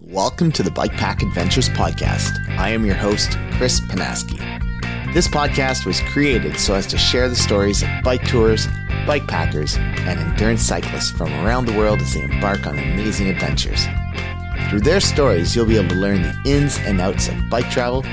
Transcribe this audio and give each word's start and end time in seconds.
Welcome 0.00 0.52
to 0.52 0.62
the 0.62 0.70
Bike 0.70 0.92
Pack 0.92 1.22
Adventures 1.22 1.68
podcast. 1.70 2.30
I 2.56 2.68
am 2.68 2.86
your 2.86 2.94
host, 2.94 3.36
Chris 3.54 3.80
Panaski. 3.80 4.38
This 5.12 5.26
podcast 5.26 5.86
was 5.86 6.00
created 6.02 6.56
so 6.60 6.74
as 6.74 6.86
to 6.86 6.96
share 6.96 7.28
the 7.28 7.34
stories 7.34 7.82
of 7.82 7.88
bike 8.04 8.24
tours, 8.24 8.68
bike 9.08 9.26
packers, 9.26 9.76
and 9.76 10.20
endurance 10.20 10.62
cyclists 10.62 11.10
from 11.10 11.32
around 11.44 11.66
the 11.66 11.76
world 11.76 12.00
as 12.00 12.14
they 12.14 12.22
embark 12.22 12.64
on 12.64 12.78
amazing 12.78 13.26
adventures. 13.26 13.86
Through 14.70 14.82
their 14.82 15.00
stories, 15.00 15.56
you'll 15.56 15.66
be 15.66 15.76
able 15.76 15.88
to 15.88 15.96
learn 15.96 16.22
the 16.22 16.40
ins 16.44 16.78
and 16.78 17.00
outs 17.00 17.26
of 17.26 17.50
bike 17.50 17.68
travel. 17.68 18.04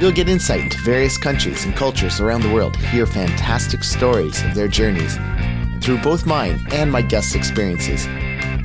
You'll 0.00 0.12
get 0.12 0.30
insight 0.30 0.60
into 0.60 0.78
various 0.78 1.18
countries 1.18 1.66
and 1.66 1.76
cultures 1.76 2.18
around 2.18 2.44
the 2.44 2.54
world, 2.54 2.76
hear 2.76 3.04
fantastic 3.04 3.84
stories 3.84 4.42
of 4.42 4.54
their 4.54 4.68
journeys. 4.68 5.18
And 5.18 5.84
through 5.84 5.98
both 5.98 6.24
mine 6.24 6.66
and 6.72 6.90
my 6.90 7.02
guests' 7.02 7.34
experiences, 7.34 8.06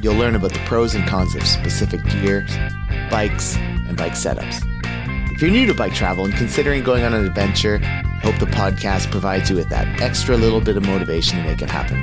You'll 0.01 0.15
learn 0.15 0.35
about 0.35 0.51
the 0.51 0.59
pros 0.65 0.95
and 0.95 1.07
cons 1.07 1.35
of 1.35 1.45
specific 1.45 2.03
gear, 2.05 2.45
bikes, 3.11 3.55
and 3.57 3.95
bike 3.95 4.13
setups. 4.13 4.61
If 5.31 5.41
you're 5.41 5.51
new 5.51 5.67
to 5.67 5.75
bike 5.75 5.93
travel 5.93 6.25
and 6.25 6.33
considering 6.33 6.83
going 6.83 7.03
on 7.03 7.13
an 7.13 7.23
adventure, 7.23 7.79
I 7.83 8.19
hope 8.23 8.39
the 8.39 8.47
podcast 8.47 9.11
provides 9.11 9.51
you 9.51 9.55
with 9.55 9.69
that 9.69 10.01
extra 10.01 10.35
little 10.37 10.59
bit 10.59 10.75
of 10.75 10.85
motivation 10.85 11.37
to 11.37 11.43
make 11.43 11.61
it 11.61 11.69
happen. 11.69 11.97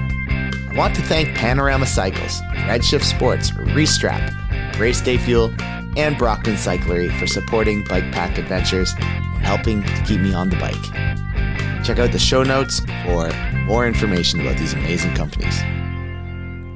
I 0.70 0.76
want 0.76 0.94
to 0.94 1.02
thank 1.02 1.36
Panorama 1.36 1.86
Cycles, 1.86 2.40
Redshift 2.68 3.02
Sports, 3.02 3.50
Restrap, 3.50 4.78
Race 4.78 5.00
Day 5.00 5.18
Fuel, 5.18 5.52
and 5.96 6.16
Brockman 6.16 6.54
Cyclery 6.54 7.10
for 7.18 7.26
supporting 7.26 7.82
Bike 7.84 8.12
Pack 8.12 8.38
Adventures 8.38 8.94
and 8.98 9.44
helping 9.44 9.82
to 9.82 10.02
keep 10.04 10.20
me 10.20 10.32
on 10.32 10.50
the 10.50 10.56
bike. 10.56 11.84
Check 11.84 11.98
out 11.98 12.12
the 12.12 12.18
show 12.20 12.44
notes 12.44 12.80
for 13.04 13.32
more 13.64 13.88
information 13.88 14.40
about 14.40 14.56
these 14.56 14.74
amazing 14.74 15.14
companies. 15.14 15.60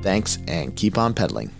Thanks 0.02 0.38
and 0.48 0.74
keep 0.74 0.98
on 0.98 1.14
pedaling. 1.14 1.52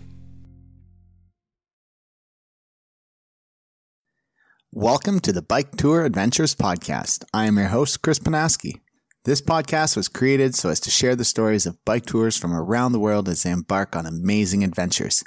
Welcome 4.73 5.21
to 5.21 5.32
the 5.32 5.43
Bike 5.43 5.76
Tour 5.76 6.04
Adventures 6.04 6.54
Podcast. 6.54 7.24
I 7.32 7.46
am 7.46 7.57
your 7.59 7.68
host, 7.68 8.02
Chris 8.02 8.18
Panaski. 8.18 8.80
This 9.24 9.40
podcast 9.40 9.96
was 9.96 10.09
created 10.09 10.57
so 10.57 10.71
as 10.71 10.80
to 10.80 10.90
share 10.90 11.15
the 11.15 11.24
stories 11.24 11.66
of 11.66 11.84
bike 11.84 12.07
tours 12.07 12.37
from 12.37 12.52
around 12.52 12.90
the 12.93 12.99
world 12.99 13.29
as 13.29 13.45
they 13.45 13.51
embark 13.51 13.95
on 13.95 14.07
amazing 14.07 14.65
adventures. 14.65 15.23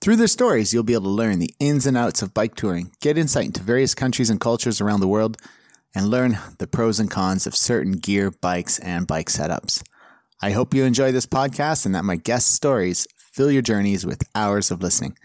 Through 0.00 0.16
their 0.16 0.26
stories, 0.26 0.74
you'll 0.74 0.82
be 0.82 0.94
able 0.94 1.04
to 1.04 1.10
learn 1.10 1.38
the 1.38 1.54
ins 1.60 1.86
and 1.86 1.96
outs 1.96 2.22
of 2.22 2.34
bike 2.34 2.56
touring, 2.56 2.90
get 3.00 3.18
insight 3.18 3.46
into 3.46 3.62
various 3.62 3.94
countries 3.94 4.30
and 4.30 4.40
cultures 4.40 4.80
around 4.80 5.00
the 5.00 5.06
world, 5.06 5.36
and 5.94 6.08
learn 6.08 6.38
the 6.58 6.66
pros 6.66 6.98
and 6.98 7.10
cons 7.10 7.46
of 7.46 7.54
certain 7.54 7.92
gear, 7.92 8.32
bikes, 8.32 8.80
and 8.80 9.06
bike 9.06 9.28
setups. 9.28 9.82
I 10.40 10.52
hope 10.52 10.72
you 10.72 10.84
enjoy 10.84 11.10
this 11.10 11.26
podcast 11.26 11.84
and 11.84 11.96
that 11.96 12.04
my 12.04 12.14
guest 12.14 12.52
stories 12.54 13.08
fill 13.16 13.50
your 13.50 13.60
journeys 13.60 14.06
with 14.06 14.22
hours 14.36 14.70
of 14.70 14.80
listening. 14.80 15.16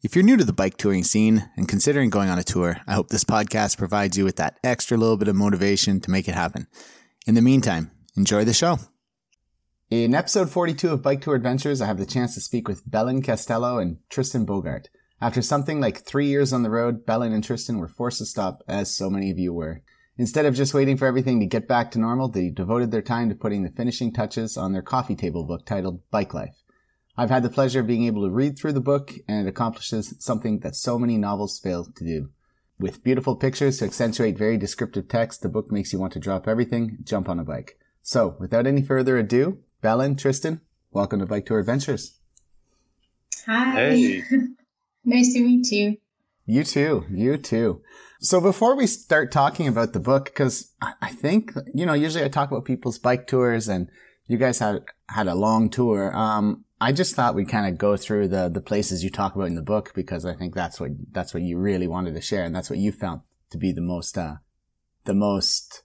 If 0.00 0.14
you're 0.14 0.24
new 0.24 0.36
to 0.36 0.44
the 0.44 0.52
bike 0.52 0.76
touring 0.76 1.02
scene 1.02 1.50
and 1.56 1.68
considering 1.68 2.08
going 2.08 2.30
on 2.30 2.38
a 2.38 2.44
tour, 2.44 2.76
I 2.86 2.94
hope 2.94 3.08
this 3.08 3.24
podcast 3.24 3.78
provides 3.78 4.16
you 4.16 4.24
with 4.24 4.36
that 4.36 4.60
extra 4.62 4.96
little 4.96 5.16
bit 5.16 5.26
of 5.26 5.34
motivation 5.34 5.98
to 6.02 6.10
make 6.12 6.28
it 6.28 6.36
happen. 6.36 6.68
In 7.26 7.34
the 7.34 7.42
meantime, 7.42 7.90
enjoy 8.16 8.44
the 8.44 8.52
show. 8.52 8.78
In 9.90 10.14
episode 10.14 10.50
42 10.50 10.90
of 10.90 11.02
Bike 11.02 11.20
Tour 11.20 11.34
Adventures, 11.34 11.82
I 11.82 11.86
have 11.86 11.98
the 11.98 12.06
chance 12.06 12.34
to 12.34 12.40
speak 12.40 12.68
with 12.68 12.88
Belen 12.88 13.22
Castello 13.22 13.78
and 13.78 13.98
Tristan 14.08 14.46
Bogaard. 14.46 14.86
After 15.20 15.42
something 15.42 15.80
like 15.80 16.04
three 16.04 16.28
years 16.28 16.52
on 16.52 16.62
the 16.62 16.70
road, 16.70 17.04
Belen 17.04 17.32
and 17.32 17.42
Tristan 17.42 17.78
were 17.78 17.88
forced 17.88 18.18
to 18.18 18.24
stop, 18.24 18.62
as 18.68 18.94
so 18.94 19.10
many 19.10 19.32
of 19.32 19.38
you 19.38 19.52
were. 19.52 19.82
Instead 20.20 20.44
of 20.44 20.54
just 20.54 20.74
waiting 20.74 20.98
for 20.98 21.06
everything 21.06 21.40
to 21.40 21.46
get 21.46 21.66
back 21.66 21.90
to 21.90 21.98
normal, 21.98 22.28
they 22.28 22.50
devoted 22.50 22.90
their 22.90 23.00
time 23.00 23.30
to 23.30 23.34
putting 23.34 23.62
the 23.62 23.70
finishing 23.70 24.12
touches 24.12 24.54
on 24.54 24.74
their 24.74 24.82
coffee 24.82 25.16
table 25.16 25.44
book 25.44 25.64
titled 25.64 26.02
Bike 26.10 26.34
Life. 26.34 26.62
I've 27.16 27.30
had 27.30 27.42
the 27.42 27.48
pleasure 27.48 27.80
of 27.80 27.86
being 27.86 28.04
able 28.04 28.24
to 28.24 28.30
read 28.30 28.58
through 28.58 28.74
the 28.74 28.82
book, 28.82 29.14
and 29.26 29.46
it 29.46 29.48
accomplishes 29.48 30.14
something 30.18 30.58
that 30.58 30.76
so 30.76 30.98
many 30.98 31.16
novels 31.16 31.58
fail 31.58 31.86
to 31.86 32.04
do. 32.04 32.28
With 32.78 33.02
beautiful 33.02 33.34
pictures 33.34 33.78
to 33.78 33.86
accentuate 33.86 34.36
very 34.36 34.58
descriptive 34.58 35.08
text, 35.08 35.40
the 35.40 35.48
book 35.48 35.72
makes 35.72 35.90
you 35.90 35.98
want 35.98 36.12
to 36.12 36.20
drop 36.20 36.46
everything, 36.46 36.98
jump 37.02 37.26
on 37.26 37.40
a 37.40 37.42
bike. 37.42 37.78
So, 38.02 38.36
without 38.38 38.66
any 38.66 38.82
further 38.82 39.16
ado, 39.16 39.60
Belen, 39.80 40.16
Tristan, 40.16 40.60
welcome 40.90 41.20
to 41.20 41.26
Bike 41.26 41.46
Tour 41.46 41.60
Adventures. 41.60 42.18
Hi. 43.46 43.74
Hey. 43.74 44.22
nice 45.06 45.32
to 45.32 45.40
meet 45.40 45.72
you. 45.72 45.96
You 46.44 46.62
too. 46.64 47.06
You 47.10 47.38
too. 47.38 47.80
So 48.22 48.38
before 48.38 48.76
we 48.76 48.86
start 48.86 49.32
talking 49.32 49.66
about 49.66 49.94
the 49.94 50.00
book, 50.00 50.26
because 50.26 50.72
I 50.82 51.10
think, 51.10 51.52
you 51.74 51.86
know, 51.86 51.94
usually 51.94 52.22
I 52.22 52.28
talk 52.28 52.50
about 52.50 52.66
people's 52.66 52.98
bike 52.98 53.26
tours 53.26 53.66
and 53.66 53.88
you 54.26 54.36
guys 54.36 54.58
had, 54.58 54.84
had 55.08 55.26
a 55.26 55.34
long 55.34 55.70
tour. 55.70 56.14
Um, 56.14 56.66
I 56.82 56.92
just 56.92 57.14
thought 57.14 57.34
we'd 57.34 57.48
kind 57.48 57.66
of 57.66 57.78
go 57.78 57.96
through 57.96 58.28
the, 58.28 58.50
the 58.50 58.60
places 58.60 59.02
you 59.02 59.08
talk 59.08 59.34
about 59.34 59.46
in 59.46 59.54
the 59.54 59.62
book 59.62 59.92
because 59.94 60.26
I 60.26 60.34
think 60.34 60.54
that's 60.54 60.78
what, 60.78 60.90
that's 61.12 61.32
what 61.32 61.42
you 61.42 61.58
really 61.58 61.88
wanted 61.88 62.14
to 62.14 62.20
share. 62.20 62.44
And 62.44 62.54
that's 62.54 62.68
what 62.68 62.78
you 62.78 62.92
found 62.92 63.22
to 63.52 63.58
be 63.58 63.72
the 63.72 63.80
most, 63.80 64.18
uh, 64.18 64.36
the 65.04 65.14
most 65.14 65.82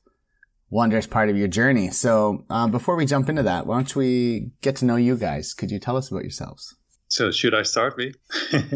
wondrous 0.70 1.08
part 1.08 1.30
of 1.30 1.38
your 1.38 1.48
journey. 1.48 1.90
So, 1.90 2.44
um, 2.50 2.70
before 2.70 2.98
we 2.98 3.06
jump 3.06 3.30
into 3.30 3.44
that, 3.44 3.66
why 3.66 3.78
don't 3.78 3.96
we 3.96 4.52
get 4.62 4.76
to 4.78 4.86
know 4.86 4.98
you 4.98 5.16
guys? 5.16 5.54
Could 5.54 5.72
you 5.72 5.80
tell 5.80 5.96
us 5.96 6.12
about 6.12 6.24
yourselves? 6.24 6.76
So 7.08 7.32
should 7.32 7.54
I 7.54 7.64
start 7.64 7.98
me? 7.98 8.12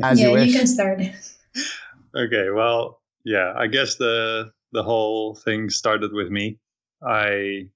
As 0.01 0.21
yeah, 0.21 0.29
you, 0.29 0.39
you 0.39 0.53
can 0.53 0.67
start. 0.67 1.01
okay. 2.15 2.49
Well, 2.51 2.98
yeah, 3.29 3.53
I 3.55 3.67
guess 3.67 3.95
the 3.95 4.51
the 4.71 4.81
whole 4.81 5.35
thing 5.35 5.69
started 5.69 6.11
with 6.13 6.29
me. 6.29 6.57
I 7.07 7.69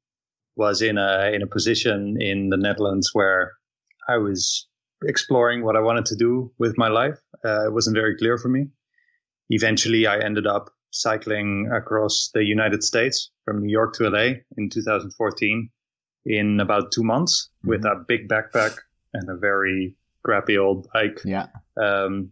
was 0.56 0.82
in 0.82 0.98
a 0.98 1.32
in 1.32 1.44
a 1.44 1.48
position 1.48 2.20
in 2.20 2.50
the 2.50 2.58
Netherlands 2.58 3.12
where 3.14 3.54
I 4.10 4.18
was 4.18 4.68
exploring 5.04 5.64
what 5.64 5.76
I 5.76 5.80
wanted 5.80 6.06
to 6.06 6.16
do 6.16 6.52
with 6.58 6.76
my 6.78 6.88
life. 6.88 7.20
Uh, 7.46 7.68
it 7.68 7.74
wasn't 7.74 7.96
very 7.96 8.18
clear 8.18 8.40
for 8.40 8.50
me. 8.50 8.66
Eventually, 9.50 10.08
I 10.08 10.18
ended 10.20 10.48
up 10.48 10.72
cycling 10.90 11.70
across 11.72 12.32
the 12.34 12.44
United 12.44 12.84
States 12.84 13.30
from 13.46 13.62
New 13.62 13.72
York 13.72 13.94
to 13.96 14.10
LA 14.10 14.42
in 14.58 14.70
2014 14.70 15.70
in 16.26 16.60
about 16.60 16.92
two 16.92 17.04
months 17.04 17.36
mm-hmm. 17.36 17.70
with 17.70 17.86
a 17.86 18.04
big 18.08 18.28
backpack 18.28 18.80
and 19.14 19.30
a 19.30 19.36
very 19.36 19.96
crappy 20.24 20.58
old 20.58 20.88
bike. 20.94 21.20
Yeah. 21.26 21.48
Um, 21.78 22.32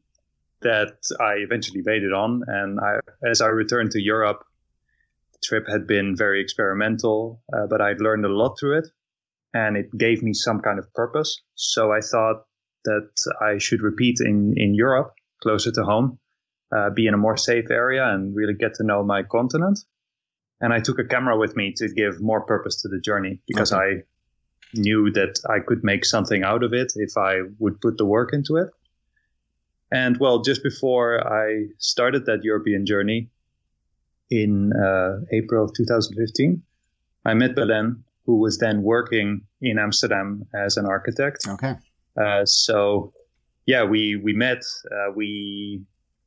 that 0.61 0.97
I 1.19 1.33
eventually 1.37 1.81
waited 1.85 2.13
on. 2.13 2.43
And 2.47 2.79
I, 2.79 2.99
as 3.27 3.41
I 3.41 3.47
returned 3.47 3.91
to 3.91 4.01
Europe, 4.01 4.43
the 5.33 5.39
trip 5.43 5.67
had 5.67 5.87
been 5.87 6.15
very 6.15 6.41
experimental, 6.41 7.41
uh, 7.53 7.67
but 7.69 7.81
I'd 7.81 8.01
learned 8.01 8.25
a 8.25 8.29
lot 8.29 8.57
through 8.59 8.79
it 8.79 8.87
and 9.53 9.75
it 9.75 9.89
gave 9.97 10.23
me 10.23 10.33
some 10.33 10.61
kind 10.61 10.79
of 10.79 10.93
purpose. 10.93 11.41
So 11.55 11.91
I 11.91 11.99
thought 11.99 12.45
that 12.85 13.11
I 13.41 13.57
should 13.57 13.81
repeat 13.81 14.19
in, 14.21 14.53
in 14.55 14.73
Europe, 14.73 15.13
closer 15.41 15.71
to 15.71 15.83
home, 15.83 16.19
uh, 16.75 16.89
be 16.89 17.07
in 17.07 17.13
a 17.13 17.17
more 17.17 17.37
safe 17.37 17.69
area 17.69 18.05
and 18.07 18.35
really 18.35 18.53
get 18.53 18.73
to 18.75 18.83
know 18.83 19.03
my 19.03 19.23
continent. 19.23 19.79
And 20.61 20.73
I 20.73 20.79
took 20.79 20.99
a 20.99 21.03
camera 21.03 21.37
with 21.37 21.55
me 21.55 21.73
to 21.77 21.89
give 21.89 22.21
more 22.21 22.41
purpose 22.41 22.81
to 22.81 22.87
the 22.87 22.99
journey 22.99 23.41
because 23.47 23.73
okay. 23.73 23.81
I 23.81 24.03
knew 24.75 25.11
that 25.11 25.39
I 25.49 25.59
could 25.59 25.83
make 25.83 26.05
something 26.05 26.43
out 26.43 26.63
of 26.63 26.73
it 26.73 26.93
if 26.95 27.17
I 27.17 27.41
would 27.59 27.81
put 27.81 27.97
the 27.97 28.05
work 28.05 28.31
into 28.31 28.57
it. 28.57 28.69
And 29.91 30.17
well, 30.17 30.41
just 30.41 30.63
before 30.63 31.25
I 31.27 31.65
started 31.77 32.25
that 32.25 32.43
European 32.43 32.85
journey 32.85 33.29
in 34.29 34.71
uh, 34.73 35.17
April 35.33 35.65
of 35.65 35.73
2015, 35.75 36.61
I 37.25 37.33
met 37.33 37.55
Belen, 37.55 38.03
who 38.25 38.39
was 38.39 38.57
then 38.57 38.83
working 38.83 39.41
in 39.61 39.77
Amsterdam 39.77 40.45
as 40.55 40.77
an 40.77 40.85
architect. 40.85 41.45
Okay. 41.47 41.75
Uh, 42.19 42.45
so, 42.45 43.13
yeah, 43.65 43.83
we 43.83 44.15
we 44.15 44.33
met. 44.33 44.63
Uh, 44.91 45.11
we 45.13 45.81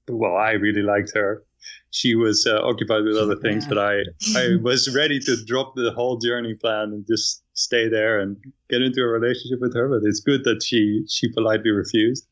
well, 0.09 0.37
I 0.37 0.53
really 0.53 0.83
liked 0.83 1.13
her. 1.15 1.43
She 1.91 2.15
was 2.15 2.47
uh, 2.47 2.61
occupied 2.63 3.05
with 3.05 3.17
other 3.17 3.37
things, 3.37 3.67
but 3.67 3.79
I 3.79 4.03
I 4.37 4.57
was 4.63 4.95
ready 4.95 5.19
to 5.21 5.37
drop 5.47 5.75
the 5.75 5.91
whole 5.91 6.19
journey 6.19 6.55
plan 6.55 6.93
and 6.93 7.07
just 7.07 7.43
stay 7.55 7.89
there 7.89 8.21
and 8.21 8.37
get 8.69 8.83
into 8.83 9.01
a 9.01 9.07
relationship 9.07 9.61
with 9.61 9.75
her. 9.75 9.89
But 9.89 10.07
it's 10.07 10.21
good 10.21 10.45
that 10.45 10.63
she 10.63 11.05
she 11.09 11.33
politely 11.33 11.71
refused 11.71 12.27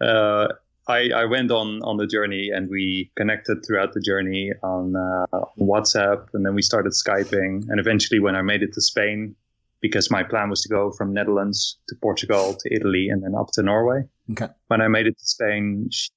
uh, 0.00 0.48
I, 0.88 1.10
I, 1.14 1.24
went 1.26 1.50
on 1.50 1.82
on 1.82 1.98
the 1.98 2.06
journey 2.06 2.50
and 2.50 2.68
we 2.68 3.10
connected 3.16 3.64
throughout 3.64 3.92
the 3.92 4.00
journey 4.00 4.52
on, 4.62 4.96
uh, 4.96 5.44
WhatsApp 5.58 6.26
and 6.34 6.44
then 6.44 6.54
we 6.54 6.62
started 6.62 6.92
skyping 6.92 7.68
and 7.68 7.78
eventually 7.78 8.18
when 8.18 8.34
I 8.34 8.42
made 8.42 8.62
it 8.62 8.72
to 8.74 8.80
Spain 8.80 9.36
because 9.80 10.10
my 10.10 10.22
plan 10.22 10.50
was 10.50 10.62
to 10.62 10.68
go 10.68 10.90
from 10.90 11.12
Netherlands 11.12 11.78
to 11.88 11.94
Portugal 12.02 12.54
to 12.58 12.74
Italy 12.74 13.08
and 13.08 13.22
then 13.22 13.34
up 13.34 13.48
to 13.52 13.62
Norway. 13.62 14.02
Okay. 14.32 14.48
When 14.68 14.80
I 14.80 14.88
made 14.88 15.06
it 15.06 15.18
to 15.18 15.26
Spain, 15.26 15.88
she 15.90 16.10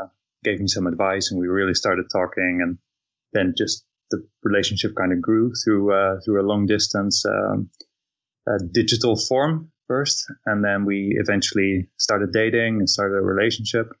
uh, 0.00 0.06
gave 0.42 0.60
me 0.60 0.68
some 0.68 0.86
advice 0.86 1.30
and 1.30 1.40
we 1.40 1.46
really 1.46 1.74
started 1.74 2.06
talking 2.10 2.60
and 2.62 2.78
then 3.32 3.54
just 3.56 3.84
the 4.10 4.24
relationship 4.42 4.94
kind 4.96 5.12
of 5.12 5.20
grew 5.20 5.52
through 5.64 5.92
uh, 5.92 6.20
through 6.24 6.40
a 6.40 6.46
long 6.46 6.66
distance 6.66 7.24
um, 7.26 7.68
digital 8.72 9.16
form 9.16 9.70
first, 9.86 10.24
and 10.46 10.64
then 10.64 10.84
we 10.84 11.16
eventually 11.18 11.88
started 11.98 12.32
dating 12.32 12.78
and 12.78 12.88
started 12.88 13.16
a 13.16 13.22
relationship. 13.22 13.92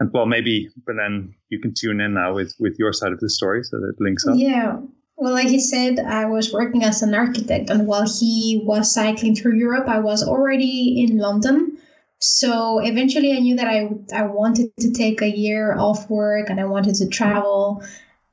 And 0.00 0.10
well, 0.12 0.26
maybe, 0.26 0.68
but 0.86 0.96
then 0.96 1.34
you 1.48 1.60
can 1.60 1.74
tune 1.74 2.00
in 2.00 2.14
now 2.14 2.34
with 2.34 2.54
with 2.60 2.76
your 2.78 2.92
side 2.92 3.12
of 3.12 3.20
the 3.20 3.28
story, 3.28 3.64
so 3.64 3.78
that 3.78 3.94
links 4.00 4.26
up. 4.26 4.36
Yeah. 4.36 4.78
Well, 5.16 5.32
like 5.32 5.48
he 5.48 5.58
said, 5.58 5.98
I 5.98 6.26
was 6.26 6.52
working 6.52 6.84
as 6.84 7.02
an 7.02 7.12
architect, 7.14 7.70
and 7.70 7.88
while 7.88 8.06
he 8.06 8.62
was 8.64 8.94
cycling 8.94 9.34
through 9.34 9.56
Europe, 9.56 9.88
I 9.88 9.98
was 9.98 10.22
already 10.22 11.02
in 11.02 11.18
London. 11.18 11.78
So 12.20 12.78
eventually, 12.78 13.32
I 13.32 13.40
knew 13.40 13.56
that 13.56 13.66
I 13.66 13.90
I 14.12 14.22
wanted 14.22 14.76
to 14.78 14.92
take 14.92 15.20
a 15.20 15.36
year 15.36 15.76
off 15.76 16.08
work 16.08 16.50
and 16.50 16.60
I 16.60 16.64
wanted 16.64 16.94
to 16.96 17.08
travel, 17.08 17.82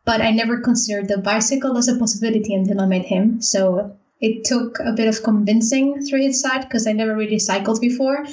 but 0.06 0.22
I 0.22 0.32
never 0.32 0.60
considered 0.62 1.08
the 1.08 1.18
bicycle 1.18 1.78
as 1.78 1.88
a 1.88 1.98
possibility 1.98 2.54
until 2.54 2.82
I 2.82 2.86
met 2.86 3.06
him. 3.06 3.42
So 3.42 3.98
it 4.22 4.44
took 4.46 4.80
a 4.80 4.94
bit 4.94 5.08
of 5.08 5.24
convincing 5.24 6.02
through 6.06 6.22
his 6.22 6.42
side 6.42 6.62
because 6.62 6.88
I 6.88 6.94
never 6.94 7.16
really 7.16 7.40
cycled 7.40 7.82
before. 7.82 8.26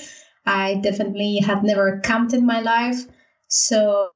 I 0.47 0.81
definitely 0.83 1.37
had 1.37 1.63
never 1.63 2.01
camped 2.01 2.33
in 2.33 2.47
my 2.47 2.61
life. 2.61 3.07
So 3.49 4.11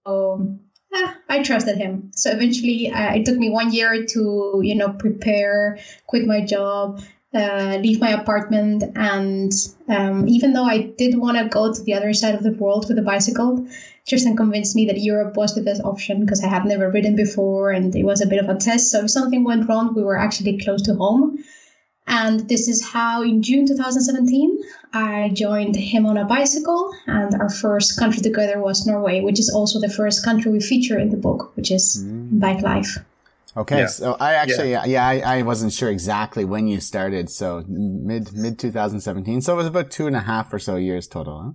eh, 0.94 1.14
I 1.28 1.42
trusted 1.42 1.76
him. 1.76 2.10
So 2.14 2.30
eventually, 2.30 2.90
uh, 2.90 3.14
it 3.14 3.26
took 3.26 3.36
me 3.36 3.50
one 3.50 3.72
year 3.72 4.04
to, 4.04 4.60
you 4.62 4.74
know, 4.74 4.90
prepare, 4.90 5.78
quit 6.06 6.26
my 6.26 6.44
job, 6.44 7.00
uh, 7.34 7.78
leave 7.82 8.00
my 8.00 8.10
apartment. 8.10 8.84
And 8.94 9.52
um, 9.88 10.26
even 10.28 10.52
though 10.52 10.64
I 10.64 10.92
did 10.96 11.18
want 11.18 11.36
to 11.36 11.48
go 11.48 11.72
to 11.72 11.82
the 11.82 11.94
other 11.94 12.12
side 12.12 12.34
of 12.34 12.42
the 12.42 12.52
world 12.52 12.86
with 12.88 12.98
a 12.98 13.02
bicycle, 13.02 13.66
Tristan 14.08 14.36
convinced 14.36 14.76
me 14.76 14.86
that 14.86 15.00
Europe 15.00 15.36
was 15.36 15.54
the 15.54 15.62
best 15.62 15.82
option 15.82 16.20
because 16.20 16.42
I 16.42 16.48
had 16.48 16.64
never 16.64 16.90
ridden 16.90 17.16
before 17.16 17.72
and 17.72 17.94
it 17.94 18.04
was 18.04 18.20
a 18.20 18.26
bit 18.26 18.42
of 18.42 18.48
a 18.48 18.54
test. 18.54 18.90
So 18.90 19.04
if 19.04 19.10
something 19.10 19.42
went 19.44 19.68
wrong, 19.68 19.94
we 19.94 20.02
were 20.02 20.16
actually 20.16 20.58
close 20.58 20.82
to 20.82 20.94
home. 20.94 21.38
And 22.06 22.48
this 22.48 22.68
is 22.68 22.84
how, 22.84 23.22
in 23.22 23.42
June 23.42 23.66
2017, 23.66 24.62
I 24.92 25.30
joined 25.32 25.74
him 25.74 26.06
on 26.06 26.16
a 26.16 26.24
bicycle. 26.24 26.92
And 27.06 27.34
our 27.34 27.50
first 27.50 27.98
country 27.98 28.22
together 28.22 28.60
was 28.60 28.86
Norway, 28.86 29.20
which 29.20 29.40
is 29.40 29.50
also 29.50 29.80
the 29.80 29.88
first 29.88 30.24
country 30.24 30.52
we 30.52 30.60
feature 30.60 30.98
in 30.98 31.10
the 31.10 31.16
book, 31.16 31.56
which 31.56 31.70
is 31.70 32.04
mm. 32.04 32.38
Bike 32.38 32.62
Life. 32.62 32.98
Okay, 33.56 33.78
yeah. 33.80 33.86
so 33.86 34.16
I 34.20 34.34
actually, 34.34 34.70
yeah, 34.70 34.84
yeah 34.84 35.06
I, 35.06 35.38
I, 35.38 35.42
wasn't 35.42 35.72
sure 35.72 35.90
exactly 35.90 36.44
when 36.44 36.66
you 36.66 36.78
started. 36.78 37.30
So 37.30 37.64
mid 37.66 38.34
mid 38.34 38.58
2017. 38.58 39.40
So 39.40 39.54
it 39.54 39.56
was 39.56 39.66
about 39.66 39.90
two 39.90 40.06
and 40.06 40.14
a 40.14 40.20
half 40.20 40.52
or 40.52 40.58
so 40.58 40.76
years 40.76 41.08
total. 41.08 41.40
Huh? 41.42 41.52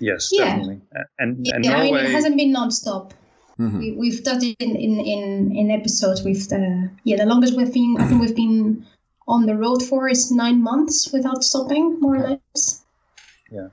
Yes, 0.00 0.30
yeah. 0.32 0.46
definitely. 0.46 0.80
And, 1.18 1.46
and 1.46 1.64
yeah, 1.64 1.70
Norway... 1.70 1.88
I 1.88 1.92
mean, 1.92 2.04
it 2.06 2.10
hasn't 2.10 2.36
been 2.36 2.52
nonstop. 2.52 3.12
Mm-hmm. 3.58 3.98
We, 3.98 4.10
have 4.10 4.24
done 4.24 4.42
it 4.42 4.56
in, 4.58 4.74
in, 4.74 4.98
in, 4.98 5.56
in 5.56 5.70
episodes 5.70 6.24
with 6.24 6.48
the 6.48 6.90
yeah 7.04 7.16
the 7.16 7.26
longest 7.26 7.56
we've 7.56 7.72
been 7.72 7.96
I 8.00 8.06
think 8.06 8.20
we've 8.20 8.34
been 8.34 8.84
on 9.28 9.46
the 9.46 9.56
road 9.56 9.82
for 9.82 10.08
is 10.08 10.30
nine 10.30 10.62
months 10.62 11.12
without 11.12 11.44
stopping 11.44 11.98
more 12.00 12.16
or 12.16 12.40
less. 12.54 12.84
Yeah. 13.50 13.68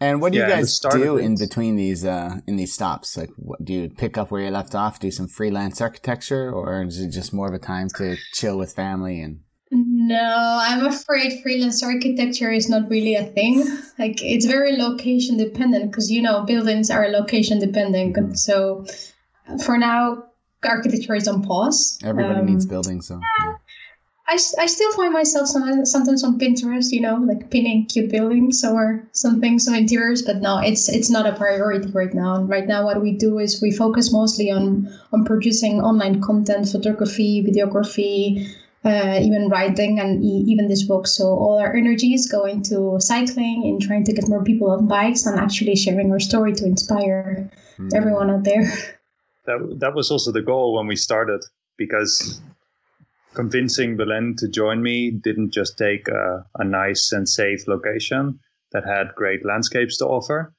And 0.00 0.20
what 0.20 0.32
do 0.32 0.38
yeah, 0.38 0.46
you 0.46 0.54
guys 0.54 0.78
do 0.78 1.16
in 1.16 1.36
between 1.36 1.74
these 1.76 2.04
uh, 2.04 2.36
in 2.46 2.56
these 2.56 2.72
stops? 2.72 3.16
Like, 3.16 3.30
what, 3.36 3.64
do 3.64 3.72
you 3.72 3.88
pick 3.90 4.16
up 4.16 4.30
where 4.30 4.42
you 4.42 4.50
left 4.50 4.74
off? 4.74 5.00
Do 5.00 5.10
some 5.10 5.26
freelance 5.26 5.80
architecture, 5.80 6.52
or 6.52 6.82
is 6.82 7.00
it 7.00 7.10
just 7.10 7.32
more 7.32 7.48
of 7.48 7.54
a 7.54 7.58
time 7.58 7.88
to 7.96 8.16
chill 8.32 8.56
with 8.58 8.72
family 8.74 9.20
and? 9.20 9.40
No, 9.70 10.58
I'm 10.62 10.86
afraid 10.86 11.42
freelance 11.42 11.82
architecture 11.82 12.50
is 12.50 12.70
not 12.70 12.88
really 12.88 13.16
a 13.16 13.24
thing. 13.24 13.64
Like, 13.98 14.22
it's 14.22 14.46
very 14.46 14.76
location 14.76 15.36
dependent 15.36 15.90
because 15.90 16.10
you 16.10 16.22
know 16.22 16.44
buildings 16.44 16.88
are 16.88 17.08
location 17.08 17.58
dependent. 17.58 18.38
So 18.38 18.86
for 19.64 19.78
now, 19.78 20.24
architecture 20.64 21.14
is 21.14 21.28
on 21.28 21.42
pause. 21.42 21.98
Everybody 22.02 22.40
um, 22.40 22.46
needs 22.46 22.66
buildings, 22.66 23.06
so. 23.08 23.20
Yeah. 23.40 23.54
I, 24.28 24.34
I 24.34 24.66
still 24.66 24.92
find 24.92 25.14
myself 25.14 25.48
sometimes 25.48 26.22
on 26.22 26.38
Pinterest, 26.38 26.92
you 26.92 27.00
know, 27.00 27.16
like 27.16 27.50
pinning 27.50 27.86
cute 27.86 28.10
buildings 28.10 28.62
or 28.62 29.08
something, 29.12 29.58
some 29.58 29.74
interiors. 29.74 30.20
But 30.20 30.42
no, 30.42 30.58
it's 30.58 30.86
it's 30.90 31.08
not 31.08 31.26
a 31.26 31.32
priority 31.32 31.90
right 31.92 32.12
now. 32.12 32.34
And 32.34 32.46
right 32.46 32.66
now, 32.66 32.84
what 32.84 33.00
we 33.00 33.12
do 33.12 33.38
is 33.38 33.62
we 33.62 33.70
focus 33.70 34.12
mostly 34.12 34.50
on 34.50 34.86
on 35.14 35.24
producing 35.24 35.80
online 35.80 36.20
content, 36.20 36.68
photography, 36.68 37.42
videography, 37.42 38.46
uh, 38.84 39.18
even 39.22 39.48
writing, 39.48 39.98
and 39.98 40.22
e- 40.22 40.44
even 40.46 40.68
this 40.68 40.82
book. 40.82 41.06
So 41.06 41.24
all 41.24 41.58
our 41.58 41.74
energies 41.74 42.30
going 42.30 42.62
to 42.64 43.00
cycling, 43.00 43.62
and 43.64 43.80
trying 43.80 44.04
to 44.04 44.12
get 44.12 44.28
more 44.28 44.44
people 44.44 44.70
on 44.70 44.86
bikes, 44.88 45.24
and 45.24 45.40
actually 45.40 45.74
sharing 45.74 46.12
our 46.12 46.20
story 46.20 46.52
to 46.52 46.66
inspire 46.66 47.50
mm. 47.78 47.94
everyone 47.94 48.28
out 48.28 48.44
there. 48.44 48.70
that 49.48 49.78
that 49.80 49.94
was 49.94 50.10
also 50.10 50.30
the 50.30 50.42
goal 50.42 50.74
when 50.74 50.86
we 50.86 50.94
started 50.96 51.42
because 51.78 52.40
convincing 53.34 53.96
Belen 53.96 54.36
to 54.36 54.48
join 54.48 54.82
me 54.82 55.10
didn't 55.10 55.52
just 55.52 55.78
take 55.78 56.06
a, 56.08 56.44
a 56.58 56.64
nice 56.64 57.12
and 57.12 57.28
safe 57.28 57.66
location 57.66 58.38
that 58.72 58.84
had 58.84 59.14
great 59.14 59.44
landscapes 59.46 59.96
to 59.98 60.04
offer 60.04 60.52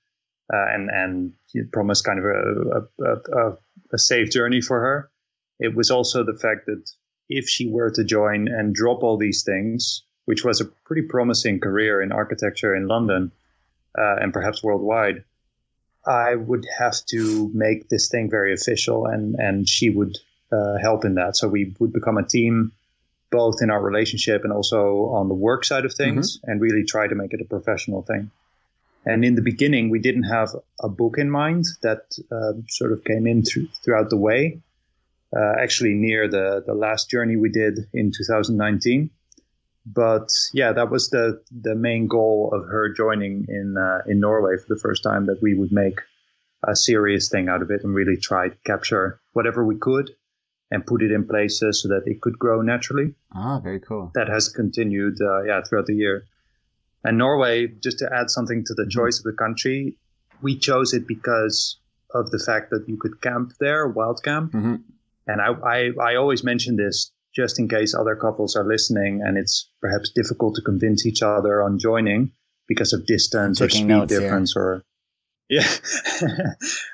uh, 0.52 0.66
and 0.74 0.90
and 0.90 1.34
promised 1.72 2.04
kind 2.04 2.20
of 2.20 2.26
a, 2.26 3.06
a, 3.06 3.42
a, 3.42 3.58
a 3.94 3.98
safe 3.98 4.32
journey 4.32 4.62
for 4.62 4.80
her. 4.80 5.12
It 5.60 5.76
was 5.76 5.92
also 5.92 6.24
the 6.24 6.40
fact 6.40 6.66
that 6.66 6.84
if 7.30 7.48
she 7.48 7.70
were 7.70 7.92
to 7.92 8.04
join 8.04 8.48
and 8.48 8.74
drop 8.74 9.04
all 9.04 9.18
these 9.18 9.44
things, 9.44 10.04
which 10.26 10.44
was 10.44 10.60
a 10.60 10.66
pretty 10.86 11.04
promising 11.04 11.60
career 11.60 12.02
in 12.02 12.12
architecture 12.12 12.76
in 12.76 12.88
London 12.88 13.32
uh, 14.00 14.16
and 14.22 14.34
perhaps 14.34 14.64
worldwide, 14.64 15.24
I 16.06 16.36
would 16.36 16.66
have 16.78 17.06
to 17.08 17.52
make 17.54 17.90
this 17.90 18.10
thing 18.10 18.30
very 18.30 18.54
official, 18.54 19.06
and 19.06 19.36
and 19.36 19.68
she 19.68 19.90
would 19.90 20.18
uh, 20.52 20.78
help 20.82 21.06
in 21.06 21.16
that. 21.16 21.38
So 21.38 21.48
we 21.48 21.76
would 21.80 21.94
become 21.94 22.18
a 22.18 22.26
team, 22.26 22.72
both 23.32 23.62
in 23.62 23.70
our 23.70 23.82
relationship 23.82 24.44
and 24.44 24.54
also 24.54 25.08
on 25.08 25.28
the 25.28 25.36
work 25.36 25.66
side 25.66 25.86
of 25.86 25.94
things, 25.94 26.38
mm-hmm. 26.38 26.52
and 26.52 26.62
really 26.62 26.84
try 26.84 27.08
to 27.08 27.16
make 27.16 27.34
it 27.34 27.42
a 27.42 27.46
professional 27.46 28.02
thing. 28.02 28.32
And 29.06 29.24
in 29.24 29.36
the 29.36 29.42
beginning, 29.42 29.90
we 29.90 30.00
didn't 30.00 30.24
have 30.24 30.50
a 30.82 30.90
book 30.90 31.18
in 31.18 31.30
mind 31.30 31.66
that 31.82 32.18
uh, 32.32 32.54
sort 32.68 32.92
of 32.92 33.04
came 33.04 33.28
in 33.28 33.44
th- 33.44 33.70
throughout 33.84 34.10
the 34.10 34.18
way. 34.18 34.60
Uh, 35.36 35.54
actually, 35.60 35.94
near 35.94 36.28
the 36.28 36.64
the 36.66 36.74
last 36.74 37.10
journey 37.10 37.36
we 37.36 37.50
did 37.50 37.88
in 37.94 38.12
2019 38.12 39.10
but 39.94 40.30
yeah, 40.54 40.72
that 40.74 40.92
was 40.92 41.10
the 41.10 41.42
the 41.52 41.76
main 41.76 42.08
goal 42.08 42.52
of 42.54 42.66
her 42.66 42.94
joining 42.94 43.46
in 43.48 43.76
uh, 43.78 44.00
in 44.08 44.20
Norway 44.20 44.56
for 44.58 44.74
the 44.74 44.80
first 44.80 45.04
time 45.04 45.26
that 45.26 45.42
we 45.42 45.54
would 45.54 45.72
make 45.72 46.00
a 46.68 46.76
serious 46.76 47.30
thing 47.30 47.48
out 47.48 47.62
of 47.62 47.72
it 47.72 47.84
and 47.84 47.96
really 47.96 48.18
try 48.18 48.50
to 48.50 48.56
capture 48.66 49.20
whatever 49.34 49.66
we 49.66 49.78
could 49.78 50.12
and 50.72 50.86
put 50.86 51.02
it 51.02 51.12
in 51.12 51.26
places 51.26 51.82
so 51.82 51.88
that 51.88 52.04
it 52.06 52.22
could 52.22 52.38
grow 52.38 52.62
naturally. 52.62 53.16
Ah, 53.34 53.60
very 53.60 53.80
cool. 53.80 54.12
That 54.14 54.28
has 54.28 54.50
continued, 54.50 55.18
uh, 55.22 55.44
yeah, 55.44 55.62
throughout 55.64 55.88
the 55.88 55.96
year. 55.96 56.26
And 57.04 57.18
Norway, 57.18 57.68
just 57.68 58.00
to 58.00 58.10
add 58.14 58.30
something 58.30 58.64
to 58.66 58.74
the 58.74 58.84
mm-hmm. 58.84 58.90
choice 58.90 59.18
of 59.20 59.24
the 59.24 59.34
country, 59.34 59.96
we 60.42 60.58
chose 60.58 60.94
it 60.94 61.08
because 61.08 61.80
of 62.14 62.30
the 62.30 62.40
fact 62.40 62.70
that 62.72 62.88
you 62.88 62.98
could 62.98 63.22
camp 63.22 63.54
there, 63.60 63.88
wild 63.88 64.22
camp. 64.22 64.52
Mm-hmm. 64.52 64.76
And 65.28 65.42
I, 65.42 65.54
I, 65.64 66.12
I 66.12 66.16
always 66.16 66.44
mention 66.44 66.76
this 66.76 67.12
just 67.36 67.60
in 67.60 67.68
case 67.68 67.94
other 67.94 68.16
couples 68.16 68.56
are 68.56 68.66
listening 68.66 69.22
and 69.24 69.38
it's 69.38 69.70
perhaps 69.82 70.12
difficult 70.14 70.56
to 70.56 70.62
convince 70.62 71.06
each 71.06 71.22
other 71.22 71.62
on 71.62 71.78
joining 71.78 72.32
because 72.68 72.94
of 72.94 73.06
distance 73.06 73.62
or 73.62 73.70
speed 73.70 74.08
difference 74.08 74.54
here. 74.54 74.62
or 74.62 74.84
yeah 75.50 75.68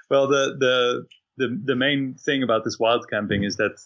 well 0.09 0.27
the, 0.27 0.55
the 0.59 1.05
the 1.37 1.61
the 1.65 1.75
main 1.75 2.15
thing 2.25 2.43
about 2.43 2.63
this 2.63 2.79
wild 2.79 3.05
camping 3.09 3.43
is 3.43 3.57
that 3.57 3.77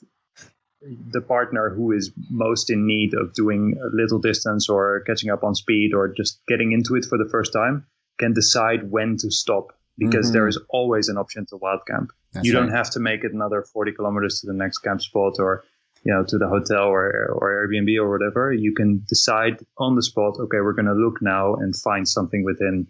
the 1.11 1.21
partner 1.21 1.69
who 1.69 1.91
is 1.91 2.11
most 2.29 2.69
in 2.69 2.87
need 2.87 3.13
of 3.13 3.33
doing 3.33 3.75
a 3.83 3.95
little 3.95 4.19
distance 4.19 4.69
or 4.69 5.01
catching 5.05 5.29
up 5.29 5.43
on 5.43 5.53
speed 5.53 5.93
or 5.93 6.07
just 6.07 6.39
getting 6.47 6.71
into 6.71 6.95
it 6.95 7.05
for 7.05 7.17
the 7.17 7.27
first 7.29 7.51
time 7.51 7.85
can 8.17 8.33
decide 8.33 8.89
when 8.89 9.17
to 9.17 9.29
stop 9.29 9.73
because 9.97 10.27
mm-hmm. 10.27 10.33
there 10.33 10.47
is 10.47 10.57
always 10.69 11.09
an 11.09 11.17
option 11.17 11.45
to 11.47 11.57
wild 11.57 11.81
camp. 11.85 12.11
That's 12.31 12.45
you 12.45 12.53
don't 12.53 12.69
have 12.69 12.89
to 12.91 12.99
make 12.99 13.23
it 13.23 13.33
another 13.33 13.63
40 13.63 13.93
kilometers 13.93 14.39
to 14.39 14.47
the 14.47 14.53
next 14.53 14.79
camp 14.79 15.01
spot 15.01 15.33
or 15.39 15.63
you 16.03 16.13
know 16.13 16.23
to 16.27 16.37
the 16.37 16.47
hotel 16.47 16.83
or 16.83 17.31
or 17.33 17.67
Airbnb 17.67 17.97
or 17.99 18.09
whatever, 18.09 18.53
you 18.53 18.73
can 18.73 19.03
decide 19.07 19.59
on 19.77 19.95
the 19.95 20.03
spot. 20.03 20.35
Okay, 20.39 20.61
we're 20.61 20.73
going 20.73 20.85
to 20.85 20.93
look 20.93 21.21
now 21.21 21.55
and 21.55 21.75
find 21.75 22.07
something 22.07 22.43
within 22.43 22.87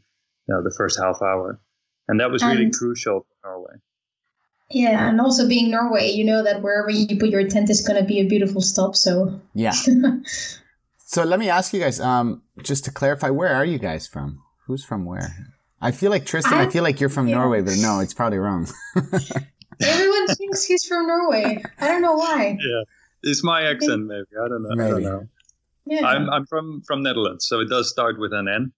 you 0.47 0.55
know, 0.55 0.63
the 0.63 0.73
first 0.75 0.99
half 0.99 1.21
hour, 1.21 1.59
and 2.07 2.19
that 2.19 2.31
was 2.31 2.43
really 2.43 2.65
and, 2.65 2.73
crucial 2.73 3.21
for 3.21 3.49
Norway. 3.49 3.73
Yeah, 4.71 5.09
and 5.09 5.19
also 5.19 5.47
being 5.47 5.71
Norway, 5.71 6.11
you 6.11 6.23
know 6.23 6.43
that 6.43 6.61
wherever 6.61 6.89
you 6.91 7.17
put 7.17 7.29
your 7.29 7.47
tent 7.47 7.69
is 7.69 7.85
going 7.85 7.99
to 7.99 8.05
be 8.05 8.19
a 8.19 8.25
beautiful 8.25 8.61
stop. 8.61 8.95
So 8.95 9.39
yeah. 9.53 9.71
so 10.97 11.23
let 11.23 11.39
me 11.39 11.49
ask 11.49 11.73
you 11.73 11.79
guys, 11.79 11.99
um, 11.99 12.43
just 12.61 12.85
to 12.85 12.91
clarify, 12.91 13.29
where 13.29 13.53
are 13.53 13.65
you 13.65 13.79
guys 13.79 14.07
from? 14.07 14.41
Who's 14.67 14.83
from 14.83 15.05
where? 15.05 15.53
I 15.81 15.91
feel 15.91 16.11
like 16.11 16.25
Tristan. 16.25 16.53
I, 16.53 16.63
I 16.63 16.69
feel 16.69 16.83
like 16.83 16.99
you're 16.99 17.09
from 17.09 17.27
yeah. 17.27 17.35
Norway, 17.35 17.61
but 17.61 17.77
no, 17.77 17.99
it's 17.99 18.13
probably 18.13 18.37
wrong. 18.37 18.67
Everyone 19.81 20.27
thinks 20.35 20.65
he's 20.65 20.85
from 20.85 21.07
Norway. 21.07 21.63
I 21.79 21.87
don't 21.87 22.01
know 22.01 22.15
why. 22.15 22.57
Yeah. 22.59 22.83
It's 23.23 23.43
my 23.43 23.63
accent, 23.63 24.05
maybe. 24.07 24.25
I 24.43 24.47
don't 24.47 24.63
know. 24.63 24.69
Maybe. 24.75 24.83
I 24.83 24.89
don't 24.89 25.03
know. 25.03 25.27
Yeah. 25.85 26.05
I'm 26.05 26.29
I'm 26.29 26.45
from 26.45 26.81
from 26.85 27.01
Netherlands, 27.01 27.47
so 27.47 27.59
it 27.59 27.69
does 27.69 27.89
start 27.89 28.19
with 28.19 28.31
an 28.33 28.47
N. 28.47 28.71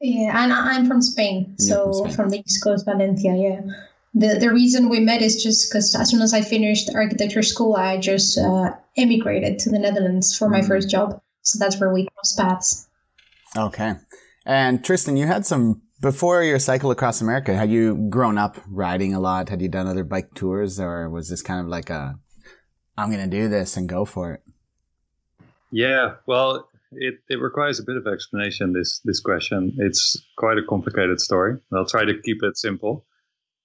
Yeah, 0.00 0.42
and 0.42 0.52
I'm 0.52 0.86
from 0.86 1.00
Spain, 1.00 1.54
so 1.58 1.84
from, 1.84 2.12
Spain. 2.12 2.16
from, 2.16 2.28
the 2.30 2.38
East 2.40 2.62
Coast, 2.62 2.84
Valencia. 2.84 3.34
Yeah. 3.34 3.60
The 4.14 4.38
the 4.38 4.50
reason 4.50 4.88
we 4.88 5.00
met 5.00 5.22
is 5.22 5.42
just 5.42 5.70
because 5.70 5.94
as 5.94 6.10
soon 6.10 6.22
as 6.22 6.32
I 6.32 6.40
finished 6.40 6.90
architecture 6.94 7.42
school, 7.42 7.76
I 7.76 7.98
just 7.98 8.38
uh, 8.38 8.72
emigrated 8.96 9.58
to 9.60 9.70
the 9.70 9.78
Netherlands 9.78 10.36
for 10.36 10.48
my 10.48 10.60
mm. 10.60 10.66
first 10.66 10.90
job. 10.90 11.20
So 11.42 11.58
that's 11.58 11.78
where 11.78 11.92
we 11.92 12.08
crossed 12.14 12.38
paths. 12.38 12.88
Okay. 13.56 13.94
And 14.44 14.84
Tristan, 14.84 15.16
you 15.16 15.26
had 15.26 15.46
some 15.46 15.82
before 16.00 16.42
your 16.42 16.58
cycle 16.58 16.90
across 16.90 17.20
America. 17.20 17.54
Had 17.54 17.70
you 17.70 18.08
grown 18.10 18.38
up 18.38 18.56
riding 18.68 19.14
a 19.14 19.20
lot? 19.20 19.48
Had 19.48 19.60
you 19.60 19.68
done 19.68 19.86
other 19.86 20.04
bike 20.04 20.34
tours, 20.34 20.80
or 20.80 21.10
was 21.10 21.28
this 21.28 21.42
kind 21.42 21.60
of 21.60 21.66
like 21.66 21.90
a 21.90 22.18
I'm 22.96 23.10
going 23.10 23.28
to 23.28 23.36
do 23.36 23.48
this 23.48 23.76
and 23.76 23.88
go 23.88 24.04
for 24.04 24.32
it. 24.32 24.42
Yeah, 25.70 26.14
well, 26.26 26.68
it, 26.92 27.16
it 27.28 27.40
requires 27.40 27.78
a 27.80 27.84
bit 27.84 27.96
of 27.96 28.06
explanation. 28.06 28.72
This 28.72 29.00
this 29.04 29.20
question. 29.20 29.74
It's 29.78 30.16
quite 30.38 30.58
a 30.58 30.62
complicated 30.68 31.20
story. 31.20 31.58
I'll 31.72 31.86
try 31.86 32.04
to 32.04 32.14
keep 32.24 32.42
it 32.42 32.56
simple. 32.56 33.04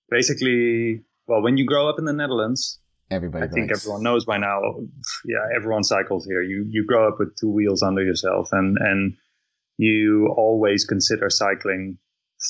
Basically, 0.09 1.03
well, 1.27 1.41
when 1.41 1.57
you 1.57 1.65
grow 1.65 1.88
up 1.88 2.00
in 2.00 2.05
the 2.05 2.13
Netherlands, 2.13 2.79
everybody. 3.11 3.45
I 3.45 3.50
think 3.50 3.71
everyone 3.71 4.03
knows 4.03 4.25
by 4.25 4.38
now. 4.38 4.59
Yeah, 5.25 5.45
everyone 5.55 5.83
cycles 5.83 6.25
here. 6.25 6.41
You 6.41 6.65
you 6.69 6.85
grow 6.85 7.07
up 7.07 7.19
with 7.19 7.35
two 7.39 7.50
wheels 7.50 7.83
under 7.83 8.03
yourself, 8.03 8.50
and 8.51 8.77
and 8.79 9.15
you 9.77 10.33
always 10.35 10.85
consider 10.85 11.29
cycling 11.29 11.97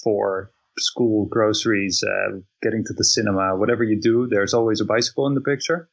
for 0.04 0.52
school, 0.78 1.26
groceries, 1.26 2.04
uh, 2.04 2.38
getting 2.62 2.84
to 2.86 2.94
the 2.94 3.04
cinema, 3.04 3.56
whatever 3.58 3.84
you 3.84 4.00
do. 4.00 4.28
There's 4.28 4.54
always 4.54 4.82
a 4.82 4.86
bicycle 4.86 5.28
in 5.28 5.36
the 5.36 5.42
picture, 5.42 5.90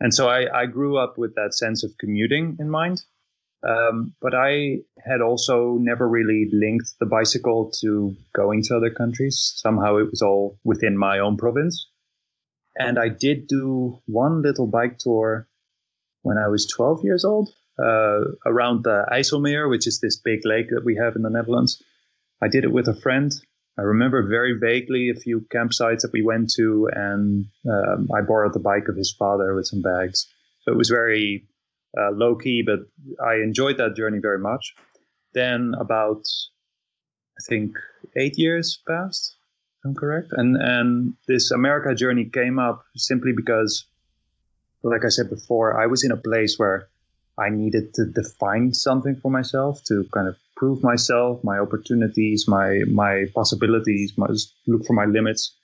and 0.00 0.14
so 0.14 0.28
I 0.28 0.62
I 0.62 0.66
grew 0.66 0.96
up 0.98 1.18
with 1.18 1.34
that 1.34 1.54
sense 1.54 1.84
of 1.84 1.96
commuting 1.98 2.56
in 2.58 2.70
mind. 2.70 3.02
Um, 3.66 4.14
but 4.20 4.34
I 4.34 4.82
had 5.04 5.20
also 5.20 5.78
never 5.80 6.08
really 6.08 6.48
linked 6.52 6.92
the 7.00 7.06
bicycle 7.06 7.72
to 7.80 8.14
going 8.32 8.62
to 8.64 8.76
other 8.76 8.90
countries. 8.90 9.52
Somehow 9.56 9.96
it 9.96 10.10
was 10.10 10.22
all 10.22 10.58
within 10.62 10.96
my 10.96 11.18
own 11.18 11.36
province. 11.36 11.88
And 12.76 12.98
I 12.98 13.08
did 13.08 13.48
do 13.48 13.98
one 14.06 14.42
little 14.42 14.68
bike 14.68 14.98
tour 14.98 15.48
when 16.22 16.38
I 16.38 16.46
was 16.46 16.66
12 16.66 17.02
years 17.02 17.24
old 17.24 17.50
uh, 17.78 18.20
around 18.46 18.84
the 18.84 19.04
IJsselmeer, 19.10 19.68
which 19.68 19.88
is 19.88 19.98
this 19.98 20.16
big 20.16 20.40
lake 20.44 20.70
that 20.70 20.84
we 20.84 20.94
have 20.94 21.16
in 21.16 21.22
the 21.22 21.30
Netherlands. 21.30 21.82
I 22.40 22.46
did 22.46 22.62
it 22.62 22.72
with 22.72 22.86
a 22.86 22.94
friend. 22.94 23.32
I 23.78 23.82
remember 23.82 24.26
very 24.26 24.58
vaguely 24.58 25.08
a 25.08 25.14
few 25.14 25.46
campsites 25.54 26.00
that 26.00 26.10
we 26.12 26.22
went 26.22 26.50
to, 26.56 26.88
and 26.92 27.46
um, 27.70 28.08
I 28.14 28.22
borrowed 28.22 28.52
the 28.52 28.58
bike 28.58 28.88
of 28.88 28.96
his 28.96 29.14
father 29.16 29.54
with 29.54 29.66
some 29.66 29.82
bags. 29.82 30.26
So 30.62 30.72
it 30.72 30.76
was 30.76 30.88
very 30.88 31.46
uh, 31.96 32.10
low 32.10 32.34
key, 32.34 32.64
but 32.66 32.80
I 33.24 33.36
enjoyed 33.36 33.78
that 33.78 33.94
journey 33.94 34.18
very 34.18 34.40
much. 34.40 34.74
Then 35.32 35.74
about, 35.78 36.24
I 37.38 37.42
think, 37.48 37.76
eight 38.16 38.36
years 38.36 38.82
passed. 38.86 39.36
I'm 39.84 39.94
correct, 39.94 40.32
and 40.32 40.56
and 40.56 41.14
this 41.28 41.52
America 41.52 41.94
journey 41.94 42.24
came 42.24 42.58
up 42.58 42.84
simply 42.96 43.32
because, 43.34 43.86
like 44.82 45.04
I 45.04 45.08
said 45.08 45.30
before, 45.30 45.80
I 45.80 45.86
was 45.86 46.02
in 46.02 46.10
a 46.10 46.16
place 46.16 46.58
where 46.58 46.88
I 47.38 47.50
needed 47.50 47.94
to 47.94 48.06
define 48.06 48.74
something 48.74 49.14
for 49.14 49.30
myself 49.30 49.84
to 49.84 50.04
kind 50.12 50.26
of 50.26 50.36
prove 50.58 50.82
myself, 50.82 51.42
my 51.44 51.58
opportunities, 51.58 52.46
my 52.48 52.82
my 52.90 53.26
possibilities, 53.34 54.12
my, 54.18 54.26
look 54.66 54.84
for 54.84 54.92
my 54.92 55.06
limits 55.06 55.54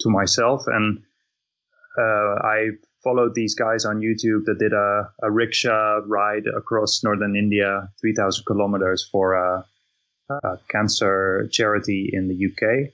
to 0.00 0.10
myself, 0.10 0.64
and 0.66 1.02
uh, 1.98 2.34
I 2.56 2.70
followed 3.04 3.34
these 3.34 3.54
guys 3.54 3.84
on 3.84 4.00
YouTube 4.00 4.44
that 4.46 4.58
did 4.58 4.72
a, 4.72 5.10
a 5.22 5.30
rickshaw 5.30 6.00
ride 6.06 6.44
across 6.56 7.02
northern 7.02 7.36
India, 7.36 7.88
3,000 8.00 8.44
kilometers 8.44 9.08
for 9.10 9.34
a, 9.34 9.64
a, 10.30 10.58
cancer 10.68 11.48
charity 11.50 12.08
in 12.12 12.28
the 12.28 12.46
UK. 12.46 12.92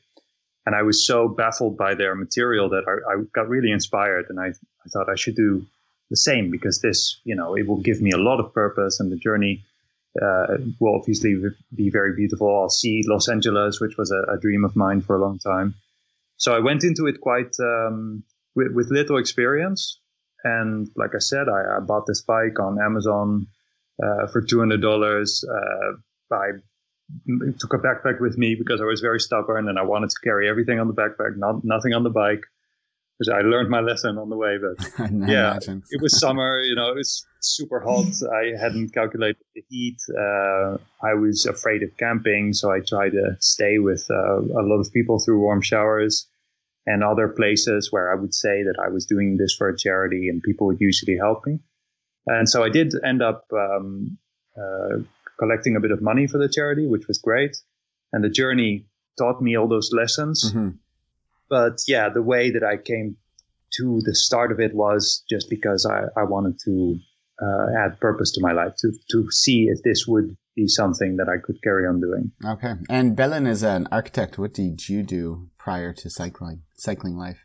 And 0.64 0.74
I 0.74 0.82
was 0.82 1.06
so 1.06 1.28
baffled 1.28 1.76
by 1.76 1.94
their 1.94 2.14
material 2.14 2.70
that 2.70 2.84
I, 2.86 3.12
I 3.12 3.22
got 3.34 3.48
really 3.48 3.70
inspired. 3.70 4.26
And 4.30 4.40
I, 4.40 4.48
I 4.48 4.88
thought 4.92 5.10
I 5.10 5.14
should 5.14 5.36
do 5.36 5.64
the 6.10 6.16
same 6.16 6.50
because 6.50 6.80
this, 6.80 7.20
you 7.24 7.34
know, 7.34 7.54
it 7.54 7.66
will 7.66 7.80
give 7.80 8.00
me 8.00 8.10
a 8.10 8.18
lot 8.18 8.40
of 8.40 8.52
purpose 8.54 9.00
and 9.00 9.12
the 9.12 9.16
journey 9.16 9.62
uh, 10.20 10.56
will 10.80 10.96
obviously 10.96 11.36
be 11.74 11.90
very 11.90 12.14
beautiful. 12.14 12.48
I'll 12.48 12.70
see 12.70 13.02
Los 13.06 13.28
Angeles, 13.28 13.80
which 13.80 13.96
was 13.96 14.10
a, 14.10 14.32
a, 14.32 14.38
dream 14.38 14.64
of 14.64 14.76
mine 14.76 15.00
for 15.00 15.16
a 15.16 15.20
long 15.20 15.38
time. 15.38 15.74
So 16.36 16.54
I 16.54 16.60
went 16.60 16.84
into 16.84 17.06
it 17.06 17.20
quite 17.20 17.54
um, 17.60 18.24
with, 18.54 18.72
with 18.72 18.90
little 18.90 19.18
experience. 19.18 20.00
And 20.44 20.88
like 20.96 21.14
I 21.14 21.18
said, 21.18 21.48
I, 21.48 21.76
I 21.76 21.80
bought 21.80 22.06
this 22.06 22.22
bike 22.22 22.60
on 22.60 22.80
Amazon 22.80 23.46
uh, 24.02 24.26
for 24.28 24.40
two 24.42 24.58
hundred 24.58 24.80
dollars. 24.82 25.44
Uh, 25.48 26.34
I 26.34 26.50
took 27.58 27.72
a 27.74 27.78
backpack 27.78 28.20
with 28.20 28.36
me 28.36 28.54
because 28.54 28.80
I 28.80 28.84
was 28.84 29.00
very 29.00 29.20
stubborn 29.20 29.68
and 29.68 29.78
I 29.78 29.82
wanted 29.82 30.10
to 30.10 30.16
carry 30.22 30.48
everything 30.48 30.78
on 30.78 30.88
the 30.88 30.94
backpack, 30.94 31.36
not 31.36 31.64
nothing 31.64 31.94
on 31.94 32.02
the 32.02 32.10
bike. 32.10 32.42
Because 33.18 33.34
I 33.34 33.40
learned 33.40 33.68
my 33.68 33.80
lesson 33.80 34.16
on 34.16 34.30
the 34.30 34.36
way, 34.36 34.58
but 34.58 35.10
yeah, 35.28 35.58
it 35.90 36.00
was 36.00 36.20
summer. 36.20 36.60
You 36.60 36.76
know, 36.76 36.90
it 36.90 36.96
was 36.96 37.26
super 37.40 37.80
hot. 37.80 38.12
I 38.32 38.56
hadn't 38.60 38.94
calculated 38.94 39.42
the 39.56 39.64
heat. 39.68 39.98
Uh, 40.08 40.78
I 41.02 41.14
was 41.14 41.44
afraid 41.44 41.82
of 41.82 41.96
camping, 41.96 42.52
so 42.52 42.70
I 42.70 42.78
tried 42.78 43.10
to 43.10 43.36
stay 43.40 43.78
with 43.78 44.06
uh, 44.08 44.40
a 44.40 44.62
lot 44.62 44.78
of 44.78 44.92
people 44.92 45.18
through 45.18 45.40
warm 45.40 45.62
showers 45.62 46.28
and 46.86 47.04
other 47.04 47.28
places 47.28 47.92
where 47.92 48.10
I 48.10 48.14
would 48.14 48.32
say 48.32 48.62
that 48.62 48.76
I 48.82 48.88
was 48.88 49.04
doing 49.04 49.36
this 49.36 49.54
for 49.54 49.68
a 49.68 49.76
charity 49.76 50.28
and 50.28 50.42
people 50.42 50.66
would 50.68 50.80
usually 50.80 51.18
help 51.18 51.46
me. 51.46 51.58
And 52.26 52.48
so 52.48 52.62
I 52.64 52.70
did 52.70 52.94
end 53.04 53.22
up 53.22 53.44
um, 53.52 54.16
uh, 54.56 54.98
collecting 55.38 55.76
a 55.76 55.80
bit 55.80 55.90
of 55.90 56.00
money 56.00 56.26
for 56.26 56.38
the 56.38 56.48
charity, 56.48 56.86
which 56.86 57.06
was 57.06 57.18
great. 57.18 57.56
And 58.12 58.24
the 58.24 58.30
journey 58.30 58.86
taught 59.18 59.42
me 59.42 59.56
all 59.56 59.68
those 59.68 59.90
lessons. 59.92 60.50
Mm-hmm. 60.50 60.70
But 61.48 61.82
yeah, 61.86 62.08
the 62.08 62.22
way 62.22 62.50
that 62.50 62.64
I 62.64 62.76
came 62.76 63.16
to 63.76 64.00
the 64.04 64.14
start 64.14 64.52
of 64.52 64.60
it 64.60 64.74
was 64.74 65.22
just 65.28 65.50
because 65.50 65.86
I, 65.86 66.04
I 66.20 66.24
wanted 66.24 66.58
to 66.64 66.98
uh, 67.40 67.66
add 67.78 68.00
purpose 68.00 68.32
to 68.32 68.40
my 68.40 68.52
life, 68.52 68.74
to, 68.78 68.92
to 69.12 69.30
see 69.30 69.68
if 69.68 69.82
this 69.82 70.06
would 70.06 70.36
be 70.56 70.66
something 70.66 71.16
that 71.16 71.28
I 71.28 71.38
could 71.38 71.62
carry 71.62 71.86
on 71.86 72.00
doing. 72.00 72.32
Okay. 72.44 72.74
And 72.88 73.14
Belen 73.14 73.46
is 73.46 73.62
an 73.62 73.86
architect. 73.92 74.38
What 74.38 74.54
did 74.54 74.88
you 74.88 75.02
do 75.02 75.48
prior 75.58 75.92
to 75.92 76.10
cycling 76.10 76.62
cycling 76.76 77.16
life? 77.16 77.38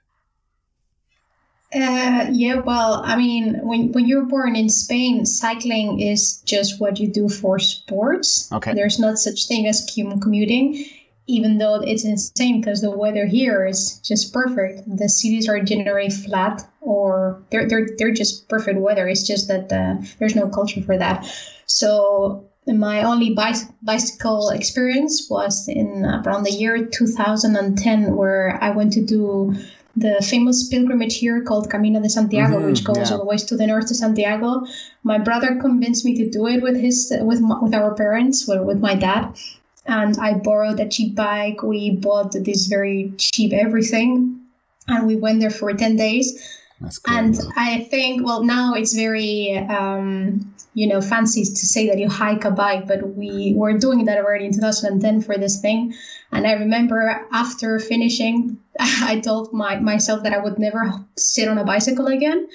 Uh, 1.75 2.27
yeah, 2.31 2.60
well, 2.60 3.01
I 3.03 3.15
mean, 3.15 3.60
when 3.63 3.91
when 3.93 4.07
you're 4.07 4.25
born 4.25 4.55
in 4.55 4.69
Spain, 4.69 5.25
cycling 5.25 6.00
is 6.00 6.41
just 6.41 6.79
what 6.79 7.00
you 7.00 7.07
do 7.07 7.27
for 7.27 7.57
sports. 7.57 8.51
Okay. 8.51 8.74
There's 8.75 9.00
not 9.00 9.17
such 9.17 9.48
thing 9.48 9.65
as 9.65 9.89
commuting, 10.22 10.86
even 11.27 11.58
though 11.58 11.75
it's 11.75 12.06
insane 12.06 12.60
because 12.60 12.82
the 12.82 12.92
weather 12.92 13.25
here 13.25 13.65
is 13.65 14.00
just 14.00 14.34
perfect. 14.34 14.82
The 14.86 15.10
cities 15.10 15.48
are 15.48 15.60
generally 15.62 16.10
flat, 16.10 16.68
or 16.82 17.44
they're 17.50 17.68
they're 17.68 17.88
they're 17.98 18.12
just 18.12 18.50
perfect 18.50 18.80
weather. 18.80 19.08
It's 19.08 19.25
just 19.25 19.48
that 19.48 19.72
uh, 19.72 20.01
there's 20.20 20.36
no 20.36 20.50
culture 20.50 20.82
for 20.82 20.98
that. 20.98 21.25
So 21.65 22.50
my 22.68 23.03
only 23.03 23.36
bicycle 23.82 24.50
experience 24.50 25.27
was 25.30 25.68
in 25.68 26.06
around 26.06 26.44
the 26.44 26.51
year 26.51 26.86
2010 26.86 28.15
where 28.15 28.58
i 28.62 28.70
went 28.70 28.94
to 28.94 29.03
do 29.03 29.53
the 29.96 30.15
famous 30.27 30.70
pilgrimage 30.70 31.18
here 31.18 31.44
called 31.44 31.70
camino 31.70 32.01
de 32.01 32.10
santiago 32.10 32.58
mm-hmm, 32.58 32.68
which 32.68 32.84
goes 32.84 32.98
yeah. 32.98 33.12
all 33.12 33.18
the 33.18 33.25
way 33.25 33.36
to 33.36 33.58
the 33.58 33.68
north 33.68 33.88
to 33.88 33.96
santiago 33.96 34.65
my 35.03 35.18
brother 35.18 35.60
convinced 35.60 36.06
me 36.06 36.15
to 36.15 36.30
do 36.30 36.48
it 36.48 36.62
with 36.62 36.80
his 36.80 37.13
with 37.22 37.42
my, 37.42 37.62
with 37.62 37.74
our 37.74 37.94
parents 37.96 38.48
well, 38.48 38.63
with 38.63 38.80
my 38.80 38.96
dad 38.96 39.38
and 39.86 40.18
i 40.18 40.34
borrowed 40.34 40.80
a 40.80 40.88
cheap 40.88 41.16
bike 41.16 41.62
we 41.63 41.92
bought 41.92 42.32
this 42.32 42.68
very 42.68 43.13
cheap 43.18 43.54
everything 43.54 44.40
and 44.88 45.08
we 45.08 45.16
went 45.16 45.40
there 45.40 45.50
for 45.50 45.74
10 45.74 45.96
days 45.96 46.62
Cool. 46.82 47.18
And 47.18 47.40
I 47.56 47.82
think, 47.86 48.25
well, 48.25 48.44
now 48.44 48.74
it's 48.74 48.94
very, 48.94 49.58
um, 49.58 50.54
you 50.74 50.88
know, 50.88 51.02
fancy 51.02 51.44
to 51.44 51.66
say 51.66 51.88
that 51.88 51.98
you 51.98 52.10
hike 52.10 52.44
a 52.46 52.52
bike, 52.52 52.88
but 52.88 53.16
we 53.16 53.54
were 53.56 53.78
doing 53.78 54.06
that 54.06 54.18
already 54.18 54.46
in 54.46 54.54
2010 54.54 55.22
for 55.22 55.38
this 55.38 55.62
thing. 55.62 55.94
And 56.32 56.46
I 56.46 56.54
remember 56.54 57.25
after 57.32 57.80
finishing, 57.80 58.58
I 58.80 59.22
told 59.22 59.54
my, 59.54 59.80
myself 59.80 60.24
that 60.24 60.34
I 60.34 60.40
would 60.40 60.60
never 60.60 60.92
sit 61.16 61.48
on 61.48 61.58
a 61.58 61.63
bicycle 61.63 62.08
again 62.08 62.48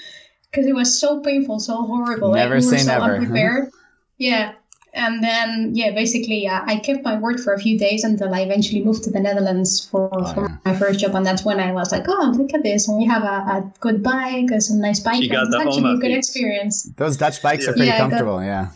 because 0.51 0.67
it 0.67 0.75
was 0.75 0.99
so 0.99 1.21
painful, 1.21 1.61
so 1.61 1.83
horrible. 1.83 2.33
Never 2.33 2.57
like, 2.57 2.65
we 2.65 2.77
say 2.77 2.79
so 2.79 2.99
never. 2.99 3.15
Unprepared. 3.17 3.71
yeah 4.19 4.53
and 4.99 5.23
then 5.23 5.71
yeah 5.75 5.91
basically 5.93 6.47
uh, 6.47 6.61
i 6.67 6.77
kept 6.77 7.05
my 7.05 7.17
word 7.17 7.41
for 7.41 7.53
a 7.55 7.59
few 7.59 7.79
days 7.79 8.05
until 8.05 8.35
i 8.35 8.41
eventually 8.41 8.83
moved 8.83 9.05
to 9.05 9.11
the 9.11 9.21
netherlands 9.21 9.89
for, 9.89 10.11
oh, 10.13 10.35
for 10.35 10.43
yeah. 10.43 10.57
my 10.65 10.77
first 10.77 10.99
job. 11.01 11.15
And 11.15 11.25
that's 11.25 11.45
when 11.45 11.61
i 11.61 11.73
was 11.73 11.93
like 11.93 12.05
oh 12.09 12.35
look 12.37 12.53
at 12.53 12.63
this. 12.63 12.89
And 12.89 12.99
we 12.99 13.07
have 13.07 13.23
a, 13.23 13.39
a 13.57 13.73
good 13.81 14.03
bike 14.03 14.51
a 14.51 14.61
some 14.61 14.81
nice 14.81 15.01
bike 15.01 15.23
you 15.23 15.31
got 15.31 15.47
it's 15.47 15.57
the 15.57 15.63
actually 15.63 15.95
a 15.95 15.99
good 15.99 16.11
experience. 16.11 16.83
Those 16.97 17.17
dutch 17.17 17.41
bikes 17.43 17.65
yeah. 17.65 17.71
are 17.71 17.73
pretty 17.75 17.89
yeah, 17.89 17.99
comfortable 17.99 18.43
yeah. 18.43 18.71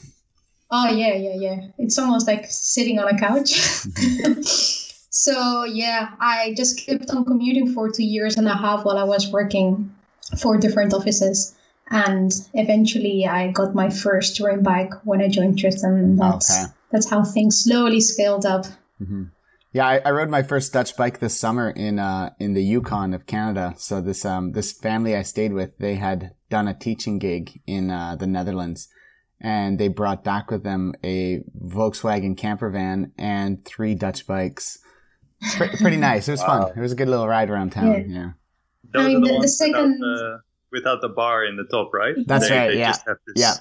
Oh 0.70 0.88
yeah 0.88 1.14
yeah 1.14 1.34
yeah. 1.34 1.66
It's 1.78 1.98
almost 1.98 2.26
like 2.26 2.46
sitting 2.48 2.98
on 2.98 3.08
a 3.08 3.18
couch. 3.18 3.52
So 5.14 5.64
yeah 5.64 6.14
i 6.20 6.54
just 6.56 6.86
kept 6.86 7.10
on 7.10 7.26
commuting 7.26 7.74
for 7.74 7.90
two 7.90 8.02
years 8.02 8.38
and 8.38 8.48
a 8.48 8.54
half 8.54 8.86
while 8.86 8.96
i 8.96 9.04
was 9.04 9.30
working 9.30 9.94
for 10.40 10.56
different 10.56 10.94
offices 10.94 11.54
and 11.90 12.32
eventually 12.54 13.26
I 13.26 13.50
got 13.50 13.74
my 13.74 13.90
first 13.90 14.36
touring 14.36 14.62
bike 14.62 14.92
when 15.04 15.20
I 15.20 15.28
joined 15.28 15.58
Tristan. 15.58 16.16
That's 16.16 16.64
okay. 16.64 16.72
that's 16.90 17.10
how 17.10 17.24
things 17.24 17.62
slowly 17.62 18.00
scaled 18.00 18.46
up. 18.46 18.66
Mm-hmm. 19.00 19.24
Yeah, 19.72 19.86
I, 19.86 20.00
I, 20.04 20.10
rode 20.10 20.28
my 20.28 20.42
first 20.42 20.72
Dutch 20.74 20.96
bike 20.98 21.18
this 21.18 21.38
summer 21.38 21.70
in 21.70 21.98
uh, 21.98 22.30
in 22.38 22.52
the 22.52 22.62
Yukon 22.62 23.14
of 23.14 23.26
Canada. 23.26 23.74
So 23.78 24.00
this 24.00 24.24
um 24.24 24.52
this 24.52 24.72
family 24.72 25.16
I 25.16 25.22
stayed 25.22 25.52
with, 25.52 25.78
they 25.78 25.94
had 25.94 26.32
done 26.50 26.68
a 26.68 26.74
teaching 26.74 27.18
gig 27.18 27.60
in 27.66 27.90
uh, 27.90 28.16
the 28.16 28.26
Netherlands, 28.26 28.88
and 29.40 29.78
they 29.78 29.88
brought 29.88 30.24
back 30.24 30.50
with 30.50 30.62
them 30.62 30.94
a 31.02 31.42
Volkswagen 31.58 32.36
camper 32.36 32.68
van 32.68 33.12
and 33.16 33.64
three 33.64 33.94
Dutch 33.94 34.26
bikes. 34.26 34.78
Pretty, 35.56 35.76
pretty 35.78 35.96
nice. 36.10 36.28
It 36.28 36.32
was 36.32 36.40
wow. 36.40 36.66
fun. 36.66 36.72
It 36.76 36.80
was 36.80 36.92
a 36.92 36.96
good 36.96 37.08
little 37.08 37.26
ride 37.26 37.48
around 37.48 37.72
town. 37.72 38.10
Yeah. 38.10 38.32
yeah. 38.94 39.00
I 39.00 39.08
mean, 39.08 39.22
the, 39.22 39.38
the 39.40 39.48
second. 39.48 40.00
The 40.00 40.40
without 40.72 41.00
the 41.00 41.08
bar 41.08 41.44
in 41.44 41.56
the 41.56 41.64
top, 41.64 41.92
right? 41.92 42.14
That's 42.26 42.48
they, 42.48 42.56
right. 42.56 42.68
They 42.70 42.78
yeah. 42.78 42.94
yeah. 43.36 43.54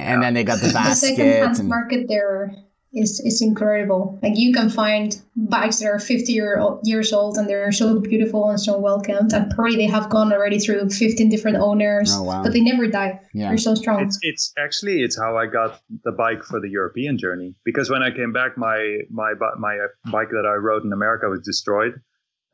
and 0.00 0.22
then 0.22 0.34
they 0.34 0.44
got 0.44 0.60
the 0.60 0.66
the 0.68 0.72
basket. 0.72 1.08
second-hand 1.16 1.58
and, 1.58 1.68
market 1.68 2.06
there 2.08 2.54
is 2.94 3.18
is 3.20 3.42
incredible. 3.42 4.18
Like 4.22 4.34
you 4.36 4.52
can 4.54 4.70
find 4.70 5.20
bikes 5.36 5.80
that 5.80 5.86
are 5.86 5.98
50 5.98 6.32
year 6.32 6.58
old, 6.60 6.80
years 6.86 7.12
old 7.12 7.36
and 7.36 7.48
they're 7.48 7.72
so 7.72 7.98
beautiful 7.98 8.48
and 8.50 8.60
so 8.60 8.78
well 8.78 9.00
kept. 9.00 9.32
And 9.32 9.50
probably 9.50 9.76
they 9.76 9.86
have 9.86 10.08
gone 10.10 10.32
already 10.32 10.60
through 10.60 10.88
15 10.90 11.28
different 11.28 11.56
owners, 11.56 12.12
Oh, 12.14 12.22
wow. 12.22 12.42
but 12.44 12.52
they 12.52 12.60
never 12.60 12.86
die. 12.86 13.20
yeah. 13.32 13.48
They're 13.48 13.58
so 13.58 13.74
strong. 13.74 14.04
It's 14.04 14.18
it's 14.22 14.52
actually 14.56 15.02
it's 15.02 15.18
how 15.18 15.36
I 15.36 15.46
got 15.46 15.80
the 16.04 16.12
bike 16.12 16.44
for 16.44 16.60
the 16.60 16.68
European 16.70 17.18
journey 17.18 17.54
because 17.64 17.90
when 17.90 18.02
I 18.02 18.10
came 18.12 18.32
back, 18.32 18.56
my 18.56 18.98
my 19.10 19.34
my 19.58 19.74
uh, 19.76 20.10
bike 20.12 20.28
that 20.30 20.46
I 20.46 20.54
rode 20.54 20.84
in 20.84 20.92
America 20.92 21.28
was 21.28 21.40
destroyed, 21.40 21.94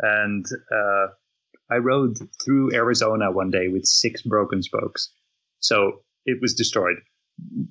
and 0.01 0.45
uh, 0.75 1.07
I 1.71 1.77
rode 1.77 2.19
through 2.45 2.75
Arizona 2.75 3.31
one 3.31 3.51
day 3.51 3.69
with 3.69 3.87
six 3.87 4.23
broken 4.23 4.63
spokes, 4.63 5.11
so 5.61 6.03
it 6.27 6.41
was 6.41 6.55
destroyed. 6.55 6.97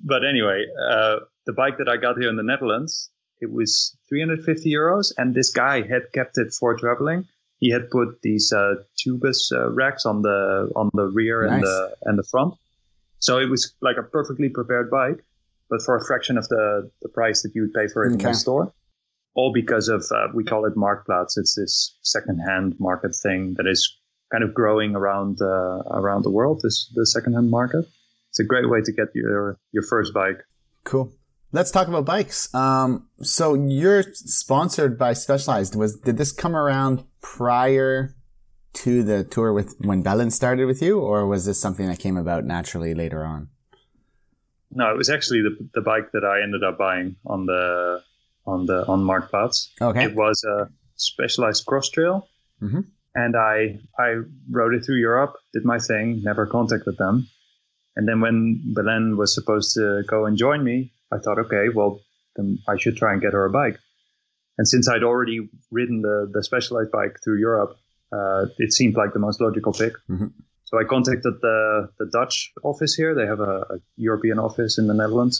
But 0.04 0.24
anyway, 0.24 0.66
uh, 0.90 1.16
the 1.46 1.52
bike 1.52 1.78
that 1.78 1.88
I 1.88 1.96
got 1.96 2.18
here 2.18 2.28
in 2.28 2.36
the 2.36 2.42
Netherlands, 2.42 3.10
it 3.40 3.52
was 3.52 3.96
350 4.08 4.70
euros, 4.70 5.12
and 5.16 5.34
this 5.34 5.50
guy 5.50 5.82
had 5.82 6.12
kept 6.12 6.38
it 6.38 6.52
for 6.52 6.76
traveling. 6.76 7.26
He 7.58 7.70
had 7.70 7.90
put 7.90 8.22
these 8.22 8.52
uh, 8.52 8.76
tubus 8.96 9.52
uh, 9.52 9.70
racks 9.70 10.06
on 10.06 10.22
the 10.22 10.70
on 10.74 10.90
the 10.94 11.06
rear 11.06 11.44
and 11.44 11.62
the 11.62 11.94
and 12.04 12.18
the 12.18 12.22
front. 12.22 12.54
So 13.18 13.38
it 13.38 13.50
was 13.50 13.74
like 13.82 13.96
a 13.98 14.02
perfectly 14.02 14.48
prepared 14.48 14.90
bike, 14.90 15.22
but 15.68 15.82
for 15.82 15.94
a 15.96 16.04
fraction 16.04 16.38
of 16.38 16.48
the, 16.48 16.90
the 17.02 17.08
price 17.08 17.42
that 17.42 17.54
you 17.54 17.62
would 17.62 17.74
pay 17.74 17.86
for 17.86 18.04
it 18.04 18.12
in 18.12 18.18
the 18.18 18.34
store. 18.34 18.72
All 19.34 19.52
because 19.52 19.88
of, 19.88 20.04
uh, 20.14 20.28
we 20.34 20.44
call 20.44 20.64
it 20.64 20.74
Marktplaats. 20.76 21.36
It's 21.36 21.54
this 21.54 21.98
secondhand 22.02 22.74
market 22.78 23.14
thing 23.22 23.54
that 23.56 23.66
is 23.66 23.98
kind 24.32 24.44
of 24.44 24.54
growing 24.54 24.94
around, 24.94 25.38
uh, 25.40 25.82
around 25.90 26.22
the 26.22 26.30
world, 26.30 26.60
this, 26.62 26.90
the 26.94 27.06
secondhand 27.06 27.50
market. 27.50 27.84
It's 28.30 28.40
a 28.40 28.44
great 28.44 28.68
way 28.68 28.80
to 28.80 28.92
get 28.92 29.08
your, 29.14 29.58
your 29.72 29.82
first 29.82 30.12
bike. 30.14 30.38
Cool. 30.84 31.12
Let's 31.52 31.72
talk 31.72 31.88
about 31.88 32.04
bikes. 32.04 32.52
Um, 32.54 33.08
so 33.22 33.54
you're 33.54 34.04
sponsored 34.14 34.96
by 34.96 35.14
Specialized. 35.14 35.74
Was 35.74 35.96
did 35.96 36.16
this 36.16 36.30
come 36.30 36.54
around 36.54 37.04
prior 37.20 38.14
to 38.72 39.02
the 39.02 39.24
tour 39.24 39.52
with 39.52 39.74
when 39.80 40.02
Belen 40.02 40.30
started 40.30 40.66
with 40.66 40.80
you, 40.80 41.00
or 41.00 41.26
was 41.26 41.46
this 41.46 41.60
something 41.60 41.88
that 41.88 41.98
came 41.98 42.16
about 42.16 42.44
naturally 42.44 42.94
later 42.94 43.24
on? 43.24 43.48
No, 44.70 44.92
it 44.92 44.96
was 44.96 45.10
actually 45.10 45.42
the, 45.42 45.68
the 45.74 45.80
bike 45.80 46.12
that 46.12 46.24
I 46.24 46.42
ended 46.42 46.62
up 46.62 46.78
buying 46.78 47.16
on 47.26 47.46
the, 47.46 48.04
on 48.54 48.66
the, 48.66 48.78
on 48.86 49.00
Marktplaats. 49.10 49.68
Okay. 49.80 50.04
It 50.06 50.14
was 50.14 50.44
a 50.44 50.68
specialized 50.96 51.64
cross 51.66 51.88
trail. 51.90 52.28
Mhm. 52.62 52.84
And 53.14 53.34
I, 53.36 53.78
I 53.98 54.08
rode 54.50 54.74
it 54.74 54.84
through 54.84 55.00
Europe, 55.08 55.34
did 55.52 55.64
my 55.64 55.78
thing, 55.78 56.22
never 56.22 56.46
contacted 56.46 56.96
them. 56.98 57.26
And 57.96 58.06
then 58.08 58.20
when 58.20 58.62
Belen 58.74 59.16
was 59.16 59.34
supposed 59.34 59.74
to 59.74 60.02
go 60.06 60.26
and 60.26 60.36
join 60.36 60.62
me, 60.62 60.92
I 61.12 61.18
thought, 61.18 61.38
okay, 61.46 61.66
well, 61.74 62.00
then 62.36 62.58
I 62.68 62.76
should 62.78 62.96
try 62.96 63.12
and 63.12 63.20
get 63.20 63.32
her 63.32 63.44
a 63.44 63.50
bike. 63.50 63.78
And 64.58 64.68
since 64.68 64.88
I'd 64.88 65.02
already 65.02 65.38
ridden 65.72 66.02
the, 66.02 66.30
the 66.32 66.42
specialized 66.44 66.92
bike 66.92 67.16
through 67.24 67.38
Europe, 67.40 67.72
uh, 68.12 68.46
it 68.58 68.72
seemed 68.72 68.94
like 68.94 69.12
the 69.12 69.18
most 69.26 69.40
logical 69.40 69.72
pick. 69.72 69.94
Mhm. 70.08 70.32
So 70.64 70.78
I 70.78 70.84
contacted 70.84 71.34
the, 71.42 71.88
the 71.98 72.06
Dutch 72.12 72.52
office 72.62 72.94
here. 72.94 73.12
They 73.14 73.26
have 73.26 73.40
a, 73.40 73.54
a 73.74 73.76
European 73.96 74.38
office 74.38 74.78
in 74.78 74.86
the 74.86 74.94
Netherlands. 74.94 75.36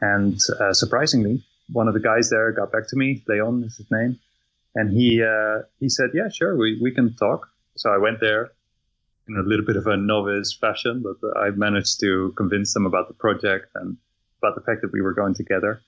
And 0.00 0.38
uh, 0.58 0.72
surprisingly, 0.72 1.44
one 1.72 1.88
of 1.88 1.94
the 1.94 2.00
guys 2.00 2.30
there 2.30 2.52
got 2.52 2.72
back 2.72 2.88
to 2.88 2.96
me. 2.96 3.22
Leon 3.28 3.64
is 3.64 3.76
his 3.76 3.90
name. 3.90 4.18
And 4.74 4.90
he 4.90 5.22
uh, 5.22 5.62
he 5.80 5.88
said, 5.88 6.10
yeah, 6.14 6.28
sure, 6.28 6.56
we, 6.56 6.78
we 6.80 6.90
can 6.90 7.14
talk. 7.16 7.48
So 7.76 7.90
I 7.90 7.98
went 7.98 8.20
there 8.20 8.52
in 9.28 9.36
a 9.36 9.42
little 9.42 9.64
bit 9.64 9.76
of 9.76 9.86
a 9.86 9.96
novice 9.96 10.56
fashion, 10.58 11.02
but 11.02 11.16
uh, 11.26 11.38
I 11.38 11.50
managed 11.50 12.00
to 12.00 12.32
convince 12.36 12.72
them 12.74 12.86
about 12.86 13.08
the 13.08 13.14
project 13.14 13.66
and 13.74 13.96
about 14.42 14.54
the 14.54 14.62
fact 14.62 14.80
that 14.82 14.92
we 14.92 15.00
were 15.00 15.14
going 15.14 15.34
together. 15.34 15.80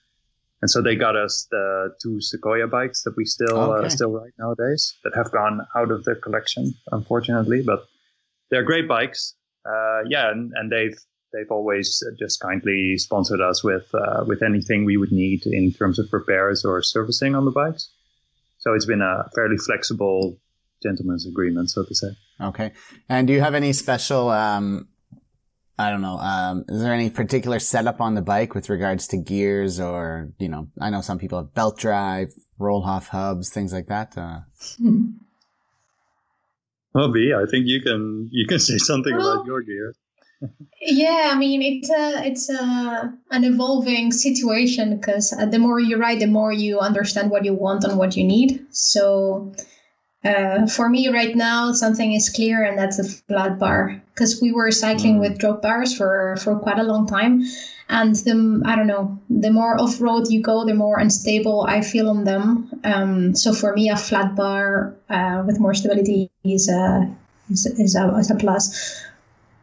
And 0.62 0.70
so 0.70 0.80
they 0.80 0.96
got 0.96 1.16
us 1.16 1.46
the 1.50 1.94
two 2.02 2.20
Sequoia 2.20 2.66
bikes 2.66 3.02
that 3.02 3.16
we 3.16 3.24
still 3.24 3.58
Okay. 3.58 3.86
uh, 3.86 3.88
still 3.88 4.12
ride 4.12 4.32
nowadays 4.38 4.94
that 5.04 5.14
have 5.14 5.30
gone 5.30 5.66
out 5.76 5.90
of 5.90 6.04
the 6.04 6.14
collection, 6.14 6.72
unfortunately. 6.92 7.62
But 7.62 7.86
they're 8.50 8.62
great 8.62 8.88
bikes. 8.88 9.34
Uh, 9.66 10.00
yeah, 10.08 10.30
and, 10.30 10.52
and 10.56 10.70
they've 10.70 10.96
they've 11.34 11.50
always 11.50 12.02
just 12.18 12.40
kindly 12.40 12.96
sponsored 12.96 13.40
us 13.40 13.62
with 13.64 13.86
uh, 13.94 14.24
with 14.26 14.42
anything 14.42 14.84
we 14.84 14.96
would 14.96 15.12
need 15.12 15.44
in 15.46 15.72
terms 15.72 15.98
of 15.98 16.06
repairs 16.12 16.64
or 16.64 16.82
servicing 16.82 17.34
on 17.34 17.44
the 17.44 17.50
bikes. 17.50 17.90
So 18.58 18.72
it's 18.72 18.86
been 18.86 19.02
a 19.02 19.28
fairly 19.34 19.58
flexible 19.58 20.38
gentleman's 20.82 21.26
agreement, 21.26 21.70
so 21.70 21.84
to 21.84 21.94
say. 21.94 22.08
Okay. 22.40 22.72
And 23.08 23.26
do 23.26 23.32
you 23.32 23.40
have 23.40 23.54
any 23.54 23.72
special, 23.72 24.30
um, 24.30 24.88
I 25.78 25.90
don't 25.90 26.02
know, 26.02 26.18
um, 26.18 26.64
is 26.68 26.82
there 26.82 26.92
any 26.94 27.10
particular 27.10 27.58
setup 27.58 28.00
on 28.00 28.14
the 28.14 28.22
bike 28.22 28.54
with 28.54 28.70
regards 28.70 29.06
to 29.08 29.16
gears 29.16 29.80
or, 29.80 30.30
you 30.38 30.48
know, 30.48 30.68
I 30.80 30.90
know 30.90 31.00
some 31.00 31.18
people 31.18 31.38
have 31.38 31.52
belt 31.54 31.78
drive, 31.78 32.28
Rohloff 32.58 33.08
hubs, 33.08 33.50
things 33.50 33.72
like 33.72 33.86
that. 33.88 34.16
Uh, 34.16 34.40
Well, 36.94 37.10
B, 37.12 37.32
I 37.34 37.44
think 37.50 37.66
you 37.66 37.80
can 37.82 38.28
you 38.30 38.46
can 38.46 38.60
say 38.60 38.78
something 38.78 39.16
Well- 39.16 39.32
about 39.32 39.46
your 39.46 39.62
gear. 39.62 39.94
Yeah, 40.80 41.30
I 41.32 41.38
mean 41.38 41.62
it's 41.62 41.90
a 41.90 42.26
it's 42.26 42.50
a 42.50 43.12
an 43.30 43.44
evolving 43.44 44.12
situation 44.12 44.96
because 44.96 45.30
the 45.30 45.58
more 45.58 45.80
you 45.80 45.96
ride, 45.96 46.20
the 46.20 46.26
more 46.26 46.52
you 46.52 46.78
understand 46.78 47.30
what 47.30 47.44
you 47.44 47.54
want 47.54 47.84
and 47.84 47.96
what 47.98 48.16
you 48.16 48.24
need. 48.24 48.66
So 48.70 49.52
uh, 50.24 50.66
for 50.66 50.88
me 50.88 51.08
right 51.08 51.34
now, 51.36 51.72
something 51.72 52.12
is 52.12 52.28
clear, 52.30 52.64
and 52.64 52.78
that's 52.78 52.98
a 52.98 53.04
flat 53.04 53.58
bar 53.58 54.02
because 54.14 54.40
we 54.42 54.52
were 54.52 54.70
cycling 54.70 55.16
Mm. 55.16 55.20
with 55.20 55.38
drop 55.38 55.62
bars 55.62 55.94
for 55.96 56.36
for 56.36 56.58
quite 56.58 56.78
a 56.78 56.82
long 56.82 57.06
time, 57.06 57.44
and 57.88 58.14
the 58.16 58.62
I 58.64 58.76
don't 58.76 58.86
know, 58.86 59.18
the 59.28 59.50
more 59.50 59.80
off 59.80 60.00
road 60.00 60.28
you 60.30 60.42
go, 60.42 60.64
the 60.64 60.74
more 60.74 60.98
unstable 60.98 61.64
I 61.68 61.80
feel 61.82 62.08
on 62.08 62.24
them. 62.24 62.70
Um, 62.84 63.34
so 63.34 63.52
for 63.52 63.72
me, 63.74 63.88
a 63.90 63.96
flat 63.96 64.34
bar 64.36 64.94
uh, 65.08 65.42
with 65.46 65.60
more 65.60 65.74
stability 65.74 66.30
is 66.44 66.68
a 66.68 67.08
is, 67.50 67.66
is 67.66 67.94
a 67.96 68.16
is 68.18 68.30
a 68.30 68.34
plus. 68.34 69.04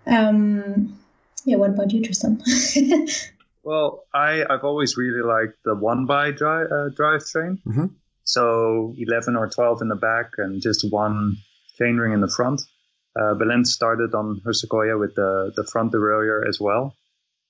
Um, 0.08 0.98
yeah, 1.46 1.58
what 1.58 1.72
about 1.72 1.92
you, 1.92 2.04
Tristan? 2.04 2.42
Well, 3.64 4.06
I 4.12 4.44
I've 4.50 4.64
always 4.64 4.98
really 4.98 5.22
liked 5.22 5.58
the 5.64 5.76
one 5.76 6.08
by 6.08 6.32
drive 6.32 6.66
uh, 6.72 6.90
drivetrain. 6.98 7.62
Mhm. 7.64 7.92
So 8.24 8.96
eleven 8.98 9.36
or 9.36 9.48
twelve 9.50 9.84
in 9.84 9.88
the 9.88 9.96
back 9.96 10.32
and 10.40 10.62
just 10.62 10.84
one 10.92 11.38
chainring 11.80 12.14
in 12.14 12.22
the 12.22 12.28
front. 12.28 12.62
Uh, 13.16 13.36
Belen 13.36 13.66
started 13.66 14.16
on 14.16 14.42
her 14.46 14.54
Sequoia 14.54 14.98
with 14.98 15.14
the 15.14 15.52
the 15.56 15.64
front 15.72 15.92
derailleur 15.94 16.48
as 16.48 16.60
well, 16.60 16.96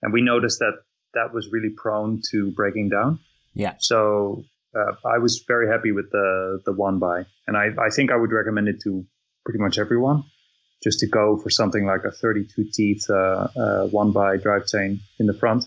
and 0.01 0.11
we 0.11 0.21
noticed 0.21 0.59
that 0.59 0.73
that 1.13 1.33
was 1.33 1.47
really 1.49 1.69
prone 1.69 2.21
to 2.31 2.51
breaking 2.51 2.89
down. 2.89 3.19
Yeah. 3.53 3.75
So 3.79 4.43
uh, 4.75 4.93
I 5.05 5.17
was 5.19 5.45
very 5.47 5.67
happy 5.69 5.93
with 5.93 6.11
the 6.11 6.59
the 6.65 6.73
one 6.73 6.99
by, 6.99 7.25
and 7.47 7.55
I 7.55 7.67
I 7.87 7.89
think 7.89 8.11
I 8.11 8.17
would 8.17 8.33
recommend 8.33 8.67
it 8.67 8.81
to 8.83 9.05
pretty 9.45 9.59
much 9.59 9.77
everyone. 9.79 10.23
Just 10.83 10.99
to 10.99 11.07
go 11.07 11.37
for 11.37 11.49
something 11.49 11.85
like 11.85 12.03
a 12.05 12.11
32 12.11 12.65
teeth 12.73 13.05
uh, 13.09 13.47
uh, 13.55 13.85
one 13.87 14.11
by 14.11 14.37
drivetrain 14.37 14.99
in 15.19 15.27
the 15.27 15.33
front 15.33 15.65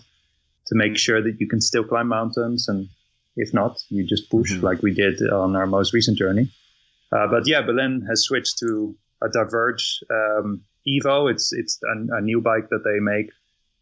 to 0.67 0.75
make 0.75 0.97
sure 0.97 1.21
that 1.21 1.39
you 1.39 1.47
can 1.47 1.61
still 1.61 1.83
climb 1.85 2.07
mountains. 2.07 2.67
And 2.67 2.89
if 3.37 3.53
not 3.53 3.77
you 3.89 4.03
just 4.05 4.29
push 4.29 4.51
Mhm. 4.53 4.63
like 4.63 4.81
we 4.81 4.93
did 4.93 5.21
on 5.29 5.55
our 5.55 5.67
most 5.67 5.93
recent 5.93 6.17
journey. 6.17 6.51
Uh, 7.11 7.27
but 7.27 7.47
yeah 7.47 7.61
Belen 7.61 8.01
has 8.09 8.23
switched 8.23 8.57
to 8.59 8.95
a 9.21 9.29
diverge 9.29 10.03
um, 10.09 10.61
evo. 10.87 11.31
It's 11.31 11.53
it's 11.53 11.79
a, 11.83 12.17
a 12.17 12.21
new 12.21 12.41
bike 12.41 12.67
that 12.69 12.83
they 12.83 12.99
make 12.99 13.29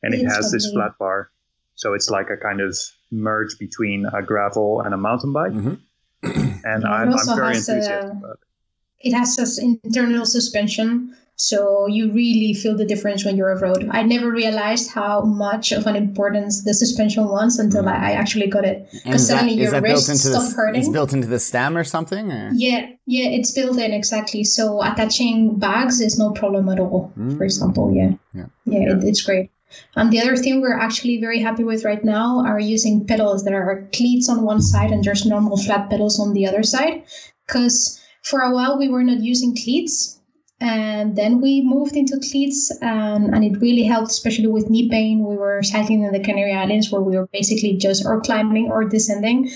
and 0.04 0.14
it 0.14 0.26
has 0.26 0.52
this 0.52 0.72
flat 0.72 0.94
bar. 1.00 1.30
So 1.76 1.94
it's 1.96 2.10
like 2.12 2.30
a 2.30 2.38
kind 2.38 2.62
of 2.62 2.78
merge 3.12 3.58
between 3.58 4.06
a 4.06 4.22
gravel 4.22 4.82
and 4.82 4.94
a 4.94 4.98
mountain 4.98 5.34
bike. 5.34 5.54
Mhm. 5.54 5.80
and 6.24 6.84
Yeah, 6.84 7.02
it 7.02 7.08
I'm, 7.08 7.10
I'm 7.14 7.36
very 7.36 7.56
has, 7.56 7.68
enthusiastic 7.70 8.12
uh, 8.14 8.18
about 8.20 8.38
it. 8.42 9.08
it 9.10 9.14
has 9.14 9.36
this 9.36 9.58
internal 9.58 10.26
suspension, 10.26 11.16
so 11.36 11.88
you 11.88 12.12
really 12.12 12.54
feel 12.54 12.78
the 12.78 12.86
difference 12.86 13.26
when 13.26 13.36
you're 13.36 13.54
off 13.54 13.62
road. 13.62 13.90
I 13.92 14.04
never 14.04 14.30
realized 14.30 14.92
how 14.92 15.22
much 15.22 15.72
of 15.72 15.88
an 15.88 15.96
importance 15.96 16.64
the 16.64 16.74
suspension 16.74 17.28
was 17.28 17.58
until 17.58 17.90
I, 17.90 17.96
I 17.96 18.12
actually 18.12 18.48
got 18.48 18.66
it. 18.66 18.88
Because 18.92 19.28
suddenly 19.28 19.56
your 19.56 19.82
wrists 19.82 20.10
into 20.10 20.30
the, 20.30 20.54
hurting. 20.56 20.82
it's 20.82 20.90
built 20.90 21.12
into 21.12 21.28
the 21.28 21.40
stem 21.40 21.76
or 21.76 21.84
something? 21.84 22.32
Or? 22.32 22.52
Yeah, 22.54 22.88
yeah, 23.08 23.30
it's 23.30 23.52
built 23.52 23.80
in 23.80 23.92
exactly. 23.94 24.44
So 24.44 24.82
attaching 24.84 25.58
bags 25.58 26.00
is 26.02 26.20
no 26.20 26.32
problem 26.32 26.70
at 26.70 26.80
all. 26.80 27.12
Mm. 27.18 27.38
For 27.38 27.44
example, 27.44 27.92
yeah, 27.94 28.12
Yeah. 28.34 28.46
yeah, 28.66 28.94
It, 28.94 29.04
it's 29.04 29.22
great. 29.22 29.50
And 29.96 30.12
the 30.12 30.22
other 30.22 30.36
thing 30.36 30.62
we're 30.62 30.78
actually 30.78 31.20
very 31.20 31.40
happy 31.40 31.64
with 31.64 31.84
right 31.84 32.04
now 32.06 32.46
are 32.46 32.60
using 32.60 33.08
pedals 33.08 33.44
that 33.44 33.54
are 33.54 33.90
cleats 33.92 34.30
on 34.30 34.44
one 34.44 34.62
side 34.62 34.92
and 34.92 35.04
just 35.04 35.26
normal 35.26 35.58
flat 35.58 35.90
pedals 35.90 36.20
on 36.20 36.34
the 36.34 36.46
other 36.46 36.62
side. 36.62 37.04
Because 37.48 38.00
for 38.22 38.42
a 38.42 38.54
while 38.54 38.78
we 38.78 38.88
were 38.88 39.04
not 39.04 39.22
using 39.22 39.56
cleats, 39.56 40.20
and 40.64 41.18
then 41.18 41.42
we 41.42 41.62
moved 41.62 41.98
into 41.98 42.18
cleats, 42.20 42.72
and, 42.82 43.36
and 43.36 43.44
it 43.44 43.60
really 43.60 43.84
helped, 43.84 44.12
especially 44.12 44.48
with 44.48 44.70
knee 44.70 44.90
pain. 44.90 45.26
We 45.26 45.36
were 45.36 45.62
cycling 45.62 46.04
in 46.04 46.14
the 46.14 46.24
Canary 46.24 46.54
Islands 46.54 46.90
where 46.90 47.02
we 47.02 47.18
were 47.18 47.28
basically 47.28 47.76
just 47.76 48.06
or 48.06 48.22
climbing 48.22 48.72
or 48.72 48.86
descending. 48.86 49.52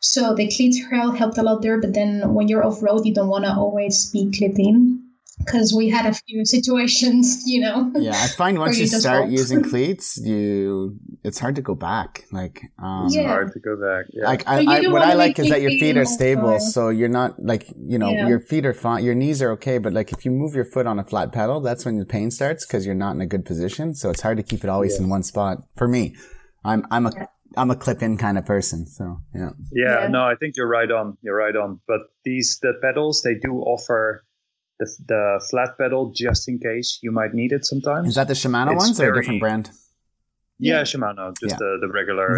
So 0.00 0.34
the 0.34 0.48
cleats 0.48 0.78
help 0.90 1.16
helped 1.16 1.38
a 1.38 1.42
lot 1.42 1.62
there, 1.62 1.80
but 1.80 1.94
then 1.94 2.34
when 2.34 2.48
you're 2.48 2.64
off 2.64 2.82
road, 2.82 3.06
you 3.06 3.14
don't 3.14 3.28
want 3.28 3.46
to 3.46 3.54
always 3.54 4.10
be 4.10 4.30
clipped 4.36 4.58
in. 4.58 4.99
Because 5.44 5.74
we 5.74 5.88
had 5.88 6.06
a 6.06 6.14
few 6.14 6.44
situations, 6.44 7.42
you 7.46 7.60
know. 7.60 7.90
Yeah, 7.96 8.12
I 8.14 8.28
find 8.28 8.58
once 8.64 8.76
you 8.78 8.84
you 8.84 8.90
just 8.90 9.02
start 9.02 9.24
fall. 9.24 9.30
using 9.30 9.62
cleats, 9.70 10.18
you 10.22 10.96
it's 11.24 11.38
hard 11.38 11.56
to 11.56 11.62
go 11.62 11.74
back. 11.74 12.24
Like, 12.32 12.62
um, 12.82 13.08
Yeah. 13.10 13.28
Hard 13.28 13.52
to 13.52 13.60
go 13.60 13.76
back. 13.76 14.06
Yeah. 14.12 14.24
like 14.24 14.46
I, 14.48 14.64
I, 14.84 14.88
what 14.88 15.02
I 15.02 15.14
like 15.14 15.38
is 15.38 15.48
that 15.48 15.60
your 15.60 15.70
feet 15.72 15.96
are 15.96 16.04
stable, 16.04 16.58
fine. 16.58 16.60
so 16.60 16.88
you're 16.88 17.08
not 17.20 17.42
like 17.42 17.66
you 17.76 17.98
know 17.98 18.10
Yeah. 18.10 18.28
your 18.28 18.40
feet 18.40 18.64
are 18.66 18.74
fine, 18.74 19.04
your 19.04 19.14
knees 19.14 19.42
are 19.42 19.50
okay, 19.52 19.78
but 19.78 19.92
like 19.92 20.12
if 20.12 20.24
you 20.24 20.30
move 20.30 20.54
your 20.54 20.64
foot 20.64 20.86
on 20.86 20.98
a 20.98 21.04
flat 21.04 21.32
pedal, 21.32 21.60
that's 21.60 21.84
when 21.84 21.98
the 21.98 22.06
pain 22.06 22.30
starts 22.30 22.66
because 22.66 22.86
you're 22.86 22.94
not 23.06 23.12
in 23.14 23.20
a 23.20 23.26
good 23.26 23.44
position. 23.44 23.94
So 23.94 24.10
it's 24.10 24.22
hard 24.22 24.36
to 24.36 24.42
keep 24.42 24.64
it 24.64 24.70
always 24.70 24.98
in 24.98 25.08
one 25.08 25.22
spot. 25.22 25.58
For 25.76 25.88
me, 25.88 26.14
I'm 26.64 26.86
I'm 26.90 27.06
a 27.06 27.12
am 27.56 27.70
a 27.70 27.76
clip 27.76 28.00
in 28.02 28.16
kind 28.16 28.38
of 28.38 28.46
person. 28.46 28.86
So 28.86 29.20
yeah, 29.34 29.50
Yeah, 29.72 30.02
Yeah. 30.02 30.08
no, 30.08 30.22
I 30.22 30.34
think 30.38 30.56
you're 30.56 30.68
right 30.68 30.90
on. 30.90 31.16
You're 31.22 31.36
right 31.36 31.56
on. 31.56 31.80
But 31.88 32.00
these 32.24 32.58
the 32.62 32.74
pedals 32.82 33.22
they 33.22 33.34
do 33.34 33.52
offer 33.60 34.24
the, 34.80 34.86
the 35.12 35.22
flat 35.50 35.70
pedal 35.78 36.02
just 36.24 36.48
in 36.48 36.58
case 36.58 36.98
you 37.04 37.12
might 37.12 37.32
need 37.40 37.52
it 37.58 37.64
sometimes. 37.72 38.08
is 38.08 38.14
that 38.20 38.28
the 38.32 38.34
Shimano 38.42 38.72
It's 38.74 38.84
ones 38.84 39.00
or 39.00 39.12
a 39.12 39.14
different 39.18 39.40
brand? 39.46 39.64
yeah, 40.58 40.78
Yeah. 40.78 40.82
Shimano, 40.90 41.24
just 41.42 41.52
Yeah. 41.54 41.58
the, 41.64 41.70
the 41.82 41.88
regular 41.98 42.28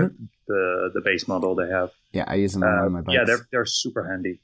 the 0.50 0.62
the 0.96 1.00
base 1.08 1.24
model 1.32 1.54
they 1.60 1.68
have. 1.78 1.90
Yeah, 2.18 2.24
I 2.32 2.34
use 2.44 2.52
them 2.54 2.62
on 2.64 2.72
Uh, 2.78 2.82
all 2.82 2.90
my 2.96 3.00
bikes. 3.04 3.14
yeah, 3.16 3.24
they're 3.28 3.44
they're 3.52 3.70
super 3.82 4.02
handy. 4.10 4.34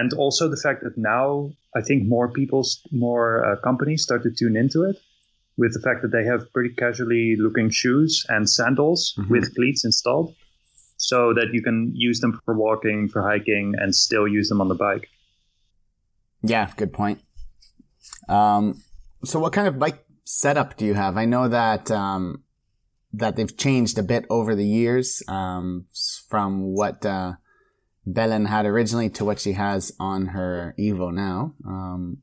And 0.00 0.10
also 0.24 0.42
the 0.54 0.60
fact 0.66 0.80
that 0.86 0.96
now 0.96 1.26
I 1.78 1.80
think 1.88 1.98
more 2.16 2.28
people, 2.40 2.62
more 3.06 3.28
uh, 3.46 3.56
companies 3.68 4.00
start 4.08 4.20
to 4.26 4.30
tune 4.40 4.56
into 4.62 4.78
it, 4.90 4.96
with 5.62 5.72
the 5.76 5.82
fact 5.86 5.98
that 6.02 6.12
they 6.16 6.24
have 6.32 6.42
pretty 6.54 6.72
casually 6.84 7.26
looking 7.46 7.68
shoes 7.82 8.12
and 8.34 8.42
sandals 8.58 9.00
Mhm. 9.18 9.28
with 9.32 9.44
cleats 9.56 9.82
installed, 9.90 10.28
so 10.96 11.18
that 11.38 11.48
you 11.54 11.62
can 11.68 11.78
use 12.08 12.18
them 12.22 12.32
for 12.44 12.54
walking, 12.66 12.98
for 13.12 13.20
hiking, 13.32 13.66
and 13.80 13.88
still 14.06 14.26
use 14.38 14.48
them 14.50 14.60
on 14.64 14.68
the 14.74 14.80
bike. 14.88 15.06
Yeah, 16.42 16.70
good 16.76 16.92
point. 16.92 17.20
Um, 18.28 18.82
so 19.24 19.38
what 19.40 19.52
kind 19.52 19.68
of 19.68 19.78
bike 19.78 20.04
setup 20.24 20.76
do 20.76 20.84
you 20.86 20.94
have? 20.94 21.16
I 21.16 21.24
know 21.24 21.48
that 21.48 21.90
um, 21.90 22.42
that 23.12 23.36
they've 23.36 23.56
changed 23.56 23.98
a 23.98 24.02
bit 24.02 24.24
over 24.30 24.54
the 24.54 24.66
years 24.66 25.22
um, 25.28 25.86
from 26.28 26.62
what 26.74 27.04
uh, 27.04 27.34
Belen 28.06 28.46
had 28.46 28.66
originally 28.66 29.10
to 29.10 29.24
what 29.24 29.40
she 29.40 29.52
has 29.52 29.92
on 30.00 30.26
her 30.28 30.74
Evo 30.78 31.12
now. 31.12 31.54
Um, 31.66 32.18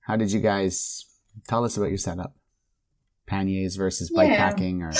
how 0.00 0.16
did 0.16 0.32
you 0.32 0.40
guys 0.40 1.04
tell 1.46 1.64
us 1.64 1.76
about 1.76 1.88
your 1.90 1.98
setup? 1.98 2.34
Panniers 3.26 3.76
versus 3.76 4.10
bike 4.10 4.30
Yeah. 4.30 4.36
packing, 4.36 4.82
or 4.82 4.92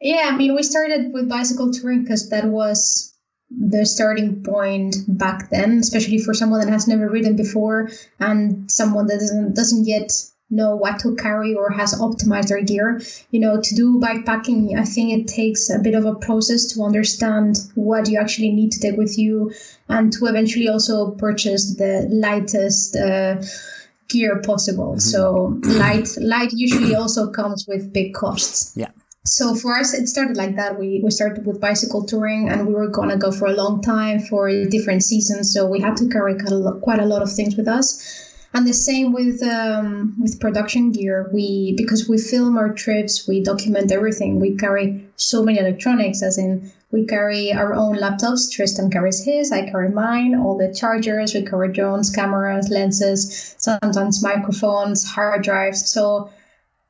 Yeah, 0.00 0.30
I 0.32 0.36
mean, 0.36 0.54
we 0.54 0.62
started 0.62 1.12
with 1.12 1.28
bicycle 1.28 1.72
touring 1.72 2.02
because 2.02 2.28
that 2.30 2.44
was 2.44 3.14
the 3.50 3.86
starting 3.86 4.42
point 4.42 4.96
back 5.08 5.50
then, 5.50 5.78
especially 5.78 6.18
for 6.18 6.34
someone 6.34 6.60
that 6.60 6.70
has 6.70 6.86
never 6.86 7.08
ridden 7.08 7.36
before 7.36 7.90
and 8.20 8.70
someone 8.70 9.06
that 9.06 9.18
doesn't 9.18 9.54
doesn't 9.54 9.86
yet 9.86 10.12
know 10.50 10.74
what 10.74 10.98
to 11.00 11.14
carry 11.16 11.54
or 11.54 11.70
has 11.70 11.94
optimized 12.00 12.48
their 12.48 12.62
gear. 12.62 13.00
You 13.30 13.40
know, 13.40 13.60
to 13.60 13.74
do 13.74 14.00
bikepacking, 14.00 14.78
I 14.78 14.84
think 14.84 15.12
it 15.12 15.28
takes 15.28 15.70
a 15.70 15.78
bit 15.78 15.94
of 15.94 16.04
a 16.04 16.14
process 16.14 16.66
to 16.74 16.82
understand 16.82 17.58
what 17.74 18.08
you 18.08 18.18
actually 18.18 18.50
need 18.50 18.72
to 18.72 18.80
take 18.80 18.96
with 18.96 19.18
you 19.18 19.52
and 19.88 20.12
to 20.14 20.26
eventually 20.26 20.68
also 20.68 21.10
purchase 21.12 21.76
the 21.76 22.06
lightest 22.10 22.96
uh, 22.96 23.42
gear 24.08 24.40
possible. 24.42 24.94
Mhm. 24.94 25.02
So 25.02 25.60
light 25.64 26.08
light 26.20 26.52
usually 26.52 26.94
also 26.94 27.30
comes 27.30 27.66
with 27.68 27.92
big 27.92 28.14
costs. 28.14 28.72
Yeah. 28.76 28.90
So 29.30 29.54
for 29.54 29.76
us, 29.76 29.94
it 29.94 30.08
started 30.08 30.36
like 30.36 30.56
that. 30.56 30.78
We 30.78 31.00
we 31.04 31.10
started 31.10 31.46
with 31.46 31.60
bicycle 31.60 32.02
touring, 32.04 32.48
and 32.48 32.66
we 32.66 32.74
were 32.74 32.88
gonna 32.88 33.16
go 33.16 33.30
for 33.30 33.46
a 33.46 33.52
long 33.52 33.82
time 33.82 34.20
for 34.20 34.50
different 34.66 35.02
seasons. 35.02 35.52
So 35.52 35.66
we 35.66 35.80
had 35.80 35.96
to 35.98 36.08
carry 36.08 36.34
quite 36.34 36.52
a 36.52 36.56
lot, 36.56 36.80
quite 36.80 37.00
a 37.00 37.06
lot 37.06 37.22
of 37.22 37.30
things 37.30 37.56
with 37.56 37.68
us. 37.68 37.88
And 38.54 38.66
the 38.66 38.72
same 38.72 39.12
with 39.12 39.42
um, 39.42 40.16
with 40.18 40.40
production 40.40 40.92
gear. 40.92 41.28
We 41.32 41.74
because 41.76 42.08
we 42.08 42.16
film 42.18 42.56
our 42.56 42.72
trips, 42.72 43.28
we 43.28 43.42
document 43.42 43.92
everything. 43.92 44.40
We 44.40 44.56
carry 44.56 45.04
so 45.16 45.44
many 45.44 45.58
electronics, 45.58 46.22
as 46.22 46.38
in 46.38 46.72
we 46.90 47.04
carry 47.04 47.52
our 47.52 47.74
own 47.74 47.96
laptops. 47.96 48.50
Tristan 48.50 48.90
carries 48.90 49.22
his, 49.22 49.52
I 49.52 49.68
carry 49.70 49.90
mine. 49.90 50.34
All 50.34 50.56
the 50.56 50.72
chargers, 50.72 51.34
we 51.34 51.42
carry 51.42 51.70
drones, 51.70 52.08
cameras, 52.08 52.70
lenses, 52.70 53.54
sometimes 53.58 54.22
microphones, 54.22 55.04
hard 55.04 55.42
drives. 55.42 55.90
So 55.90 56.30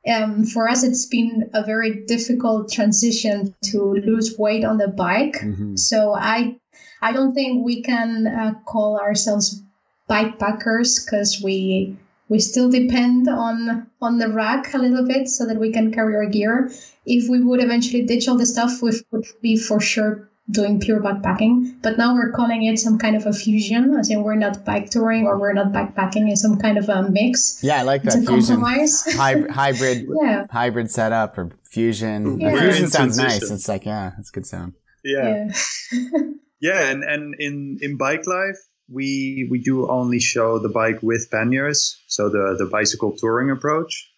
um, 0.08 0.44
for 0.44 0.68
us, 0.68 0.82
it's 0.82 1.06
been 1.06 1.50
a 1.54 1.62
very 1.62 2.04
difficult 2.06 2.70
transition 2.72 3.54
to 3.64 3.82
lose 3.82 4.36
weight 4.38 4.64
on 4.64 4.78
the 4.78 4.88
bike. 4.88 5.36
Mhm. 5.42 5.78
So 5.78 6.14
I, 6.14 6.56
I 7.02 7.12
don't 7.12 7.34
think 7.34 7.64
we 7.64 7.82
can 7.82 8.26
uh, 8.26 8.54
call 8.66 8.98
ourselves 8.98 9.62
bike 10.08 10.38
packers 10.38 11.04
because 11.04 11.40
we 11.42 11.96
we 12.28 12.38
still 12.38 12.70
depend 12.70 13.28
on 13.28 13.86
on 14.02 14.18
the 14.18 14.28
rack 14.28 14.74
a 14.74 14.78
little 14.78 15.06
bit 15.06 15.28
so 15.28 15.46
that 15.46 15.58
we 15.58 15.72
can 15.72 15.92
carry 15.92 16.14
our 16.16 16.26
gear. 16.26 16.70
If 17.06 17.28
we 17.28 17.40
would 17.42 17.62
eventually 17.62 18.04
ditch 18.04 18.28
all 18.28 18.36
the 18.36 18.46
stuff, 18.46 18.82
we 18.82 18.92
would 19.10 19.26
be 19.40 19.56
for 19.56 19.80
sure 19.80 20.27
doing 20.50 20.80
pure 20.80 21.00
backpacking. 21.00 21.74
But 21.82 21.98
now 21.98 22.14
we're 22.14 22.32
calling 22.32 22.64
it 22.64 22.78
some 22.78 22.98
kind 22.98 23.16
of 23.16 23.26
a 23.26 23.32
fusion, 23.32 23.94
as 23.98 24.10
in 24.10 24.22
we're 24.22 24.34
not 24.34 24.64
bike 24.64 24.90
touring 24.90 25.26
or 25.26 25.38
we're 25.38 25.52
not 25.52 25.72
backpacking. 25.72 26.30
It's 26.30 26.42
some 26.42 26.58
kind 26.58 26.78
of 26.78 26.88
a 26.88 27.08
mix. 27.10 27.60
yeah, 27.62 27.80
I 27.80 27.82
like 27.82 28.04
It's 28.04 28.14
that 28.14 28.24
a 28.24 28.26
fusion 28.26 28.56
compromise. 28.56 29.04
hybrid 29.16 29.50
hybrid 29.50 30.06
yeah. 30.22 30.46
hybrid 30.50 30.90
setup 30.90 31.36
or 31.38 31.50
fusion. 31.64 32.40
Yeah. 32.40 32.58
Fusion 32.58 32.88
sounds 32.88 33.16
nice. 33.18 33.50
It's 33.50 33.68
like 33.68 33.84
yeah, 33.84 34.12
it's 34.18 34.30
good 34.30 34.46
sound. 34.46 34.74
Yeah, 35.04 35.48
Yeah. 35.92 36.20
yeah, 36.60 36.90
and 36.90 37.04
and 37.04 37.34
in 37.38 37.78
in 37.80 37.96
bike 37.96 38.26
life. 38.26 38.56
We, 38.90 39.46
we 39.50 39.58
do 39.58 39.86
only 39.86 40.18
show 40.18 40.58
the 40.58 40.70
bike 40.70 41.02
with 41.02 41.28
panniers, 41.30 42.02
so 42.06 42.30
the, 42.30 42.56
the 42.58 42.64
bicycle 42.64 43.14
touring 43.14 43.50
approach. 43.50 44.10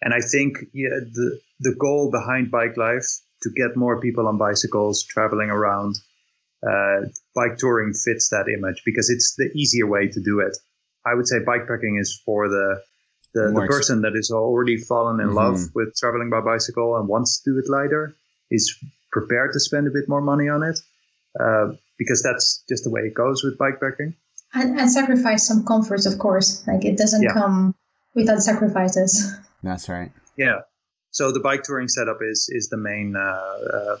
And 0.00 0.14
I 0.14 0.20
think 0.20 0.56
yeah, 0.72 0.88
the 1.12 1.38
the 1.60 1.74
goal 1.74 2.10
behind 2.10 2.50
bike 2.50 2.78
life 2.78 3.04
to 3.42 3.50
get 3.50 3.76
more 3.76 4.00
people 4.00 4.26
on 4.28 4.38
bicycles 4.38 5.04
traveling 5.04 5.50
around. 5.50 5.96
Uh, 6.66 7.06
bike 7.34 7.58
touring 7.58 7.92
fits 7.92 8.30
that 8.30 8.46
image 8.48 8.82
because 8.84 9.10
it's 9.10 9.34
the 9.36 9.50
easier 9.54 9.86
way 9.86 10.08
to 10.08 10.20
do 10.20 10.40
it. 10.40 10.56
I 11.04 11.14
would 11.14 11.28
say 11.28 11.36
bikepacking 11.40 12.00
is 12.00 12.20
for 12.24 12.48
the 12.48 12.82
the, 13.34 13.42
the 13.42 13.50
More 13.52 13.64
ex- 13.64 13.74
person 13.76 14.00
that 14.02 14.16
is 14.16 14.30
already 14.30 14.78
fallen 14.78 15.20
in 15.20 15.28
Mhm. 15.28 15.34
love 15.34 15.60
with 15.74 15.94
traveling 15.96 16.30
by 16.30 16.40
bicycle 16.40 16.96
and 16.96 17.06
wants 17.06 17.42
to 17.42 17.52
do 17.52 17.58
it 17.58 17.68
lighter, 17.68 18.16
is 18.50 18.74
prepared 19.12 19.52
to 19.52 19.60
spend 19.60 19.86
a 19.86 19.90
bit 19.90 20.08
more 20.08 20.22
money 20.22 20.48
on 20.48 20.62
it, 20.62 20.78
uh, 21.38 21.72
because 21.98 22.22
that's 22.22 22.64
just 22.66 22.84
the 22.84 22.90
way 22.90 23.02
it 23.02 23.12
goes 23.12 23.44
with 23.44 23.58
bikepacking. 23.58 24.14
and, 24.54 24.80
and 24.80 24.90
sacrifice 24.90 25.46
some 25.46 25.64
comforts, 25.66 26.06
of 26.06 26.18
course. 26.18 26.66
Like 26.66 26.86
it 26.86 26.96
doesn't 26.96 27.22
Yeah. 27.24 27.34
come 27.34 27.74
without 28.14 28.40
sacrifices. 28.42 29.36
That's 29.62 29.86
right. 29.90 30.12
Yeah. 30.38 30.60
So 31.16 31.32
the 31.32 31.40
bike 31.40 31.62
touring 31.62 31.88
setup 31.88 32.18
is 32.20 32.50
is 32.52 32.68
the 32.68 32.76
main 32.76 33.16
uh, 33.16 33.76
uh, 33.76 33.96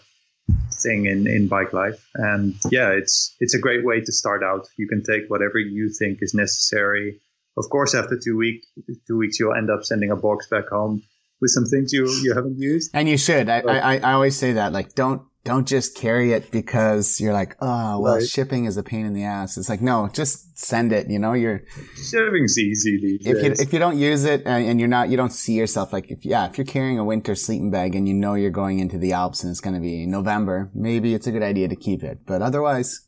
thing 0.82 1.06
in, 1.06 1.26
in 1.26 1.48
bike 1.48 1.72
life, 1.72 2.06
and 2.14 2.54
yeah, 2.70 2.90
it's 2.90 3.34
it's 3.40 3.54
a 3.54 3.58
great 3.58 3.86
way 3.86 4.02
to 4.02 4.12
start 4.12 4.42
out. 4.42 4.68
You 4.76 4.86
can 4.86 5.02
take 5.02 5.22
whatever 5.28 5.58
you 5.58 5.88
think 5.98 6.18
is 6.20 6.34
necessary. 6.34 7.18
Of 7.56 7.70
course, 7.70 7.94
after 7.94 8.20
two 8.22 8.36
week 8.36 8.66
two 9.06 9.16
weeks, 9.16 9.40
you'll 9.40 9.54
end 9.54 9.70
up 9.70 9.82
sending 9.82 10.10
a 10.10 10.16
box 10.16 10.46
back 10.50 10.68
home 10.68 11.02
with 11.40 11.52
some 11.52 11.64
things 11.64 11.90
you 11.90 12.06
you 12.20 12.34
haven't 12.34 12.58
used. 12.58 12.90
And 12.92 13.08
you 13.08 13.16
should. 13.16 13.48
I, 13.48 13.60
I, 13.60 13.96
I 13.96 14.12
always 14.12 14.36
say 14.36 14.52
that. 14.52 14.74
Like, 14.74 14.94
don't 14.94 15.22
don't 15.46 15.66
just 15.66 15.96
carry 15.96 16.32
it 16.32 16.50
because 16.50 17.20
you're 17.20 17.32
like, 17.32 17.56
oh, 17.60 18.00
well, 18.00 18.14
Right. 18.16 18.26
shipping 18.26 18.64
is 18.64 18.76
a 18.76 18.82
pain 18.82 19.06
in 19.06 19.14
the 19.14 19.22
ass. 19.22 19.56
It's 19.56 19.68
like, 19.68 19.80
no, 19.80 20.08
just 20.12 20.58
send 20.58 20.92
it. 20.92 21.08
You 21.08 21.20
know, 21.20 21.34
you're 21.34 21.62
Shipping's 21.94 22.58
easy 22.58 22.98
these 23.00 23.26
if 23.26 23.42
you 23.44 23.52
if 23.64 23.72
you 23.72 23.78
don't 23.78 23.96
use 23.96 24.24
it 24.24 24.42
and, 24.44 24.66
and 24.66 24.80
you're 24.80 24.88
not, 24.88 25.08
you 25.08 25.16
don't 25.16 25.32
see 25.32 25.54
yourself 25.54 25.92
like 25.92 26.10
if 26.10 26.24
yeah, 26.24 26.46
if 26.48 26.58
you're 26.58 26.64
carrying 26.66 26.98
a 26.98 27.04
winter 27.04 27.34
sleeping 27.36 27.70
bag 27.70 27.94
and 27.94 28.08
you 28.08 28.14
know 28.14 28.34
you're 28.34 28.50
going 28.50 28.80
into 28.80 28.98
the 28.98 29.12
Alps 29.12 29.42
and 29.44 29.50
it's 29.52 29.60
going 29.60 29.74
to 29.76 29.80
be 29.80 30.04
November, 30.04 30.70
maybe 30.74 31.14
it's 31.14 31.28
a 31.28 31.32
good 31.32 31.44
idea 31.44 31.68
to 31.68 31.76
keep 31.76 32.02
it. 32.02 32.18
But 32.26 32.42
otherwise, 32.42 33.06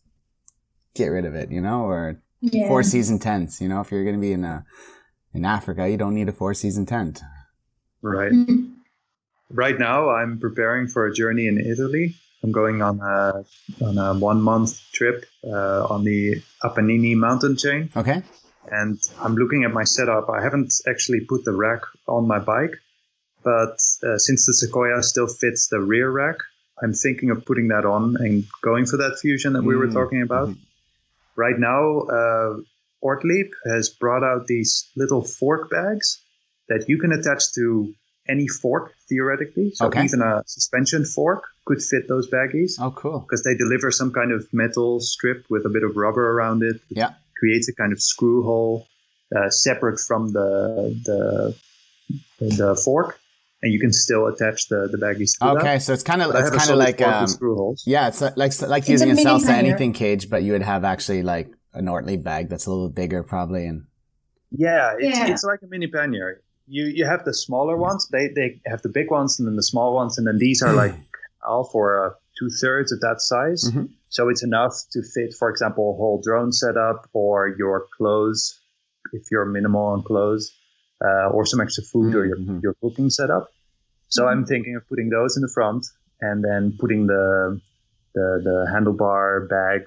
get 0.94 1.08
rid 1.08 1.24
of 1.24 1.34
it. 1.34 1.50
You 1.50 1.60
know, 1.60 1.82
or 1.82 2.22
Yeah. 2.40 2.68
four 2.68 2.82
season 2.84 3.18
tents. 3.18 3.60
You 3.60 3.68
know, 3.68 3.80
if 3.80 3.90
you're 3.90 4.04
going 4.04 4.16
to 4.16 4.20
be 4.20 4.32
in 4.32 4.44
uh 4.44 4.62
in 5.34 5.44
Africa, 5.44 5.88
you 5.90 5.96
don't 5.96 6.14
need 6.14 6.28
a 6.28 6.32
four 6.32 6.54
season 6.54 6.86
tent. 6.86 7.20
right. 8.00 8.32
Mm. 8.32 8.74
Right 9.50 9.78
now, 9.78 10.10
I'm 10.10 10.38
preparing 10.38 10.88
for 10.88 11.06
a 11.06 11.12
journey 11.12 11.46
in 11.46 11.58
Italy. 11.58 12.14
I'm 12.42 12.52
going 12.52 12.82
on 12.82 13.00
a 13.00 13.44
on 13.84 13.98
a 13.98 14.18
one 14.18 14.40
month 14.40 14.80
trip 14.92 15.24
uh, 15.44 15.86
on 15.92 16.04
the 16.04 16.42
Apennine 16.62 17.16
mountain 17.16 17.56
chain. 17.56 17.90
Okay. 17.96 18.22
and 18.70 18.98
I'm 19.20 19.34
looking 19.34 19.64
at 19.64 19.72
my 19.72 19.84
setup. 19.84 20.28
I 20.30 20.42
haven't 20.42 20.72
actually 20.86 21.20
put 21.28 21.44
the 21.44 21.52
rack 21.52 21.80
on 22.06 22.26
my 22.28 22.38
bike, 22.38 22.74
but 23.42 23.76
uh, 24.06 24.18
since 24.18 24.46
the 24.46 24.52
Sequoia 24.54 25.02
still 25.02 25.26
fits 25.26 25.68
the 25.68 25.80
rear 25.80 26.10
rack, 26.10 26.36
I'm 26.82 26.92
thinking 26.92 27.30
of 27.30 27.44
putting 27.44 27.68
that 27.68 27.84
on 27.84 28.16
and 28.18 28.44
going 28.62 28.86
for 28.86 28.98
that 28.98 29.18
fusion 29.20 29.54
that 29.54 29.64
we 29.64 29.74
were 29.76 29.88
Mm, 29.88 29.94
talking 29.94 30.22
about. 30.22 30.48
mhm. 30.48 30.58
Right 31.36 31.58
now, 31.58 32.00
uh, 32.18 32.56
Ortlieb 33.00 33.50
has 33.72 33.88
brought 33.88 34.24
out 34.24 34.46
these 34.46 34.90
little 34.96 35.24
fork 35.24 35.70
bags 35.70 36.20
that 36.68 36.88
you 36.88 36.98
can 36.98 37.12
attach 37.12 37.42
to 37.54 37.94
any 38.28 38.46
fork 38.48 38.92
theoretically. 39.08 39.72
So 39.74 39.86
Okay. 39.86 40.04
even 40.04 40.20
a 40.22 40.42
suspension 40.46 41.04
fork 41.04 41.42
could 41.66 41.82
fit 41.82 42.08
those 42.08 42.28
baggies 42.30 42.72
Oh, 42.80 42.90
cool. 42.90 43.20
because 43.20 43.42
they 43.42 43.54
deliver 43.54 43.90
some 43.90 44.10
kind 44.12 44.32
of 44.32 44.46
metal 44.52 45.00
strip 45.00 45.44
with 45.50 45.64
a 45.66 45.68
bit 45.68 45.82
of 45.82 45.96
rubber 45.96 46.30
around 46.32 46.62
it. 46.62 46.80
Yeah. 46.88 47.10
Creates 47.38 47.68
a 47.68 47.74
kind 47.74 47.92
of 47.92 48.00
screw 48.00 48.42
hole. 48.42 48.86
uh, 49.36 49.50
separate 49.50 50.00
from 50.00 50.32
the 50.32 50.48
the 51.04 51.54
the 52.40 52.74
fork, 52.84 53.18
and 53.62 53.70
you 53.74 53.78
can 53.78 53.92
still 53.92 54.26
attach 54.26 54.68
the 54.68 54.88
the 54.90 54.96
baggies. 54.96 55.38
To 55.38 55.50
okay, 55.50 55.74
that. 55.74 55.82
so 55.82 55.92
it's 55.92 56.02
kind 56.02 56.22
of 56.22 56.34
it's 56.34 56.48
kind 56.56 56.70
of 56.70 56.78
like 56.78 56.98
fork 56.98 57.12
um, 57.12 57.26
screw 57.26 57.54
holes. 57.54 57.82
yeah, 57.86 58.08
it's 58.08 58.22
like 58.22 58.36
like 58.38 58.82
It's 58.84 58.88
using 58.88 59.10
a 59.10 59.12
a 59.12 59.16
mini 59.16 59.28
salsa 59.30 59.50
anything 59.50 59.92
cage, 59.92 60.30
but 60.30 60.42
you 60.44 60.52
would 60.52 60.62
have 60.62 60.82
actually 60.82 61.22
like 61.22 61.48
a 61.74 61.82
Ortlieb 61.86 62.22
bag 62.24 62.48
that's 62.48 62.64
a 62.64 62.70
little 62.70 62.88
bigger 62.88 63.22
probably, 63.22 63.66
and 63.66 63.84
Yeah, 64.50 64.94
it's, 64.98 65.18
Yeah. 65.18 65.28
it's 65.30 65.44
like 65.44 65.60
a 65.62 65.66
mini 65.66 65.88
pannier. 65.88 66.40
You 66.68 66.84
you 66.84 67.04
have 67.06 67.24
the 67.24 67.34
smaller 67.34 67.76
ones. 67.76 68.08
They 68.08 68.28
they 68.28 68.60
have 68.66 68.82
the 68.82 68.88
big 68.88 69.10
ones 69.10 69.38
and 69.38 69.48
then 69.48 69.56
the 69.56 69.62
small 69.62 69.94
ones, 69.94 70.18
and 70.18 70.26
then 70.26 70.38
these 70.38 70.60
are 70.62 70.74
like 70.74 70.94
all 71.46 71.64
for 71.64 71.84
uh, 72.06 72.10
two 72.38 72.50
thirds 72.50 72.92
of 72.92 73.00
that 73.00 73.20
size. 73.20 73.70
Mhm. 73.70 73.88
So 74.10 74.28
it's 74.28 74.42
enough 74.42 74.74
to 74.92 75.02
fit, 75.14 75.34
for 75.38 75.48
example, 75.50 75.84
a 75.92 75.96
whole 75.96 76.20
drone 76.22 76.52
setup 76.52 77.08
or 77.12 77.48
your 77.62 77.86
clothes 77.96 78.58
if 79.12 79.22
you're 79.30 79.44
minimal 79.46 79.86
on 79.94 80.02
clothes, 80.02 80.44
uh, 81.04 81.28
or 81.34 81.46
some 81.46 81.60
extra 81.60 81.84
food 81.84 82.14
or 82.14 82.24
your 82.26 82.36
Mhm. 82.38 82.62
your 82.62 82.74
cooking 82.82 83.10
setup. 83.10 83.48
So 84.08 84.26
I'm 84.26 84.44
thinking 84.44 84.74
of 84.76 84.82
putting 84.88 85.08
those 85.10 85.36
in 85.36 85.42
the 85.42 85.52
front 85.58 85.86
and 86.20 86.44
then 86.44 86.76
putting 86.78 87.06
the 87.06 87.60
the, 88.14 88.40
the 88.48 88.56
handlebar 88.72 89.48
bag, 89.48 89.82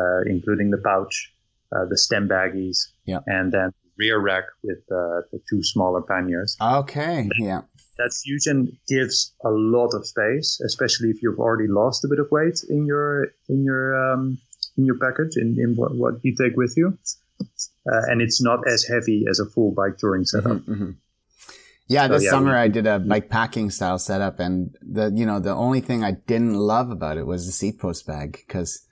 uh, 0.00 0.20
including 0.34 0.70
the 0.70 0.78
pouch, 0.78 1.32
uh, 1.74 1.84
the 1.84 1.98
stem 1.98 2.28
baggies, 2.28 2.78
Yeah. 3.04 3.20
and 3.26 3.52
then 3.52 3.72
rear 3.98 4.18
rack 4.20 4.44
with 4.62 4.78
uh, 4.90 5.22
the 5.32 5.40
two 5.48 5.62
smaller 5.62 6.02
panniers. 6.02 6.56
okay, 6.60 7.28
yeah, 7.38 7.62
That 7.98 8.12
fusion 8.24 8.76
gives 8.88 9.34
a 9.44 9.50
lot 9.50 9.94
of 9.94 10.06
space, 10.06 10.60
especially 10.64 11.08
if 11.10 11.22
you've 11.22 11.38
already 11.38 11.68
lost 11.68 12.04
a 12.04 12.08
bit 12.08 12.18
of 12.18 12.28
weight 12.30 12.58
in 12.68 12.86
your 12.86 13.28
in 13.48 13.64
your 13.64 13.84
um, 14.12 14.38
in 14.76 14.84
your 14.84 14.98
package 14.98 15.36
in, 15.36 15.56
in 15.58 15.74
what, 15.76 15.94
what 15.96 16.14
you 16.22 16.34
take 16.36 16.56
with 16.56 16.74
you. 16.76 16.98
Uh, 17.90 18.02
and 18.10 18.20
it's 18.20 18.42
not 18.42 18.60
as 18.66 18.84
heavy 18.84 19.24
as 19.30 19.38
a 19.40 19.46
full 19.46 19.70
bike 19.72 19.96
touring 19.98 20.24
setup. 20.24 20.58
Mhm, 20.58 20.64
mhm. 20.68 20.96
Yeah, 21.88 22.08
So, 22.08 22.14
this 22.14 22.24
yeah, 22.24 22.30
summer 22.30 22.50
we- 22.52 22.56
I 22.66 22.68
did 22.68 22.86
a 22.86 22.98
bike 22.98 23.28
packing 23.30 23.70
style 23.70 23.98
setup, 23.98 24.40
and 24.40 24.74
the 24.82 25.12
you 25.14 25.24
know 25.24 25.38
the 25.38 25.54
only 25.54 25.80
thing 25.80 26.02
I 26.02 26.12
didn't 26.12 26.54
love 26.54 26.90
about 26.90 27.16
it 27.16 27.26
was 27.26 27.46
the 27.46 27.52
seat 27.52 27.78
post 27.78 28.06
bag 28.06 28.32
because 28.46 28.86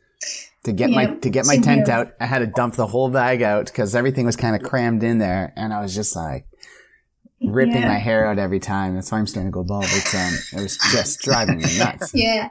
to 0.64 0.72
get 0.72 0.90
my 0.90 1.06
to 1.06 1.30
get 1.30 1.46
my 1.46 1.56
tent 1.58 1.86
here. 1.86 1.96
out, 1.96 2.12
I 2.20 2.26
had 2.26 2.38
to 2.38 2.46
dump 2.46 2.74
the 2.74 2.86
whole 2.86 3.10
bag 3.10 3.42
out 3.42 3.66
because 3.66 3.94
everything 3.94 4.26
was 4.26 4.36
kind 4.36 4.56
of 4.56 4.62
crammed 4.62 5.02
in 5.02 5.18
there, 5.18 5.52
and 5.56 5.72
I 5.72 5.80
was 5.80 5.94
just 5.94 6.16
like 6.16 6.46
ripping 7.42 7.82
Yeah. 7.82 7.88
my 7.88 7.98
hair 7.98 8.26
out 8.26 8.38
every 8.38 8.60
time. 8.60 8.94
That's 8.94 9.12
why 9.12 9.18
I'm 9.18 9.26
starting 9.26 9.50
to 9.52 9.54
go 9.54 9.62
bald. 9.64 9.84
It's 9.84 10.14
um, 10.14 10.58
it 10.58 10.62
was 10.62 10.78
just 10.92 11.20
driving 11.20 11.58
me 11.58 11.78
nuts. 11.78 12.12
Yeah. 12.14 12.48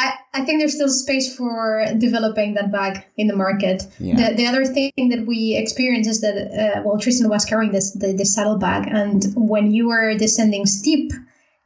I, 0.00 0.12
I 0.32 0.44
think 0.44 0.60
there's 0.60 0.74
still 0.76 0.88
space 0.88 1.34
for 1.36 1.84
developing 1.98 2.54
that 2.54 2.70
bag 2.70 3.04
in 3.16 3.26
the 3.26 3.34
market. 3.34 3.82
Yeah. 3.98 4.30
The, 4.30 4.36
the 4.36 4.46
other 4.46 4.64
thing 4.64 4.92
that 5.08 5.24
we 5.26 5.56
experienced 5.56 6.08
is 6.08 6.20
that, 6.20 6.36
uh, 6.36 6.82
well, 6.84 7.00
Tristan 7.00 7.28
was 7.28 7.44
carrying 7.44 7.72
this 7.72 7.90
the, 7.94 8.12
the 8.12 8.24
saddle 8.24 8.56
bag, 8.58 8.86
and 8.86 9.24
when 9.34 9.72
you 9.72 9.90
are 9.90 10.14
descending 10.14 10.66
steep, 10.66 11.10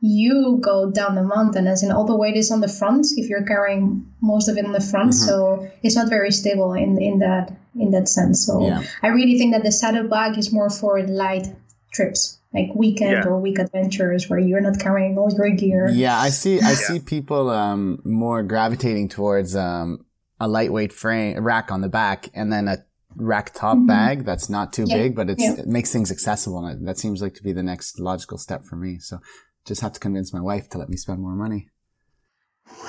you 0.05 0.59
go 0.61 0.91
down 0.91 1.15
the 1.15 1.23
mountain, 1.23 1.67
as 1.69 1.83
in 1.85 1.93
all 1.93 2.05
the 2.05 2.17
weight 2.17 2.37
is 2.37 2.51
on 2.51 2.61
the 2.61 2.69
front. 2.69 3.07
If 3.17 3.29
you're 3.31 3.45
carrying 3.45 4.05
most 4.21 4.49
of 4.49 4.57
it 4.59 4.65
on 4.67 4.73
the 4.73 4.81
front, 4.81 5.11
Mhm. 5.13 5.27
so 5.27 5.69
it's 5.85 5.95
not 5.95 6.09
very 6.11 6.33
stable 6.33 6.73
in 6.75 7.01
in 7.01 7.21
that 7.21 7.53
in 7.75 7.91
that 7.93 8.09
sense. 8.09 8.45
So 8.45 8.61
Yeah. 8.67 8.83
I 9.03 9.09
really 9.09 9.39
think 9.39 9.55
that 9.55 9.63
the 9.63 9.73
saddle 9.73 10.07
bag 10.09 10.37
is 10.37 10.53
more 10.53 10.69
for 10.69 11.01
light 11.07 11.47
trips, 11.93 12.39
like 12.53 12.69
weekend 12.75 13.13
Yeah. 13.13 13.27
or 13.29 13.41
week 13.41 13.59
adventures, 13.59 14.29
where 14.29 14.39
you're 14.41 14.61
not 14.61 14.79
carrying 14.79 15.17
all 15.17 15.31
your 15.33 15.51
gear. 15.51 15.89
Yeah, 15.89 16.19
I 16.21 16.31
see. 16.31 16.61
I 16.61 16.75
see 16.75 16.99
people 16.99 17.49
um, 17.49 18.01
more 18.05 18.43
gravitating 18.43 19.09
towards 19.09 19.55
um, 19.57 20.05
a 20.41 20.49
lightweight 20.49 20.93
frame 20.93 21.43
rack 21.45 21.71
on 21.71 21.81
the 21.81 21.89
back, 21.89 22.29
and 22.35 22.53
then 22.53 22.67
a 22.69 22.79
rack 23.17 23.55
top 23.55 23.79
Mhm. 23.79 23.87
bag 23.87 24.25
that's 24.25 24.49
not 24.51 24.73
too 24.73 24.85
Yeah, 24.89 24.97
big, 24.97 25.15
but 25.15 25.31
it's, 25.31 25.43
yeah. 25.43 25.53
it 25.63 25.67
makes 25.69 25.91
things 25.93 26.11
accessible. 26.11 26.65
And 26.67 26.87
that 26.89 26.99
seems 26.99 27.23
like 27.23 27.35
to 27.35 27.43
be 27.43 27.53
the 27.53 27.63
next 27.63 28.01
logical 28.01 28.37
step 28.39 28.65
for 28.65 28.77
me. 28.77 28.99
So 28.99 29.19
just 29.67 29.81
have 29.81 29.93
to 29.93 30.01
convince 30.01 30.33
my 30.33 30.41
wife 30.41 30.69
to 30.71 30.79
let 30.79 30.89
me 30.89 30.97
spend 30.97 31.21
more 31.21 31.35
money. 31.35 31.69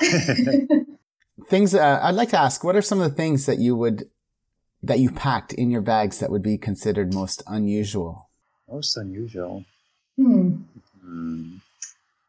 Things 1.48 1.74
uh, 1.74 2.00
I'd 2.02 2.14
like 2.14 2.30
to 2.30 2.38
ask: 2.40 2.62
What 2.62 2.76
are 2.76 2.82
some 2.82 3.00
of 3.00 3.10
the 3.10 3.16
things 3.16 3.46
that 3.46 3.58
you 3.58 3.74
would 3.76 4.04
that 4.82 5.00
you 5.00 5.10
packed 5.10 5.52
in 5.52 5.70
your 5.70 5.80
bags 5.82 6.18
that 6.20 6.30
would 6.30 6.42
be 6.42 6.56
considered 6.58 7.12
most 7.12 7.42
unusual? 7.46 8.28
Most 8.70 8.96
unusual. 8.96 9.64
Hmm. 10.16 10.56
Hmm. 11.02 11.56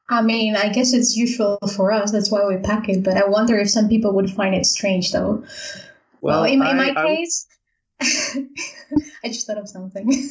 I 0.10 0.22
mean, 0.22 0.56
I 0.56 0.70
guess 0.70 0.94
it's 0.94 1.16
usual 1.16 1.58
for 1.76 1.92
us. 1.92 2.12
That's 2.12 2.32
why 2.32 2.46
we 2.46 2.58
pack 2.58 2.90
it. 2.90 3.04
But 3.04 3.18
I 3.18 3.28
wonder 3.28 3.58
if 3.58 3.70
some 3.70 3.90
people 3.90 4.14
would 4.14 4.30
find 4.30 4.54
it 4.56 4.66
strange, 4.66 5.12
though. 5.12 5.44
Well, 6.22 6.44
in, 6.44 6.54
in 6.54 6.60
my 6.78 6.94
I- 6.96 7.02
I- 7.04 7.08
case, 7.16 7.48
I 9.24 9.28
just 9.28 9.48
thought 9.48 9.58
of 9.58 9.68
something. 9.70 10.10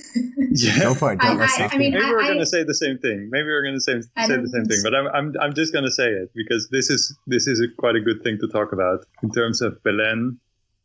yeah. 0.53 0.79
Go 0.81 0.95
for 0.95 1.13
it. 1.13 1.21
Don't 1.21 1.41
I- 1.41 1.45
I- 1.45 1.69
I 1.73 1.77
mean, 1.79 1.93
you. 1.93 1.99
Maybe 1.99 2.11
we're 2.13 2.23
going 2.25 2.39
to 2.39 2.47
say 2.47 2.63
the 2.65 2.75
same 2.75 2.99
thing. 2.99 3.29
Maybe 3.31 3.47
we're 3.47 3.63
going 3.63 3.75
to 3.75 3.81
say, 3.81 4.01
say 4.01 4.37
the 4.37 4.49
same 4.49 4.65
thing, 4.67 4.81
but 4.83 4.95
I'm, 4.95 5.07
I'm, 5.09 5.35
I'm 5.41 5.55
just 5.55 5.73
going 5.73 5.85
to 5.85 5.91
say 5.91 6.09
it 6.09 6.31
because 6.35 6.69
this 6.71 6.91
is 6.91 7.17
this 7.27 7.47
is 7.47 7.61
a, 7.61 7.67
quite 7.79 7.97
a 7.97 8.01
good 8.01 8.23
thing 8.23 8.39
to 8.41 8.49
talk 8.49 8.73
about 8.73 9.05
in 9.23 9.31
terms 9.31 9.61
of 9.63 9.83
Belen 9.83 10.39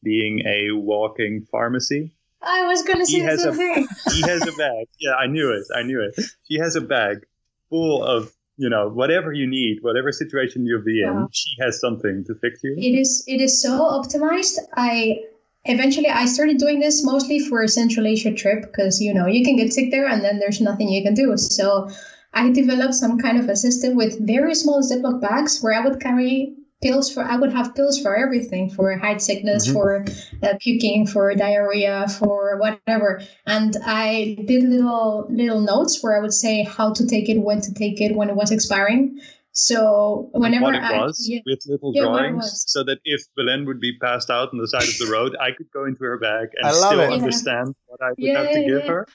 being 0.04 0.40
a 0.48 0.72
walking 0.72 1.46
pharmacy. 1.52 2.12
I 2.42 2.66
was 2.68 2.82
going 2.84 3.06
to 3.06 3.12
He 3.12 3.20
say 3.20 3.26
the 3.26 3.26
has 3.32 3.42
same 3.44 3.54
a- 3.54 3.56
thing. 3.58 3.88
He 4.14 4.22
has 4.22 4.42
a 4.48 4.52
bag. 4.54 4.88
Yeah, 5.00 5.16
I 5.16 5.28
knew 5.28 5.52
it. 5.52 5.66
I 5.76 5.84
knew 5.84 6.02
it. 6.02 6.24
He 6.44 6.58
has 6.60 6.76
a 6.78 6.82
bag 6.82 7.26
full 7.70 8.04
of 8.04 8.32
you 8.58 8.70
know 8.70 8.90
whatever 8.90 9.32
you 9.34 9.46
need, 9.48 9.80
whatever 9.82 10.12
situation 10.12 10.66
you'll 10.66 10.84
be 10.84 11.02
in. 11.04 11.14
Wow. 11.14 11.30
She 11.32 11.52
has 11.62 11.80
something 11.80 12.24
to 12.28 12.36
fix 12.36 12.62
you. 12.64 12.76
It 12.78 12.98
is 12.98 13.24
it 13.28 13.42
is 13.42 13.62
so 13.62 13.72
optimized. 13.80 14.58
I 14.76 15.20
eventually 15.66 16.08
I 16.08 16.26
started 16.26 16.58
doing 16.58 16.80
this 16.80 17.04
mostly 17.04 17.40
for 17.40 17.62
a 17.62 17.68
Central 17.68 18.08
Asia 18.08 18.34
trip 18.34 18.62
because 18.62 19.02
you 19.02 19.14
know 19.14 19.28
you 19.28 19.44
can 19.44 19.56
get 19.56 19.74
sick 19.74 19.92
there 19.92 20.08
and 20.08 20.24
then 20.24 20.40
there's 20.40 20.62
nothing 20.62 20.90
you 20.90 21.04
can 21.04 21.14
do. 21.14 21.36
So 21.38 21.90
I 22.34 22.52
developed 22.52 22.94
some 22.94 23.20
kind 23.20 23.40
of 23.40 23.50
a 23.50 23.56
system 23.56 23.96
with 23.96 24.26
very 24.26 24.56
small 24.56 24.82
Ziploc 24.82 25.22
bags 25.22 25.60
where 25.62 25.74
I 25.74 25.86
would 25.86 26.00
carry 26.00 26.54
pills 26.82 27.12
for 27.12 27.24
I 27.24 27.36
would 27.36 27.52
have 27.52 27.76
pills 27.76 28.00
for 28.00 28.16
everything 28.16 28.70
for 28.70 28.96
height 28.98 29.22
sickness, 29.22 29.68
Mhm. 29.68 29.74
for 29.74 30.06
uh, 30.44 30.54
puking, 30.62 31.06
for 31.06 31.34
diarrhea, 31.36 32.08
for 32.08 32.58
whatever. 32.58 33.22
And 33.46 33.76
I 33.86 34.38
did 34.46 34.64
little 34.64 35.28
little 35.30 35.60
notes 35.60 36.02
where 36.02 36.18
I 36.18 36.22
would 36.22 36.34
say 36.34 36.64
how 36.64 36.94
to 36.94 37.06
take 37.06 37.28
it, 37.30 37.40
when 37.42 37.60
to 37.62 37.74
take 37.74 38.00
it, 38.00 38.16
when 38.16 38.30
it 38.30 38.36
was 38.36 38.52
expiring. 38.52 39.20
So 39.60 40.30
whenever 40.34 40.66
what 40.66 40.76
it 40.76 40.84
I 40.84 41.00
was 41.00 41.28
yeah, 41.28 41.40
with 41.46 41.60
little 41.68 41.92
Yeah, 41.94 42.04
drawings, 42.04 42.64
so 42.68 42.84
that 42.84 43.00
if 43.04 43.22
Belen 43.36 43.66
would 43.66 43.80
be 43.80 43.98
passed 44.00 44.30
out 44.30 44.50
on 44.54 44.60
the 44.60 44.68
side 44.68 44.84
of 44.88 44.98
the 44.98 45.08
road, 45.12 45.36
I 45.40 45.52
could 45.52 45.70
go 45.74 45.86
into 45.86 46.04
her 46.04 46.18
bag 46.18 46.50
and 46.62 46.74
still 46.76 47.00
it. 47.02 47.10
Yeah. 47.10 47.16
understand 47.16 47.76
what 47.88 48.02
I 48.02 48.10
would 48.10 48.18
Yeah, 48.20 48.44
have 48.44 48.54
to 48.54 48.60
yeah, 48.60 48.68
give 48.68 48.82
yeah. 48.86 48.92
her. 48.92 49.08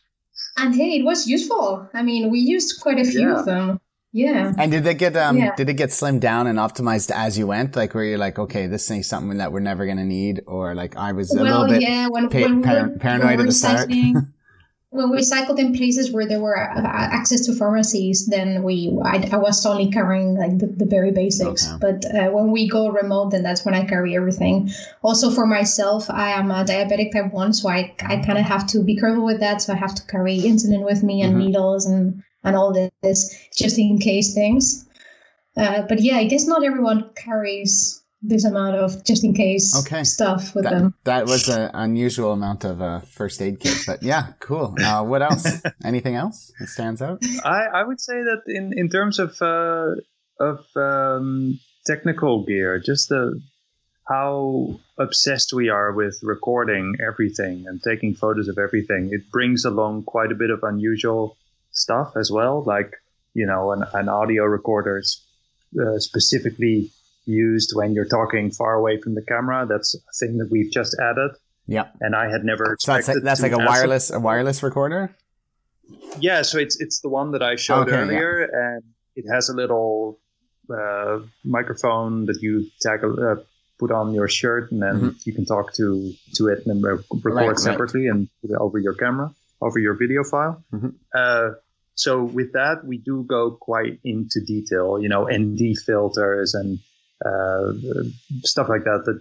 And 0.56 0.74
hey, 0.74 0.98
it 0.98 1.04
was 1.04 1.26
useful. 1.26 1.88
I 1.94 2.02
mean, 2.02 2.30
we 2.30 2.40
used 2.40 2.80
quite 2.80 2.98
a 2.98 3.04
few 3.04 3.28
Yeah. 3.28 3.38
of 3.38 3.46
them. 3.46 3.80
Yeah. 4.12 4.52
And 4.58 4.70
did 4.70 4.84
they 4.84 4.94
get 4.94 5.16
um 5.16 5.38
Yeah. 5.38 5.56
did 5.56 5.68
it 5.68 5.74
get 5.74 5.90
slimmed 5.90 6.20
down 6.20 6.46
and 6.46 6.58
optimized 6.58 7.10
as 7.10 7.36
you 7.36 7.46
went? 7.48 7.74
Like 7.74 7.94
where 7.94 8.04
you're 8.04 8.18
like, 8.18 8.38
okay, 8.38 8.66
this 8.68 8.88
ain't 8.90 9.06
something 9.06 9.38
that 9.38 9.50
we're 9.50 9.60
never 9.60 9.86
gonna 9.86 10.04
need, 10.04 10.42
or 10.46 10.74
like 10.74 10.96
I 10.96 11.12
was 11.12 11.34
a 11.34 11.42
well, 11.42 11.62
little 11.62 11.74
bit 11.74 11.82
yeah. 11.82 12.06
When, 12.08 12.28
pa- 12.28 12.38
when 12.38 12.60
we 12.60 12.62
par- 12.64 12.82
were, 12.82 12.98
paranoid 12.98 13.24
when 13.24 13.32
at 13.32 13.38
we 13.38 13.44
were 13.44 13.44
the 13.46 13.52
start. 13.52 13.90
when 14.94 15.10
we 15.10 15.24
cycled 15.24 15.58
in 15.58 15.74
places 15.74 16.12
where 16.12 16.24
there 16.24 16.38
were 16.38 16.56
uh, 16.56 16.80
access 16.86 17.44
to 17.46 17.52
pharmacies, 17.52 18.26
then 18.26 18.62
we 18.62 18.96
I, 19.04 19.28
I 19.32 19.36
was 19.38 19.66
only 19.66 19.90
carrying 19.90 20.36
like 20.36 20.58
the, 20.58 20.68
the 20.68 20.84
very 20.86 21.10
basics. 21.10 21.66
Okay. 21.68 21.78
But 21.80 22.04
uh, 22.14 22.30
when 22.30 22.52
we 22.52 22.68
go 22.68 22.90
remote, 22.90 23.32
then 23.32 23.42
that's 23.42 23.64
when 23.64 23.74
I 23.74 23.84
carry 23.84 24.14
everything. 24.14 24.70
Also 25.02 25.32
for 25.32 25.46
myself, 25.46 26.08
I 26.08 26.30
am 26.30 26.52
a 26.52 26.64
diabetic 26.64 27.10
type 27.12 27.32
one, 27.32 27.52
so 27.52 27.68
I 27.68 27.92
I 28.02 28.18
kind 28.18 28.38
of 28.38 28.44
have 28.44 28.68
to 28.68 28.84
be 28.84 28.94
careful 28.96 29.24
with 29.24 29.40
that. 29.40 29.62
So 29.62 29.72
I 29.72 29.76
have 29.76 29.96
to 29.96 30.06
carry 30.06 30.38
insulin 30.38 30.84
with 30.84 31.02
me 31.02 31.22
and 31.22 31.34
Mhm. 31.34 31.38
needles 31.38 31.86
and 31.86 32.22
and 32.44 32.54
all 32.54 32.72
this 33.02 33.34
just 33.52 33.76
in 33.78 33.98
case 33.98 34.32
things. 34.32 34.86
Uh, 35.56 35.82
but 35.88 36.00
yeah, 36.00 36.18
I 36.18 36.26
guess 36.26 36.46
not 36.46 36.62
everyone 36.64 37.10
carries 37.16 38.03
this 38.26 38.44
amount 38.44 38.76
of 38.76 39.04
just 39.04 39.22
in 39.24 39.34
case 39.34 39.74
Okay. 39.84 40.02
stuff 40.04 40.54
with 40.54 40.64
that, 40.64 40.72
them. 40.72 40.94
that 41.04 41.26
was 41.26 41.48
an 41.48 41.70
unusual 41.74 42.32
amount 42.32 42.64
of 42.64 42.80
uh, 42.80 43.00
first 43.00 43.42
aid 43.42 43.60
kit, 43.60 43.76
but 43.86 44.02
yeah, 44.02 44.32
cool. 44.40 44.74
Uh, 44.82 45.04
what 45.04 45.22
else? 45.22 45.46
Anything 45.84 46.14
else 46.14 46.52
that 46.58 46.68
stands 46.68 47.02
out? 47.02 47.22
I, 47.44 47.66
I 47.80 47.82
would 47.84 48.00
say 48.00 48.14
that 48.14 48.42
in, 48.46 48.72
in 48.76 48.88
terms 48.88 49.18
of 49.18 49.36
uh, 49.42 49.94
of 50.40 50.64
um, 50.76 51.60
technical 51.86 52.44
gear, 52.44 52.78
just 52.78 53.08
the 53.10 53.40
how 54.08 54.78
obsessed 54.98 55.52
we 55.54 55.68
are 55.70 55.92
with 55.92 56.18
recording 56.22 56.94
everything 57.00 57.64
and 57.66 57.80
taking 57.82 58.14
photos 58.14 58.48
of 58.48 58.58
everything, 58.58 59.08
it 59.12 59.30
brings 59.30 59.64
along 59.64 60.02
quite 60.04 60.30
a 60.30 60.34
bit 60.34 60.50
of 60.50 60.60
unusual 60.62 61.36
stuff 61.72 62.12
as 62.16 62.30
well. 62.30 62.62
Like 62.62 62.92
you 63.34 63.46
know, 63.46 63.72
an, 63.72 63.82
an 63.92 64.08
audio 64.08 64.44
recorder 64.44 64.98
is 64.98 65.20
uh, 65.78 65.98
specifically 65.98 66.90
used 67.26 67.72
when 67.74 67.94
you're 67.94 68.04
talking 68.08 68.50
far 68.50 68.74
away 68.74 69.00
from 69.00 69.14
the 69.14 69.22
camera. 69.22 69.66
That's 69.68 69.94
a 69.94 69.98
thing 70.18 70.38
that 70.38 70.48
we've 70.50 70.70
just 70.72 70.96
added, 71.00 71.30
Yeah, 71.66 71.86
and 72.00 72.14
I 72.14 72.30
had 72.30 72.44
never 72.44 72.76
so 72.78 72.92
that's 72.92 73.00
expected. 73.08 73.24
that's 73.24 73.42
like 73.42 73.52
a 73.52 73.58
wireless 73.58 74.10
a 74.10 74.20
wireless 74.20 74.62
recorder. 74.62 75.14
yeah, 76.18 76.42
so 76.42 76.58
it's 76.58 76.80
it's 76.80 77.00
the 77.00 77.08
one 77.08 77.32
that 77.32 77.42
I 77.42 77.56
showed 77.56 77.88
Okay, 77.88 77.92
yeah. 77.92 77.98
earlier, 78.02 78.48
and 78.52 78.82
it 79.16 79.24
has 79.32 79.48
a 79.48 79.54
little 79.54 80.18
uh, 80.70 81.18
microphone 81.44 82.26
that 82.26 82.38
you 82.40 82.66
tag, 82.80 83.04
uh, 83.04 83.36
put 83.78 83.90
on 83.90 84.14
your 84.14 84.28
shirt, 84.28 84.70
and 84.72 84.80
then 84.82 85.14
you 85.24 85.32
can 85.34 85.44
talk 85.44 85.72
to 85.74 86.12
to 86.36 86.48
it 86.48 86.66
and 86.66 86.82
re- 86.82 86.92
record 86.92 87.04
Mm-hmm. 87.12 87.28
Right, 87.28 87.48
right. 87.48 87.58
separately 87.58 88.06
and 88.08 88.28
put 88.40 88.50
it 88.50 88.56
over 88.58 88.78
your 88.78 88.94
camera 88.94 89.32
over 89.60 89.78
your 89.78 89.94
video 89.94 90.22
file. 90.24 90.62
Mhm. 90.72 90.94
Uh, 91.14 91.50
so 91.94 92.24
with 92.24 92.52
that, 92.54 92.84
we 92.84 92.98
do 92.98 93.24
go 93.24 93.52
quite 93.52 94.00
into 94.04 94.40
detail, 94.44 94.98
you 95.00 95.08
know, 95.08 95.26
ND 95.30 95.76
filters 95.86 96.52
and 96.54 96.78
uh, 97.24 97.72
stuff 98.44 98.68
like 98.68 98.84
that 98.84 99.04
that 99.06 99.20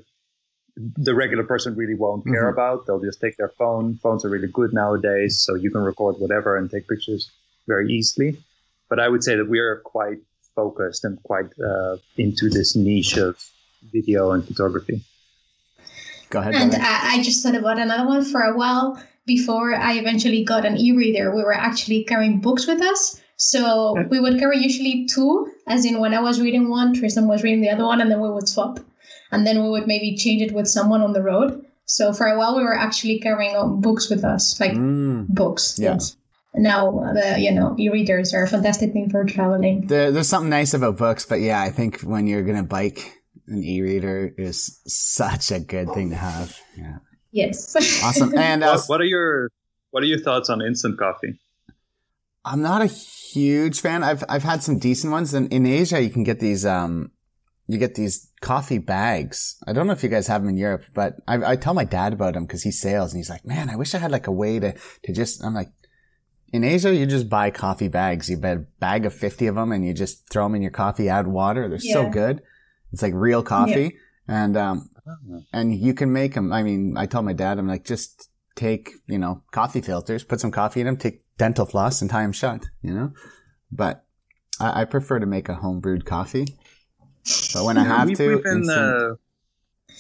the 0.76 1.14
regular 1.14 1.44
person 1.44 1.76
really 1.76 1.94
won't 1.96 2.26
care 2.26 2.46
Mhm. 2.46 2.54
about. 2.54 2.86
They'll 2.86 3.00
just 3.00 3.22
take 3.22 3.38
their 3.38 3.50
phone. 3.50 3.96
Phones 3.98 4.26
are 4.26 4.30
really 4.30 4.48
good 4.48 4.74
nowadays, 4.74 5.40
so 5.40 5.56
you 5.56 5.70
can 5.70 5.82
record 5.82 6.16
whatever 6.18 6.58
and 6.58 6.70
take 6.70 6.88
pictures 6.88 7.30
very 7.68 7.92
easily. 7.92 8.38
But 8.90 9.00
I 9.00 9.08
would 9.08 9.24
say 9.24 9.36
that 9.36 9.48
we 9.48 9.60
are 9.60 9.78
quite 9.86 10.20
focused 10.56 11.04
and 11.06 11.22
quite 11.24 11.48
uh, 11.60 11.98
into 12.18 12.50
this 12.50 12.76
niche 12.76 13.18
of 13.18 13.38
video 13.92 14.32
and 14.32 14.46
photography. 14.46 15.02
Go 16.30 16.40
ahead. 16.40 16.56
And 16.56 16.76
I, 16.76 17.16
I 17.16 17.24
just 17.24 17.44
thought 17.44 17.56
about 17.56 17.78
another 17.78 18.08
one 18.08 18.26
for 18.26 18.42
a 18.42 18.58
while 18.58 19.02
before 19.26 19.76
I 19.76 19.94
eventually 19.94 20.44
got 20.44 20.66
an 20.66 20.78
e-reader. 20.78 21.36
We 21.36 21.44
were 21.44 21.54
actually 21.54 22.04
carrying 22.04 22.40
books 22.40 22.68
with 22.68 22.82
us. 22.82 23.22
So 23.38 23.96
we 24.10 24.20
would 24.20 24.40
carry 24.40 24.58
usually 24.60 25.08
two, 25.08 25.52
as 25.68 25.86
in 25.86 26.00
when 26.00 26.14
I 26.14 26.22
was 26.22 26.40
reading 26.40 26.70
one, 26.70 26.94
Tristan 26.94 27.28
was 27.28 27.44
reading 27.44 27.62
the 27.62 27.70
other 27.70 27.86
one, 27.86 28.00
and 28.02 28.10
then 28.10 28.22
we 28.22 28.30
would 28.30 28.48
swap. 28.48 28.80
And 29.32 29.46
then 29.48 29.64
we 29.64 29.70
would 29.70 29.88
maybe 29.88 30.16
change 30.16 30.42
it 30.42 30.54
with 30.54 30.68
someone 30.68 31.02
on 31.02 31.14
the 31.14 31.22
road. 31.24 31.66
So 31.86 32.14
for 32.14 32.28
a 32.28 32.38
while, 32.38 32.56
we 32.56 32.64
were 32.64 32.78
actually 32.78 33.20
carrying 33.20 33.82
books 33.82 34.10
with 34.10 34.24
us, 34.24 34.60
like 34.60 34.74
Mm. 34.74 35.28
books. 35.28 35.78
Yeah. 35.80 35.94
Yes. 35.94 36.16
Now 36.56 37.00
uh, 37.00 37.14
the 37.14 37.40
you 37.40 37.52
know 37.52 37.76
e-readers 37.80 38.32
are 38.34 38.44
a 38.44 38.48
fantastic 38.48 38.94
thing 38.94 39.10
for 39.10 39.26
traveling. 39.26 39.88
There, 39.88 40.12
there's 40.12 40.30
something 40.30 40.52
nice 40.52 40.76
about 40.76 40.98
books, 40.98 41.26
but 41.26 41.42
yeah, 41.42 41.60
I 41.60 41.72
think 41.72 42.02
when 42.02 42.28
you're 42.28 42.44
gonna 42.44 42.64
bike, 42.64 43.12
an 43.48 43.64
e-reader 43.64 44.36
is 44.38 44.80
such 44.86 45.52
a 45.52 45.60
good 45.60 45.92
thing 45.94 46.12
to 46.12 46.16
have. 46.16 46.56
Yeah, 46.78 46.98
Yes. 47.32 47.76
awesome. 48.04 48.38
And 48.38 48.64
uh, 48.64 48.78
What, 48.78 48.86
what 48.86 49.02
are 49.02 49.06
your 49.06 49.50
what 49.90 50.04
are 50.04 50.06
your 50.06 50.20
thoughts 50.20 50.50
on 50.50 50.62
instant 50.62 51.00
coffee? 51.00 51.40
I'm 52.46 52.62
not 52.62 52.82
a 52.82 52.88
huge 52.88 53.80
fan. 53.80 54.04
I've 54.04 54.24
I've 54.28 54.44
had 54.44 54.64
some 54.64 54.80
decent 54.80 55.12
ones, 55.12 55.34
and 55.34 55.52
in 55.52 55.66
Asia 55.66 56.02
you 56.02 56.10
can 56.10 56.24
get 56.24 56.40
these 56.40 56.66
um, 56.66 57.12
you 57.68 57.78
get 57.78 57.96
these 57.96 58.32
coffee 58.42 58.78
bags. 58.78 59.58
I 59.66 59.74
don't 59.74 59.88
know 59.88 59.94
if 59.94 60.04
you 60.04 60.10
guys 60.10 60.28
have 60.28 60.42
them 60.42 60.50
in 60.50 60.58
Europe, 60.58 60.84
but 60.94 61.16
I, 61.28 61.52
I 61.52 61.56
tell 61.56 61.74
my 61.74 61.86
dad 61.86 62.14
about 62.14 62.34
them 62.34 62.46
because 62.46 62.64
he 62.64 62.72
sails, 62.72 63.14
and 63.14 63.20
he's 63.20 63.30
like, 63.30 63.46
"Man, 63.46 63.70
I 63.70 63.76
wish 63.76 63.96
I 63.96 64.00
had 64.00 64.12
like 64.12 64.28
a 64.28 64.32
way 64.32 64.60
to 64.60 64.74
to 65.04 65.14
just." 65.14 65.44
I'm 65.44 65.54
like, 65.54 65.72
in 66.52 66.64
Asia 66.64 66.94
you 66.94 67.06
just 67.06 67.30
buy 67.30 67.50
coffee 67.50 67.88
bags. 67.88 68.30
You 68.30 68.38
buy 68.38 68.50
a 68.50 68.58
bag 68.58 69.06
of 69.06 69.14
fifty 69.14 69.48
of 69.48 69.56
them, 69.56 69.72
and 69.72 69.86
you 69.86 69.94
just 69.94 70.30
throw 70.30 70.44
them 70.46 70.56
in 70.56 70.62
your 70.62 70.72
coffee. 70.72 71.10
Add 71.10 71.28
water. 71.28 71.70
They're 71.70 71.80
so 71.80 72.10
good. 72.10 72.42
It's 72.92 73.02
like 73.02 73.14
real 73.16 73.42
coffee, 73.42 73.98
and 74.28 74.58
um, 74.58 74.90
and 75.54 75.74
you 75.74 75.94
can 75.94 76.12
make 76.12 76.34
them. 76.34 76.52
I 76.52 76.62
mean, 76.64 76.98
I 76.98 77.06
tell 77.06 77.24
my 77.24 77.34
dad, 77.34 77.58
I'm 77.58 77.68
like, 77.68 77.86
just 77.86 78.30
take, 78.56 78.92
you 79.08 79.18
know, 79.18 79.44
coffee 79.52 79.82
filters, 79.82 80.24
put 80.24 80.40
some 80.40 80.52
coffee 80.52 80.80
in 80.82 80.86
them, 80.86 80.98
take 80.98 81.24
dental 81.38 81.66
floss 81.66 82.02
and 82.02 82.10
tie 82.10 82.22
them 82.22 82.32
shut, 82.32 82.66
you 82.82 82.94
know? 82.94 83.12
But 83.72 84.06
I, 84.60 84.82
I 84.82 84.86
prefer 84.86 85.20
to 85.20 85.26
make 85.26 85.50
a 85.50 85.56
home 85.56 85.80
brewed 85.80 86.06
coffee. 86.06 86.46
But 87.54 87.64
when 87.66 87.78
I 87.78 87.84
have 87.84 88.08
we've, 88.08 88.18
to, 88.18 88.28
we've 88.28 88.44
been 88.44 88.70
uh, 88.70 89.16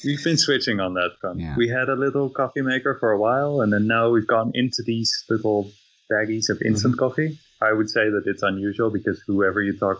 we've 0.03 0.23
been 0.23 0.37
switching 0.37 0.79
on 0.79 0.93
that 0.95 1.11
front. 1.21 1.39
Yeah. 1.39 1.55
We 1.57 1.69
had 1.69 1.89
a 1.89 1.95
little 1.95 2.29
coffee 2.29 2.61
maker 2.61 2.97
for 2.99 3.11
a 3.11 3.17
while, 3.17 3.61
and 3.61 3.71
then 3.71 3.87
now 3.87 4.09
we've 4.09 4.27
gone 4.27 4.51
into 4.53 4.83
these 4.85 5.23
little 5.29 5.71
baggies 6.11 6.49
of 6.49 6.61
instant 6.61 6.95
Mm-hmm. 6.95 6.99
coffee. 6.99 7.39
I 7.61 7.71
would 7.71 7.89
say 7.89 8.09
that 8.09 8.23
it's 8.25 8.43
unusual 8.43 8.89
because 8.89 9.23
whoever 9.25 9.61
you 9.61 9.77
talk 9.77 9.99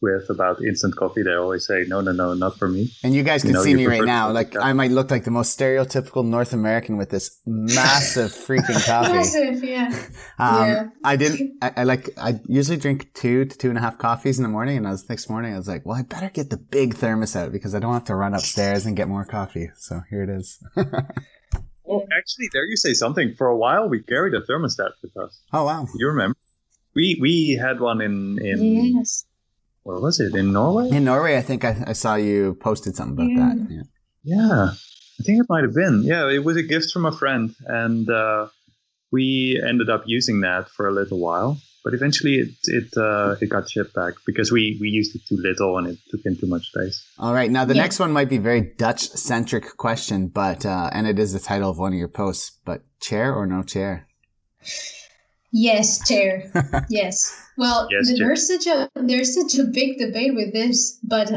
with 0.00 0.30
about 0.30 0.62
instant 0.62 0.94
coffee, 0.96 1.22
they 1.24 1.32
always 1.34 1.66
say, 1.66 1.84
"No, 1.88 2.00
no, 2.00 2.12
no, 2.12 2.32
not 2.34 2.56
for 2.58 2.68
me." 2.68 2.90
and 3.02 3.14
you 3.14 3.22
guys 3.24 3.42
you 3.42 3.48
can 3.48 3.54
know, 3.54 3.62
see 3.64 3.74
me 3.74 3.86
right 3.86 4.04
now. 4.04 4.28
to- 4.28 4.32
Like 4.34 4.54
I 4.56 4.72
might 4.72 4.92
look 4.92 5.10
like 5.10 5.24
the 5.24 5.30
most 5.32 5.58
stereotypical 5.58 6.24
North 6.24 6.52
American 6.52 6.96
with 6.96 7.10
this 7.10 7.40
massive 7.46 8.30
freaking 8.46 8.84
coffee. 8.86 9.12
Massive, 9.14 9.64
yeah. 9.64 9.88
Um, 10.38 10.68
Yeah. 10.68 10.86
I 11.04 11.16
didn't. 11.16 11.58
I, 11.60 11.72
I 11.78 11.82
like. 11.84 12.10
I 12.16 12.40
usually 12.46 12.76
drink 12.76 13.12
two 13.14 13.44
to 13.44 13.58
two 13.58 13.68
and 13.70 13.78
a 13.78 13.80
half 13.80 13.98
coffees 13.98 14.38
in 14.38 14.44
the 14.44 14.48
morning, 14.48 14.76
and 14.76 14.86
I 14.86 14.90
was 14.92 15.08
next 15.08 15.28
morning. 15.28 15.52
I 15.52 15.56
was 15.56 15.66
like, 15.68 15.84
"Well, 15.84 15.96
I 15.96 16.02
better 16.02 16.30
get 16.30 16.50
the 16.50 16.58
big 16.58 16.94
thermos 16.94 17.34
out 17.34 17.50
because 17.50 17.74
I 17.74 17.80
don't 17.80 17.92
have 17.94 18.04
to 18.04 18.14
run 18.14 18.34
upstairs 18.34 18.86
and 18.86 18.96
get 18.96 19.08
more 19.08 19.24
coffee." 19.24 19.70
So 19.76 20.02
here 20.10 20.22
it 20.22 20.30
is. 20.30 20.58
Well, 20.76 22.04
actually, 22.16 22.48
there 22.52 22.64
you 22.66 22.76
say 22.76 22.94
something. 22.94 23.34
For 23.36 23.48
a 23.48 23.56
while, 23.56 23.88
we 23.88 24.00
carried 24.02 24.34
a 24.34 24.42
thermostat 24.42 24.90
with 25.02 25.16
us. 25.16 25.40
oh 25.52 25.64
wow! 25.64 25.86
You 25.96 26.06
remember? 26.08 26.36
We 26.94 27.18
we 27.20 27.58
had 27.60 27.80
one 27.80 28.00
in 28.00 28.38
in 28.40 28.94
Yes. 28.96 29.24
Where 29.88 30.00
was 30.00 30.20
it 30.20 30.34
in 30.34 30.52
Norway? 30.52 30.86
In 30.90 31.04
Norway, 31.04 31.38
I 31.38 31.40
think 31.48 31.64
I, 31.64 31.72
I 31.86 31.94
saw 31.94 32.14
you 32.16 32.54
posted 32.68 32.94
something 32.94 33.24
about 33.36 33.56
Yeah. 33.56 33.64
that. 33.64 33.70
Yeah. 33.76 33.82
Yeah, 34.36 34.62
I 35.18 35.22
think 35.24 35.40
it 35.42 35.46
might 35.48 35.64
have 35.64 35.72
been. 35.74 36.02
Yeah, 36.02 36.28
it 36.36 36.44
was 36.44 36.56
a 36.58 36.62
gift 36.62 36.88
from 36.92 37.06
a 37.06 37.12
friend, 37.20 37.54
and 37.66 38.04
uh, 38.10 38.48
we 39.10 39.58
ended 39.70 39.88
up 39.88 40.02
using 40.06 40.40
that 40.40 40.68
for 40.68 40.84
a 40.88 40.92
little 40.92 41.18
while. 41.18 41.56
But 41.84 41.94
eventually, 41.94 42.34
it 42.44 42.50
it 42.78 42.88
uh, 42.98 43.36
it 43.40 43.48
got 43.48 43.70
shipped 43.70 43.94
back 43.94 44.14
because 44.26 44.52
we 44.52 44.76
we 44.82 44.88
used 45.00 45.14
it 45.16 45.22
too 45.28 45.38
little 45.48 45.78
and 45.78 45.86
it 45.92 45.98
took 46.10 46.20
in 46.26 46.36
too 46.36 46.46
much 46.54 46.64
space. 46.72 46.96
All 47.18 47.32
right. 47.32 47.50
Now 47.50 47.64
the 47.64 47.74
Yeah. 47.74 47.82
next 47.84 47.98
one 48.04 48.12
might 48.12 48.28
be 48.28 48.36
very 48.50 48.60
Dutch 48.84 49.02
centric 49.30 49.64
question, 49.86 50.28
but 50.28 50.66
uh, 50.66 50.90
and 50.92 51.06
it 51.06 51.18
is 51.18 51.32
the 51.32 51.40
title 51.50 51.70
of 51.70 51.78
one 51.78 51.92
of 51.94 51.98
your 51.98 52.12
posts. 52.22 52.46
But 52.68 52.82
chair 53.00 53.32
or 53.34 53.46
no 53.46 53.62
chair? 53.62 53.92
Yes, 55.52 56.06
chair. 56.06 56.50
yes. 56.88 57.34
Well, 57.56 57.88
Yes, 57.90 58.08
chair. 58.08 58.28
there's 58.28 58.46
such 58.46 58.66
a 58.66 58.88
there's 58.94 59.34
such 59.34 59.58
a 59.58 59.64
big 59.64 59.98
debate 59.98 60.34
with 60.34 60.52
this, 60.52 60.98
but 61.02 61.30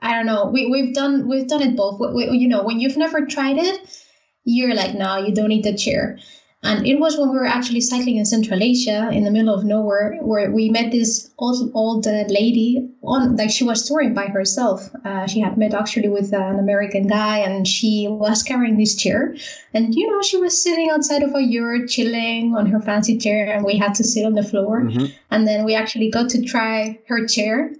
I 0.00 0.14
don't 0.14 0.26
know. 0.26 0.46
We 0.52 0.66
we've 0.70 0.94
done 0.94 1.28
we've 1.28 1.48
done 1.48 1.62
it 1.62 1.76
both. 1.76 1.98
We, 2.00 2.28
we, 2.28 2.36
you 2.38 2.48
know, 2.48 2.62
when 2.62 2.80
you've 2.80 2.96
never 2.96 3.26
tried 3.26 3.58
it, 3.58 4.04
you're 4.44 4.74
like, 4.74 4.94
no, 4.94 5.16
you 5.18 5.34
don't 5.34 5.48
need 5.48 5.64
the 5.64 5.76
chair. 5.76 6.18
And 6.62 6.86
it 6.86 7.00
was 7.00 7.16
when 7.16 7.30
we 7.30 7.36
were 7.38 7.46
actually 7.46 7.80
cycling 7.80 8.16
in 8.18 8.26
Central 8.26 8.62
Asia, 8.62 9.08
in 9.10 9.24
the 9.24 9.30
middle 9.30 9.54
of 9.54 9.64
nowhere, 9.64 10.18
where 10.20 10.50
we 10.50 10.68
met 10.68 10.92
this 10.92 11.30
old 11.38 11.70
old 11.74 12.06
uh, 12.06 12.24
lady 12.28 12.86
on 13.02 13.36
like 13.36 13.48
she 13.50 13.64
was 13.64 13.88
touring 13.88 14.12
by 14.12 14.26
herself. 14.26 14.90
Uh, 15.04 15.26
she 15.26 15.40
had 15.40 15.56
met 15.56 15.72
actually 15.72 16.10
with 16.10 16.34
an 16.34 16.58
American 16.58 17.06
guy, 17.06 17.38
and 17.38 17.66
she 17.66 18.08
was 18.08 18.42
carrying 18.42 18.76
this 18.76 18.94
chair. 18.94 19.34
And 19.72 19.94
you 19.94 20.06
know, 20.10 20.20
she 20.20 20.36
was 20.36 20.62
sitting 20.62 20.90
outside 20.90 21.22
of 21.22 21.34
a 21.34 21.40
yurt, 21.42 21.88
chilling 21.88 22.54
on 22.54 22.66
her 22.66 22.80
fancy 22.80 23.16
chair, 23.16 23.50
and 23.50 23.64
we 23.64 23.78
had 23.78 23.94
to 23.94 24.04
sit 24.04 24.26
on 24.26 24.34
the 24.34 24.42
floor. 24.42 24.82
Mhm. 24.82 25.12
And 25.30 25.48
then 25.48 25.64
we 25.64 25.74
actually 25.74 26.10
got 26.10 26.28
to 26.30 26.42
try 26.42 26.98
her 27.08 27.26
chair, 27.26 27.72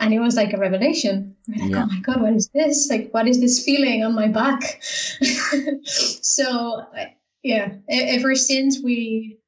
and 0.00 0.14
it 0.14 0.20
was 0.20 0.34
like 0.34 0.54
a 0.54 0.58
revelation. 0.58 1.36
We're 1.46 1.60
like, 1.62 1.70
Yeah. 1.72 1.82
oh 1.84 1.86
my 1.92 2.00
god, 2.00 2.22
what 2.22 2.32
is 2.32 2.48
this? 2.54 2.88
Like, 2.88 3.12
what 3.12 3.28
is 3.28 3.38
this 3.42 3.62
feeling 3.62 4.02
on 4.02 4.14
my 4.14 4.28
back? 4.28 4.80
so, 5.84 6.86
yeah, 7.44 7.74
ever 7.88 8.34
since 8.34 8.80
we. 8.82 9.38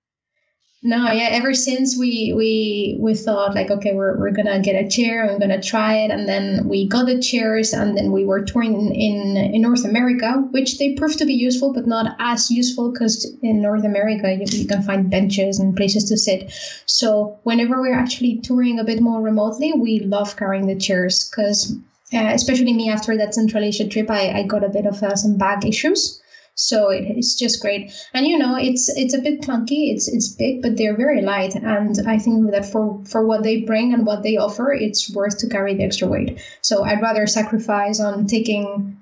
No, 0.82 1.10
yeah. 1.10 1.30
Ever 1.32 1.54
since 1.54 1.96
we 1.98 2.32
we 2.36 2.98
we 3.00 3.14
thought 3.14 3.54
like, 3.54 3.70
okay, 3.70 3.94
we're, 3.94 4.20
we're 4.20 4.30
gonna 4.30 4.60
get 4.60 4.76
a 4.76 4.88
chair, 4.88 5.26
we're 5.26 5.38
gonna 5.38 5.60
try 5.60 5.96
it, 5.96 6.10
and 6.10 6.28
then 6.28 6.68
we 6.68 6.86
got 6.86 7.06
the 7.06 7.20
chairs, 7.20 7.72
and 7.72 7.96
then 7.96 8.12
we 8.12 8.24
were 8.24 8.44
touring 8.44 8.74
in 8.74 8.92
in, 8.92 9.54
in 9.54 9.62
North 9.62 9.84
America, 9.84 10.46
which 10.50 10.78
they 10.78 10.92
proved 10.92 11.18
to 11.18 11.24
be 11.24 11.32
useful, 11.32 11.72
but 11.72 11.86
not 11.86 12.14
as 12.20 12.50
useful 12.50 12.92
because 12.92 13.26
in 13.42 13.62
North 13.62 13.84
America 13.84 14.30
you, 14.32 14.44
you 14.50 14.68
can 14.68 14.82
find 14.82 15.10
benches 15.10 15.58
and 15.58 15.74
places 15.74 16.04
to 16.04 16.18
sit. 16.18 16.52
So 16.84 17.38
whenever 17.44 17.80
we're 17.80 17.98
actually 17.98 18.40
touring 18.42 18.78
a 18.78 18.84
bit 18.84 19.00
more 19.00 19.22
remotely, 19.22 19.72
we 19.72 20.00
love 20.00 20.36
carrying 20.36 20.66
the 20.66 20.76
chairs 20.78 21.28
because, 21.28 21.74
uh, 22.12 22.30
especially 22.34 22.74
me 22.74 22.90
after 22.90 23.16
that 23.16 23.34
Central 23.34 23.64
Asia 23.64 23.88
trip, 23.88 24.10
I, 24.10 24.40
I 24.40 24.42
got 24.42 24.62
a 24.62 24.68
bit 24.68 24.84
of 24.84 25.02
uh, 25.02 25.16
some 25.16 25.38
back 25.38 25.64
issues. 25.64 26.20
So 26.58 26.88
it, 26.88 27.04
it's 27.04 27.34
just 27.34 27.60
great, 27.60 27.92
and 28.14 28.26
you 28.26 28.38
know 28.38 28.56
it's 28.56 28.88
it's 28.96 29.12
a 29.12 29.20
bit 29.20 29.42
clunky. 29.42 29.92
It's 29.92 30.08
it's 30.08 30.28
big, 30.28 30.62
but 30.62 30.76
they're 30.76 30.96
very 30.96 31.20
light, 31.20 31.54
and 31.54 31.96
I 32.08 32.18
think 32.18 32.50
that 32.50 32.64
for 32.64 33.02
for 33.04 33.26
what 33.26 33.42
they 33.42 33.60
bring 33.60 33.92
and 33.92 34.06
what 34.06 34.22
they 34.22 34.38
offer, 34.38 34.72
it's 34.72 35.14
worth 35.14 35.36
to 35.38 35.48
carry 35.48 35.74
the 35.74 35.84
extra 35.84 36.08
weight. 36.08 36.40
So 36.62 36.82
I'd 36.82 37.02
rather 37.02 37.26
sacrifice 37.26 38.00
on 38.00 38.26
taking 38.26 38.95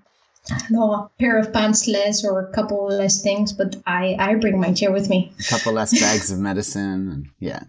know, 0.70 0.92
a 0.92 1.11
pair 1.18 1.38
of 1.38 1.52
pants 1.52 1.88
less 1.88 2.24
or 2.24 2.40
a 2.40 2.52
couple 2.52 2.87
less 2.87 3.22
things, 3.22 3.52
but 3.52 3.76
I, 3.87 4.16
I 4.18 4.35
bring 4.35 4.61
my 4.61 4.72
chair 4.72 4.92
with 4.92 5.09
me. 5.09 5.33
A 5.40 5.42
couple 5.44 5.72
less 5.72 5.98
bags 6.00 6.30
of 6.30 6.38
medicine, 6.38 7.09
and 7.11 7.28
yeah. 7.38 7.62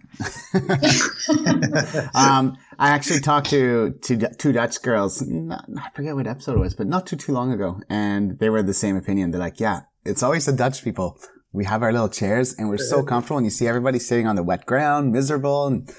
um, 2.14 2.56
I 2.78 2.90
actually 2.90 3.20
talked 3.20 3.50
to 3.50 3.92
to 4.02 4.34
two 4.36 4.52
Dutch 4.52 4.82
girls. 4.82 5.22
Not, 5.22 5.64
I 5.78 5.90
forget 5.90 6.14
what 6.14 6.26
episode 6.26 6.56
it 6.56 6.60
was, 6.60 6.74
but 6.74 6.86
not 6.86 7.06
too 7.06 7.16
too 7.16 7.32
long 7.32 7.52
ago, 7.52 7.80
and 7.88 8.38
they 8.38 8.50
were 8.50 8.62
the 8.62 8.74
same 8.74 8.96
opinion. 8.96 9.30
They're 9.30 9.40
like, 9.40 9.60
"Yeah, 9.60 9.82
it's 10.04 10.22
always 10.22 10.46
the 10.46 10.52
Dutch 10.52 10.84
people. 10.84 11.18
We 11.52 11.64
have 11.64 11.82
our 11.82 11.92
little 11.92 12.10
chairs, 12.10 12.54
and 12.54 12.68
we're 12.68 12.76
so 12.76 13.02
comfortable. 13.02 13.38
And 13.38 13.46
you 13.46 13.50
see 13.50 13.66
everybody 13.66 13.98
sitting 13.98 14.26
on 14.26 14.36
the 14.36 14.42
wet 14.42 14.66
ground, 14.66 15.12
miserable." 15.12 15.66
And 15.66 15.90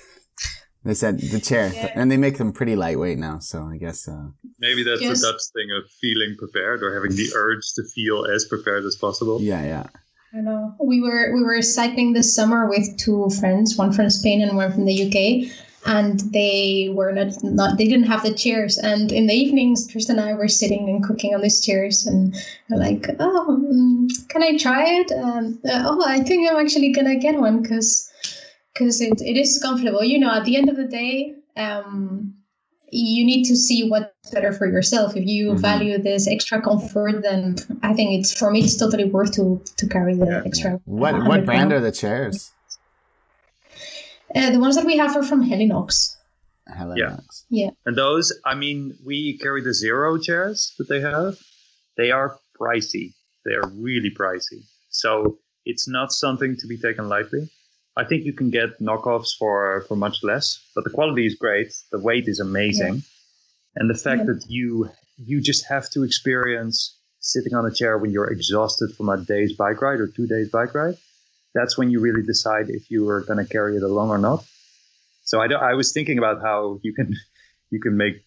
they 0.88 0.94
said 0.94 1.20
the 1.20 1.40
chair, 1.40 1.72
Yeah. 1.74 1.92
and 1.96 2.10
they 2.12 2.18
make 2.18 2.38
them 2.38 2.52
pretty 2.52 2.76
lightweight 2.76 3.18
now. 3.20 3.40
So 3.40 3.58
I 3.74 3.78
guess 3.78 4.08
uh, 4.08 4.28
Maybe 4.60 4.84
that's 4.84 5.02
Yes. 5.02 5.22
the 5.22 5.28
Dutch 5.32 5.42
thing 5.54 5.70
of 5.78 5.84
feeling 6.02 6.36
prepared 6.38 6.82
or 6.84 6.94
having 6.98 7.16
the 7.16 7.30
urge 7.44 7.66
to 7.76 7.84
feel 7.96 8.26
as 8.36 8.46
prepared 8.46 8.84
as 8.86 8.96
possible. 8.96 9.42
yeah, 9.42 9.64
yeah. 9.74 9.86
I 10.34 10.42
know. 10.42 10.76
We 10.84 11.02
were 11.02 11.32
we 11.36 11.42
were 11.44 11.62
cycling 11.62 12.14
this 12.14 12.30
summer 12.36 12.68
with 12.74 12.86
two 12.98 13.30
friends, 13.40 13.78
one 13.78 13.92
from 13.94 14.10
Spain 14.10 14.42
and 14.42 14.58
one 14.58 14.72
from 14.74 14.86
the 14.86 14.98
UK. 15.06 15.18
and 15.86 16.20
they 16.34 16.90
were 16.98 17.14
not, 17.14 17.32
not 17.44 17.78
they 17.78 17.86
didn't 17.92 18.08
have 18.14 18.24
the 18.24 18.34
chairs 18.34 18.78
and 18.92 19.06
in 19.20 19.24
the 19.30 19.34
evenings 19.44 19.88
tristan 19.88 20.18
and 20.20 20.28
i 20.30 20.34
were 20.34 20.48
sitting 20.62 20.84
and 20.90 21.00
cooking 21.08 21.32
on 21.36 21.42
these 21.42 21.60
chairs 21.68 22.06
and 22.10 22.36
we're 22.68 22.82
like 22.88 23.04
oh 23.26 23.46
um, 23.56 24.08
can 24.32 24.42
i 24.44 24.52
try 24.66 24.82
it 25.00 25.10
um, 25.24 25.46
uh, 25.72 25.84
oh 25.90 26.04
i 26.16 26.20
think 26.28 26.40
i'm 26.50 26.58
actually 26.64 26.92
gonna 26.98 27.16
get 27.28 27.36
one 27.48 27.62
because 27.62 27.90
because 28.78 29.02
it, 29.02 29.22
it 29.22 29.38
is 29.38 29.60
comfortable 29.62 30.04
you 30.04 30.20
know 30.20 30.32
at 30.32 30.46
the 30.46 30.56
end 30.56 30.70
of 30.70 30.76
the 30.76 30.86
day 30.86 31.34
um, 31.56 32.34
you 32.90 33.26
need 33.26 33.44
to 33.44 33.56
see 33.56 33.90
what's 33.90 34.32
better 34.32 34.54
for 34.54 34.68
yourself 34.68 35.16
if 35.16 35.26
you 35.26 35.50
mm-hmm. 35.50 35.62
value 35.62 35.98
this 35.98 36.28
extra 36.28 36.62
comfort 36.62 37.22
then 37.22 37.56
i 37.84 37.94
think 37.94 38.12
it's 38.12 38.38
for 38.38 38.52
me 38.52 38.62
it's 38.62 38.78
totally 38.78 39.06
worth 39.06 39.32
to 39.32 39.62
to 39.76 39.88
carry 39.88 40.16
the 40.16 40.26
yeah. 40.26 40.42
extra 40.46 40.80
what 40.86 41.26
what 41.26 41.46
brand 41.46 41.74
are 41.74 41.80
the 41.80 41.92
chairs 41.92 42.52
uh, 44.36 44.52
the 44.52 44.60
ones 44.60 44.76
that 44.76 44.86
we 44.86 44.98
have 44.98 45.16
are 45.16 45.24
from 45.24 45.44
Helinox. 45.50 46.18
Helinox. 46.70 46.98
Yeah. 47.50 47.66
yeah. 47.66 47.70
And 47.86 47.98
those, 47.98 48.38
I 48.46 48.56
mean, 48.56 48.94
we 49.06 49.38
carry 49.38 49.62
the 49.62 49.74
zero 49.74 50.18
chairs 50.18 50.76
that 50.78 50.90
they 50.90 51.00
have. 51.00 51.38
They 51.96 52.12
are 52.12 52.38
pricey. 52.60 53.14
They 53.46 53.54
are 53.54 53.70
really 53.70 54.12
pricey. 54.12 54.66
So 54.90 55.38
it's 55.66 55.88
not 55.88 56.12
something 56.12 56.58
to 56.58 56.68
be 56.68 56.78
taken 56.78 57.08
lightly. 57.08 57.50
I 57.98 58.04
think 58.06 58.26
you 58.26 58.34
can 58.34 58.50
get 58.52 58.80
knockoffs 58.80 59.32
for, 59.38 59.84
for 59.88 59.96
much 59.96 60.24
less, 60.24 60.60
but 60.76 60.84
the 60.84 60.92
quality 60.92 61.26
is 61.26 61.36
great. 61.36 61.74
The 61.92 62.00
weight 62.00 62.28
is 62.28 62.40
amazing. 62.40 62.96
Yeah. 62.96 63.02
And 63.78 63.90
the 63.90 63.96
fact 63.96 64.20
yeah. 64.20 64.34
that 64.34 64.46
you 64.48 64.90
you 65.18 65.42
just 65.42 65.66
have 65.68 65.90
to 65.90 66.04
experience 66.04 66.96
sitting 67.20 67.54
on 67.56 67.66
a 67.66 67.74
chair 67.74 67.98
when 67.98 68.12
you're 68.12 68.32
exhausted 68.32 68.96
from 68.96 69.10
a 69.10 69.18
day's 69.18 69.54
bike 69.54 69.82
ride 69.82 70.00
or 70.00 70.08
two 70.08 70.28
days 70.28 70.50
bike 70.50 70.76
ride 70.76 70.96
that's 71.58 71.78
when 71.78 71.90
you 71.90 72.00
really 72.00 72.24
decide 72.24 72.70
if 72.70 72.92
you 72.92 73.10
are 73.10 73.22
going 73.22 73.44
to 73.44 73.52
carry 73.52 73.76
it 73.78 73.84
along 73.84 74.10
or 74.10 74.18
not. 74.18 74.46
So 75.24 75.42
I, 75.42 75.48
I 75.48 75.74
was 75.74 75.92
thinking 75.92 76.18
about 76.18 76.42
how 76.42 76.80
you 76.84 76.94
can 76.94 77.16
you 77.72 77.80
can 77.80 77.98
make 77.98 78.24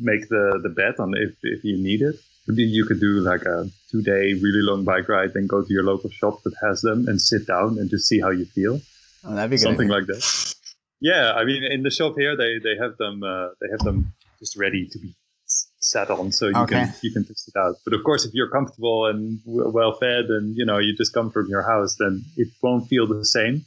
make 0.00 0.28
the 0.28 0.60
the 0.62 0.70
bet 0.70 0.98
on 1.00 1.14
if 1.16 1.36
if 1.42 1.64
you 1.64 1.76
need 1.76 2.02
it. 2.02 2.16
You 2.48 2.84
could 2.84 3.00
do 3.00 3.20
like 3.20 3.42
a 3.42 3.68
two 3.90 4.02
day 4.02 4.34
really 4.34 4.62
long 4.62 4.84
bike 4.84 5.08
ride, 5.08 5.34
then 5.34 5.46
go 5.46 5.62
to 5.62 5.72
your 5.72 5.82
local 5.82 6.10
shop 6.10 6.42
that 6.44 6.54
has 6.62 6.80
them 6.80 7.06
and 7.08 7.20
sit 7.20 7.46
down 7.46 7.78
and 7.78 7.90
just 7.90 8.08
see 8.08 8.20
how 8.20 8.30
you 8.30 8.46
feel. 8.46 8.80
Oh, 9.24 9.34
that'd 9.34 9.50
be 9.50 9.58
something 9.58 9.88
like 9.88 10.06
that. 10.06 10.54
Yeah, 11.00 11.32
I 11.32 11.44
mean, 11.44 11.62
in 11.62 11.82
the 11.82 11.90
shop 11.90 12.14
here, 12.16 12.36
they 12.36 12.58
they 12.58 12.76
have 12.80 12.96
them 12.96 13.22
uh, 13.22 13.48
they 13.60 13.68
have 13.70 13.80
them 13.80 14.12
just 14.38 14.56
ready 14.56 14.86
to 14.86 14.98
be 14.98 15.14
sat 15.46 16.10
on, 16.10 16.32
so 16.32 16.48
you 16.48 16.56
okay. 16.56 16.84
can 16.86 16.94
you 17.02 17.12
can 17.12 17.24
test 17.24 17.48
it 17.48 17.58
out. 17.58 17.76
But 17.84 17.94
of 17.94 18.02
course, 18.04 18.24
if 18.24 18.32
you're 18.34 18.50
comfortable 18.50 19.06
and 19.06 19.42
w- 19.44 19.70
well 19.70 19.92
fed, 19.92 20.26
and 20.26 20.56
you 20.56 20.64
know 20.64 20.78
you 20.78 20.96
just 20.96 21.12
come 21.12 21.30
from 21.30 21.48
your 21.48 21.62
house, 21.62 21.96
then 21.98 22.24
it 22.36 22.48
won't 22.62 22.88
feel 22.88 23.06
the 23.06 23.24
same. 23.24 23.64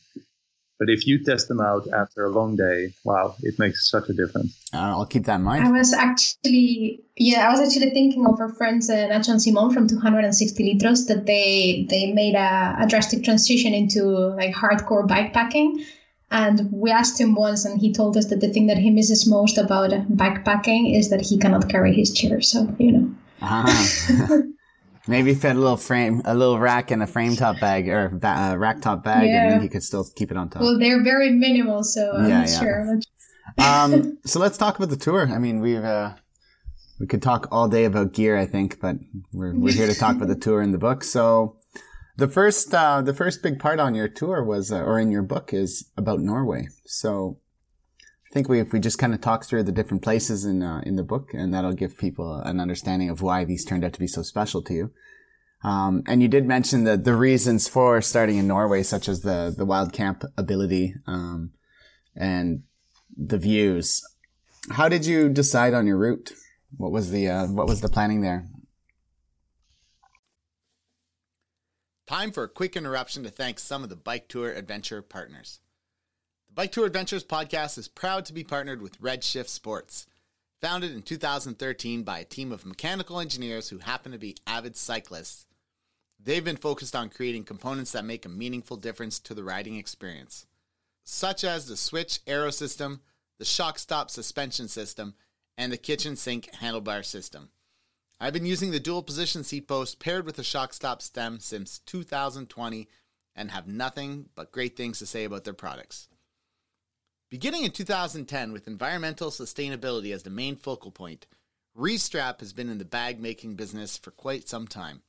But 0.81 0.89
if 0.89 1.05
you 1.05 1.23
test 1.23 1.47
them 1.47 1.61
out 1.61 1.87
after 1.93 2.25
a 2.25 2.31
long 2.31 2.55
day, 2.55 2.91
wow, 3.03 3.35
it 3.43 3.59
makes 3.59 3.87
such 3.87 4.09
a 4.09 4.13
difference. 4.13 4.59
Uh, 4.73 4.79
I'll 4.79 5.05
keep 5.05 5.25
that 5.25 5.35
in 5.35 5.43
mind. 5.43 5.63
I 5.63 5.69
was 5.69 5.93
actually, 5.93 7.03
yeah, 7.15 7.47
I 7.47 7.51
was 7.51 7.59
actually 7.59 7.91
thinking 7.91 8.25
of 8.25 8.39
our 8.39 8.51
friends 8.55 8.89
uh, 8.89 8.95
Nacho 9.11 9.29
and 9.29 9.39
Simon 9.39 9.69
from 9.71 9.87
260 9.87 10.73
Litros 10.73 11.07
that 11.07 11.27
they 11.27 11.85
they 11.87 12.11
made 12.13 12.33
a, 12.33 12.77
a 12.79 12.87
drastic 12.87 13.23
transition 13.23 13.75
into 13.75 14.05
like 14.39 14.55
hardcore 14.55 15.07
bike 15.07 15.33
packing 15.33 15.85
and 16.31 16.67
we 16.71 16.89
asked 16.89 17.19
him 17.19 17.35
once, 17.35 17.63
and 17.63 17.79
he 17.79 17.93
told 17.93 18.17
us 18.17 18.25
that 18.29 18.39
the 18.39 18.49
thing 18.49 18.65
that 18.65 18.79
he 18.79 18.89
misses 18.89 19.27
most 19.27 19.59
about 19.59 19.91
backpacking 19.91 20.97
is 20.97 21.11
that 21.11 21.21
he 21.21 21.37
cannot 21.37 21.69
carry 21.69 21.93
his 21.93 22.11
chair. 22.11 22.41
So, 22.41 22.73
you 22.79 22.91
know. 22.93 23.15
Uh-huh. 23.41 24.37
Maybe 25.07 25.33
fit 25.33 25.55
a 25.55 25.59
little 25.59 25.77
frame, 25.77 26.21
a 26.25 26.35
little 26.35 26.59
rack 26.59 26.91
in 26.91 27.01
a 27.01 27.07
frame 27.07 27.35
top 27.35 27.59
bag 27.59 27.89
or 27.89 28.19
uh, 28.23 28.55
rack 28.55 28.81
top 28.81 29.03
bag, 29.03 29.27
yeah. 29.27 29.43
and 29.43 29.51
then 29.53 29.61
he 29.61 29.67
could 29.67 29.83
still 29.83 30.05
keep 30.15 30.29
it 30.29 30.37
on 30.37 30.49
top. 30.49 30.61
Well, 30.61 30.77
they're 30.77 31.03
very 31.03 31.31
minimal, 31.31 31.83
so 31.83 32.11
I'm 32.15 32.29
yeah, 32.29 32.39
not 32.39 32.49
yeah. 32.49 32.59
sure. 32.59 32.99
um, 33.57 34.19
so 34.25 34.39
let's 34.39 34.57
talk 34.57 34.77
about 34.77 34.89
the 34.89 34.97
tour. 34.97 35.27
I 35.27 35.39
mean, 35.39 35.59
we've 35.59 35.83
uh, 35.83 36.13
we 36.99 37.07
could 37.07 37.23
talk 37.23 37.47
all 37.51 37.67
day 37.67 37.85
about 37.85 38.13
gear, 38.13 38.37
I 38.37 38.45
think, 38.45 38.79
but 38.79 38.97
we're 39.33 39.57
we're 39.57 39.73
here 39.73 39.87
to 39.87 39.95
talk 39.95 40.15
about 40.15 40.27
the 40.27 40.35
tour 40.39 40.61
in 40.61 40.71
the 40.71 40.77
book. 40.77 41.03
So 41.03 41.57
the 42.17 42.27
first, 42.27 42.73
uh, 42.73 43.01
the 43.01 43.13
first 43.13 43.41
big 43.41 43.59
part 43.59 43.79
on 43.79 43.95
your 43.95 44.07
tour 44.07 44.43
was, 44.43 44.71
uh, 44.71 44.83
or 44.83 44.99
in 44.99 45.09
your 45.09 45.23
book, 45.23 45.51
is 45.51 45.89
about 45.97 46.19
Norway. 46.19 46.67
So 46.85 47.39
I 48.31 48.33
think 48.33 48.47
we, 48.47 48.61
if 48.61 48.71
we 48.71 48.79
just 48.79 48.97
kind 48.97 49.13
of 49.13 49.19
talk 49.19 49.43
through 49.43 49.63
the 49.63 49.73
different 49.73 50.03
places 50.03 50.45
in 50.45 50.63
uh, 50.63 50.81
in 50.85 50.95
the 50.95 51.03
book, 51.03 51.33
and 51.33 51.53
that'll 51.53 51.73
give 51.73 51.97
people 51.97 52.35
an 52.35 52.61
understanding 52.61 53.09
of 53.09 53.21
why 53.21 53.43
these 53.43 53.65
turned 53.65 53.83
out 53.83 53.91
to 53.91 53.99
be 53.99 54.07
so 54.07 54.21
special 54.21 54.61
to 54.63 54.73
you. 54.73 54.91
Um, 55.65 56.01
and 56.07 56.21
you 56.21 56.29
did 56.29 56.45
mention 56.45 56.85
the 56.85 56.95
the 56.95 57.13
reasons 57.13 57.67
for 57.67 58.01
starting 58.01 58.37
in 58.37 58.47
Norway, 58.47 58.83
such 58.83 59.09
as 59.09 59.19
the 59.19 59.53
the 59.55 59.65
wild 59.65 59.91
camp 59.91 60.23
ability 60.37 60.95
um, 61.05 61.51
and 62.15 62.63
the 63.17 63.37
views. 63.37 64.01
How 64.69 64.87
did 64.87 65.05
you 65.05 65.27
decide 65.27 65.73
on 65.73 65.85
your 65.85 65.97
route? 65.97 66.31
What 66.77 66.93
was 66.93 67.11
the 67.11 67.27
uh, 67.27 67.47
what 67.47 67.67
was 67.67 67.81
the 67.81 67.89
planning 67.89 68.21
there? 68.21 68.47
Time 72.07 72.31
for 72.31 72.45
a 72.45 72.49
quick 72.49 72.77
interruption 72.77 73.23
to 73.23 73.29
thank 73.29 73.59
some 73.59 73.83
of 73.83 73.89
the 73.89 73.97
Bike 73.97 74.29
Tour 74.29 74.53
Adventure 74.53 75.01
partners. 75.01 75.59
The 76.51 76.55
Bike 76.55 76.73
Tour 76.73 76.85
Adventures 76.85 77.23
podcast 77.23 77.77
is 77.77 77.87
proud 77.87 78.25
to 78.25 78.33
be 78.33 78.43
partnered 78.43 78.81
with 78.81 78.99
Redshift 78.99 79.47
Sports. 79.47 80.05
Founded 80.59 80.91
in 80.91 81.01
2013 81.01 82.03
by 82.03 82.19
a 82.19 82.25
team 82.25 82.51
of 82.51 82.65
mechanical 82.65 83.21
engineers 83.21 83.69
who 83.69 83.77
happen 83.77 84.11
to 84.11 84.17
be 84.17 84.35
avid 84.45 84.75
cyclists, 84.75 85.45
they've 86.21 86.43
been 86.43 86.57
focused 86.57 86.93
on 86.93 87.07
creating 87.07 87.45
components 87.45 87.93
that 87.93 88.03
make 88.03 88.25
a 88.25 88.29
meaningful 88.29 88.75
difference 88.75 89.17
to 89.19 89.33
the 89.33 89.45
riding 89.45 89.77
experience, 89.77 90.45
such 91.05 91.45
as 91.45 91.67
the 91.67 91.77
switch 91.77 92.19
aero 92.27 92.49
system, 92.49 92.99
the 93.37 93.45
shock 93.45 93.79
stop 93.79 94.11
suspension 94.11 94.67
system, 94.67 95.15
and 95.57 95.71
the 95.71 95.77
kitchen 95.77 96.17
sink 96.17 96.49
handlebar 96.59 97.05
system. 97.05 97.51
I've 98.19 98.33
been 98.33 98.45
using 98.45 98.71
the 98.71 98.79
dual 98.81 99.03
position 99.03 99.45
seat 99.45 99.69
post 99.69 100.01
paired 100.01 100.25
with 100.25 100.35
the 100.35 100.43
shock 100.43 100.73
stop 100.73 101.01
stem 101.01 101.39
since 101.39 101.79
2020 101.79 102.89
and 103.37 103.51
have 103.51 103.69
nothing 103.69 104.27
but 104.35 104.51
great 104.51 104.75
things 104.75 104.99
to 104.99 105.05
say 105.05 105.23
about 105.23 105.45
their 105.45 105.53
products. 105.53 106.09
Beginning 107.31 107.63
in 107.63 107.71
2010 107.71 108.51
with 108.51 108.67
environmental 108.67 109.29
sustainability 109.29 110.13
as 110.13 110.23
the 110.23 110.29
main 110.29 110.57
focal 110.57 110.91
point, 110.91 111.27
Restrap 111.73 112.41
has 112.41 112.51
been 112.51 112.67
in 112.67 112.77
the 112.77 112.83
bag 112.83 113.21
making 113.21 113.55
business 113.55 113.97
for 113.97 114.11
quite 114.11 114.49
some 114.49 114.67
time. 114.67 115.01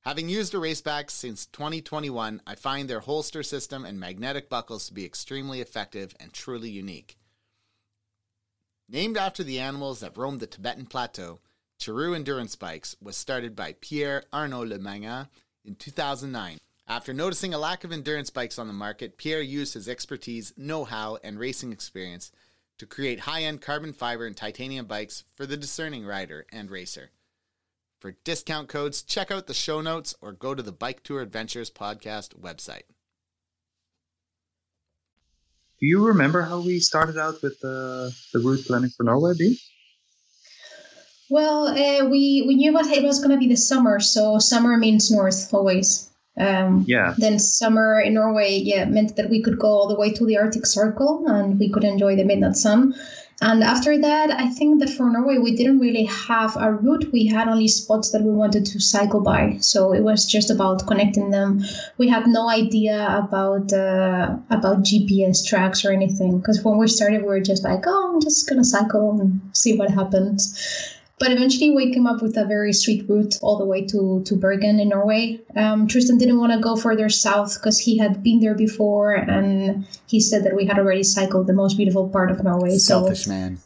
Having 0.00 0.30
used 0.30 0.52
a 0.52 0.56
raceback 0.56 1.12
since 1.12 1.46
2021, 1.46 2.42
I 2.44 2.56
find 2.56 2.90
their 2.90 2.98
holster 2.98 3.44
system 3.44 3.84
and 3.84 4.00
magnetic 4.00 4.48
buckles 4.48 4.88
to 4.88 4.94
be 4.94 5.04
extremely 5.04 5.60
effective 5.60 6.12
and 6.18 6.32
truly 6.32 6.70
unique. 6.70 7.16
Named 8.88 9.16
after 9.16 9.44
the 9.44 9.60
animals 9.60 10.00
that 10.00 10.18
roam 10.18 10.38
the 10.38 10.48
Tibetan 10.48 10.86
Plateau, 10.86 11.38
Chiru 11.80 12.16
Endurance 12.16 12.56
Bikes 12.56 12.96
was 13.00 13.16
started 13.16 13.54
by 13.54 13.76
Pierre 13.80 14.24
Arnaud 14.32 14.64
Lemanga 14.64 15.28
in 15.64 15.76
2009. 15.76 16.58
After 16.90 17.14
noticing 17.14 17.54
a 17.54 17.58
lack 17.58 17.84
of 17.84 17.92
endurance 17.92 18.30
bikes 18.30 18.58
on 18.58 18.66
the 18.66 18.72
market, 18.72 19.16
Pierre 19.16 19.40
used 19.40 19.74
his 19.74 19.88
expertise, 19.88 20.52
know 20.56 20.84
how, 20.84 21.18
and 21.22 21.38
racing 21.38 21.70
experience 21.70 22.32
to 22.78 22.84
create 22.84 23.20
high 23.20 23.44
end 23.44 23.62
carbon 23.62 23.92
fiber 23.92 24.26
and 24.26 24.36
titanium 24.36 24.86
bikes 24.86 25.22
for 25.36 25.46
the 25.46 25.56
discerning 25.56 26.04
rider 26.04 26.46
and 26.50 26.68
racer. 26.68 27.10
For 28.00 28.16
discount 28.24 28.68
codes, 28.68 29.02
check 29.02 29.30
out 29.30 29.46
the 29.46 29.54
show 29.54 29.80
notes 29.80 30.16
or 30.20 30.32
go 30.32 30.52
to 30.52 30.64
the 30.64 30.72
Bike 30.72 31.04
Tour 31.04 31.20
Adventures 31.20 31.70
podcast 31.70 32.34
website. 32.34 32.88
Do 35.78 35.86
you 35.86 36.04
remember 36.04 36.42
how 36.42 36.60
we 36.60 36.80
started 36.80 37.16
out 37.16 37.40
with 37.40 37.60
the, 37.60 38.12
the 38.32 38.40
route 38.40 38.66
planning 38.66 38.90
for 38.96 39.04
Norway, 39.04 39.34
B? 39.38 39.60
Well, 41.28 41.68
uh, 41.68 42.08
we 42.08 42.42
we 42.48 42.56
knew 42.56 42.72
what 42.72 42.86
it 42.86 43.04
was 43.04 43.20
going 43.20 43.30
to 43.30 43.38
be 43.38 43.46
the 43.46 43.56
summer, 43.56 44.00
so 44.00 44.40
summer 44.40 44.76
means 44.76 45.12
north 45.12 45.54
always. 45.54 46.09
Um, 46.38 46.84
yeah. 46.86 47.14
Then 47.18 47.38
summer 47.38 48.00
in 48.00 48.14
Norway, 48.14 48.56
yeah, 48.58 48.84
meant 48.84 49.16
that 49.16 49.30
we 49.30 49.42
could 49.42 49.58
go 49.58 49.68
all 49.68 49.88
the 49.88 49.98
way 49.98 50.12
to 50.12 50.24
the 50.24 50.38
Arctic 50.38 50.66
Circle 50.66 51.24
and 51.26 51.58
we 51.58 51.70
could 51.70 51.84
enjoy 51.84 52.16
the 52.16 52.24
midnight 52.24 52.56
sun. 52.56 52.94
And 53.42 53.64
after 53.64 53.98
that, 53.98 54.30
I 54.30 54.50
think 54.50 54.80
that 54.80 54.90
for 54.90 55.10
Norway, 55.10 55.38
we 55.38 55.56
didn't 55.56 55.78
really 55.78 56.04
have 56.04 56.56
a 56.58 56.72
route. 56.72 57.10
We 57.10 57.26
had 57.26 57.48
only 57.48 57.68
spots 57.68 58.10
that 58.10 58.22
we 58.22 58.32
wanted 58.32 58.66
to 58.66 58.80
cycle 58.80 59.22
by. 59.22 59.56
So 59.60 59.94
it 59.94 60.02
was 60.02 60.26
just 60.26 60.50
about 60.50 60.86
connecting 60.86 61.30
them. 61.30 61.62
We 61.96 62.08
had 62.08 62.26
no 62.26 62.50
idea 62.50 63.24
about 63.24 63.72
uh, 63.72 64.36
about 64.50 64.82
GPS 64.82 65.46
tracks 65.46 65.86
or 65.86 65.90
anything. 65.90 66.38
Because 66.38 66.62
when 66.62 66.76
we 66.76 66.86
started, 66.86 67.22
we 67.22 67.28
were 67.28 67.40
just 67.40 67.64
like, 67.64 67.84
oh, 67.86 68.12
I'm 68.12 68.20
just 68.20 68.46
going 68.46 68.60
to 68.60 68.64
cycle 68.64 69.18
and 69.18 69.40
see 69.54 69.74
what 69.74 69.90
happens. 69.90 70.98
But 71.20 71.32
eventually, 71.32 71.70
we 71.70 71.92
came 71.92 72.06
up 72.06 72.22
with 72.22 72.38
a 72.38 72.46
very 72.46 72.72
sweet 72.72 73.06
route 73.06 73.38
all 73.42 73.58
the 73.58 73.66
way 73.66 73.86
to, 73.88 74.22
to 74.24 74.34
Bergen 74.34 74.80
in 74.80 74.88
Norway. 74.88 75.38
Um, 75.54 75.86
Tristan 75.86 76.16
didn't 76.16 76.40
want 76.40 76.54
to 76.54 76.58
go 76.58 76.76
further 76.76 77.10
south 77.10 77.56
because 77.56 77.78
he 77.78 77.98
had 77.98 78.22
been 78.22 78.40
there 78.40 78.54
before, 78.54 79.12
and 79.12 79.86
he 80.06 80.18
said 80.18 80.44
that 80.44 80.56
we 80.56 80.64
had 80.64 80.78
already 80.78 81.02
cycled 81.02 81.46
the 81.46 81.52
most 81.52 81.76
beautiful 81.76 82.08
part 82.08 82.30
of 82.30 82.42
Norway. 82.42 82.78
Selfish 82.78 83.24
so. 83.24 83.30
man. 83.32 83.60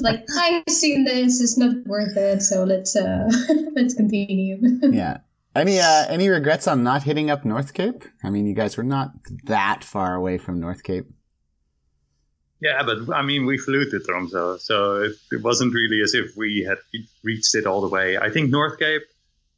like 0.00 0.24
I've 0.38 0.72
seen 0.72 1.04
this; 1.04 1.42
it's 1.42 1.58
not 1.58 1.86
worth 1.86 2.16
it. 2.16 2.40
So 2.40 2.64
let's 2.64 2.96
uh, 2.96 3.28
let's 3.76 3.92
continue. 3.92 4.58
yeah. 4.90 5.18
Any 5.54 5.80
uh, 5.80 6.06
any 6.08 6.30
regrets 6.30 6.66
on 6.66 6.82
not 6.82 7.02
hitting 7.02 7.30
up 7.30 7.44
North 7.44 7.74
Cape? 7.74 8.04
I 8.24 8.30
mean, 8.30 8.46
you 8.46 8.54
guys 8.54 8.78
were 8.78 8.84
not 8.84 9.10
that 9.44 9.84
far 9.84 10.14
away 10.14 10.38
from 10.38 10.60
North 10.60 10.82
Cape. 10.82 11.10
Yeah, 12.62 12.84
but 12.84 13.12
I 13.12 13.22
mean, 13.22 13.44
we 13.44 13.58
flew 13.58 13.90
to 13.90 13.98
Tromsø, 13.98 14.60
so 14.60 15.02
it, 15.02 15.12
it 15.32 15.42
wasn't 15.42 15.74
really 15.74 16.00
as 16.00 16.14
if 16.14 16.36
we 16.36 16.64
had 16.66 16.78
reached 17.24 17.56
it 17.56 17.66
all 17.66 17.80
the 17.80 17.88
way. 17.88 18.16
I 18.16 18.30
think 18.30 18.50
North 18.50 18.78
Cape 18.78 19.02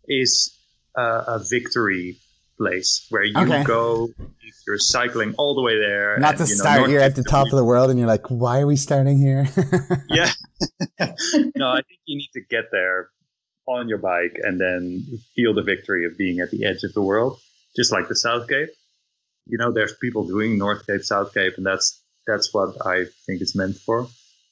is 0.09 0.59
a, 0.97 1.03
a 1.03 1.39
victory 1.39 2.17
place 2.57 3.07
where 3.11 3.25
you 3.25 3.37
Okay. 3.37 3.63
go 3.65 4.09
if 4.41 4.55
you're 4.67 4.79
cycling 4.79 5.35
all 5.37 5.55
the 5.55 5.61
way 5.61 5.79
there. 5.79 6.19
Not 6.19 6.39
to 6.39 6.45
you 6.45 6.49
know, 6.49 6.55
start, 6.55 6.79
North 6.79 6.91
you're 6.93 7.03
at 7.03 7.15
Cape 7.15 7.25
the 7.25 7.31
top 7.31 7.47
of 7.47 7.57
the 7.57 7.65
world 7.65 7.91
and 7.91 7.99
you're 7.99 8.09
like, 8.09 8.31
why 8.31 8.61
are 8.61 8.67
we 8.67 8.77
starting 8.77 9.19
here? 9.19 9.49
yeah. 10.09 10.31
no, 11.57 11.69
I 11.69 11.83
think 11.83 12.01
you 12.07 12.17
need 12.17 12.31
to 12.33 12.41
get 12.49 12.71
there 12.73 13.11
on 13.67 13.89
your 13.89 13.99
bike 13.99 14.39
and 14.43 14.59
then 14.59 15.05
feel 15.37 15.53
the 15.53 15.63
victory 15.63 16.07
of 16.07 16.17
being 16.17 16.41
at 16.41 16.51
the 16.51 16.65
edge 16.65 16.85
of 16.85 16.95
the 16.95 17.03
world, 17.03 17.39
just 17.77 17.93
like 17.93 18.09
the 18.09 18.17
South 18.17 18.49
Cape. 18.49 18.71
You 19.47 19.59
know, 19.59 19.73
there's 19.73 19.95
people 20.01 20.27
doing 20.27 20.57
North 20.57 20.87
Cape, 20.87 21.03
South 21.03 21.35
Cape, 21.35 21.55
and 21.59 21.67
that's 21.67 22.01
that's 22.27 22.53
what 22.53 22.75
I 22.87 23.05
think 23.27 23.41
it's 23.41 23.55
meant 23.57 23.77
for. 23.77 24.07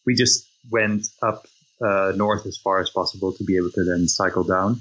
We 0.07 0.15
just 0.15 0.49
went 0.71 1.07
up 1.23 1.47
uh, 1.85 2.13
north 2.17 2.47
as 2.47 2.57
far 2.57 2.81
as 2.81 2.91
possible 2.91 3.33
to 3.33 3.45
be 3.45 3.57
able 3.57 3.71
to 3.73 3.85
then 3.85 4.09
cycle 4.09 4.45
down. 4.45 4.81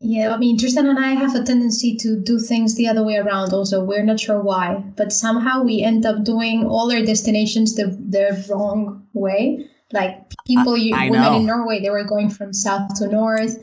Yeah, 0.00 0.34
I 0.34 0.36
mean, 0.36 0.58
Tristan 0.58 0.86
and 0.86 0.98
I 0.98 1.12
have 1.12 1.34
a 1.34 1.42
tendency 1.42 1.96
to 1.96 2.20
do 2.20 2.38
things 2.38 2.76
the 2.76 2.88
other 2.88 3.02
way 3.02 3.16
around. 3.16 3.52
Also, 3.52 3.82
we're 3.82 4.02
not 4.02 4.20
sure 4.20 4.40
why, 4.40 4.84
but 4.96 5.12
somehow 5.12 5.62
we 5.62 5.82
end 5.82 6.04
up 6.04 6.24
doing 6.24 6.66
all 6.66 6.92
our 6.92 7.02
destinations 7.02 7.74
the 7.74 7.86
the 7.86 8.44
wrong 8.50 9.06
way. 9.14 9.66
Like 9.92 10.30
people, 10.46 10.76
you 10.76 10.94
I 10.94 11.08
women 11.08 11.22
know. 11.22 11.36
in 11.36 11.46
Norway, 11.46 11.80
they 11.80 11.90
were 11.90 12.04
going 12.04 12.28
from 12.28 12.52
south 12.52 12.94
to 12.96 13.08
north. 13.08 13.56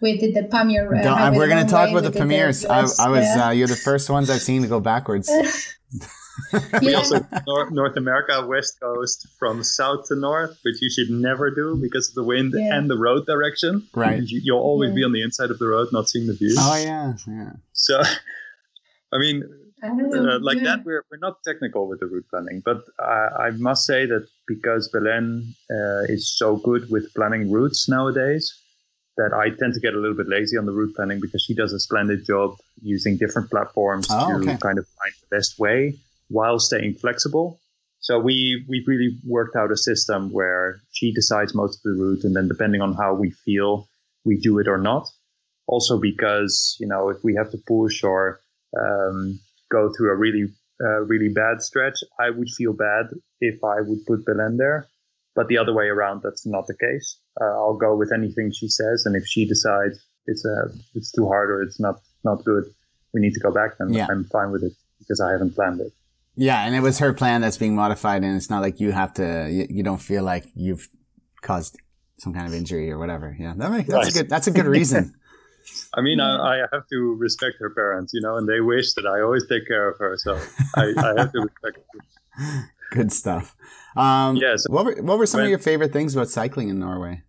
We 0.00 0.18
did 0.18 0.34
the 0.34 0.44
Pamir. 0.44 0.92
Uh, 0.92 1.32
we're 1.34 1.48
going 1.48 1.64
to 1.64 1.70
talk 1.70 1.86
way, 1.86 1.92
about 1.92 2.02
we 2.02 2.08
the 2.08 2.10
did 2.10 2.18
premieres. 2.18 2.64
I, 2.64 2.80
I 2.80 3.08
was, 3.08 3.24
yeah. 3.24 3.46
uh, 3.46 3.50
you're 3.50 3.68
the 3.68 3.76
first 3.76 4.10
ones 4.10 4.28
I've 4.28 4.42
seen 4.42 4.62
to 4.62 4.68
go 4.68 4.80
backwards. 4.80 5.30
We 6.82 6.90
Yeah. 6.90 6.98
also 6.98 7.26
North, 7.46 7.70
North 7.72 7.96
America, 7.96 8.44
West 8.46 8.78
Coast, 8.80 9.26
from 9.38 9.62
south 9.64 10.06
to 10.08 10.14
north, 10.16 10.58
which 10.64 10.80
you 10.82 10.90
should 10.90 11.10
never 11.10 11.50
do 11.50 11.76
because 11.80 12.08
of 12.08 12.14
the 12.14 12.24
wind 12.24 12.52
Yeah. 12.56 12.76
and 12.76 12.88
the 12.90 12.98
road 12.98 13.26
direction. 13.26 13.86
Right. 13.94 14.22
You, 14.22 14.40
you'll 14.44 14.60
always 14.60 14.90
Yeah. 14.90 14.96
be 14.96 15.04
on 15.04 15.12
the 15.12 15.22
inside 15.22 15.50
of 15.50 15.58
the 15.58 15.66
road, 15.66 15.88
not 15.92 16.08
seeing 16.08 16.26
the 16.26 16.34
view. 16.34 16.54
oh, 16.58 16.76
yeah. 16.76 17.14
Yeah. 17.26 17.52
So, 17.72 18.02
I 19.14 19.18
mean, 19.18 19.42
I 19.82 19.88
uh, 19.88 20.38
like 20.40 20.58
yeah. 20.58 20.64
that, 20.64 20.84
we're, 20.84 21.04
we're 21.10 21.18
not 21.18 21.42
technical 21.44 21.86
with 21.88 22.00
the 22.00 22.06
route 22.06 22.26
planning, 22.30 22.62
but 22.64 22.82
I, 22.98 23.28
I 23.46 23.50
must 23.52 23.84
say 23.86 24.06
that 24.06 24.26
because 24.48 24.88
Belen 24.88 25.54
uh, 25.70 26.02
is 26.14 26.28
so 26.28 26.56
good 26.56 26.90
with 26.90 27.12
planning 27.14 27.50
routes 27.50 27.88
nowadays, 27.88 28.52
that 29.18 29.32
I 29.32 29.48
tend 29.48 29.72
to 29.72 29.80
get 29.80 29.94
a 29.94 29.98
little 29.98 30.16
bit 30.16 30.28
lazy 30.28 30.58
on 30.58 30.66
the 30.66 30.72
route 30.72 30.94
planning 30.94 31.20
because 31.20 31.42
she 31.42 31.54
does 31.54 31.72
a 31.72 31.80
splendid 31.80 32.26
job 32.26 32.56
using 32.82 33.16
different 33.16 33.48
platforms 33.50 34.06
Oh, 34.10 34.28
to 34.28 34.34
okay. 34.50 34.58
kind 34.58 34.78
of 34.78 34.86
find 34.98 35.14
the 35.22 35.36
best 35.36 35.58
way 35.58 35.94
while 36.28 36.58
staying 36.58 36.94
flexible. 36.94 37.60
So 38.00 38.18
we 38.18 38.64
we 38.68 38.84
really 38.86 39.18
worked 39.24 39.56
out 39.56 39.72
a 39.72 39.76
system 39.76 40.30
where 40.30 40.80
she 40.92 41.12
decides 41.12 41.54
most 41.54 41.78
of 41.78 41.82
the 41.82 42.02
route, 42.02 42.24
and 42.24 42.36
then 42.36 42.48
depending 42.48 42.80
on 42.80 42.94
how 42.94 43.14
we 43.14 43.30
feel, 43.30 43.88
we 44.24 44.36
do 44.36 44.58
it 44.58 44.68
or 44.68 44.78
not. 44.78 45.08
Also 45.66 45.98
because 45.98 46.76
you 46.78 46.86
know 46.86 47.08
if 47.08 47.24
we 47.24 47.34
have 47.34 47.50
to 47.50 47.58
push 47.66 48.04
or 48.04 48.40
um, 48.80 49.40
go 49.70 49.92
through 49.92 50.12
a 50.12 50.16
really 50.16 50.46
uh, 50.80 51.00
really 51.00 51.28
bad 51.28 51.62
stretch, 51.62 51.98
I 52.20 52.30
would 52.30 52.50
feel 52.50 52.72
bad 52.72 53.06
if 53.40 53.64
I 53.64 53.80
would 53.80 54.04
put 54.06 54.24
Belen 54.24 54.56
there. 54.56 54.86
But 55.34 55.48
the 55.48 55.58
other 55.58 55.74
way 55.74 55.86
around, 55.88 56.22
that's 56.22 56.46
not 56.46 56.66
the 56.66 56.76
case. 56.76 57.18
Uh, 57.40 57.44
I'll 57.44 57.76
go 57.76 57.94
with 57.94 58.12
anything 58.12 58.52
she 58.52 58.68
says, 58.68 59.04
and 59.04 59.16
if 59.16 59.26
she 59.26 59.46
decides 59.46 59.98
it's 60.26 60.44
uh, 60.44 60.68
it's 60.94 61.10
too 61.12 61.26
hard 61.26 61.50
or 61.50 61.62
it's 61.62 61.80
not 61.80 62.00
not 62.24 62.44
good, 62.44 62.64
we 63.12 63.20
need 63.20 63.34
to 63.34 63.40
go 63.40 63.50
back. 63.52 63.78
Then 63.78 63.92
Yeah. 63.92 64.06
I'm 64.10 64.24
fine 64.24 64.50
with 64.50 64.62
it 64.62 64.72
because 64.98 65.20
I 65.20 65.32
haven't 65.32 65.54
planned 65.54 65.80
it. 65.80 65.92
Yeah, 66.36 66.64
and 66.66 66.74
it 66.74 66.80
was 66.80 66.98
her 66.98 67.12
plan 67.14 67.40
that's 67.40 67.56
being 67.56 67.74
modified, 67.74 68.22
and 68.22 68.36
it's 68.36 68.50
not 68.50 68.60
like 68.60 68.78
you 68.78 68.92
have 68.92 69.14
to. 69.14 69.48
You, 69.50 69.66
you 69.70 69.82
don't 69.82 70.00
feel 70.00 70.22
like 70.22 70.46
you've 70.54 70.88
caused 71.40 71.78
some 72.18 72.34
kind 72.34 72.46
of 72.46 72.54
injury 72.54 72.90
or 72.90 72.98
whatever. 72.98 73.34
Yeah, 73.38 73.54
that 73.56 73.70
makes, 73.70 73.88
that's 73.88 74.08
a 74.08 74.12
good. 74.12 74.28
That's 74.28 74.46
a 74.46 74.50
good 74.50 74.66
reason. 74.66 75.14
I 75.94 76.00
mean, 76.00 76.20
I, 76.20 76.62
I 76.62 76.66
have 76.72 76.86
to 76.88 77.16
respect 77.18 77.56
her 77.58 77.70
parents, 77.70 78.12
you 78.14 78.20
know, 78.20 78.36
and 78.36 78.48
they 78.48 78.60
wish 78.60 78.92
that 78.94 79.06
I 79.06 79.20
always 79.20 79.46
take 79.48 79.66
care 79.66 79.88
of 79.88 79.98
her, 79.98 80.16
so 80.16 80.38
I, 80.76 80.92
I 80.96 81.20
have 81.20 81.32
to 81.32 81.40
respect. 81.40 81.78
It. 81.94 82.64
good 82.90 83.12
stuff. 83.12 83.56
Um, 83.96 84.36
Yeah, 84.36 84.56
so 84.56 84.72
what 84.72 84.84
were 84.84 85.02
what 85.02 85.18
were 85.18 85.26
some 85.26 85.40
of 85.40 85.48
your 85.48 85.58
favorite 85.58 85.92
things 85.92 86.14
about 86.14 86.28
cycling 86.28 86.68
in 86.68 86.78
Norway? 86.78 87.22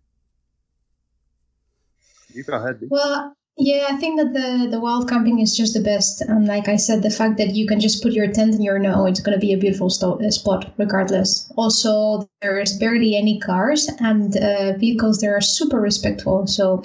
You 2.28 2.44
go 2.44 2.54
ahead. 2.54 2.80
Well, 2.88 3.34
yeah, 3.60 3.86
I 3.90 3.96
think 3.96 4.20
that 4.20 4.32
the 4.34 4.68
the 4.70 4.78
wild 4.78 5.08
camping 5.08 5.40
is 5.40 5.56
just 5.56 5.74
the 5.74 5.80
best. 5.80 6.20
And 6.20 6.46
like 6.46 6.68
I 6.68 6.76
said, 6.76 7.02
the 7.02 7.10
fact 7.10 7.38
that 7.38 7.56
you 7.56 7.66
can 7.66 7.80
just 7.80 8.02
put 8.02 8.12
your 8.12 8.28
tent 8.28 8.54
in 8.54 8.62
your 8.62 8.78
know 8.78 9.04
it's 9.06 9.18
going 9.18 9.34
to 9.38 9.46
be 9.46 9.52
a 9.52 9.58
beautiful 9.58 9.88
uh, 9.88 10.30
spot 10.30 10.72
regardless. 10.78 11.52
Also, 11.56 12.28
there's 12.40 12.78
barely 12.78 13.16
any 13.16 13.40
cars 13.40 13.90
and 13.98 14.36
uh, 14.36 14.78
vehicles 14.78 15.18
there 15.18 15.36
are 15.36 15.40
super 15.40 15.80
respectful. 15.80 16.46
So 16.46 16.82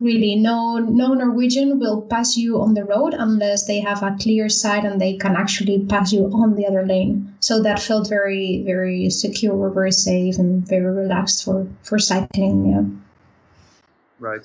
really, 0.00 0.34
no 0.34 0.78
no 0.78 1.14
Norwegian 1.14 1.78
will 1.78 2.02
pass 2.02 2.36
you 2.36 2.60
on 2.60 2.74
the 2.74 2.84
road 2.84 3.14
unless 3.14 3.68
they 3.68 3.78
have 3.78 4.02
a 4.02 4.16
clear 4.20 4.48
sight 4.48 4.84
and 4.84 5.00
they 5.00 5.16
can 5.16 5.36
actually 5.36 5.86
pass 5.86 6.12
you 6.12 6.24
on 6.34 6.56
the 6.56 6.66
other 6.66 6.84
lane. 6.84 7.32
So 7.38 7.62
that 7.62 7.80
felt 7.80 8.08
very 8.08 8.64
very 8.66 9.08
secure, 9.10 9.70
very 9.70 9.92
safe, 9.92 10.36
and 10.36 10.66
very 10.66 10.92
relaxed 10.92 11.44
for 11.44 11.68
for 11.84 12.00
cycling. 12.00 12.66
Yeah. 12.66 12.84
Right. 14.18 14.42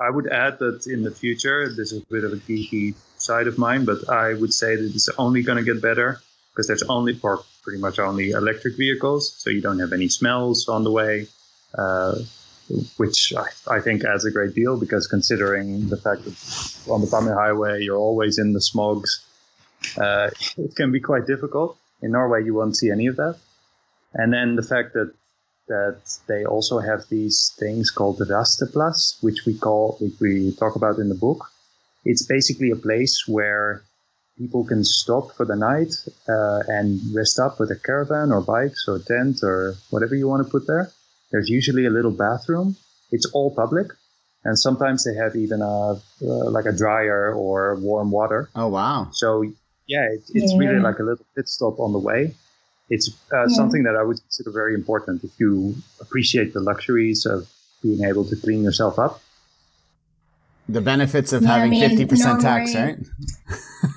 I 0.00 0.10
would 0.10 0.28
add 0.28 0.58
that 0.60 0.86
in 0.86 1.02
the 1.02 1.10
future, 1.10 1.68
this 1.68 1.92
is 1.92 2.02
a 2.02 2.06
bit 2.06 2.24
of 2.24 2.32
a 2.32 2.36
geeky 2.36 2.94
side 3.16 3.46
of 3.46 3.58
mine, 3.58 3.84
but 3.84 4.08
I 4.08 4.34
would 4.34 4.54
say 4.54 4.76
that 4.76 4.94
it's 4.94 5.08
only 5.18 5.42
going 5.42 5.58
to 5.58 5.64
get 5.64 5.82
better 5.82 6.20
because 6.52 6.66
there's 6.66 6.82
only, 6.84 7.18
or 7.22 7.42
pretty 7.62 7.80
much 7.80 7.98
only 7.98 8.30
electric 8.30 8.76
vehicles. 8.76 9.34
So 9.38 9.50
you 9.50 9.60
don't 9.60 9.78
have 9.78 9.92
any 9.92 10.08
smells 10.08 10.68
on 10.68 10.84
the 10.84 10.90
way, 10.90 11.26
uh, 11.76 12.16
which 12.96 13.32
I, 13.36 13.76
I 13.76 13.80
think 13.80 14.04
adds 14.04 14.24
a 14.24 14.30
great 14.30 14.54
deal 14.54 14.78
because 14.78 15.06
considering 15.06 15.88
the 15.88 15.96
fact 15.96 16.24
that 16.24 16.90
on 16.90 17.00
the 17.00 17.06
Pamir 17.06 17.34
Highway, 17.34 17.82
you're 17.82 17.96
always 17.96 18.38
in 18.38 18.52
the 18.52 18.60
smogs, 18.60 19.24
uh, 20.00 20.30
it 20.56 20.76
can 20.76 20.92
be 20.92 21.00
quite 21.00 21.26
difficult. 21.26 21.76
In 22.02 22.12
Norway, 22.12 22.44
you 22.44 22.54
won't 22.54 22.76
see 22.76 22.90
any 22.90 23.06
of 23.06 23.16
that. 23.16 23.36
And 24.14 24.32
then 24.32 24.56
the 24.56 24.62
fact 24.62 24.94
that 24.94 25.12
that 25.68 26.00
they 26.26 26.44
also 26.44 26.78
have 26.78 27.08
these 27.08 27.54
things 27.58 27.90
called 27.90 28.18
the 28.18 28.24
Rasteplass, 28.24 29.22
which 29.22 29.44
we 29.46 29.56
call, 29.56 29.96
which 30.00 30.18
we 30.20 30.52
talk 30.56 30.76
about 30.76 30.98
in 30.98 31.08
the 31.08 31.14
book. 31.14 31.46
It's 32.04 32.24
basically 32.26 32.70
a 32.70 32.76
place 32.76 33.24
where 33.26 33.82
people 34.38 34.64
can 34.64 34.84
stop 34.84 35.34
for 35.36 35.44
the 35.44 35.56
night 35.56 35.92
uh, 36.28 36.62
and 36.68 37.00
rest 37.14 37.38
up 37.38 37.58
with 37.58 37.70
a 37.70 37.76
caravan 37.76 38.32
or 38.32 38.40
bikes 38.40 38.86
or 38.88 38.98
tent 39.00 39.40
or 39.42 39.74
whatever 39.90 40.14
you 40.14 40.28
want 40.28 40.44
to 40.44 40.50
put 40.50 40.66
there. 40.66 40.90
There's 41.32 41.48
usually 41.48 41.84
a 41.84 41.90
little 41.90 42.12
bathroom. 42.12 42.76
It's 43.10 43.26
all 43.32 43.54
public, 43.54 43.88
and 44.44 44.58
sometimes 44.58 45.04
they 45.04 45.14
have 45.14 45.34
even 45.36 45.60
a 45.60 46.00
uh, 46.22 46.50
like 46.50 46.66
a 46.66 46.72
dryer 46.72 47.32
or 47.34 47.76
warm 47.76 48.10
water. 48.10 48.48
Oh 48.54 48.68
wow! 48.68 49.08
So 49.12 49.42
yeah, 49.86 50.06
it, 50.12 50.22
it's 50.34 50.56
really 50.56 50.78
like 50.78 50.98
a 50.98 51.02
little 51.02 51.26
pit 51.34 51.48
stop 51.48 51.80
on 51.80 51.92
the 51.92 51.98
way. 51.98 52.34
It's 52.90 53.10
uh, 53.32 53.40
Yeah. 53.42 53.46
something 53.48 53.82
that 53.84 53.96
I 53.96 54.02
would 54.02 54.20
consider 54.20 54.50
very 54.50 54.74
important 54.74 55.22
if 55.24 55.30
you 55.38 55.76
appreciate 56.00 56.52
the 56.54 56.60
luxuries 56.60 57.26
of 57.26 57.48
being 57.82 58.02
able 58.04 58.24
to 58.24 58.36
clean 58.36 58.62
yourself 58.62 58.98
up. 58.98 59.20
The 60.68 60.80
benefits 60.82 61.32
of 61.32 61.42
Yeah, 61.42 61.52
I 61.52 61.56
having 61.58 61.70
mean, 61.70 61.88
fifty 61.88 62.04
percent 62.04 62.40
tax, 62.42 62.74
right? 62.74 62.98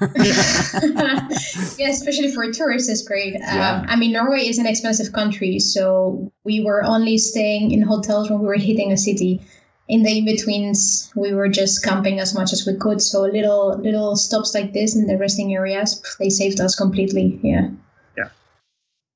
yeah, 1.78 1.90
especially 1.90 2.32
for 2.32 2.50
tourists, 2.52 2.90
it's 2.90 3.02
great. 3.04 3.34
Yeah. 3.34 3.82
Um, 3.82 3.86
I 3.90 3.96
mean, 3.96 4.14
Norway 4.14 4.48
is 4.48 4.58
an 4.58 4.66
expensive 4.66 5.12
country, 5.14 5.60
so 5.60 6.32
we 6.44 6.64
were 6.64 6.84
only 6.84 7.18
staying 7.18 7.72
in 7.72 7.82
hotels 7.82 8.30
when 8.30 8.40
we 8.40 8.46
were 8.46 8.56
hitting 8.56 8.92
a 8.92 8.98
city. 8.98 9.42
In 9.88 10.04
the 10.04 10.18
in 10.20 10.24
betweens, 10.26 11.12
we 11.16 11.34
were 11.34 11.50
just 11.50 11.84
camping 11.84 12.20
as 12.20 12.34
much 12.34 12.54
as 12.54 12.66
we 12.66 12.76
could. 12.76 13.02
So 13.02 13.24
little 13.24 13.78
little 13.80 14.16
stops 14.16 14.54
like 14.56 14.72
this 14.74 14.96
in 14.96 15.08
the 15.08 15.18
resting 15.18 15.54
areas, 15.54 16.02
they 16.20 16.30
saved 16.30 16.62
us 16.62 16.76
completely. 16.76 17.38
Yeah. 17.44 17.70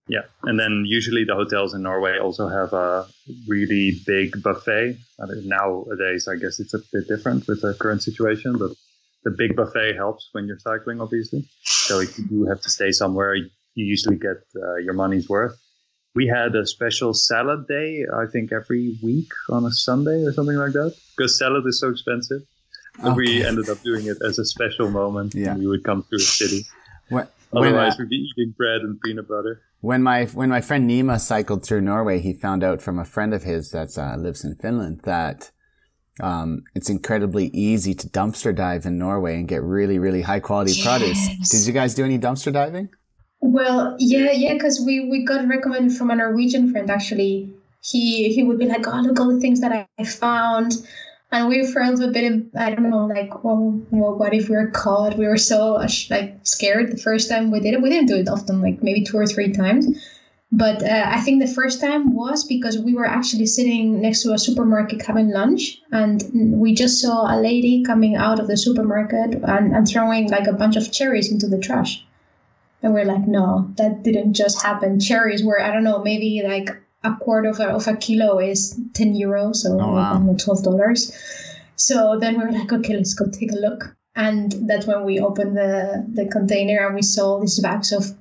Yeah, 0.07 0.21
and 0.43 0.59
then 0.59 0.83
usually 0.85 1.23
the 1.23 1.33
hotels 1.33 1.73
in 1.73 1.81
Norway 1.81 2.19
also 2.19 2.47
have 2.47 2.73
a 2.73 3.07
really 3.47 3.99
big 4.05 4.41
buffet. 4.43 4.97
Nowadays, 5.43 6.27
I 6.27 6.35
guess 6.35 6.59
it's 6.59 6.75
a 6.75 6.79
bit 6.93 7.07
different 7.07 7.47
with 7.47 7.61
the 7.61 7.73
current 7.73 8.03
situation, 8.03 8.57
but 8.57 8.71
the 9.23 9.31
big 9.31 9.55
buffet 9.55 9.95
helps 9.95 10.29
when 10.33 10.45
you're 10.45 10.59
cycling, 10.59 11.01
obviously. 11.01 11.47
So 11.63 11.99
if 12.01 12.17
you 12.19 12.27
do 12.27 12.45
have 12.45 12.61
to 12.61 12.69
stay 12.69 12.91
somewhere, 12.91 13.33
you 13.33 13.49
usually 13.73 14.17
get 14.17 14.37
uh, 14.55 14.75
your 14.75 14.93
money's 14.93 15.27
worth. 15.27 15.59
We 16.13 16.27
had 16.27 16.55
a 16.55 16.65
special 16.67 17.13
salad 17.13 17.67
day, 17.67 18.05
I 18.13 18.25
think 18.31 18.53
every 18.53 18.97
week 19.03 19.31
on 19.49 19.65
a 19.65 19.71
Sunday 19.71 20.23
or 20.23 20.31
something 20.31 20.55
like 20.55 20.73
that, 20.73 20.95
because 21.17 21.37
salad 21.37 21.65
is 21.65 21.79
so 21.79 21.89
expensive. 21.89 22.41
So 23.03 23.13
we 23.13 23.45
ended 23.45 23.69
up 23.69 23.81
doing 23.81 24.05
it 24.05 24.17
as 24.25 24.39
a 24.39 24.45
special 24.45 24.89
moment. 24.89 25.33
Yeah. 25.35 25.49
when 25.49 25.59
We 25.59 25.67
would 25.67 25.83
come 25.83 26.03
through 26.03 26.19
a 26.19 26.21
city. 26.21 26.65
When, 27.09 27.27
when, 27.49 27.63
uh, 27.63 27.77
Otherwise, 27.77 27.97
we'd 27.97 28.09
be 28.09 28.29
eating 28.31 28.53
bread 28.55 28.81
and 28.81 29.01
peanut 29.01 29.27
butter. 29.27 29.61
When 29.81 30.01
my 30.01 30.25
when 30.25 30.49
my 30.49 30.61
friend 30.61 30.89
Nima 30.89 31.19
cycled 31.19 31.63
through 31.65 31.81
Norway, 31.81 32.19
he 32.19 32.33
found 32.33 32.63
out 32.63 32.81
from 32.81 32.99
a 32.99 33.05
friend 33.05 33.33
of 33.33 33.43
his 33.43 33.71
that 33.71 33.97
uh, 33.97 34.15
lives 34.17 34.43
in 34.43 34.55
Finland 34.55 35.01
that 35.03 35.51
um, 36.21 36.63
it's 36.73 36.89
incredibly 36.89 37.47
easy 37.47 37.93
to 37.93 38.07
dumpster 38.07 38.55
dive 38.55 38.85
in 38.85 38.97
Norway 38.97 39.35
and 39.35 39.47
get 39.47 39.61
really 39.63 39.99
really 39.99 40.21
high 40.21 40.39
quality 40.39 40.81
produce. 40.81 41.49
Did 41.49 41.67
you 41.67 41.73
guys 41.73 41.93
do 41.93 42.05
any 42.05 42.17
dumpster 42.17 42.51
diving? 42.51 42.89
Well, 43.41 43.95
yeah, 43.99 44.31
yeah, 44.31 44.53
because 44.53 44.81
we 44.83 45.09
we 45.09 45.25
got 45.25 45.47
recommended 45.47 45.97
from 45.97 46.09
a 46.09 46.15
Norwegian 46.15 46.71
friend 46.71 46.89
actually. 46.89 47.53
He 47.81 48.33
he 48.33 48.43
would 48.43 48.57
be 48.57 48.65
like, 48.65 48.87
oh 48.87 49.01
look 49.01 49.19
all 49.19 49.31
the 49.31 49.39
things 49.39 49.61
that 49.61 49.87
I 49.99 50.03
found, 50.03 50.73
and 51.31 51.49
we 51.49 51.65
felt 51.65 52.01
a 52.01 52.07
bit 52.07 52.31
of 52.31 52.45
I 52.55 52.71
don't 52.71 52.89
know 52.89 53.05
like 53.05 53.43
well, 53.43 53.81
well 53.91 54.15
what 54.15 54.33
if 54.33 54.49
we 54.49 54.55
were 54.55 54.71
caught? 54.71 55.17
We 55.17 55.27
were 55.27 55.37
so 55.37 55.73
like 56.09 56.39
scared 56.43 56.91
the 56.91 56.97
first 56.97 57.29
time 57.29 57.51
we 57.51 57.59
did 57.59 57.73
it. 57.73 57.81
We 57.81 57.89
didn't 57.89 58.07
do 58.07 58.15
it 58.17 58.29
often, 58.29 58.61
like 58.61 58.81
maybe 58.83 59.03
two 59.03 59.17
or 59.17 59.25
three 59.25 59.51
times. 59.51 59.87
But 60.51 60.83
uh, 60.83 61.05
I 61.07 61.19
think 61.21 61.41
the 61.41 61.53
first 61.53 61.81
time 61.81 62.13
was 62.13 62.45
because 62.45 62.77
we 62.77 62.93
were 62.93 63.05
actually 63.05 63.47
sitting 63.47 63.99
next 64.01 64.21
to 64.23 64.31
a 64.31 64.37
supermarket 64.37 65.01
having 65.01 65.31
lunch, 65.31 65.81
and 65.91 66.23
we 66.61 66.73
just 66.73 67.01
saw 67.01 67.25
a 67.25 67.41
lady 67.41 67.83
coming 67.83 68.15
out 68.15 68.39
of 68.39 68.47
the 68.47 68.55
supermarket 68.55 69.41
and, 69.43 69.75
and 69.75 69.87
throwing 69.87 70.29
like 70.29 70.47
a 70.47 70.53
bunch 70.53 70.77
of 70.77 70.91
cherries 70.91 71.31
into 71.31 71.47
the 71.47 71.57
trash. 71.57 72.05
And 72.81 72.93
we're 72.93 73.05
like, 73.05 73.27
no, 73.27 73.71
that 73.77 74.03
didn't 74.03 74.33
just 74.33 74.61
happen. 74.61 74.99
Cherries 74.99 75.43
were, 75.43 75.59
I 75.59 75.73
don't 75.73 75.83
know, 75.83 76.03
maybe 76.03 76.43
like 76.47 76.69
a 77.05 77.15
quarter 77.17 77.49
of 77.49 77.59
a, 77.59 77.67
of 77.69 77.87
a 77.87 77.95
kilo 77.95 78.39
is 78.39 78.79
10 78.93 79.13
euros, 79.13 79.57
so 79.57 79.79
oh, 79.79 79.93
wow. 79.93 80.19
$12. 80.21 81.11
So 81.75 82.17
then 82.19 82.37
we 82.37 82.45
were 82.45 82.51
like, 82.51 82.71
okay, 82.71 82.95
let's 82.95 83.13
go 83.13 83.25
take 83.29 83.51
a 83.51 83.55
look. 83.55 83.95
And 84.15 84.51
that's 84.67 84.87
when 84.87 85.03
we 85.03 85.19
opened 85.19 85.57
the, 85.57 86.05
the 86.13 86.25
container 86.25 86.85
and 86.85 86.95
we 86.95 87.01
saw 87.01 87.39
these 87.39 87.59
bags 87.59 87.91
of 87.91 88.15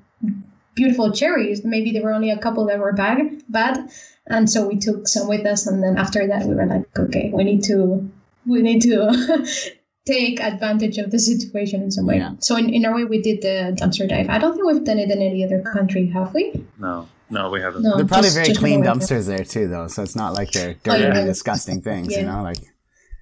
beautiful 0.75 1.13
cherries. 1.13 1.65
Maybe 1.65 1.93
there 1.93 2.03
were 2.03 2.13
only 2.13 2.31
a 2.31 2.39
couple 2.39 2.67
that 2.67 2.81
were 2.81 2.93
bad, 2.93 3.43
bad. 3.49 3.91
And 4.27 4.51
so 4.51 4.67
we 4.67 4.79
took 4.79 5.07
some 5.07 5.29
with 5.29 5.47
us. 5.47 5.67
And 5.67 5.83
then 5.83 5.97
after 5.97 6.27
that, 6.27 6.47
we 6.47 6.55
were 6.55 6.67
like, 6.67 6.99
okay, 6.99 7.31
we 7.33 7.45
need 7.45 7.63
to, 7.65 8.11
we 8.45 8.61
need 8.61 8.83
to 8.83 9.47
take 10.07 10.41
advantage 10.41 10.99
of 10.99 11.13
the 11.13 11.19
situation 11.19 11.83
in 11.83 11.91
some 11.93 12.07
way. 12.07 12.19
Yeah. 12.19 12.33
So 12.41 12.57
in, 12.57 12.69
in 12.71 12.83
Norway, 12.83 13.05
we 13.05 13.23
did 13.23 13.43
the 13.43 13.77
dumpster 13.81 14.09
dive. 14.09 14.29
I 14.29 14.39
don't 14.39 14.55
think 14.55 14.67
we've 14.67 14.85
done 14.85 14.99
it 14.99 15.11
in 15.11 15.23
any 15.23 15.45
other 15.45 15.63
country, 15.63 16.07
have 16.09 16.35
we? 16.35 16.65
No, 16.79 17.09
no, 17.35 17.51
we 17.51 17.61
haven't. 17.61 17.83
No, 17.83 17.97
they're 17.97 18.07
probably 18.07 18.29
just, 18.29 18.37
very 18.37 18.49
just 18.49 18.61
clean 18.61 18.83
dumpsters 18.83 19.27
there 19.27 19.45
too, 19.45 19.69
though. 19.69 19.89
So 19.89 20.03
it's 20.03 20.17
not 20.17 20.35
like 20.35 20.53
they're 20.53 20.75
dirty, 20.75 21.05
oh, 21.05 21.09
yeah. 21.09 21.25
disgusting 21.25 21.83
things, 21.83 22.13
yeah. 22.13 22.21
you 22.21 22.27
know, 22.27 22.43
like. 22.43 22.59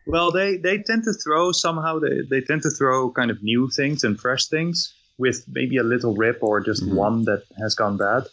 Well, 0.06 0.30
they, 0.30 0.56
they 0.56 0.78
tend 0.78 1.04
to 1.04 1.12
throw 1.12 1.52
somehow 1.52 1.98
they, 1.98 2.20
they 2.28 2.40
tend 2.40 2.62
to 2.62 2.70
throw 2.70 3.10
kind 3.12 3.30
of 3.30 3.42
new 3.42 3.70
things 3.74 4.04
and 4.04 4.20
fresh 4.20 4.46
things 4.46 4.92
with 5.16 5.44
maybe 5.48 5.76
a 5.76 5.84
little 5.84 6.14
rip 6.14 6.42
or 6.42 6.60
just 6.60 6.82
mm-hmm. 6.82 6.96
one 6.96 7.24
that 7.24 7.44
has 7.60 7.74
gone 7.74 7.96
bad 7.96 8.24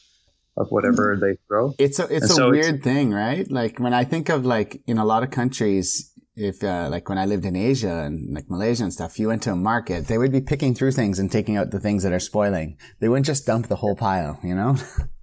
of 0.58 0.68
whatever 0.70 1.16
mm-hmm. 1.16 1.26
they 1.26 1.38
throw. 1.48 1.74
It's 1.78 2.00
a 2.00 2.04
it's 2.04 2.24
and 2.24 2.32
a 2.32 2.34
so 2.34 2.50
weird 2.50 2.76
it's, 2.76 2.84
thing, 2.84 3.14
right? 3.14 3.50
Like 3.50 3.80
when 3.80 3.94
I 3.94 4.04
think 4.04 4.30
of 4.30 4.46
like 4.46 4.82
in 4.88 4.98
a 4.98 5.06
lot 5.06 5.24
of 5.24 5.32
countries, 5.32 6.12
if 6.36 6.64
uh, 6.64 6.88
like 6.90 7.08
when 7.08 7.18
I 7.18 7.26
lived 7.26 7.46
in 7.46 7.56
Asia 7.56 8.04
and 8.06 8.34
like 8.34 8.50
Malaysia 8.50 8.84
and 8.84 8.94
stuff, 8.94 9.20
you 9.20 9.28
went 9.28 9.44
to 9.44 9.52
a 9.52 9.56
market, 9.56 10.08
they 10.08 10.18
would 10.18 10.32
be 10.32 10.42
picking 10.42 10.74
through 10.76 10.92
things 10.92 11.20
and 11.20 11.32
taking 11.32 11.56
out 11.56 11.72
the 11.72 11.80
things 11.80 12.04
that 12.04 12.14
are 12.14 12.20
spoiling. 12.20 12.78
They 13.00 13.10
wouldn't 13.10 13.28
just 13.28 13.46
dump 13.46 13.68
the 13.68 13.78
whole 13.78 13.96
pile, 13.96 14.40
you 14.44 14.56
know? 14.56 14.76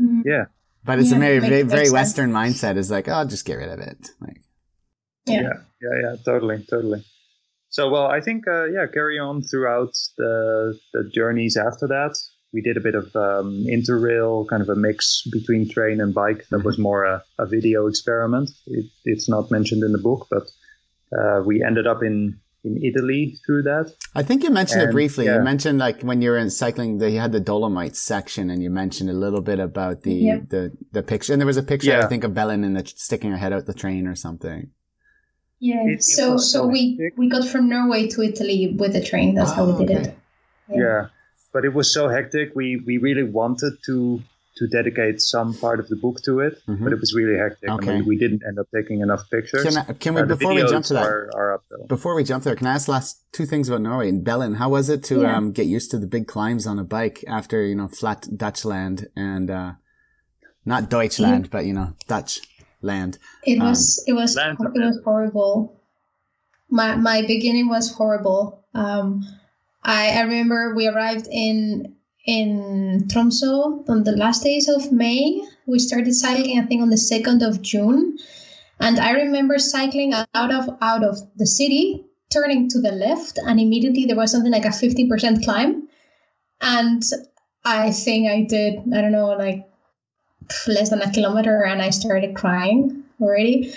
Mm-hmm. 0.00 0.22
Yeah. 0.24 0.44
But 0.84 0.98
it's 0.98 1.10
yeah, 1.10 1.16
a 1.16 1.20
very, 1.20 1.38
very, 1.38 1.62
very 1.62 1.90
Western 1.90 2.30
mindset 2.30 2.76
is 2.76 2.90
like, 2.90 3.08
oh, 3.08 3.24
just 3.24 3.46
get 3.46 3.54
rid 3.54 3.70
of 3.70 3.78
it. 3.80 4.10
Like, 4.20 4.42
yeah. 5.26 5.40
yeah, 5.40 5.52
yeah, 5.80 6.00
yeah, 6.02 6.16
totally, 6.24 6.64
totally. 6.68 7.04
So, 7.70 7.88
well, 7.88 8.06
I 8.06 8.20
think, 8.20 8.46
uh, 8.46 8.66
yeah, 8.66 8.86
carry 8.92 9.18
on 9.18 9.42
throughout 9.42 9.94
the, 10.18 10.78
the 10.92 11.10
journeys 11.12 11.56
after 11.56 11.88
that. 11.88 12.16
We 12.52 12.60
did 12.60 12.76
a 12.76 12.80
bit 12.80 12.94
of 12.94 13.06
um, 13.16 13.64
interrail, 13.66 14.46
kind 14.46 14.62
of 14.62 14.68
a 14.68 14.76
mix 14.76 15.22
between 15.32 15.68
train 15.68 16.00
and 16.00 16.14
bike. 16.14 16.46
That 16.50 16.58
mm-hmm. 16.58 16.66
was 16.66 16.78
more 16.78 17.04
a, 17.04 17.24
a 17.38 17.46
video 17.46 17.86
experiment. 17.86 18.50
It, 18.66 18.84
it's 19.04 19.28
not 19.28 19.50
mentioned 19.50 19.82
in 19.82 19.92
the 19.92 19.98
book, 19.98 20.28
but 20.30 20.44
uh, 21.18 21.42
we 21.42 21.64
ended 21.64 21.86
up 21.86 22.02
in 22.02 22.38
in 22.64 22.82
Italy 22.82 23.36
through 23.44 23.62
that. 23.62 23.92
I 24.14 24.22
think 24.22 24.42
you 24.42 24.50
mentioned 24.50 24.80
and, 24.80 24.90
it 24.90 24.92
briefly. 24.92 25.26
Yeah. 25.26 25.36
You 25.36 25.42
mentioned 25.42 25.78
like 25.78 26.02
when 26.02 26.22
you 26.22 26.30
were 26.30 26.38
in 26.38 26.50
cycling, 26.50 26.98
that 26.98 27.10
you 27.10 27.20
had 27.20 27.32
the 27.32 27.40
Dolomites 27.40 28.00
section, 28.00 28.50
and 28.50 28.62
you 28.62 28.70
mentioned 28.70 29.10
a 29.10 29.14
little 29.14 29.40
bit 29.40 29.58
about 29.58 30.02
the 30.02 30.14
yeah. 30.14 30.38
the 30.48 30.72
the 30.92 31.02
picture. 31.02 31.32
And 31.32 31.40
there 31.40 31.46
was 31.46 31.56
a 31.56 31.62
picture, 31.62 31.90
yeah. 31.90 32.04
I 32.04 32.06
think, 32.06 32.24
of 32.24 32.34
Belen 32.34 32.64
in 32.64 32.74
the 32.74 32.84
sticking 32.86 33.30
her 33.30 33.36
head 33.36 33.52
out 33.52 33.66
the 33.66 33.74
train 33.74 34.06
or 34.06 34.14
something. 34.14 34.70
Yeah. 35.60 35.84
It, 35.86 35.92
it 35.92 36.04
so 36.04 36.36
so 36.36 36.66
we 36.66 37.12
we 37.16 37.28
got 37.28 37.46
from 37.46 37.68
Norway 37.68 38.08
to 38.08 38.22
Italy 38.22 38.74
with 38.78 38.92
the 38.92 39.04
train. 39.04 39.34
That's 39.34 39.52
oh, 39.52 39.54
how 39.54 39.64
we 39.66 39.72
ah, 39.72 39.78
did 39.78 39.90
okay. 39.90 40.08
it. 40.08 40.16
Yeah. 40.68 41.06
but 41.52 41.64
it 41.64 41.72
was 41.72 41.92
so 41.92 42.08
hectic. 42.08 42.52
We 42.54 42.82
we 42.84 42.98
really 42.98 43.22
wanted 43.22 43.74
to 43.86 44.22
to 44.56 44.68
dedicate 44.68 45.20
some 45.20 45.52
part 45.54 45.80
of 45.80 45.88
the 45.88 45.96
book 45.96 46.22
to 46.22 46.40
it, 46.40 46.62
mm-hmm. 46.66 46.84
but 46.84 46.92
it 46.92 47.00
was 47.00 47.12
really 47.12 47.36
hectic. 47.36 47.68
Okay. 47.68 47.90
I 47.90 47.94
mean, 47.96 48.06
we 48.06 48.16
didn't 48.16 48.42
end 48.46 48.58
up 48.58 48.66
taking 48.74 49.00
enough 49.00 49.28
pictures. 49.30 49.64
Can, 49.64 49.76
I, 49.76 49.92
can 49.94 50.14
we, 50.14 50.20
uh, 50.20 50.26
before 50.26 50.54
we 50.54 50.64
jump 50.64 50.84
to 50.86 50.94
that, 50.94 51.02
are, 51.02 51.30
are 51.34 51.62
before 51.88 52.14
we 52.14 52.22
jump 52.22 52.44
there, 52.44 52.54
can 52.54 52.68
I 52.68 52.74
ask 52.74 52.86
last 52.86 53.20
two 53.32 53.46
things 53.46 53.68
about 53.68 53.80
Norway 53.80 54.08
and 54.08 54.24
Belen? 54.24 54.54
How 54.54 54.68
was 54.68 54.88
it 54.88 55.02
to 55.04 55.22
yeah. 55.22 55.36
um, 55.36 55.52
get 55.52 55.66
used 55.66 55.90
to 55.90 55.98
the 55.98 56.06
big 56.06 56.28
climbs 56.28 56.66
on 56.66 56.78
a 56.78 56.84
bike 56.84 57.24
after 57.26 57.64
you 57.64 57.74
know 57.74 57.88
flat 57.88 58.28
Dutch 58.36 58.64
land 58.64 59.08
and 59.16 59.50
uh, 59.50 59.72
not 60.64 60.88
Deutschland, 60.88 61.46
yeah. 61.46 61.50
but 61.50 61.66
you 61.66 61.72
know 61.72 61.94
Dutch 62.06 62.40
land? 62.80 63.18
It 63.44 63.58
um, 63.60 63.68
was 63.68 64.04
it 64.06 64.12
was 64.12 64.36
it 64.36 64.56
was 64.58 65.00
horrible. 65.04 65.80
My 66.70 66.94
my 66.94 67.22
beginning 67.22 67.68
was 67.68 67.92
horrible. 67.92 68.64
Um, 68.72 69.26
I 69.82 70.10
I 70.10 70.20
remember 70.20 70.74
we 70.76 70.86
arrived 70.86 71.26
in 71.30 71.93
in 72.26 73.06
Tromso 73.10 73.84
on 73.88 74.04
the 74.04 74.12
last 74.12 74.42
days 74.42 74.68
of 74.68 74.90
May. 74.92 75.42
We 75.66 75.78
started 75.78 76.14
cycling, 76.14 76.58
I 76.58 76.66
think, 76.66 76.82
on 76.82 76.90
the 76.90 76.96
second 76.96 77.42
of 77.42 77.62
June, 77.62 78.18
and 78.80 78.98
I 78.98 79.12
remember 79.12 79.58
cycling 79.58 80.12
out 80.12 80.52
of 80.52 80.76
out 80.80 81.04
of 81.04 81.18
the 81.36 81.46
city, 81.46 82.04
turning 82.30 82.68
to 82.70 82.80
the 82.80 82.92
left, 82.92 83.38
and 83.38 83.60
immediately 83.60 84.04
there 84.04 84.16
was 84.16 84.30
something 84.30 84.52
like 84.52 84.64
a 84.64 84.72
fifty 84.72 85.08
percent 85.08 85.44
climb, 85.44 85.88
and 86.60 87.02
I 87.64 87.90
think 87.92 88.28
I 88.28 88.42
did 88.42 88.80
I 88.94 89.00
don't 89.00 89.12
know 89.12 89.32
like 89.32 89.68
less 90.66 90.90
than 90.90 91.02
a 91.02 91.12
kilometer, 91.12 91.64
and 91.64 91.80
I 91.80 91.90
started 91.90 92.36
crying 92.36 93.04
already 93.20 93.74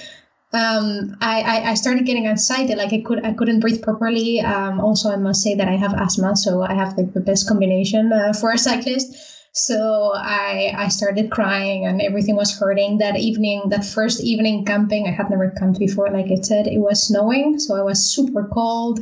um, 0.53 1.17
I, 1.19 1.63
I, 1.71 1.73
started 1.73 2.05
getting 2.05 2.25
anxiety. 2.27 2.73
Like 2.73 2.93
I 2.93 3.01
could 3.01 3.25
I 3.25 3.33
couldn't 3.33 3.59
breathe 3.59 3.81
properly. 3.81 4.39
Um, 4.39 4.79
also, 4.79 5.11
I 5.11 5.17
must 5.17 5.43
say 5.43 5.55
that 5.55 5.67
I 5.67 5.75
have 5.75 5.93
asthma, 5.93 6.37
so 6.37 6.61
I 6.61 6.73
have 6.73 6.97
like 6.97 7.13
the 7.13 7.19
best 7.19 7.49
combination 7.49 8.13
uh, 8.13 8.31
for 8.31 8.51
a 8.51 8.57
cyclist. 8.57 9.13
So 9.51 10.13
I 10.15 10.73
I 10.77 10.87
started 10.87 11.31
crying 11.31 11.85
and 11.85 12.01
everything 12.01 12.37
was 12.37 12.57
hurting. 12.57 12.99
That 12.99 13.17
evening, 13.17 13.63
that 13.69 13.83
first 13.83 14.23
evening 14.23 14.63
camping, 14.63 15.05
I 15.05 15.11
had 15.11 15.29
never 15.29 15.51
camped 15.51 15.79
before. 15.79 16.09
Like 16.11 16.31
I 16.31 16.41
said, 16.41 16.67
it 16.67 16.79
was 16.79 17.07
snowing, 17.07 17.59
so 17.59 17.75
I 17.75 17.81
was 17.81 18.05
super 18.05 18.45
cold. 18.45 19.01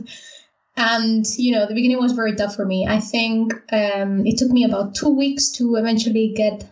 And 0.75 1.25
you 1.37 1.51
know, 1.51 1.67
the 1.67 1.75
beginning 1.75 1.99
was 1.99 2.13
very 2.13 2.35
tough 2.35 2.55
for 2.55 2.65
me. 2.65 2.87
I 2.87 2.99
think 2.99 3.53
um, 3.71 4.25
it 4.25 4.39
took 4.39 4.49
me 4.49 4.63
about 4.63 4.95
two 4.95 5.09
weeks 5.09 5.49
to 5.57 5.75
eventually 5.75 6.33
get 6.35 6.67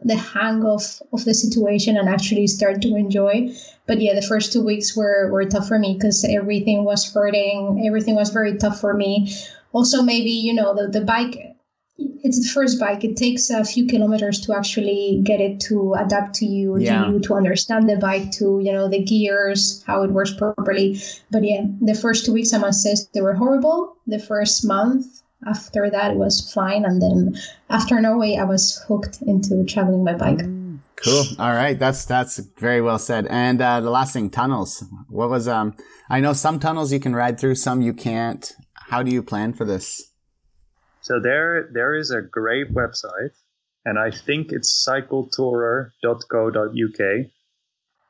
the 0.00 0.16
hang 0.16 0.62
of 0.64 1.02
of 1.12 1.24
the 1.24 1.34
situation 1.34 1.96
and 1.96 2.08
actually 2.08 2.46
start 2.46 2.82
to 2.82 2.94
enjoy 2.94 3.50
but 3.86 4.00
yeah 4.00 4.14
the 4.14 4.26
first 4.26 4.52
two 4.52 4.62
weeks 4.62 4.96
were 4.96 5.30
were 5.30 5.44
tough 5.44 5.68
for 5.68 5.78
me 5.78 5.94
because 5.94 6.24
everything 6.24 6.84
was 6.84 7.12
hurting. 7.12 7.84
Everything 7.86 8.14
was 8.14 8.30
very 8.30 8.56
tough 8.56 8.80
for 8.80 8.94
me. 8.94 9.32
Also 9.72 10.02
maybe 10.02 10.30
you 10.30 10.54
know 10.54 10.74
the, 10.74 10.88
the 10.88 11.04
bike 11.04 11.56
it's 11.98 12.42
the 12.42 12.52
first 12.52 12.78
bike. 12.78 13.04
It 13.04 13.16
takes 13.16 13.48
a 13.48 13.64
few 13.64 13.86
kilometers 13.86 14.40
to 14.42 14.54
actually 14.54 15.22
get 15.24 15.40
it 15.40 15.60
to 15.60 15.94
adapt 15.94 16.34
to 16.36 16.46
you 16.46 16.78
yeah. 16.78 17.04
to 17.04 17.12
you 17.12 17.20
to 17.20 17.34
understand 17.34 17.88
the 17.88 17.96
bike 17.96 18.32
to 18.32 18.60
you 18.62 18.72
know 18.72 18.88
the 18.88 19.02
gears 19.02 19.82
how 19.86 20.02
it 20.02 20.10
works 20.10 20.34
properly. 20.34 21.00
But 21.30 21.44
yeah 21.44 21.64
the 21.80 21.94
first 21.94 22.26
two 22.26 22.32
weeks 22.32 22.52
i 22.52 22.58
must 22.58 22.82
say 22.82 22.94
they 23.14 23.22
were 23.22 23.34
horrible. 23.34 23.96
The 24.06 24.18
first 24.18 24.66
month 24.66 25.22
after 25.46 25.88
that 25.90 26.12
it 26.12 26.16
was 26.16 26.52
fine. 26.52 26.84
And 26.84 27.00
then 27.00 27.38
after 27.70 28.00
norway 28.00 28.36
i 28.36 28.44
was 28.44 28.82
hooked 28.88 29.22
into 29.22 29.64
traveling 29.64 30.04
by 30.04 30.14
bike 30.14 30.55
cool. 30.96 31.24
All 31.38 31.52
right. 31.52 31.78
That's 31.78 32.04
that's 32.04 32.38
very 32.58 32.80
well 32.80 32.98
said. 32.98 33.26
And 33.28 33.60
uh, 33.60 33.80
the 33.80 33.90
last 33.90 34.12
thing 34.12 34.30
tunnels. 34.30 34.84
What 35.08 35.30
was 35.30 35.48
um 35.48 35.74
i 36.08 36.20
know 36.20 36.32
some 36.32 36.58
tunnels 36.58 36.92
you 36.92 37.00
can 37.00 37.14
ride 37.14 37.38
through 37.38 37.56
some 37.56 37.82
you 37.82 37.92
can't. 37.92 38.54
How 38.74 39.02
do 39.02 39.12
you 39.12 39.22
plan 39.22 39.52
for 39.52 39.64
this? 39.64 40.12
So 41.00 41.20
there 41.20 41.68
there 41.72 41.94
is 41.94 42.10
a 42.10 42.20
great 42.20 42.74
website 42.74 43.30
and 43.86 43.98
i 43.98 44.10
think 44.10 44.52
it's 44.52 44.86
cycletourer.co.uk 44.86 47.26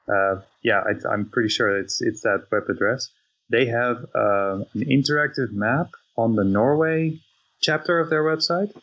uh, 0.09 0.41
yeah 0.63 0.81
I, 0.81 0.93
i'm 1.13 1.31
pretty 1.31 1.51
sure 1.51 1.79
it's 1.79 2.01
it's 2.01 2.23
that 2.23 2.47
web 2.51 2.65
address. 2.69 3.11
They 3.49 3.67
have 3.67 3.99
uh, 4.13 4.65
an 4.75 4.83
interactive 4.91 5.53
map 5.53 5.91
on 6.17 6.35
the 6.35 6.43
Norway 6.43 7.21
chapter 7.61 8.01
of 8.01 8.11
their 8.11 8.25
website, 8.25 8.75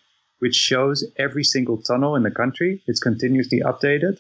which 0.43 0.55
shows 0.55 1.05
every 1.15 1.45
single 1.55 1.77
tunnel 1.81 2.17
in 2.17 2.23
the 2.23 2.37
country. 2.41 2.83
It's 2.85 2.99
continuously 2.99 3.61
updated. 3.61 4.19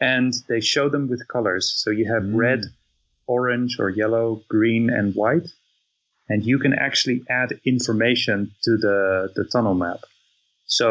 And 0.00 0.34
they 0.48 0.60
show 0.60 0.88
them 0.88 1.08
with 1.08 1.28
colors. 1.28 1.72
So 1.82 1.90
you 1.90 2.12
have 2.12 2.24
mm. 2.24 2.34
red, 2.34 2.62
orange, 3.28 3.76
or 3.78 3.88
yellow, 3.88 4.42
green, 4.48 4.90
and 4.90 5.14
white. 5.14 5.48
And 6.28 6.44
you 6.44 6.58
can 6.58 6.74
actually 6.74 7.22
add 7.30 7.60
information 7.64 8.50
to 8.64 8.76
the, 8.76 9.28
the 9.36 9.44
tunnel 9.44 9.74
map. 9.74 10.00
So 10.66 10.88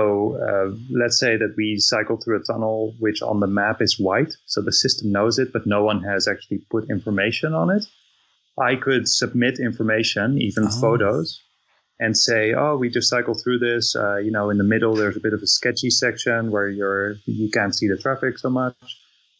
uh, 0.47 0.73
let's 0.89 1.19
say 1.19 1.35
that 1.35 1.53
we 1.57 1.77
cycle 1.77 2.15
through 2.15 2.39
a 2.39 2.45
tunnel 2.45 2.95
which 2.99 3.21
on 3.21 3.41
the 3.41 3.51
map 3.61 3.81
is 3.81 3.99
white. 3.99 4.33
So 4.45 4.61
the 4.61 4.71
system 4.71 5.11
knows 5.11 5.37
it, 5.37 5.51
but 5.51 5.67
no 5.67 5.83
one 5.83 6.01
has 6.03 6.29
actually 6.29 6.61
put 6.71 6.89
information 6.89 7.53
on 7.53 7.69
it. 7.77 7.83
I 8.57 8.77
could 8.77 9.09
submit 9.09 9.59
information, 9.59 10.41
even 10.41 10.63
oh. 10.67 10.79
photos, 10.79 11.41
and 11.99 12.17
say, 12.17 12.53
"Oh, 12.53 12.75
we 12.77 12.89
just 12.89 13.09
cycle 13.09 13.33
through 13.33 13.59
this. 13.59 13.95
Uh, 13.95 14.17
you 14.17 14.31
know, 14.31 14.49
in 14.49 14.57
the 14.57 14.63
middle 14.63 14.95
there's 14.95 15.17
a 15.17 15.19
bit 15.19 15.33
of 15.33 15.41
a 15.41 15.47
sketchy 15.47 15.89
section 15.89 16.51
where 16.51 16.69
you're 16.69 17.15
you 17.25 17.49
can't 17.49 17.75
see 17.75 17.87
the 17.87 17.97
traffic 17.97 18.37
so 18.37 18.49
much, 18.49 18.75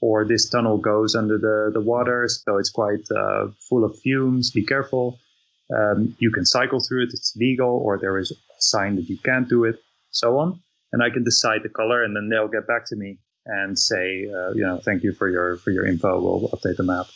or 0.02 0.26
this 0.26 0.50
tunnel 0.50 0.78
goes 0.78 1.16
under 1.16 1.38
the 1.38 1.72
the 1.74 1.82
water, 1.82 2.28
so 2.28 2.58
it's 2.58 2.70
quite 2.70 3.06
uh, 3.16 3.48
full 3.70 3.84
of 3.84 3.98
fumes. 4.00 4.52
Be 4.52 4.66
careful. 4.66 5.20
Um, 5.76 6.16
you 6.20 6.32
can 6.32 6.46
cycle 6.46 6.80
through 6.80 7.04
it; 7.04 7.10
it's 7.14 7.36
legal, 7.36 7.82
or 7.84 7.98
there 7.98 8.18
is 8.18 8.32
a 8.32 8.36
sign 8.60 8.96
that 8.96 9.10
you 9.10 9.18
can't 9.18 9.50
do 9.50 9.66
it, 9.66 9.82
so 10.12 10.38
on. 10.38 10.60
And 10.94 11.04
I 11.04 11.10
can 11.10 11.24
decide 11.24 11.62
the 11.64 11.70
color, 11.70 12.04
and 12.04 12.16
then 12.16 12.30
they'll 12.30 12.48
get 12.48 12.68
back 12.68 12.86
to 12.88 12.96
me 12.96 13.18
and 13.46 13.78
say, 13.78 14.28
uh, 14.34 14.52
you 14.54 14.64
know, 14.66 14.80
thank 14.84 15.04
you 15.04 15.12
for 15.12 15.30
your 15.30 15.58
for 15.58 15.72
your 15.72 15.86
info. 15.86 16.20
We'll 16.22 16.50
update 16.50 16.78
the 16.78 16.84
map. 16.84 17.08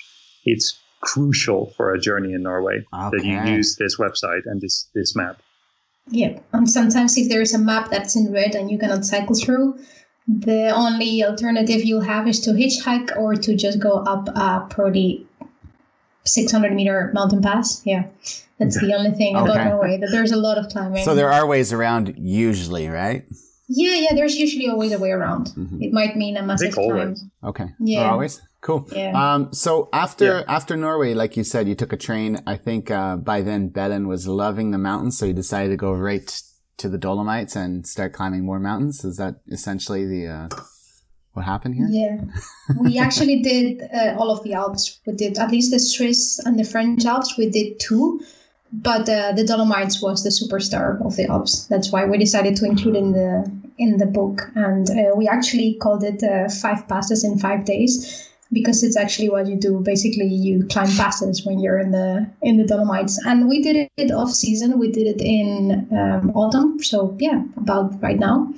It's 0.45 0.77
crucial 1.01 1.73
for 1.77 1.93
a 1.93 1.99
journey 1.99 2.33
in 2.33 2.43
Norway 2.43 2.85
okay. 2.93 3.17
that 3.17 3.25
you 3.25 3.55
use 3.55 3.75
this 3.77 3.97
website 3.97 4.41
and 4.45 4.61
this 4.61 4.89
this 4.93 5.15
map. 5.15 5.41
Yeah, 6.11 6.39
and 6.53 6.69
sometimes 6.69 7.17
if 7.17 7.29
there 7.29 7.41
is 7.41 7.53
a 7.53 7.59
map 7.59 7.89
that's 7.89 8.15
in 8.15 8.31
red 8.31 8.55
and 8.55 8.71
you 8.71 8.79
cannot 8.79 9.05
cycle 9.05 9.35
through, 9.35 9.79
the 10.27 10.69
only 10.69 11.23
alternative 11.23 11.83
you'll 11.85 12.01
have 12.01 12.27
is 12.27 12.39
to 12.41 12.51
hitchhike 12.51 13.15
or 13.15 13.35
to 13.35 13.55
just 13.55 13.79
go 13.79 13.97
up 13.97 14.27
a 14.29 14.65
probably 14.69 15.25
600 16.25 16.73
meter 16.73 17.11
mountain 17.13 17.41
pass. 17.41 17.81
Yeah, 17.85 18.07
that's 18.57 18.79
the 18.79 18.93
only 18.93 19.11
thing 19.11 19.35
okay. 19.35 19.51
about 19.51 19.67
Norway. 19.67 19.97
That 19.97 20.09
there's 20.11 20.31
a 20.31 20.37
lot 20.37 20.57
of 20.57 20.69
climbing. 20.69 21.05
So 21.05 21.15
there 21.15 21.31
are 21.31 21.45
ways 21.45 21.71
around 21.71 22.15
usually, 22.17 22.87
right? 22.87 23.25
Yeah, 23.69 23.95
yeah. 23.95 24.15
There's 24.15 24.35
usually 24.35 24.67
always 24.67 24.91
a 24.91 24.99
way 24.99 25.11
around. 25.11 25.47
Mm-hmm. 25.47 25.83
It 25.83 25.93
might 25.93 26.17
mean 26.17 26.37
a 26.37 26.43
massive 26.43 26.73
climb. 26.73 27.15
Okay. 27.43 27.69
Yeah. 27.79 28.11
always. 28.11 28.41
Cool. 28.61 28.87
Yeah. 28.91 29.11
Um, 29.13 29.53
so 29.53 29.87
after 29.93 30.39
yeah. 30.39 30.43
after 30.47 30.75
Norway, 30.75 31.13
like 31.13 31.37
you 31.37 31.43
said, 31.43 31.69
you 31.69 31.75
took 31.75 31.93
a 31.93 31.97
train. 31.97 32.41
I 32.45 32.57
think 32.57 32.91
uh, 32.91 33.15
by 33.15 33.41
then 33.41 33.69
Belen 33.69 34.07
was 34.07 34.27
loving 34.27 34.71
the 34.71 34.77
mountains, 34.77 35.17
so 35.17 35.25
you 35.25 35.33
decided 35.33 35.69
to 35.69 35.77
go 35.77 35.93
right 35.93 36.41
to 36.77 36.89
the 36.89 36.97
Dolomites 36.97 37.55
and 37.55 37.85
start 37.87 38.13
climbing 38.13 38.43
more 38.43 38.59
mountains. 38.59 39.05
Is 39.05 39.17
that 39.17 39.35
essentially 39.49 40.05
the 40.05 40.27
uh, 40.27 40.49
what 41.33 41.45
happened 41.45 41.75
here? 41.75 41.87
Yeah, 41.89 42.21
we 42.81 42.97
actually 42.97 43.41
did 43.41 43.81
uh, 43.93 44.15
all 44.17 44.29
of 44.29 44.43
the 44.43 44.53
Alps. 44.53 44.99
We 45.05 45.13
did 45.13 45.37
at 45.37 45.51
least 45.51 45.71
the 45.71 45.79
Swiss 45.79 46.39
and 46.39 46.59
the 46.59 46.65
French 46.65 47.05
Alps. 47.05 47.37
We 47.37 47.49
did 47.49 47.79
two, 47.79 48.19
but 48.73 49.07
uh, 49.07 49.31
the 49.33 49.45
Dolomites 49.45 50.01
was 50.01 50.23
the 50.23 50.31
superstar 50.31 51.03
of 51.05 51.15
the 51.15 51.27
Alps. 51.27 51.65
That's 51.67 51.93
why 51.93 52.03
we 52.05 52.17
decided 52.17 52.57
to 52.57 52.65
include 52.65 52.97
in 52.97 53.13
the 53.13 53.58
in 53.79 53.97
the 53.97 54.05
book, 54.05 54.51
and 54.55 54.89
uh, 54.91 55.15
we 55.15 55.27
actually 55.27 55.75
called 55.81 56.03
it 56.03 56.21
uh, 56.23 56.49
five 56.49 56.87
passes 56.87 57.23
in 57.23 57.39
five 57.39 57.65
days 57.65 58.29
because 58.51 58.83
it's 58.83 58.97
actually 58.97 59.29
what 59.29 59.47
you 59.47 59.55
do. 59.55 59.79
Basically, 59.79 60.27
you 60.27 60.65
climb 60.67 60.89
passes 60.97 61.45
when 61.45 61.59
you're 61.59 61.79
in 61.79 61.91
the 61.91 62.29
in 62.41 62.57
the 62.57 62.65
Dolomites, 62.65 63.17
and 63.25 63.47
we 63.49 63.61
did 63.61 63.89
it 63.97 64.11
off 64.11 64.31
season. 64.31 64.77
We 64.77 64.91
did 64.91 65.07
it 65.07 65.21
in 65.21 65.87
um, 65.91 66.31
autumn, 66.35 66.83
so 66.83 67.15
yeah, 67.19 67.43
about 67.57 68.01
right 68.01 68.19
now 68.19 68.53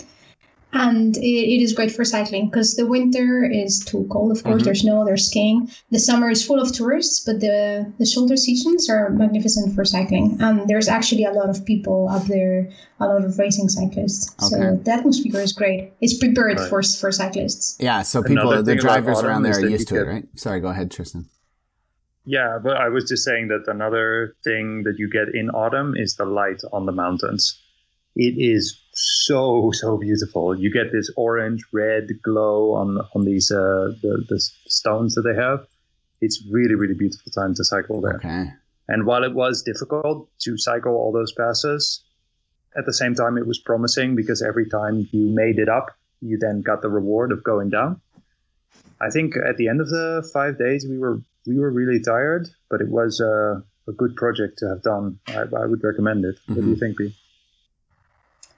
and 0.74 1.18
it, 1.18 1.22
it 1.22 1.62
is 1.62 1.74
great 1.74 1.92
for 1.92 2.06
cycling 2.06 2.50
because 2.50 2.76
the 2.76 2.86
winter 2.86 3.44
is 3.44 3.80
too 3.80 4.08
cold 4.10 4.32
of 4.32 4.44
course 4.44 4.58
mm-hmm. 4.58 4.66
there's 4.66 4.84
no 4.84 5.04
there's 5.06 5.28
skiing 5.28 5.70
the 5.90 6.00
summer 6.00 6.30
is 6.30 6.46
full 6.46 6.60
of 6.60 6.72
tourists 6.72 7.24
but 7.26 7.40
the 7.40 7.92
the 8.00 8.06
shoulder 8.06 8.38
seasons 8.38 8.90
are 8.90 9.10
magnificent 9.10 9.74
for 9.76 9.84
cycling 9.84 10.38
and 10.40 10.68
there's 10.68 10.88
actually 10.88 11.26
a 11.26 11.32
lot 11.32 11.50
of 11.50 11.66
people 11.66 12.08
up 12.10 12.26
there 12.26 12.70
a 13.00 13.06
lot 13.06 13.24
of 13.24 13.38
racing 13.38 13.70
cyclists 13.70 14.34
okay. 14.44 14.64
so 14.64 14.76
the 14.84 14.92
atmosphere 14.92 15.42
is 15.42 15.54
great 15.54 15.94
it's 16.02 16.18
prepared 16.18 16.60
right. 16.60 16.70
for 16.70 16.82
for 16.84 17.12
cyclists 17.12 17.78
yeah 17.80 18.02
so 18.02 18.24
people 18.24 18.64
the 18.64 18.76
drivers 18.76 19.22
around 19.22 19.44
there 19.44 19.58
are 19.58 19.70
used 19.70 19.88
to 19.88 19.96
it 19.96 20.08
right 20.08 20.26
sorry 20.36 20.60
go 20.60 20.68
ahead 20.68 20.90
tristan 20.90 21.26
yeah, 22.24 22.60
but 22.62 22.78
I 22.78 22.90
was 22.90 23.10
just 23.10 23.24
saying 23.24 23.48
that 23.48 23.64
another 23.68 24.36
thing 24.44 24.84
that 24.84 24.96
you 25.00 25.10
get 25.10 25.34
in 25.34 25.50
autumn 25.50 25.96
is 25.98 26.16
the 26.16 26.26
light 26.26 26.62
on 26.72 26.86
the 26.86 26.92
mountains. 26.92 27.60
It 28.16 28.36
is 28.38 28.81
so 28.94 29.72
so 29.74 29.98
beautiful. 29.98 30.58
You 30.58 30.72
get 30.72 30.92
this 30.92 31.10
orange 31.16 31.64
red 31.72 32.08
glow 32.24 32.74
on 32.74 33.00
on 33.16 33.26
these 33.26 33.52
uh, 33.52 33.94
the 34.02 34.26
the 34.28 34.40
stones 34.68 35.16
that 35.16 35.22
they 35.22 35.36
have. 35.36 35.66
It's 36.20 36.44
really 36.52 36.76
really 36.76 36.94
beautiful 36.94 37.32
time 37.32 37.54
to 37.56 37.64
cycle 37.64 38.02
there. 38.02 38.16
Okay. 38.16 38.52
And 38.88 39.06
while 39.06 39.24
it 39.24 39.34
was 39.34 39.64
difficult 39.64 40.30
to 40.42 40.58
cycle 40.58 40.94
all 40.94 41.12
those 41.12 41.32
passes, 41.32 42.04
at 42.78 42.86
the 42.86 42.94
same 42.94 43.16
time 43.16 43.38
it 43.38 43.48
was 43.48 43.60
promising 43.60 44.16
because 44.16 44.42
every 44.42 44.68
time 44.68 45.08
you 45.12 45.28
made 45.28 45.60
it 45.60 45.70
up, 45.70 45.92
you 46.22 46.38
then 46.38 46.62
got 46.62 46.82
the 46.82 46.90
reward 46.90 47.32
of 47.32 47.44
going 47.44 47.70
down. 47.70 48.02
I 49.00 49.10
think 49.10 49.36
at 49.38 49.58
the 49.58 49.68
end 49.68 49.82
of 49.82 49.90
the 49.90 50.30
five 50.34 50.58
days 50.58 50.86
we 50.88 50.98
were 50.98 51.22
we 51.48 51.58
were 51.58 51.72
really 51.72 52.00
tired, 52.00 52.50
but 52.70 52.82
it 52.82 52.90
was 52.90 53.20
uh, 53.20 53.62
a 53.88 53.94
good 53.96 54.16
project 54.16 54.60
to 54.60 54.68
have 54.68 54.84
done. 54.84 55.20
I, 55.28 55.42
I 55.42 55.66
would 55.66 55.84
recommend 55.84 56.26
it. 56.26 56.36
Mm-hmm. 56.36 56.56
What 56.56 56.62
do 56.62 56.68
you 56.68 56.76
mm-hmm. 56.76 56.80
think, 56.80 56.98
Pete? 56.98 57.14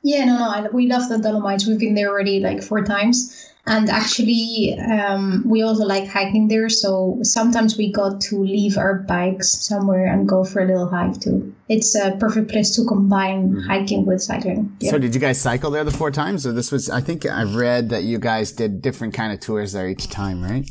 Yeah, 0.03 0.25
no, 0.25 0.37
no, 0.37 0.49
I, 0.49 0.67
we 0.67 0.87
love 0.87 1.07
the 1.09 1.17
Dolomites. 1.17 1.65
We've 1.65 1.79
been 1.79 1.95
there 1.95 2.09
already 2.09 2.39
like 2.39 2.61
four 2.61 2.83
times. 2.83 3.49
And 3.65 3.89
actually, 3.89 4.77
um, 4.77 5.43
we 5.45 5.61
also 5.61 5.85
like 5.85 6.05
hiking 6.05 6.49
there. 6.49 6.67
So 6.67 7.19
sometimes 7.21 7.77
we 7.77 7.93
got 7.93 8.19
to 8.21 8.43
leave 8.43 8.77
our 8.77 8.95
bikes 8.95 9.49
somewhere 9.49 10.05
and 10.05 10.27
go 10.27 10.43
for 10.43 10.61
a 10.61 10.67
little 10.67 10.89
hike 10.89 11.21
too. 11.21 11.55
It's 11.69 11.95
a 11.95 12.17
perfect 12.19 12.51
place 12.51 12.75
to 12.75 12.83
combine 12.83 13.51
mm-hmm. 13.51 13.59
hiking 13.61 14.05
with 14.05 14.21
cycling. 14.21 14.75
Yeah. 14.81 14.91
So 14.91 14.97
did 14.97 15.15
you 15.15 15.21
guys 15.21 15.39
cycle 15.39 15.71
there 15.71 15.85
the 15.85 15.91
four 15.91 16.11
times? 16.11 16.45
Or 16.45 16.51
this 16.51 16.73
was, 16.73 16.89
I 16.89 16.99
think 16.99 17.25
I've 17.25 17.55
read 17.55 17.89
that 17.89 18.03
you 18.03 18.19
guys 18.19 18.51
did 18.51 18.81
different 18.81 19.13
kind 19.13 19.31
of 19.31 19.39
tours 19.39 19.71
there 19.71 19.87
each 19.87 20.09
time, 20.09 20.43
right? 20.43 20.69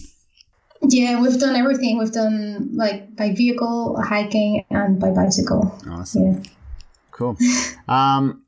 Yeah, 0.82 1.18
we've 1.22 1.40
done 1.40 1.56
everything. 1.56 1.96
We've 1.96 2.12
done 2.12 2.76
like 2.76 3.16
by 3.16 3.32
vehicle, 3.32 4.02
hiking, 4.02 4.66
and 4.68 5.00
by 5.00 5.10
bicycle. 5.12 5.74
Awesome. 5.88 6.42
Yeah. 6.42 6.50
Cool. 7.10 7.38
Um, 7.88 8.41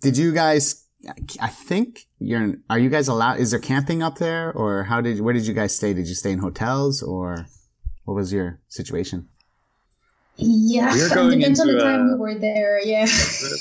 did 0.00 0.16
you 0.16 0.32
guys? 0.32 0.86
I 1.40 1.48
think 1.48 2.06
you're. 2.18 2.56
Are 2.68 2.78
you 2.78 2.90
guys 2.90 3.08
allowed? 3.08 3.38
Is 3.38 3.52
there 3.52 3.60
camping 3.60 4.02
up 4.02 4.18
there, 4.18 4.52
or 4.52 4.84
how 4.84 5.00
did? 5.00 5.20
Where 5.20 5.34
did 5.34 5.46
you 5.46 5.54
guys 5.54 5.74
stay? 5.74 5.94
Did 5.94 6.08
you 6.08 6.14
stay 6.14 6.32
in 6.32 6.40
hotels, 6.40 7.02
or 7.02 7.46
what 8.04 8.14
was 8.14 8.32
your 8.32 8.60
situation? 8.68 9.28
Yeah, 10.36 10.92
we're 10.94 11.08
going 11.14 11.38
depends 11.38 11.60
into 11.60 11.70
on 11.70 11.78
the 11.78 11.84
time 11.84 12.00
a, 12.00 12.12
we 12.12 12.18
were 12.18 12.38
there. 12.38 12.80
Yeah, 12.84 13.06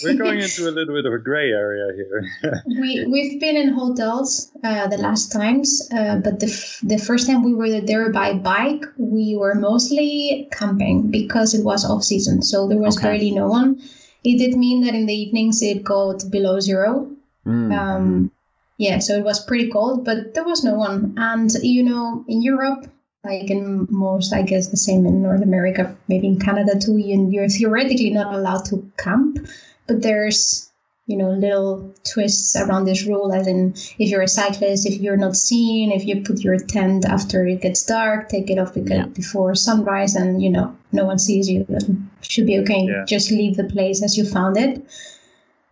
we're 0.03 0.16
going 0.16 0.39
into 0.39 0.68
a 0.68 0.72
little 0.72 0.95
bit 0.95 1.05
of 1.05 1.14
a 1.14 1.18
gray 1.18 1.51
area 1.51 1.93
here. 1.95 2.64
we 2.66 3.05
we've 3.05 3.39
been 3.39 3.55
in 3.55 3.70
hotels 3.70 4.51
uh, 4.64 4.88
the 4.88 4.97
last 4.97 5.32
times, 5.32 5.88
uh, 5.95 6.18
but 6.18 6.39
the 6.39 6.47
f- 6.47 6.80
the 6.84 6.97
first 6.97 7.28
time 7.28 7.43
we 7.43 7.53
were 7.53 7.82
there 7.82 8.12
by 8.12 8.34
bike, 8.34 8.86
we 8.97 9.36
were 9.38 9.55
mostly 9.55 10.49
camping 10.51 11.12
because 11.12 11.53
it 11.53 11.64
was 11.64 11.86
off 11.86 12.03
season, 12.03 12.41
so 12.41 12.68
there 12.68 12.78
was 12.78 12.97
okay. 12.97 13.10
barely 13.10 13.32
no 13.32 13.47
one. 13.47 13.80
It 14.24 14.38
did 14.38 14.57
mean 14.57 14.84
that 14.84 14.95
in 14.95 15.05
the 15.05 15.13
evenings 15.13 15.61
it 15.61 15.84
got 15.84 16.30
below 16.30 16.59
zero. 16.59 17.09
Mm. 17.45 17.78
Um, 17.78 18.32
yeah, 18.78 18.99
so 18.99 19.15
it 19.15 19.24
was 19.24 19.45
pretty 19.45 19.70
cold, 19.70 20.05
but 20.05 20.34
there 20.34 20.43
was 20.43 20.63
no 20.63 20.76
one. 20.76 21.15
And 21.17 21.51
you 21.61 21.84
know, 21.84 22.24
in 22.28 22.41
Europe, 22.41 22.88
like 23.24 23.49
in 23.49 23.88
most, 23.89 24.34
I 24.34 24.41
guess 24.41 24.67
the 24.67 24.78
same 24.78 25.05
in 25.05 25.22
North 25.22 25.41
America, 25.41 25.95
maybe 26.07 26.28
in 26.28 26.39
Canada 26.39 26.80
too, 26.80 26.97
you're 26.97 27.49
theoretically 27.49 28.11
not 28.11 28.34
allowed 28.34 28.65
to 28.65 28.89
camp, 28.97 29.39
but 29.88 30.01
there's 30.01 30.68
you 31.10 31.18
know 31.18 31.32
little 31.32 31.91
twists 32.03 32.55
around 32.55 32.86
this 32.86 33.05
rule 33.05 33.34
as 33.34 33.47
in 33.47 33.74
if 33.97 34.10
you're 34.12 34.22
a 34.22 34.28
cyclist 34.28 34.86
if 34.86 35.01
you're 35.01 35.18
not 35.18 35.36
seen 35.36 35.91
if 35.91 36.05
you 36.05 36.22
put 36.22 36.39
your 36.41 36.57
tent 36.57 37.03
after 37.03 37.45
it 37.47 37.62
gets 37.62 37.84
dark 37.84 38.30
take 38.30 38.49
it 38.49 38.60
off 38.60 38.74
yeah. 38.76 39.05
before 39.07 39.55
sunrise 39.55 40.16
and 40.16 40.41
you 40.41 40.51
know 40.51 40.76
no 40.91 41.05
one 41.05 41.18
sees 41.18 41.49
you 41.49 41.66
that 41.68 41.84
should 42.22 42.45
be 42.45 42.60
okay 42.60 42.84
yeah. 42.88 43.03
just 43.05 43.32
leave 43.32 43.57
the 43.57 43.64
place 43.64 44.03
as 44.03 44.18
you 44.18 44.24
found 44.24 44.55
it 44.55 44.86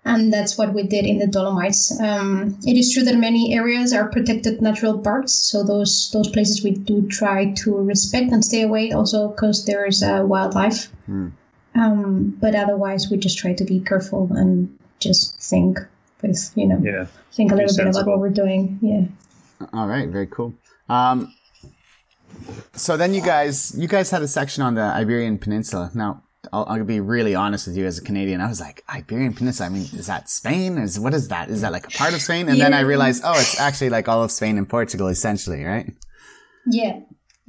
and 0.06 0.34
that's 0.34 0.58
what 0.58 0.74
we 0.74 0.84
did 0.84 1.06
in 1.06 1.20
the 1.20 1.28
Dolomites. 1.28 2.00
Um, 2.00 2.58
it 2.66 2.78
is 2.78 2.94
true 2.94 3.04
that 3.04 3.18
many 3.18 3.54
areas 3.54 3.92
are 3.92 4.08
protected 4.08 4.62
natural 4.62 4.98
parks, 5.00 5.34
so 5.34 5.64
those 5.64 6.12
those 6.14 6.30
places 6.30 6.64
we 6.64 6.72
do 6.72 7.06
try 7.10 7.52
to 7.64 7.76
respect 7.76 8.32
and 8.32 8.42
stay 8.42 8.62
away, 8.62 8.94
also 8.94 9.28
because 9.28 9.66
there 9.66 9.86
is 9.86 10.02
uh, 10.02 10.24
wildlife. 10.26 10.90
Mm. 11.10 11.34
Um, 11.76 12.38
but 12.40 12.56
otherwise, 12.56 13.12
we 13.12 13.18
just 13.18 13.38
try 13.38 13.54
to 13.54 13.66
be 13.66 13.82
careful 13.82 14.30
and 14.32 14.77
just 15.00 15.40
think 15.42 15.80
with 16.22 16.52
you 16.56 16.68
know 16.68 16.80
yeah. 16.84 17.06
think 17.32 17.52
a 17.52 17.56
little 17.56 17.76
bit 17.76 17.88
about 17.88 18.06
what 18.06 18.20
we're 18.20 18.30
doing 18.30 18.80
yeah 18.82 19.68
all 19.74 19.88
right 19.88 20.10
very 20.10 20.28
cool 20.28 20.54
um, 20.90 21.34
so 22.74 22.96
then 22.96 23.14
you 23.14 23.22
guys 23.22 23.78
you 23.78 23.88
guys 23.88 24.10
had 24.10 24.22
a 24.22 24.28
section 24.28 24.64
on 24.64 24.76
the 24.76 24.82
iberian 24.82 25.38
peninsula 25.38 25.92
now 25.94 26.24
I'll, 26.54 26.66
I'll, 26.70 26.84
be 26.84 27.00
really 27.00 27.36
honest 27.36 27.68
with 27.68 27.76
you 27.76 27.86
as 27.86 27.98
a 27.98 28.02
Canadian. 28.02 28.40
I 28.40 28.48
was 28.48 28.62
like, 28.62 28.84
Iberian 28.90 29.34
Peninsula. 29.34 29.68
I 29.68 29.70
mean, 29.70 29.82
is 29.82 30.08
that 30.08 30.30
Spain? 30.30 30.78
Is 30.78 31.00
what 31.00 31.14
is 31.14 31.28
that? 31.28 31.50
Is 31.50 31.62
that 31.62 31.72
like 31.72 31.88
a 31.88 31.90
part 31.90 32.14
of 32.14 32.22
Spain? 32.22 32.48
And 32.48 32.58
yeah. 32.58 32.66
then 32.66 32.74
I 32.74 32.82
realized, 32.82 33.24
oh, 33.26 33.34
it's 33.34 33.60
actually 33.60 33.90
like 33.90 34.08
all 34.08 34.24
of 34.24 34.32
Spain 34.32 34.58
and 34.58 34.70
Portugal, 34.70 35.08
essentially, 35.08 35.64
right? 35.64 35.94
Yeah, 36.66 37.00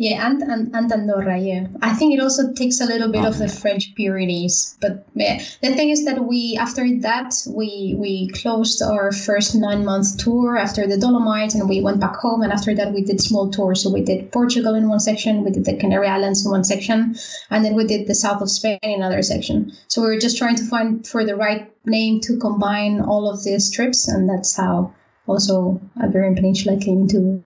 Yeah, 0.01 0.29
and, 0.29 0.41
and, 0.43 0.75
and 0.77 0.93
Andorra, 0.93 1.37
yeah. 1.39 1.67
I 1.83 1.93
think 1.93 2.15
it 2.15 2.23
also 2.23 2.53
takes 2.53 2.81
a 2.81 2.87
little 2.87 3.11
bit 3.11 3.25
Oh, 3.25 3.29
of 3.29 3.39
the 3.39 3.47
yeah. 3.47 3.61
French 3.61 3.93
Pyrenees. 3.97 4.79
But 4.81 5.05
yeah, 5.17 5.43
the 5.61 5.75
thing 5.75 5.89
is 5.91 6.05
that 6.05 6.25
we, 6.25 6.57
after 6.57 6.87
that, 7.01 7.35
we 7.49 7.97
we 7.99 8.29
closed 8.29 8.81
our 8.81 9.11
first 9.11 9.57
nine 9.57 9.85
month 9.85 10.17
tour 10.19 10.57
after 10.57 10.87
the 10.87 10.97
Dolomites 10.97 11.57
and 11.57 11.69
we 11.69 11.83
went 11.83 11.99
back 11.99 12.15
home. 12.15 12.43
And 12.43 12.53
after 12.53 12.77
that, 12.77 12.95
we 12.95 13.03
did 13.03 13.21
small 13.21 13.51
tours. 13.51 13.83
So 13.83 13.91
we 13.91 14.03
did 14.03 14.31
Portugal 14.31 14.77
in 14.77 14.89
one 14.89 15.01
section, 15.01 15.43
we 15.45 15.51
did 15.51 15.65
the 15.65 15.77
Canary 15.77 16.07
Islands 16.07 16.45
in 16.47 16.53
one 16.53 16.63
section, 16.63 17.17
and 17.51 17.65
then 17.65 17.75
we 17.75 17.85
did 17.85 18.07
the 18.07 18.15
south 18.15 18.41
of 18.41 18.49
Spain 18.49 18.79
in 18.85 19.03
another 19.03 19.23
section. 19.23 19.73
So 19.89 20.01
we 20.03 20.09
were 20.09 20.21
just 20.21 20.39
trying 20.39 20.55
to 20.57 20.65
find 20.65 21.05
for 21.05 21.25
the 21.25 21.35
right 21.35 21.73
name 21.87 22.21
to 22.21 22.39
combine 22.39 23.01
all 23.01 23.29
of 23.29 23.43
these 23.43 23.69
trips. 23.73 24.07
And 24.07 24.29
that's 24.29 24.57
how 24.57 24.95
also 25.27 25.81
Iberian 26.01 26.37
Peninsula 26.37 26.79
came 26.79 27.01
into, 27.01 27.43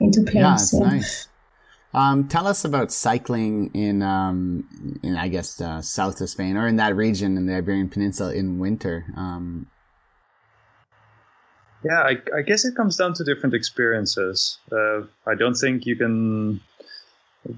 into 0.00 0.22
place. 0.22 0.42
Yeah, 0.42 0.54
it's 0.54 0.72
nice. 0.72 1.28
Um, 1.94 2.28
tell 2.28 2.46
us 2.46 2.64
about 2.64 2.90
cycling 2.90 3.70
in, 3.74 4.02
um, 4.02 4.98
in 5.02 5.16
I 5.16 5.28
guess, 5.28 5.60
uh, 5.60 5.82
south 5.82 6.20
of 6.20 6.30
Spain 6.30 6.56
or 6.56 6.66
in 6.66 6.76
that 6.76 6.96
region 6.96 7.36
in 7.36 7.46
the 7.46 7.56
Iberian 7.56 7.88
Peninsula 7.90 8.32
in 8.32 8.58
winter. 8.58 9.04
Um, 9.14 9.66
Yeah, 11.84 12.00
I, 12.00 12.16
I 12.36 12.42
guess 12.42 12.64
it 12.64 12.76
comes 12.76 12.96
down 12.96 13.14
to 13.14 13.24
different 13.24 13.54
experiences. 13.54 14.58
Uh, 14.70 15.02
I 15.26 15.34
don't 15.34 15.54
think 15.54 15.84
you 15.84 15.96
can. 15.96 16.60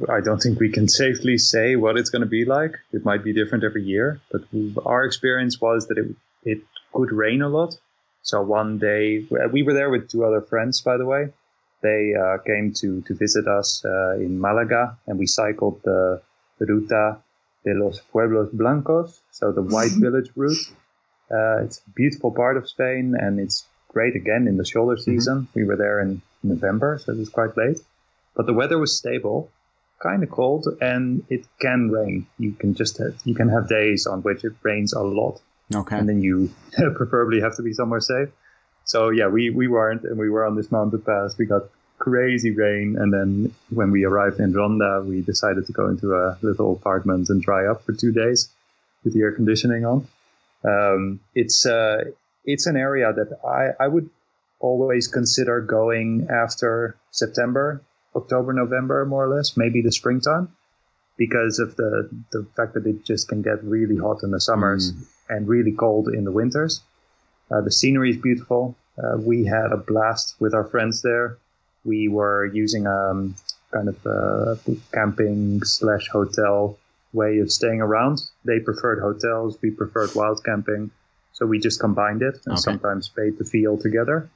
I 0.09 0.21
don't 0.21 0.41
think 0.41 0.59
we 0.59 0.71
can 0.71 0.89
safely 0.89 1.37
say 1.37 1.77
what 1.77 1.99
it's 1.99 2.09
going 2.09 2.23
to 2.23 2.29
be 2.29 2.47
like. 2.47 2.73
It 2.93 3.05
might 3.05 3.23
be 3.23 3.35
different 3.35 3.65
every 3.65 3.83
year, 3.83 4.19
but 4.33 4.43
our 4.87 5.05
experience 5.05 5.61
was 5.61 5.89
that 5.89 5.99
it 5.99 6.17
it 6.43 6.59
could 6.95 7.13
rain 7.13 7.43
a 7.43 7.51
lot. 7.51 7.77
So 8.23 8.41
one 8.41 8.79
day 8.79 9.27
we 9.53 9.63
were 9.63 9.75
there 9.75 9.91
with 9.91 10.09
two 10.09 10.25
other 10.25 10.41
friends, 10.41 10.81
by 10.81 10.97
the 10.97 11.05
way. 11.05 11.29
They 11.85 12.15
uh, 12.15 12.39
came 12.39 12.73
to 12.81 13.03
to 13.03 13.13
visit 13.15 13.47
us 13.47 13.85
uh, 13.85 14.17
in 14.17 14.41
Malaga, 14.41 14.97
and 15.07 15.19
we 15.19 15.27
cycled 15.27 15.83
the 15.85 16.23
Ruta 16.59 17.19
de 17.65 17.75
los 17.75 18.01
Pueblos 18.11 18.49
Blancos, 18.53 19.21
so 19.31 19.53
the 19.53 19.61
White 19.63 19.93
Village 20.05 20.31
route. 20.35 20.65
Uh, 21.31 21.65
it's 21.65 21.79
a 21.87 21.91
beautiful 21.91 22.31
part 22.31 22.57
of 22.57 22.67
Spain, 22.67 23.15
and 23.19 23.39
it's 23.39 23.67
great 23.89 24.17
again 24.17 24.49
in 24.49 24.57
the 24.57 24.65
shoulder 24.65 24.97
season. 24.97 25.47
We 25.55 25.65
were 25.65 25.77
there 25.77 26.01
in 26.01 26.23
November, 26.43 26.99
so 26.99 27.13
it 27.13 27.19
was 27.19 27.29
quite 27.29 27.55
late. 27.57 27.81
But 28.35 28.47
the 28.47 28.55
weather 28.55 28.79
was 28.79 28.97
stable, 28.97 29.51
kind 30.03 30.23
of 30.23 30.31
cold, 30.31 30.67
and 30.81 31.23
it 31.29 31.45
can 31.61 31.91
rain. 31.91 32.27
You 32.39 32.53
can 32.53 32.75
just 32.75 32.97
have, 32.97 33.15
you 33.25 33.35
can 33.35 33.51
have 33.51 33.69
days 33.69 34.07
on 34.07 34.23
which 34.23 34.43
it 34.45 34.55
rains 34.63 34.95
a 34.95 35.03
lot, 35.03 35.41
okay. 35.75 35.99
and 35.99 36.09
then 36.09 36.23
you 36.23 36.51
preferably 36.97 37.41
have 37.41 37.57
to 37.57 37.63
be 37.63 37.75
somewhere 37.75 38.01
safe. 38.01 38.31
So 38.85 39.11
yeah, 39.11 39.29
we 39.29 39.51
we 39.51 39.69
weren't, 39.69 40.05
and 40.05 40.19
we 40.19 40.31
were 40.31 40.45
on 40.45 40.57
this 40.57 40.71
mountain 40.71 41.01
pass. 41.01 41.37
We 41.39 41.47
got 41.47 41.65
crazy 41.99 42.51
rain, 42.51 42.97
and 42.99 43.13
then 43.13 43.55
when 43.71 43.91
we 43.91 44.05
arrived 44.05 44.41
in 44.41 44.53
Ronda, 44.53 45.03
we 45.07 45.23
decided 45.23 45.67
to 45.67 45.73
go 45.73 45.89
into 45.89 46.15
a 46.15 46.37
little 46.43 46.73
apartment 46.73 47.29
and 47.31 47.41
dry 47.41 47.67
up 47.67 47.85
for 47.85 47.93
two 47.93 48.13
days 48.13 48.49
with 49.03 49.15
the 49.15 49.21
air 49.21 49.33
conditioning 49.33 49.85
on. 49.85 50.07
Um, 50.65 51.21
it's 51.35 51.65
uh, 51.67 52.05
it's 52.45 52.67
an 52.67 52.77
area 52.77 53.13
that 53.13 53.39
I, 53.45 53.83
I 53.83 53.89
would 53.89 54.11
always 54.61 55.09
consider 55.09 55.61
going 55.61 56.29
after 56.31 56.97
September, 57.11 57.83
October, 58.15 58.53
November, 58.53 59.05
more 59.07 59.25
or 59.25 59.29
less, 59.37 59.57
maybe 59.57 59.83
the 59.83 59.93
springtime, 59.93 60.49
because 61.17 61.59
of 61.59 61.77
the 61.77 62.11
the 62.33 62.47
fact 62.57 62.75
that 62.75 62.87
it 62.87 63.05
just 63.05 63.29
can 63.29 63.43
get 63.43 63.63
really 63.65 63.97
hot 63.97 64.23
in 64.23 64.31
the 64.31 64.41
summers 64.41 64.93
and 65.29 65.49
really 65.49 65.73
cold 65.73 66.09
in 66.09 66.25
the 66.25 66.33
winters. 66.33 66.81
Uh, 67.51 67.61
the 67.61 67.71
scenery 67.71 68.11
is 68.11 68.17
beautiful. 68.17 68.77
Uh, 69.03 69.17
we 69.19 69.45
had 69.45 69.73
a 69.73 69.77
blast 69.77 70.37
with 70.41 70.55
our 70.55 70.65
friends 70.65 71.03
there. 71.03 71.39
We 71.85 72.09
were 72.09 72.47
using 72.47 72.87
um, 72.87 73.35
kind 73.73 73.89
of 73.89 74.07
a 74.07 74.59
camping 74.93 75.63
slash 75.65 76.09
hotel 76.09 76.79
way 77.13 77.39
of 77.39 77.51
staying 77.51 77.81
around. 77.81 78.23
They 78.45 78.61
preferred 78.61 79.01
hotels. 79.01 79.59
We 79.61 79.71
preferred 79.71 80.15
wild 80.15 80.45
camping. 80.45 80.91
So 81.33 81.47
we 81.47 81.59
just 81.59 81.81
combined 81.81 82.23
it 82.23 82.39
and 82.47 82.59
Okay. 82.59 82.63
sometimes 82.63 83.09
paid 83.09 83.39
the 83.39 83.45
fee 83.45 83.67
altogether. 83.67 84.31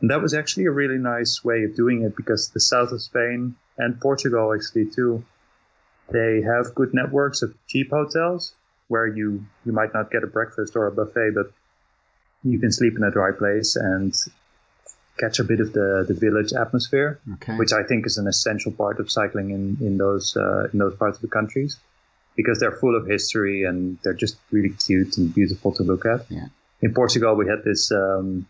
And 0.00 0.10
that 0.10 0.22
was 0.22 0.32
actually 0.32 0.66
a 0.66 0.70
really 0.70 0.96
nice 0.96 1.44
way 1.44 1.64
of 1.64 1.76
doing 1.76 2.02
it 2.02 2.16
because 2.16 2.50
the 2.50 2.60
south 2.60 2.92
of 2.92 3.02
Spain 3.02 3.56
and 3.76 4.00
Portugal 4.00 4.54
actually 4.54 4.86
too, 4.86 5.24
they 6.10 6.40
have 6.42 6.74
good 6.74 6.94
networks 6.94 7.42
of 7.42 7.54
cheap 7.66 7.90
hotels 7.90 8.54
where 8.88 9.06
you, 9.06 9.44
you 9.64 9.72
might 9.72 9.92
not 9.92 10.10
get 10.10 10.24
a 10.24 10.26
breakfast 10.26 10.74
or 10.74 10.86
a 10.86 10.92
buffet, 10.92 11.32
but 11.34 11.52
you 12.44 12.58
can 12.58 12.72
sleep 12.72 12.96
in 12.96 13.02
a 13.04 13.10
dry 13.10 13.30
place 13.32 13.76
and 13.76 14.14
catch 15.18 15.38
a 15.38 15.44
bit 15.44 15.60
of 15.60 15.72
the, 15.74 16.04
the 16.08 16.14
village 16.14 16.52
atmosphere 16.52 17.20
Okay. 17.34 17.54
which 17.56 17.72
I 17.72 17.82
think 17.82 18.06
is 18.06 18.16
an 18.16 18.26
essential 18.26 18.72
part 18.72 18.98
of 19.00 19.10
cycling 19.10 19.50
in 19.50 19.76
in 19.86 19.98
those 19.98 20.36
uh, 20.36 20.68
in 20.72 20.78
those 20.78 20.94
parts 20.96 21.16
of 21.18 21.22
the 21.22 21.28
countries 21.28 21.76
because 22.36 22.58
they're 22.58 22.78
full 22.84 22.96
of 22.96 23.06
history 23.06 23.64
and 23.64 23.98
they're 24.02 24.14
just 24.14 24.36
really 24.50 24.70
cute 24.70 25.18
and 25.18 25.34
beautiful 25.34 25.72
to 25.72 25.82
look 25.82 26.06
at. 26.06 26.20
Yeah. 26.30 26.46
In 26.80 26.94
Portugal, 26.94 27.34
we 27.34 27.46
had 27.46 27.64
this 27.64 27.92
um, 27.92 28.46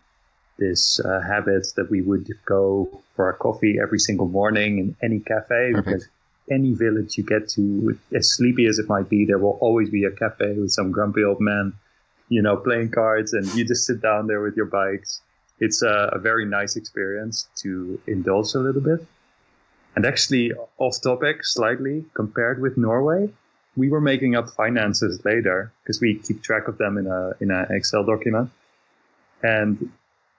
this 0.57 0.99
uh, 1.03 1.19
habit 1.21 1.67
that 1.75 1.89
we 1.89 2.01
would 2.01 2.27
go 2.45 3.01
for 3.15 3.25
our 3.25 3.33
coffee 3.33 3.77
every 3.81 3.99
single 3.99 4.27
morning 4.27 4.77
in 4.79 4.95
any 5.03 5.19
cafe 5.19 5.71
Perfect. 5.73 5.85
because 5.85 6.07
any 6.49 6.73
village 6.73 7.17
you 7.17 7.23
get 7.23 7.49
to, 7.49 7.97
as 8.15 8.35
sleepy 8.35 8.65
as 8.67 8.77
it 8.77 8.87
might 8.87 9.09
be, 9.09 9.25
there 9.25 9.39
will 9.39 9.57
always 9.61 9.89
be 9.89 10.03
a 10.05 10.11
cafe 10.11 10.53
with 10.53 10.71
some 10.71 10.91
grumpy 10.91 11.23
old 11.23 11.41
man, 11.41 11.73
you 12.31 12.41
know, 12.41 12.55
playing 12.55 12.89
cards, 12.89 13.33
and 13.33 13.45
you 13.53 13.65
just 13.65 13.85
sit 13.85 14.01
down 14.01 14.25
there 14.25 14.41
with 14.41 14.55
your 14.55 14.65
bikes. 14.65 15.21
It's 15.59 15.81
a, 15.83 16.09
a 16.13 16.17
very 16.17 16.45
nice 16.45 16.77
experience 16.77 17.49
to 17.57 17.99
indulge 18.07 18.55
a 18.55 18.59
little 18.59 18.81
bit. 18.81 19.05
And 19.97 20.05
actually, 20.05 20.53
off 20.77 21.01
topic 21.03 21.45
slightly, 21.45 22.05
compared 22.13 22.61
with 22.61 22.77
Norway, 22.77 23.29
we 23.75 23.89
were 23.89 23.99
making 23.99 24.37
up 24.37 24.49
finances 24.49 25.23
later 25.25 25.73
because 25.83 25.99
we 25.99 26.19
keep 26.19 26.41
track 26.41 26.69
of 26.69 26.77
them 26.77 26.97
in 26.97 27.05
a 27.05 27.33
in 27.41 27.51
an 27.51 27.67
Excel 27.69 28.05
document, 28.05 28.49
and 29.43 29.91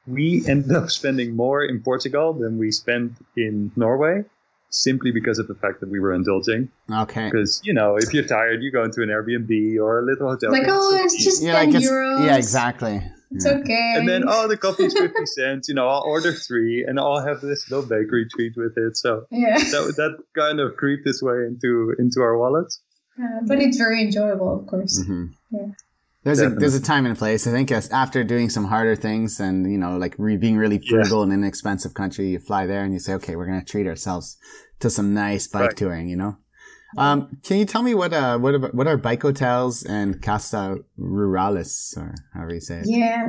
we 0.06 0.42
ended 0.48 0.72
up 0.72 0.90
spending 0.90 1.36
more 1.36 1.62
in 1.62 1.82
Portugal 1.82 2.32
than 2.32 2.56
we 2.56 2.72
spent 2.72 3.12
in 3.36 3.70
Norway, 3.76 4.24
simply 4.72 5.10
because 5.12 5.38
of 5.38 5.46
the 5.48 5.54
fact 5.54 5.80
that 5.80 5.88
we 5.90 6.00
were 6.00 6.12
indulging. 6.12 6.68
okay. 6.90 7.26
Because 7.30 7.60
you 7.64 7.74
know, 7.74 7.96
if 7.96 8.12
you're 8.12 8.24
tired, 8.26 8.62
you 8.62 8.72
go 8.72 8.82
into 8.84 9.02
an 9.02 9.08
Airbnb 9.10 9.78
or 9.80 10.00
a 10.00 10.04
little 10.04 10.28
hotel. 10.28 10.50
Like, 10.50 10.64
oh, 10.66 10.98
it's 11.04 11.22
just 11.22 11.42
Yeah, 11.42 11.52
10 11.60 11.72
like 11.72 11.82
euros. 11.82 12.26
yeah, 12.26 12.36
exactly. 12.36 13.02
It's 13.30 13.46
Yeah. 13.46 13.52
okay. 13.52 13.94
And 13.96 14.08
then, 14.08 14.24
oh, 14.26 14.46
the 14.48 14.56
coffee's 14.56 14.92
50 14.92 15.24
cents. 15.26 15.68
You 15.68 15.74
know, 15.74 15.88
I'll 15.88 16.02
order 16.02 16.32
three 16.32 16.84
and 16.86 16.98
I'll 16.98 17.20
have 17.24 17.40
this 17.40 17.70
little 17.70 17.86
bakery 17.86 18.26
treat 18.34 18.54
with 18.56 18.76
it. 18.76 18.96
So 18.96 19.24
yeah. 19.30 19.56
that, 19.58 19.94
that 19.96 20.18
kind 20.36 20.60
of 20.60 20.76
creeped 20.76 21.06
its 21.06 21.22
way 21.22 21.36
into 21.46 21.94
into 21.98 22.20
our 22.20 22.36
wallets. 22.38 22.80
Uh, 23.22 23.40
but 23.46 23.58
it's 23.60 23.76
very 23.76 24.02
enjoyable, 24.02 24.60
of 24.60 24.66
course. 24.66 25.02
hmm 25.04 25.26
Yeah. 25.50 25.68
There's 26.24 26.40
a 26.40 26.50
there's 26.50 26.74
a 26.76 26.80
time 26.80 27.04
and 27.06 27.16
a 27.16 27.18
place. 27.18 27.46
I 27.46 27.50
think 27.50 27.72
after 27.72 28.22
doing 28.22 28.48
some 28.48 28.64
harder 28.66 28.94
things 28.94 29.40
and 29.40 29.70
you 29.70 29.78
know 29.78 29.96
like 29.96 30.14
re- 30.18 30.36
being 30.36 30.56
really 30.56 30.78
Yeah. 30.82 31.02
frugal 31.02 31.22
in 31.24 31.32
an 31.32 31.40
inexpensive 31.42 31.94
country, 31.94 32.28
you 32.28 32.38
fly 32.38 32.66
there 32.66 32.84
and 32.84 32.92
you 32.92 33.00
say, 33.00 33.14
okay, 33.14 33.34
we're 33.36 33.46
gonna 33.46 33.64
treat 33.64 33.86
ourselves 33.88 34.36
to 34.80 34.88
some 34.90 35.14
nice 35.14 35.46
bike 35.48 35.62
Right. 35.68 35.76
touring. 35.76 36.08
You 36.08 36.16
know. 36.16 36.36
Um, 36.96 37.38
can 37.42 37.56
you 37.58 37.64
tell 37.64 37.82
me 37.82 37.94
what 37.94 38.12
uh 38.12 38.38
what 38.38 38.54
about, 38.54 38.74
what 38.74 38.86
are 38.86 38.96
bike 38.98 39.22
hotels 39.22 39.82
and 39.82 40.20
casa 40.22 40.76
rurales 40.98 41.96
or 41.96 42.14
however 42.34 42.54
you 42.54 42.60
say 42.60 42.78
it? 42.80 42.84
Yeah. 42.86 43.28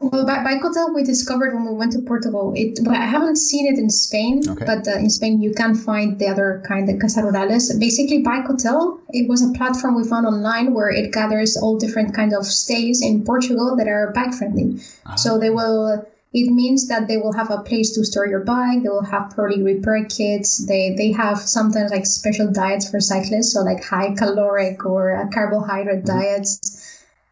Well, 0.00 0.24
by 0.24 0.44
Bike 0.44 0.62
Hotel 0.62 0.94
we 0.94 1.02
discovered 1.02 1.52
when 1.54 1.66
we 1.66 1.72
went 1.74 1.90
to 1.92 1.98
Portugal. 1.98 2.52
It 2.54 2.78
well, 2.82 2.94
I 2.94 3.04
haven't 3.04 3.36
seen 3.36 3.66
it 3.72 3.80
in 3.80 3.90
Spain, 3.90 4.42
Okay. 4.48 4.64
but 4.64 4.86
uh, 4.86 4.92
in 4.92 5.10
Spain 5.10 5.42
you 5.42 5.52
can 5.52 5.74
find 5.74 6.18
the 6.20 6.28
other 6.28 6.62
kind, 6.64 6.88
the 6.88 6.96
Casa 6.96 7.22
Rurales. 7.22 7.76
Basically, 7.80 8.22
Bike 8.22 8.46
Hotel 8.46 9.00
it 9.10 9.28
was 9.28 9.42
a 9.42 9.52
platform 9.58 9.96
we 9.96 10.04
found 10.04 10.24
online 10.24 10.72
where 10.72 10.88
it 10.90 11.12
gathers 11.12 11.56
all 11.56 11.76
different 11.78 12.14
kind 12.14 12.32
of 12.32 12.46
stays 12.46 13.02
in 13.02 13.24
Portugal 13.24 13.74
that 13.76 13.88
are 13.88 14.12
bike 14.12 14.34
friendly. 14.34 14.80
Ah. 15.04 15.16
So 15.16 15.36
they 15.38 15.50
will. 15.50 16.06
It 16.32 16.52
means 16.52 16.88
that 16.88 17.08
they 17.08 17.16
will 17.16 17.32
have 17.32 17.50
a 17.50 17.62
place 17.62 17.92
to 17.94 18.04
store 18.04 18.26
your 18.28 18.44
bike. 18.44 18.82
They 18.82 18.90
will 18.90 19.02
have 19.02 19.30
probably 19.30 19.62
repair 19.62 20.04
kits. 20.04 20.58
They 20.58 20.94
they 20.96 21.10
have 21.10 21.38
sometimes 21.40 21.90
like 21.90 22.06
special 22.06 22.52
diets 22.52 22.88
for 22.88 23.00
cyclists, 23.00 23.54
so 23.54 23.62
like 23.62 23.82
high 23.82 24.14
caloric 24.14 24.84
or 24.86 25.16
uh, 25.16 25.26
carbohydrate 25.34 26.04
diets 26.04 26.77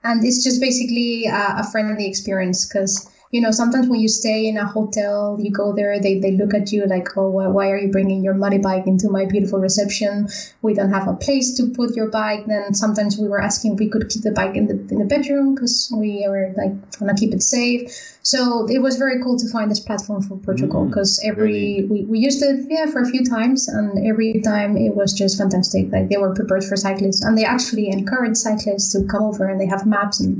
and 0.06 0.24
it's 0.24 0.42
just 0.42 0.60
basically 0.60 1.26
a, 1.26 1.56
a 1.58 1.64
friendly 1.70 2.06
experience 2.06 2.66
because 2.66 3.10
you 3.32 3.40
know 3.40 3.50
sometimes 3.50 3.88
when 3.88 4.00
you 4.00 4.08
stay 4.08 4.46
in 4.46 4.56
a 4.56 4.66
hotel 4.66 5.36
you 5.40 5.50
go 5.50 5.74
there 5.74 6.00
they, 6.00 6.20
they 6.20 6.32
look 6.32 6.54
at 6.54 6.70
you 6.70 6.86
like 6.86 7.08
oh 7.16 7.28
why, 7.28 7.70
are 7.70 7.78
you 7.78 7.90
bringing 7.90 8.22
your 8.22 8.34
muddy 8.34 8.58
bike 8.58 8.86
into 8.86 9.08
my 9.08 9.24
beautiful 9.24 9.58
reception? 9.58 10.28
We 10.62 10.74
don't 10.74 10.92
have 10.92 11.08
a 11.08 11.14
place 11.14 11.54
to 11.56 11.68
put 11.70 11.96
your 11.96 12.08
bike. 12.08 12.46
Then 12.46 12.74
sometimes 12.74 13.18
we 13.18 13.28
were 13.28 13.40
asking 13.40 13.74
if 13.74 13.78
we 13.80 13.88
could 13.88 14.08
keep 14.08 14.22
the 14.22 14.30
bike 14.30 14.56
in 14.56 14.66
the 14.68 14.74
in 14.92 14.98
the 14.98 15.04
bedroom 15.04 15.54
because 15.54 15.92
we 15.94 16.24
were 16.28 16.52
like 16.56 16.72
want 17.00 17.16
to 17.16 17.20
keep 17.20 17.34
it 17.34 17.42
safe 17.42 18.15
so 18.32 18.66
it 18.74 18.80
was 18.86 18.94
very 19.04 19.22
cool 19.22 19.36
to 19.42 19.48
find 19.54 19.70
this 19.70 19.78
platform 19.88 20.20
for 20.26 20.36
portugal 20.48 20.80
Mm, 20.84 20.88
because 20.88 21.12
every 21.30 21.86
we, 21.90 21.98
we 22.12 22.18
used 22.28 22.40
it 22.48 22.56
yeah 22.74 22.86
for 22.92 23.00
a 23.06 23.08
few 23.12 23.22
times 23.36 23.68
and 23.76 23.88
every 24.10 24.30
time 24.52 24.70
it 24.86 24.92
was 25.00 25.10
just 25.22 25.34
fantastic. 25.42 25.84
Like 25.94 26.06
they 26.10 26.18
were 26.24 26.34
prepared 26.40 26.64
for 26.68 26.76
cyclists 26.86 27.22
and 27.24 27.32
they 27.38 27.44
actually 27.54 27.86
encourage 27.98 28.36
cyclists 28.48 28.88
to 28.92 28.98
come 29.12 29.22
over 29.30 29.44
and 29.50 29.58
they 29.60 29.70
have 29.74 29.86
maps 29.86 30.16
and 30.24 30.34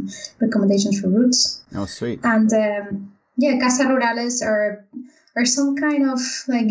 recommendations 0.45 1.01
for 1.01 1.09
routes. 1.19 1.41
Oh, 1.81 1.87
sweet. 1.99 2.19
and 2.35 2.51
um, 2.65 2.85
yeah 3.45 3.55
casa 3.63 3.85
rurales 3.91 4.37
are 4.51 4.85
are 5.37 5.45
some 5.45 5.71
kind 5.77 6.03
of 6.13 6.21
like 6.55 6.71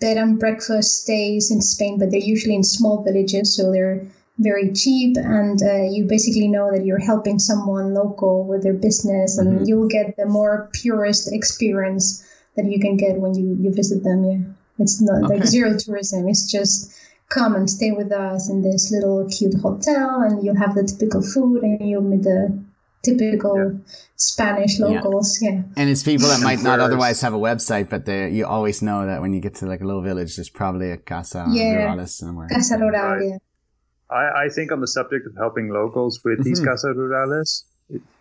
bed 0.00 0.16
and 0.22 0.38
breakfast 0.44 1.02
stays 1.02 1.50
in 1.54 1.60
Spain, 1.60 1.98
but 1.98 2.10
they're 2.10 2.30
usually 2.34 2.54
in 2.60 2.64
small 2.64 2.96
villages, 3.02 3.46
so 3.56 3.62
they're 3.72 4.00
very 4.38 4.72
cheap, 4.72 5.16
and 5.16 5.62
uh, 5.62 5.82
you 5.90 6.04
basically 6.08 6.48
know 6.48 6.70
that 6.72 6.84
you're 6.84 6.98
helping 6.98 7.38
someone 7.38 7.94
local 7.94 8.44
with 8.44 8.62
their 8.62 8.72
business, 8.74 9.38
and 9.38 9.60
Mhm. 9.60 9.68
you'll 9.68 9.88
get 9.88 10.16
the 10.16 10.26
more 10.26 10.68
purest 10.72 11.32
experience 11.32 12.24
that 12.56 12.66
you 12.66 12.80
can 12.80 12.96
get 12.96 13.20
when 13.20 13.34
you, 13.34 13.56
you 13.60 13.72
visit 13.72 14.02
them. 14.02 14.24
Yeah, 14.24 14.38
it's 14.78 15.00
not 15.00 15.28
like 15.30 15.44
zero 15.46 15.76
tourism. 15.76 16.28
It's 16.28 16.50
just 16.50 16.90
come 17.28 17.54
and 17.54 17.68
stay 17.68 17.92
with 17.92 18.12
us 18.12 18.48
in 18.50 18.62
this 18.62 18.90
little 18.90 19.26
cute 19.28 19.54
hotel, 19.60 20.22
and 20.22 20.42
you'll 20.44 20.56
have 20.56 20.74
the 20.74 20.84
typical 20.84 21.22
food, 21.22 21.62
and 21.62 21.88
you'll 21.88 22.02
meet 22.02 22.22
the 22.22 22.52
typical 23.02 23.80
Spanish 24.16 24.78
locals. 24.78 25.40
Yeah. 25.42 25.62
And 25.76 25.90
it's 25.90 26.02
people 26.02 26.28
that 26.28 26.40
might 26.40 26.62
not 26.62 26.78
otherwise 26.80 27.20
have 27.20 27.34
a 27.34 27.38
website, 27.38 27.90
but 27.90 28.04
they 28.06 28.30
you 28.30 28.46
always 28.46 28.80
know 28.82 29.06
that 29.06 29.20
when 29.20 29.32
you 29.34 29.40
get 29.40 29.54
to 29.56 29.66
like 29.66 29.80
a 29.80 29.84
little 29.84 30.02
village, 30.02 30.36
there's 30.36 30.48
probably 30.50 30.90
a 30.90 30.96
casa 30.96 31.46
Yeah. 31.52 32.04
somewhere. 32.06 32.48
Casa 32.48 32.78
Rural, 32.78 33.16
Right. 33.16 33.28
yeah. 33.28 33.36
I, 34.12 34.44
I 34.44 34.48
think 34.48 34.70
on 34.72 34.80
the 34.80 34.86
subject 34.88 35.26
of 35.26 35.34
helping 35.36 35.68
locals 35.70 36.20
with 36.24 36.44
these 36.44 36.60
Mhm. 36.60 36.66
Casa 36.66 36.88
Rurales, 36.88 37.64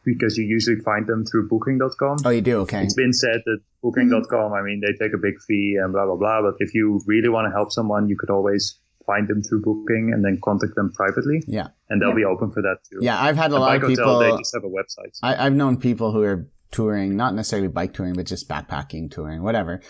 because 0.03 0.37
you 0.37 0.45
usually 0.45 0.79
find 0.81 1.05
them 1.07 1.25
through 1.25 1.47
Booking.com. 1.49 2.17
Oh, 2.25 2.29
you 2.29 2.41
do? 2.41 2.57
Okay. 2.61 2.83
It's 2.83 2.93
been 2.95 3.13
said 3.13 3.41
that 3.45 3.59
Booking.com, 3.83 4.53
I 4.53 4.61
mean, 4.61 4.81
they 4.81 4.93
take 5.03 5.13
a 5.13 5.17
big 5.17 5.35
fee 5.47 5.77
and 5.81 5.91
blah, 5.93 6.05
blah, 6.05 6.15
blah. 6.15 6.41
But 6.41 6.55
if 6.59 6.73
you 6.73 7.01
really 7.05 7.29
want 7.29 7.45
to 7.47 7.51
help 7.51 7.71
someone, 7.71 8.07
you 8.09 8.17
could 8.17 8.29
always 8.29 8.77
find 9.05 9.27
them 9.27 9.41
through 9.43 9.61
Booking 9.63 10.11
and 10.13 10.23
then 10.23 10.39
contact 10.43 10.75
them 10.75 10.91
privately. 10.93 11.41
Yeah. 11.47 11.67
And 11.89 12.01
they'll 12.01 12.09
Yeah. 12.09 12.15
be 12.15 12.25
open 12.25 12.51
for 12.51 12.61
that 12.61 12.77
too. 12.89 12.99
Yeah, 13.01 13.21
I've 13.21 13.35
had 13.37 13.51
a 13.51 13.55
At 13.55 13.59
lot 13.61 13.75
of 13.75 13.81
Hotel, 13.81 14.19
they 14.19 14.25
people. 14.25 14.37
just 14.39 14.53
have 14.53 14.63
a 14.63 14.69
website. 14.69 15.17
I, 15.23 15.45
I've 15.45 15.53
known 15.53 15.77
people 15.77 16.11
who 16.11 16.21
are 16.23 16.47
touring, 16.71 17.15
not 17.17 17.33
necessarily 17.35 17.67
bike 17.67 17.93
touring, 17.93 18.13
but 18.13 18.25
just 18.25 18.47
backpacking 18.47 19.11
touring, 19.11 19.41
whatever, 19.43 19.81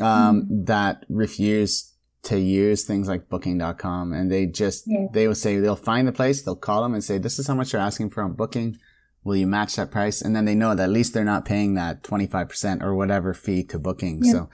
um, 0.00 0.42
Mm-hmm. 0.42 0.64
that 0.64 1.04
refuse 1.08 1.92
to 2.28 2.38
use 2.38 2.84
things 2.84 3.08
like 3.08 3.28
booking.com 3.28 4.12
and 4.12 4.30
they 4.30 4.46
just, 4.46 4.84
Yeah. 4.86 5.06
they 5.12 5.26
will 5.28 5.34
say 5.34 5.58
they'll 5.58 5.76
find 5.76 6.06
the 6.08 6.12
place, 6.12 6.42
they'll 6.42 6.56
call 6.56 6.82
them 6.82 6.94
and 6.94 7.02
say, 7.02 7.18
this 7.18 7.38
is 7.38 7.46
how 7.46 7.54
much 7.54 7.72
you're 7.72 7.82
asking 7.82 8.10
for 8.10 8.22
on 8.22 8.32
booking. 8.34 8.76
Will 9.24 9.36
you 9.36 9.46
match 9.46 9.76
that 9.76 9.90
price? 9.90 10.22
And 10.22 10.34
then 10.36 10.44
they 10.44 10.54
know 10.54 10.74
that 10.74 10.84
at 10.84 10.90
least 10.90 11.12
they're 11.12 11.24
not 11.24 11.44
paying 11.44 11.74
that 11.74 12.02
25% 12.02 12.82
or 12.82 12.94
whatever 12.94 13.34
fee 13.34 13.62
to 13.64 13.78
booking. 13.78 14.20
Yeah. 14.22 14.32
So 14.32 14.50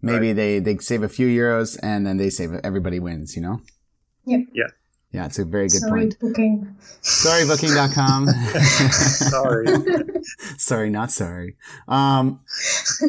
maybe 0.00 0.32
they, 0.32 0.58
they 0.58 0.76
save 0.78 1.02
a 1.02 1.08
few 1.08 1.28
euros 1.28 1.78
and 1.82 2.06
then 2.06 2.16
they 2.16 2.28
save, 2.30 2.52
everybody 2.64 2.98
wins, 2.98 3.36
you 3.36 3.42
know? 3.42 3.60
Yep. 4.26 4.40
Yeah. 4.52 4.68
Yeah, 5.12 5.26
it's 5.26 5.38
a 5.38 5.44
very 5.44 5.68
good 5.68 5.80
Sorry, 5.82 6.00
point. 6.00 6.18
booking. 6.20 6.74
Sorry, 7.02 7.44
booking.com. 7.46 8.28
Sorry. 8.90 9.66
sorry, 10.56 10.88
not 10.90 11.10
sorry. 11.10 11.56
Um, 11.86 12.40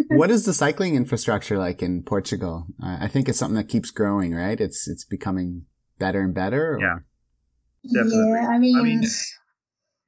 what 0.10 0.30
is 0.30 0.46
the 0.46 0.54
cycling 0.54 0.96
infrastructure 0.96 1.58
like 1.58 1.82
in 1.82 2.04
Portugal? 2.04 2.68
Uh, 2.84 2.98
I 3.00 3.08
think 3.08 3.30
it's 3.30 3.38
something 3.40 3.56
that 3.56 3.70
keeps 3.70 3.90
growing, 3.92 4.34
right? 4.34 4.60
It's 4.60 4.88
it's 4.88 5.06
becoming 5.06 5.66
better 5.98 6.22
and 6.22 6.34
better. 6.34 6.76
or- 6.76 6.80
Yeah. 6.82 6.98
Definitely. 7.94 8.32
Yeah, 8.32 8.48
I 8.48 8.60
mean, 8.60 8.78
I 8.78 8.82
mean, 8.84 9.04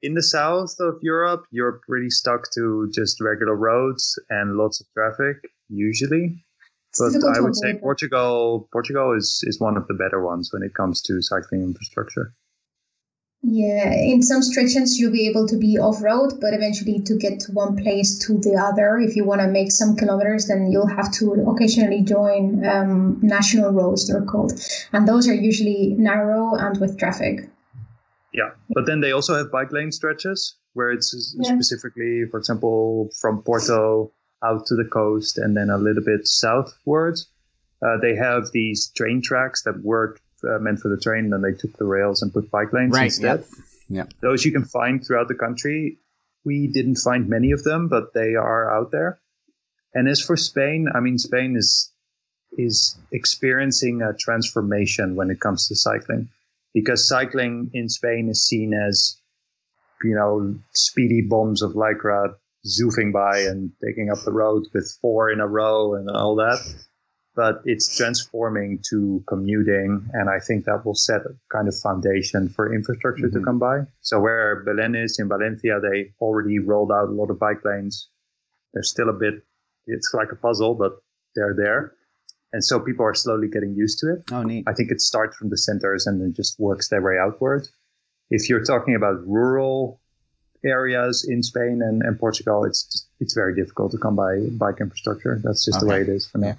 in 0.02 0.14
the 0.14 0.22
south 0.22 0.74
of 0.80 0.94
Europe, 1.02 1.44
you're 1.50 1.80
pretty 1.88 2.08
stuck 2.10 2.42
to 2.54 2.90
just 2.94 3.20
regular 3.20 3.54
roads 3.54 4.18
and 4.30 4.56
lots 4.56 4.80
of 4.80 4.86
traffic, 4.94 5.36
usually. 5.68 6.45
But 6.98 7.36
I 7.36 7.40
would 7.40 7.56
say. 7.56 7.78
Portugal, 7.78 8.68
Portugal 8.72 9.12
is, 9.16 9.42
is 9.46 9.60
one 9.60 9.76
of 9.76 9.86
the 9.86 9.94
better 9.94 10.24
ones 10.24 10.50
when 10.52 10.62
it 10.62 10.74
comes 10.74 11.02
to 11.02 11.20
cycling 11.20 11.62
infrastructure. 11.62 12.34
Yeah, 13.42 13.92
in 13.92 14.22
some 14.22 14.42
stretches 14.42 14.98
you'll 14.98 15.12
be 15.12 15.28
able 15.28 15.46
to 15.46 15.56
be 15.56 15.78
off 15.78 16.02
road, 16.02 16.40
but 16.40 16.52
eventually 16.52 17.00
to 17.02 17.16
get 17.16 17.38
to 17.40 17.52
one 17.52 17.76
place 17.76 18.18
to 18.26 18.38
the 18.38 18.56
other, 18.56 18.98
if 18.98 19.14
you 19.14 19.24
want 19.24 19.40
to 19.40 19.46
make 19.46 19.70
some 19.70 19.94
kilometers, 19.94 20.46
then 20.46 20.70
you'll 20.72 20.88
have 20.88 21.12
to 21.12 21.32
occasionally 21.46 22.02
join 22.02 22.64
um, 22.66 23.20
national 23.22 23.70
roads, 23.70 24.08
they're 24.08 24.24
called. 24.24 24.52
And 24.92 25.06
those 25.06 25.28
are 25.28 25.34
usually 25.34 25.94
narrow 25.96 26.54
and 26.54 26.80
with 26.80 26.98
traffic. 26.98 27.48
Yeah, 28.32 28.50
but 28.70 28.86
then 28.86 29.00
they 29.00 29.12
also 29.12 29.36
have 29.36 29.52
bike 29.52 29.70
lane 29.70 29.92
stretches 29.92 30.56
where 30.72 30.90
it's 30.90 31.34
Yeah. 31.38 31.54
specifically, 31.54 32.24
for 32.30 32.38
example, 32.38 33.10
from 33.20 33.42
Porto 33.42 34.12
out 34.44 34.66
to 34.66 34.74
the 34.74 34.84
coast 34.84 35.38
and 35.38 35.56
then 35.56 35.70
a 35.70 35.78
little 35.78 36.02
bit 36.04 36.26
southwards. 36.26 37.28
Uh, 37.84 37.96
they 38.00 38.14
have 38.14 38.50
these 38.52 38.90
train 38.96 39.20
tracks 39.22 39.62
that 39.62 39.82
work 39.82 40.20
uh, 40.44 40.58
meant 40.58 40.78
for 40.80 40.88
the 40.88 41.00
train, 41.00 41.24
and 41.24 41.32
then 41.32 41.42
they 41.42 41.52
took 41.52 41.76
the 41.76 41.84
rails 41.84 42.22
and 42.22 42.32
put 42.32 42.50
bike 42.50 42.72
lanes 42.72 42.92
Right. 42.94 43.04
instead. 43.06 43.40
Yep. 43.40 43.48
Yep. 43.88 44.12
Those 44.20 44.44
you 44.44 44.52
can 44.52 44.64
find 44.64 45.04
throughout 45.04 45.28
the 45.28 45.34
country. 45.34 45.98
We 46.44 46.68
didn't 46.68 46.96
find 46.96 47.28
many 47.28 47.52
of 47.52 47.64
them, 47.64 47.88
but 47.88 48.12
they 48.14 48.34
are 48.34 48.70
out 48.74 48.90
there. 48.92 49.18
And 49.94 50.08
as 50.08 50.20
for 50.20 50.36
Spain, 50.36 50.88
I 50.94 51.00
mean, 51.00 51.18
Spain 51.18 51.56
is 51.56 51.92
is 52.58 52.96
experiencing 53.12 54.00
a 54.02 54.14
transformation 54.14 55.14
when 55.16 55.30
it 55.30 55.40
comes 55.40 55.68
to 55.68 55.76
cycling, 55.76 56.28
because 56.72 57.06
cycling 57.08 57.70
in 57.74 57.88
Spain 57.88 58.28
is 58.30 58.46
seen 58.46 58.72
as, 58.72 59.16
you 60.02 60.14
know, 60.14 60.54
speedy 60.74 61.20
bombs 61.20 61.60
of 61.62 61.72
lycra 61.72 62.34
zoofing 62.66 63.12
by 63.12 63.38
and 63.40 63.70
taking 63.84 64.10
up 64.10 64.18
the 64.24 64.32
road 64.32 64.66
with 64.74 64.90
four 65.00 65.30
in 65.30 65.40
a 65.40 65.46
row 65.46 65.94
and 65.94 66.10
all 66.10 66.34
that. 66.36 66.58
But 67.34 67.60
it's 67.66 67.94
transforming 67.96 68.80
to 68.90 69.22
commuting, 69.28 70.08
and 70.14 70.30
I 70.30 70.38
think 70.38 70.64
that 70.64 70.86
will 70.86 70.94
set 70.94 71.20
a 71.20 71.36
kind 71.52 71.68
of 71.68 71.76
foundation 71.78 72.48
for 72.48 72.72
infrastructure 72.74 73.28
to 73.28 73.38
Mhm. 73.38 73.44
come 73.44 73.58
by. 73.58 73.86
So 74.00 74.20
where 74.20 74.62
Belen 74.64 74.94
is 74.94 75.18
in 75.18 75.28
Valencia, 75.28 75.78
they 75.80 76.14
already 76.20 76.58
rolled 76.58 76.90
out 76.90 77.08
a 77.08 77.12
lot 77.12 77.30
of 77.30 77.38
bike 77.38 77.62
lanes. 77.64 78.08
There's 78.72 78.88
still 78.90 79.10
a 79.10 79.12
bit, 79.12 79.42
it's 79.86 80.12
like 80.14 80.32
a 80.32 80.36
puzzle, 80.36 80.74
but 80.74 80.98
they're 81.34 81.54
there. 81.54 81.92
And 82.54 82.64
so 82.64 82.80
people 82.80 83.04
are 83.04 83.14
slowly 83.14 83.48
getting 83.48 83.74
used 83.74 83.98
to 83.98 84.14
it. 84.14 84.24
Oh, 84.32 84.42
neat. 84.42 84.64
I 84.66 84.72
think 84.72 84.90
it 84.90 85.02
starts 85.02 85.36
from 85.36 85.50
the 85.50 85.58
centers 85.58 86.06
and 86.06 86.18
then 86.20 86.32
just 86.32 86.58
works 86.58 86.88
their 86.88 87.02
way 87.02 87.18
outward. 87.18 87.68
If 88.30 88.48
you're 88.48 88.64
talking 88.64 88.94
about 88.94 89.26
rural 89.28 90.00
areas 90.64 91.24
in 91.24 91.42
Spain 91.42 91.82
and, 91.82 92.02
and 92.02 92.18
Portugal, 92.18 92.64
it's 92.64 92.84
just, 92.84 93.06
it's 93.20 93.34
very 93.34 93.54
difficult 93.54 93.92
to 93.92 93.98
come 93.98 94.16
by 94.16 94.38
bike 94.52 94.80
infrastructure. 94.80 95.40
That's 95.42 95.64
just 95.64 95.80
the 95.80 95.86
way 95.86 96.02
it 96.02 96.08
is 96.08 96.26
for 96.26 96.38
now. 96.38 96.56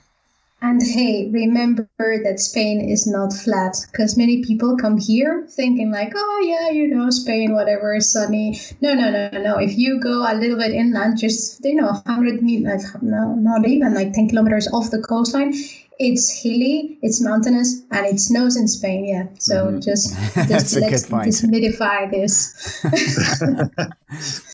And 0.59 0.81
hey, 0.81 1.29
remember 1.29 1.87
that 1.99 2.39
Spain 2.39 2.81
is 2.81 3.05
not 3.05 3.31
flat 3.31 3.77
because 3.91 4.17
many 4.17 4.43
people 4.43 4.75
come 4.75 4.97
here 4.97 5.45
thinking 5.47 5.91
like, 5.91 6.13
oh 6.15 6.43
yeah, 6.43 6.71
you 6.71 6.87
know, 6.87 7.11
Spain, 7.11 7.53
whatever, 7.53 7.99
sunny. 7.99 8.59
No, 8.81 8.95
no, 8.95 9.11
no, 9.11 9.29
no. 9.39 9.57
If 9.59 9.77
you 9.77 9.99
go 9.99 10.25
a 10.25 10.33
little 10.33 10.57
bit 10.57 10.71
inland, 10.71 11.19
just 11.19 11.63
you 11.63 11.75
know, 11.75 12.01
hundred 12.07 12.41
meters, 12.41 12.85
no, 13.03 13.35
not 13.35 13.67
even 13.67 13.93
like 13.93 14.13
ten 14.13 14.29
kilometers 14.29 14.67
off 14.69 14.89
the 14.89 14.99
coastline, 14.99 15.53
it's 15.99 16.41
hilly, 16.41 16.99
it's 17.01 17.21
mountainous, 17.21 17.81
and 17.91 18.05
it 18.05 18.19
snows 18.19 18.55
in 18.55 18.67
Spain. 18.67 19.05
Yeah, 19.05 19.27
so 19.39 19.67
Mhm. 19.67 19.83
just 19.83 20.13
just 20.47 20.75
let's 20.75 21.41
good 21.41 21.51
demystify 21.51 22.11
this. 22.11 22.83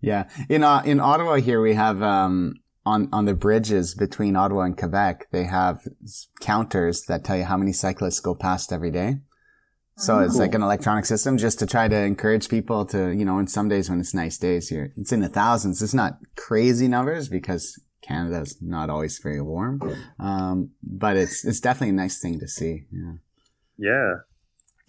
Yeah. 0.00 0.28
In 0.48 0.62
uh, 0.62 0.82
in 0.84 1.00
Ottawa 1.00 1.36
here 1.36 1.60
we 1.60 1.74
have 1.74 2.02
um 2.02 2.54
on 2.86 3.08
on 3.12 3.24
the 3.24 3.34
bridges 3.34 3.94
between 3.94 4.36
Ottawa 4.36 4.62
and 4.62 4.76
Quebec, 4.78 5.26
they 5.32 5.44
have 5.44 5.80
counters 6.40 7.02
that 7.08 7.24
tell 7.24 7.36
you 7.36 7.44
how 7.44 7.56
many 7.56 7.72
cyclists 7.72 8.20
go 8.20 8.34
past 8.34 8.72
every 8.72 8.90
day. 8.92 9.16
So 9.96 10.20
it's 10.20 10.36
Oh. 10.36 10.38
like 10.38 10.54
an 10.54 10.62
electronic 10.62 11.04
system 11.06 11.36
just 11.36 11.58
to 11.58 11.66
try 11.66 11.88
to 11.88 11.96
encourage 11.96 12.48
people 12.48 12.84
to, 12.86 13.10
you 13.10 13.24
know, 13.24 13.40
in 13.40 13.48
some 13.48 13.68
days 13.68 13.90
when 13.90 13.98
it's 13.98 14.14
nice 14.14 14.38
days 14.38 14.68
here, 14.68 14.92
it's 14.96 15.10
in 15.10 15.18
the 15.20 15.28
thousands. 15.28 15.82
It's 15.82 15.92
not 15.94 16.18
crazy 16.36 16.86
numbers 16.86 17.28
because 17.28 17.76
Canada's 18.02 18.56
not 18.60 18.90
always 18.90 19.18
very 19.18 19.40
warm. 19.40 19.80
Um, 20.18 20.70
but 20.82 21.16
it's, 21.16 21.44
it's 21.44 21.60
definitely 21.60 21.90
a 21.90 22.00
nice 22.00 22.20
thing 22.20 22.38
to 22.40 22.48
see. 22.48 22.84
Yeah. 22.92 23.12
Yeah. 23.78 24.14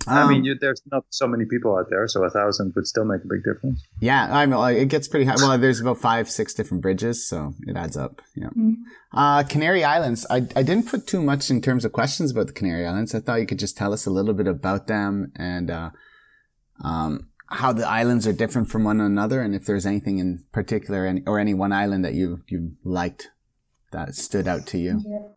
I 0.08 0.22
Um, 0.22 0.30
mean, 0.30 0.46
you, 0.46 0.56
there's 0.60 0.82
not 0.90 1.04
so 1.10 1.28
many 1.28 1.44
people 1.44 1.76
out 1.78 1.88
there, 1.90 2.08
so 2.08 2.24
a 2.24 2.30
thousand 2.30 2.72
would 2.76 2.88
still 2.88 3.04
make 3.04 3.20
a 3.24 3.28
big 3.28 3.44
difference. 3.44 3.86
Yeah, 4.00 4.34
I 4.34 4.46
mean, 4.46 4.58
it 4.78 4.88
gets 4.88 5.10
pretty 5.10 5.26
high. 5.26 5.36
Well, 5.36 5.58
there's 5.58 5.82
about 5.82 5.98
five, 5.98 6.30
six 6.30 6.54
different 6.54 6.82
bridges, 6.82 7.28
so 7.28 7.54
it 7.68 7.76
adds 7.76 7.98
up. 7.98 8.22
Yeah. 8.34 8.48
Mm. 8.58 8.76
Uh, 9.14 9.44
Canary 9.44 9.84
Islands. 9.84 10.26
I, 10.30 10.38
I 10.56 10.64
didn't 10.64 10.88
put 10.88 11.06
too 11.06 11.22
much 11.22 11.50
in 11.52 11.62
terms 11.62 11.84
of 11.84 11.92
questions 11.92 12.32
about 12.32 12.48
the 12.48 12.54
Canary 12.54 12.86
Islands. 12.86 13.14
I 13.14 13.20
thought 13.20 13.42
you 13.42 13.46
could 13.46 13.60
just 13.60 13.76
tell 13.78 13.92
us 13.92 14.06
a 14.06 14.12
little 14.12 14.34
bit 14.34 14.48
about 14.48 14.88
them 14.88 15.34
and, 15.36 15.70
uh, 15.70 15.90
um, 16.82 17.29
how 17.52 17.74
the 17.74 17.88
islands 17.88 18.28
are 18.28 18.34
different 18.34 18.70
from 18.70 18.84
one 18.84 19.00
another 19.02 19.42
and 19.42 19.56
if 19.56 19.66
there's 19.66 19.86
anything 19.86 20.20
in 20.20 20.44
particular 20.52 21.06
any, 21.06 21.24
or 21.26 21.40
any 21.40 21.54
one 21.54 21.72
island 21.72 22.06
that 22.06 22.14
you, 22.14 22.42
you 22.48 22.74
liked 22.84 23.30
that 23.92 24.16
stood 24.16 24.48
out 24.48 24.68
to 24.68 24.78
you. 24.78 25.02
Yeah. 25.06 25.28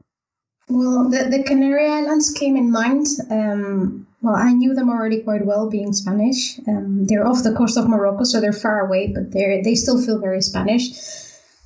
Well, 0.69 1.11
the, 1.11 1.25
the 1.25 1.43
Canary 1.43 1.87
Islands 1.87 2.31
came 2.31 2.57
in 2.57 2.71
mind. 2.71 3.07
Um, 3.31 4.07
well, 4.23 4.37
I 4.37 4.53
knew 4.53 4.75
them 4.75 4.89
already 4.89 5.21
quite 5.21 5.45
well, 5.45 5.69
being 5.69 5.93
Spanish. 5.93 6.59
Um, 6.69 7.05
they're 7.07 7.27
off 7.27 7.43
the 7.43 7.55
coast 7.55 7.77
of 7.77 7.89
Morocco, 7.89 8.25
so 8.25 8.41
they're 8.41 8.53
far 8.53 8.87
away, 8.87 9.13
but 9.13 9.33
they 9.33 9.61
they 9.63 9.75
still 9.75 10.01
feel 10.01 10.21
very 10.21 10.41
Spanish. 10.41 10.91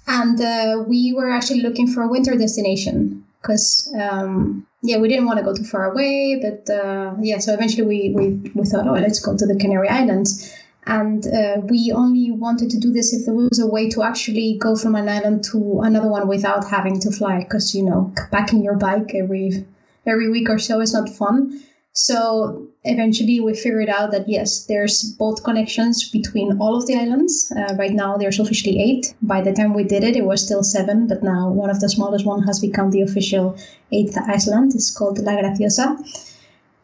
And 0.09 0.41
uh, 0.41 0.85
we 0.89 1.13
were 1.15 1.31
actually 1.31 1.61
looking 1.61 1.89
for 1.89 2.03
a 2.03 2.09
winter 2.09 2.37
destination 2.37 3.25
because, 3.43 3.93
um, 4.01 4.67
yeah, 4.87 4.99
we 4.99 5.09
didn't 5.09 5.27
want 5.27 5.39
to 5.39 5.45
go 5.45 5.55
too 5.55 5.65
far 5.65 5.91
away. 5.93 6.41
But 6.41 6.73
uh, 6.73 7.15
yeah, 7.21 7.39
so 7.39 7.53
eventually 7.53 7.87
we, 7.87 8.15
we, 8.15 8.53
we 8.55 8.65
thought, 8.65 8.87
oh, 8.87 8.93
let's 8.93 9.21
go 9.21 9.37
to 9.37 9.47
the 9.47 9.57
Canary 9.57 9.89
Islands. 9.89 10.55
And 10.87 11.27
uh, 11.27 11.57
we 11.65 11.93
only 11.93 12.31
wanted 12.31 12.71
to 12.71 12.79
do 12.79 12.93
this 12.93 13.13
if 13.13 13.27
there 13.27 13.35
was 13.35 13.59
a 13.59 13.67
way 13.67 13.91
to 13.91 14.05
actually 14.05 14.57
go 14.61 14.77
from 14.77 14.95
an 14.95 15.09
island 15.09 15.43
to 15.51 15.81
another 15.83 16.09
one 16.09 16.29
without 16.29 16.65
having 16.69 17.01
to 17.01 17.11
fly, 17.11 17.41
because 17.41 17.75
you 17.75 17.83
know, 17.83 18.13
packing 18.31 18.63
your 18.63 18.77
bike 18.77 19.13
every 19.15 19.67
every 20.07 20.31
week 20.31 20.49
or 20.49 20.59
so 20.59 20.81
is 20.81 20.95
not 20.95 21.09
fun. 21.09 21.61
So 21.93 22.69
eventually 22.87 23.41
we 23.41 23.55
figured 23.55 23.89
out 23.89 24.11
that 24.13 24.29
yes, 24.29 24.67
there's 24.67 25.03
boat 25.03 25.43
connections 25.45 26.09
between 26.11 26.59
all 26.59 26.77
of 26.77 26.87
the 26.87 26.95
islands. 26.95 27.53
Uh, 27.57 27.75
right 27.79 27.93
now 27.93 28.17
there's 28.17 28.39
officially 28.39 28.81
eight. 28.81 29.15
By 29.23 29.43
the 29.43 29.53
time 29.53 29.75
we 29.75 29.85
did 29.85 30.05
it, 30.05 30.17
it 30.17 30.25
was 30.25 30.45
still 30.45 30.63
seven, 30.63 31.07
but 31.07 31.23
now 31.23 31.51
one 31.51 31.71
of 31.71 31.81
the 31.81 31.89
smallest 31.89 32.25
one 32.25 32.43
has 32.45 32.61
become 32.61 32.91
the 32.91 33.03
official 33.03 33.57
eighth 33.93 34.17
island. 34.17 34.75
It's 34.75 34.97
called 34.97 35.19
La 35.19 35.33
Graciosa. 35.33 35.97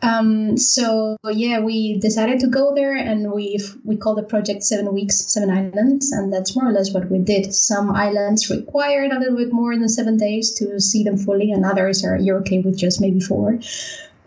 Um, 0.03 0.57
so 0.57 1.17
yeah, 1.31 1.61
we 1.61 1.99
decided 2.01 2.41
to 2.41 2.49
go 2.49 2.75
there, 2.75 2.97
and 2.97 3.31
we 3.31 3.61
we 3.85 3.97
called 3.97 4.19
the 4.19 4.25
project 4.25 4.65
Seven 4.65 4.93
Weeks, 4.93 5.33
Seven 5.33 5.49
Islands, 5.49 6.11
and 6.11 6.33
that's 6.33 6.57
more 6.57 6.69
or 6.69 6.73
less 6.73 6.93
what 6.93 7.09
we 7.09 7.19
did. 7.19 7.55
Some 7.55 7.93
islands 7.93 8.51
required 8.51 9.13
a 9.13 9.21
little 9.21 9.37
bit 9.37 9.53
more 9.53 9.77
than 9.77 9.89
seven 9.89 10.17
days 10.17 10.53
to 10.55 10.81
see 10.81 11.05
them 11.05 11.17
fully, 11.17 11.53
and 11.53 11.65
others 11.65 12.05
are 12.05 12.17
you're 12.17 12.41
okay 12.41 12.59
with 12.59 12.77
just 12.77 13.01
maybe 13.01 13.21
four. 13.21 13.61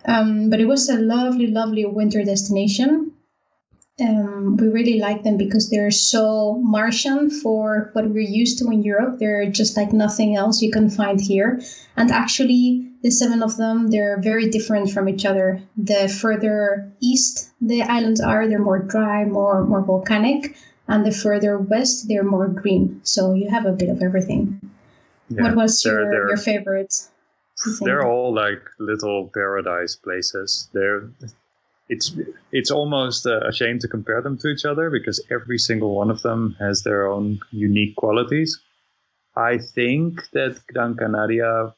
Um, 0.08 0.50
but 0.50 0.60
it 0.60 0.66
was 0.66 0.90
a 0.90 1.00
lovely, 1.00 1.48
lovely 1.48 1.86
winter 1.86 2.24
destination. 2.24 3.12
Um, 4.00 4.58
we 4.58 4.68
really 4.68 5.00
like 5.00 5.24
them 5.24 5.38
because 5.38 5.70
they're 5.70 5.90
so 5.90 6.60
Martian 6.62 7.30
for 7.30 7.92
what 7.94 8.10
we're 8.10 8.20
used 8.20 8.60
to 8.60 8.70
in 8.70 8.84
Europe. 8.84 9.20
They're 9.20 9.50
just 9.50 9.78
like 9.78 9.94
nothing 9.94 10.36
else 10.36 10.62
you 10.62 10.70
can 10.70 10.90
find 10.90 11.20
here. 11.20 11.62
And 11.96 12.12
actually, 12.12 12.92
the 13.04 13.10
seven 13.10 13.42
of 13.42 13.56
them, 13.56 13.88
they're 13.88 14.20
very 14.20 14.50
different 14.50 14.92
from 14.92 15.08
each 15.08 15.26
other. 15.26 15.62
The 15.78 16.10
further 16.10 16.92
east 17.00 17.52
the 17.62 17.84
islands 17.84 18.20
are, 18.20 18.48
they're 18.48 18.60
more 18.60 18.80
dry, 18.80 19.24
more 19.24 19.64
more 19.64 19.82
volcanic, 19.82 20.58
and 20.88 21.06
the 21.06 21.12
further 21.12 21.58
west, 21.58 22.08
they're 22.08 22.24
more 22.24 22.48
green. 22.48 23.00
So 23.04 23.34
you 23.34 23.50
have 23.50 23.66
a 23.66 23.72
bit 23.72 23.90
of 23.90 24.02
everything. 24.02 24.60
Yeah, 25.30 25.44
what 25.44 25.56
was 25.56 25.84
your, 25.86 26.10
they're, 26.12 26.28
your 26.28 26.38
favorite? 26.38 26.94
They're 27.82 28.06
all 28.06 28.34
like 28.34 28.62
little 28.80 29.30
paradise 29.34 29.96
places. 29.96 30.70
They're 30.74 31.10
it's 31.88 32.14
it's 32.52 32.72
almost 32.72 33.26
a 33.26 33.52
shame 33.54 33.80
to 33.80 33.88
compare 33.88 34.22
them 34.22 34.38
to 34.40 34.48
each 34.48 34.66
other 34.66 34.90
because 34.90 35.24
every 35.32 35.58
single 35.58 35.96
one 35.96 36.10
of 36.10 36.22
them 36.22 36.56
has 36.60 36.84
their 36.84 37.08
own 37.08 37.40
unique 37.52 37.96
qualities. 37.96 38.60
I 39.36 39.58
think 39.58 40.30
that 40.32 40.60
Gran 40.74 40.96
Canaria 40.96 41.74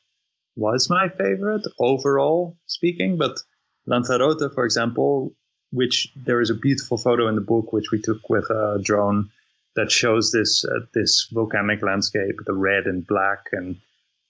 was 0.56 0.90
my 0.90 1.10
favorite 1.10 1.66
overall 1.80 2.58
speaking, 2.66 3.18
but 3.18 3.40
Lanzarote, 3.86 4.54
for 4.54 4.66
example, 4.66 5.34
which 5.72 6.12
there 6.16 6.42
is 6.42 6.50
a 6.50 6.56
beautiful 6.56 6.98
photo 6.98 7.28
in 7.28 7.36
the 7.36 7.42
book 7.42 7.74
which 7.74 7.92
we 7.92 8.02
took 8.02 8.30
with 8.30 8.50
a 8.50 8.80
drone 8.82 9.30
that 9.76 9.92
shows 9.92 10.32
this 10.32 10.66
uh, 10.66 10.80
this 10.94 11.28
volcanic 11.32 11.82
landscape, 11.82 12.36
the 12.46 12.54
red 12.54 12.86
and 12.86 13.06
black 13.06 13.46
and 13.52 13.76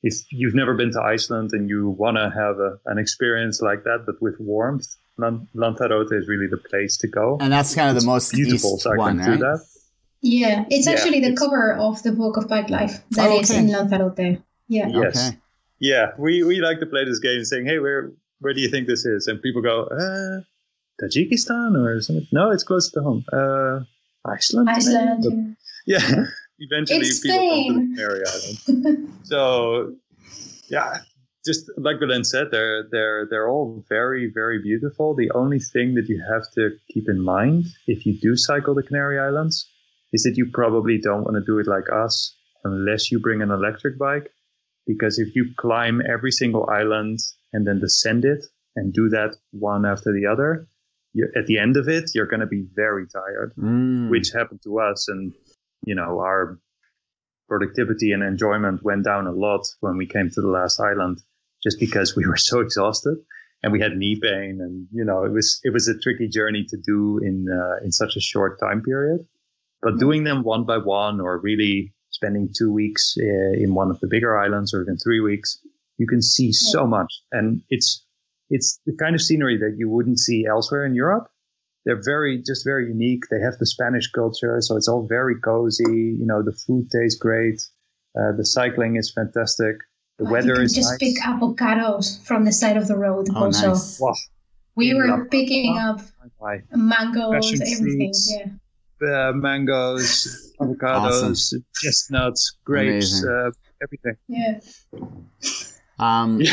if 0.08 0.16
you've 0.32 0.58
never 0.62 0.74
been 0.82 0.92
to 0.92 1.02
Iceland 1.02 1.50
and 1.54 1.70
you 1.70 1.90
want 1.90 2.18
to 2.18 2.30
have 2.42 2.56
a, 2.60 2.72
an 2.92 2.98
experience 2.98 3.62
like 3.62 3.84
that, 3.84 4.00
but 4.06 4.16
with 4.22 4.36
warmth, 4.40 4.88
Lanzarote 5.62 6.12
is 6.20 6.28
really 6.28 6.48
the 6.48 6.62
place 6.70 6.98
to 6.98 7.08
go. 7.08 7.38
And 7.42 7.52
that's 7.52 7.74
kind 7.76 7.90
of 7.90 7.96
it's 7.96 8.06
the 8.06 8.12
most 8.12 8.32
beautiful. 8.32 8.78
so 8.78 8.94
I 8.94 8.98
one, 8.98 9.20
can 9.20 9.28
right? 9.28 9.40
do 9.40 9.44
that. 9.46 9.60
Yeah, 10.22 10.66
it's 10.70 10.88
yeah, 10.88 10.94
actually 10.94 11.20
the 11.20 11.32
it's, 11.32 11.42
cover 11.42 11.74
of 11.74 12.02
the 12.04 12.12
book 12.12 12.38
of 12.38 12.48
Bike 12.48 12.70
Life 12.70 13.04
that 13.12 13.30
oh, 13.30 13.34
okay. 13.34 13.42
is 13.42 13.52
in 13.52 13.68
Lanzarote. 13.68 14.42
Yeah. 14.68 14.88
Yes. 14.88 15.30
Okay. 15.30 15.38
Yeah, 15.80 16.08
we, 16.18 16.44
we 16.44 16.60
like 16.60 16.80
to 16.80 16.88
play 16.88 17.06
this 17.06 17.20
game 17.20 17.44
saying, 17.44 17.66
hey, 17.66 17.80
where 17.80 18.12
where 18.40 18.54
do 18.54 18.62
you 18.62 18.70
think 18.70 18.88
this 18.88 19.06
is? 19.06 19.28
And 19.28 19.42
people 19.42 19.62
go, 19.62 19.84
uh, 19.86 20.42
Tajikistan 21.02 21.76
or 21.78 22.02
something. 22.02 22.28
No, 22.32 22.52
it's 22.52 22.64
close 22.64 22.92
to 22.92 23.02
home. 23.02 23.24
Uh, 23.32 23.82
Iceland. 24.26 24.70
Iceland. 24.70 25.56
yeah. 25.86 26.26
Eventually 26.60 27.08
it's 27.08 27.20
people 27.20 27.38
Spain. 27.38 27.74
come 27.74 27.82
to 27.82 27.88
the 27.88 27.96
Canary 27.96 28.24
Islands. 28.26 29.12
so 29.30 29.96
yeah, 30.70 31.00
just 31.46 31.72
like 31.78 32.00
Belen 32.00 32.24
said, 32.24 32.48
they're 32.52 32.84
they're 32.92 33.28
they're 33.30 33.50
all 33.50 33.84
very 33.90 34.32
very 34.34 34.62
beautiful. 34.62 35.16
The 35.16 35.32
only 35.32 35.60
thing 35.60 35.96
that 35.96 36.08
you 36.08 36.22
have 36.32 36.44
to 36.56 36.72
keep 36.94 37.08
in 37.08 37.22
mind 37.22 37.66
if 37.88 38.06
you 38.06 38.20
do 38.20 38.36
cycle 38.36 38.76
the 38.76 38.84
Canary 38.84 39.20
Islands 39.20 39.70
is 40.14 40.24
that 40.24 40.38
you 40.38 40.50
probably 40.54 41.00
don't 41.00 41.24
want 41.24 41.36
to 41.36 41.46
do 41.46 41.60
it 41.60 41.68
like 41.68 41.92
us 41.94 42.36
unless 42.64 43.12
you 43.12 43.20
bring 43.20 43.42
an 43.42 43.52
electric 43.52 43.98
bike, 43.98 44.30
because 44.86 45.20
if 45.20 45.36
you 45.36 45.54
climb 45.58 46.02
every 46.02 46.32
single 46.32 46.68
island 46.70 47.20
and 47.54 47.68
then 47.68 47.80
descend 47.80 48.26
it 48.26 48.46
and 48.76 48.94
do 48.94 49.10
that 49.10 49.36
one 49.52 49.86
after 49.86 50.14
the 50.14 50.26
other, 50.26 50.68
at 51.36 51.48
the 51.48 51.58
end 51.58 51.78
of 51.78 51.88
it, 51.88 52.12
you're 52.14 52.28
going 52.28 52.42
to 52.42 52.48
be 52.48 52.66
very 52.76 53.06
tired, 53.08 53.54
mm. 53.58 54.10
which 54.10 54.32
happened 54.32 54.62
to 54.64 54.80
us. 54.80 55.08
And 55.08 55.34
you 55.86 55.96
know, 55.96 56.20
our 56.20 56.60
productivity 57.48 58.12
and 58.12 58.24
enjoyment 58.24 58.84
went 58.84 59.06
down 59.06 59.26
a 59.26 59.32
lot 59.32 59.62
when 59.80 59.98
we 59.98 60.06
came 60.06 60.30
to 60.30 60.42
the 60.42 60.48
last 60.48 60.80
island 60.80 61.22
just 61.64 61.80
because 61.80 62.16
we 62.16 62.26
were 62.28 62.38
so 62.38 62.60
exhausted 62.60 63.18
and 63.64 63.72
we 63.72 63.80
had 63.80 63.98
knee 63.98 64.20
pain 64.22 64.60
and 64.62 64.88
you 64.92 65.04
know 65.04 65.24
it 65.24 65.32
was 65.32 65.60
it 65.64 65.74
was 65.74 65.88
a 65.88 65.98
tricky 65.98 66.28
journey 66.28 66.64
to 66.64 66.78
do 66.78 67.20
in 67.24 67.48
uh, 67.50 67.84
in 67.84 67.92
such 67.92 68.16
a 68.16 68.22
short 68.22 68.60
time 68.60 68.82
period. 68.82 69.26
But 69.82 69.92
mm-hmm. 69.92 70.00
doing 70.00 70.24
them 70.24 70.44
one 70.44 70.66
by 70.66 70.78
one 70.78 71.20
or 71.20 71.40
really 71.40 71.94
spending 72.10 72.50
two 72.56 72.72
weeks 72.72 73.16
uh, 73.20 73.54
in 73.64 73.74
one 73.74 73.90
of 73.92 74.00
the 74.00 74.08
bigger 74.08 74.38
islands 74.38 74.74
or 74.74 74.82
even 74.82 74.98
three 74.98 75.20
weeks 75.20 75.60
you 75.98 76.08
can 76.08 76.22
see 76.22 76.52
so 76.52 76.86
much. 76.86 77.22
And 77.32 77.62
it's 77.70 78.06
it's 78.50 78.80
the 78.86 78.96
kind 78.98 79.14
of 79.14 79.22
scenery 79.22 79.58
that 79.58 79.76
you 79.78 79.90
wouldn't 79.90 80.20
see 80.20 80.46
elsewhere 80.46 80.86
in 80.86 80.96
Europe 80.96 81.30
they're 81.88 82.04
very 82.04 82.44
just 82.46 82.66
very 82.66 82.90
unique. 82.90 83.24
They 83.32 83.40
have 83.40 83.58
the 83.60 83.66
Spanish 83.66 84.12
culture, 84.12 84.60
so 84.60 84.76
it's 84.76 84.90
all 84.90 85.08
very 85.08 85.40
cozy. 85.40 86.18
You 86.20 86.26
know, 86.26 86.44
the 86.44 86.52
food 86.52 86.90
tastes 86.92 87.18
great. 87.18 87.62
Uh, 88.20 88.34
the 88.36 88.46
cycling 88.46 88.98
is 88.98 89.10
fantastic. 89.10 89.78
The 90.20 90.26
oh, 90.26 90.32
weather 90.32 90.62
is 90.62 90.74
just 90.74 90.92
nice. 90.92 91.00
pick 91.00 91.24
avocados 91.24 92.22
from 92.26 92.44
the 92.44 92.52
side 92.52 92.76
of 92.76 92.90
the 92.90 92.98
road. 92.98 93.28
Oh, 93.34 93.46
also, 93.46 93.70
nice. 93.70 94.00
wow. 94.02 94.14
we 94.76 94.94
were 94.96 95.26
picking 95.32 95.78
up 95.78 96.02
mangoes, 96.76 97.54
everything. 97.54 98.12
Fruits, 98.12 98.36
yeah. 98.36 99.30
Uh, 99.30 99.32
mangoes, 99.32 100.54
avocados, 100.60 101.32
awesome. 101.32 101.66
chestnuts, 101.82 102.58
grapes, 102.66 103.24
uh, 103.24 103.50
everything. 103.82 104.18
Yeah. 104.28 104.60
Um, 106.00 106.42
yeah. 106.42 106.52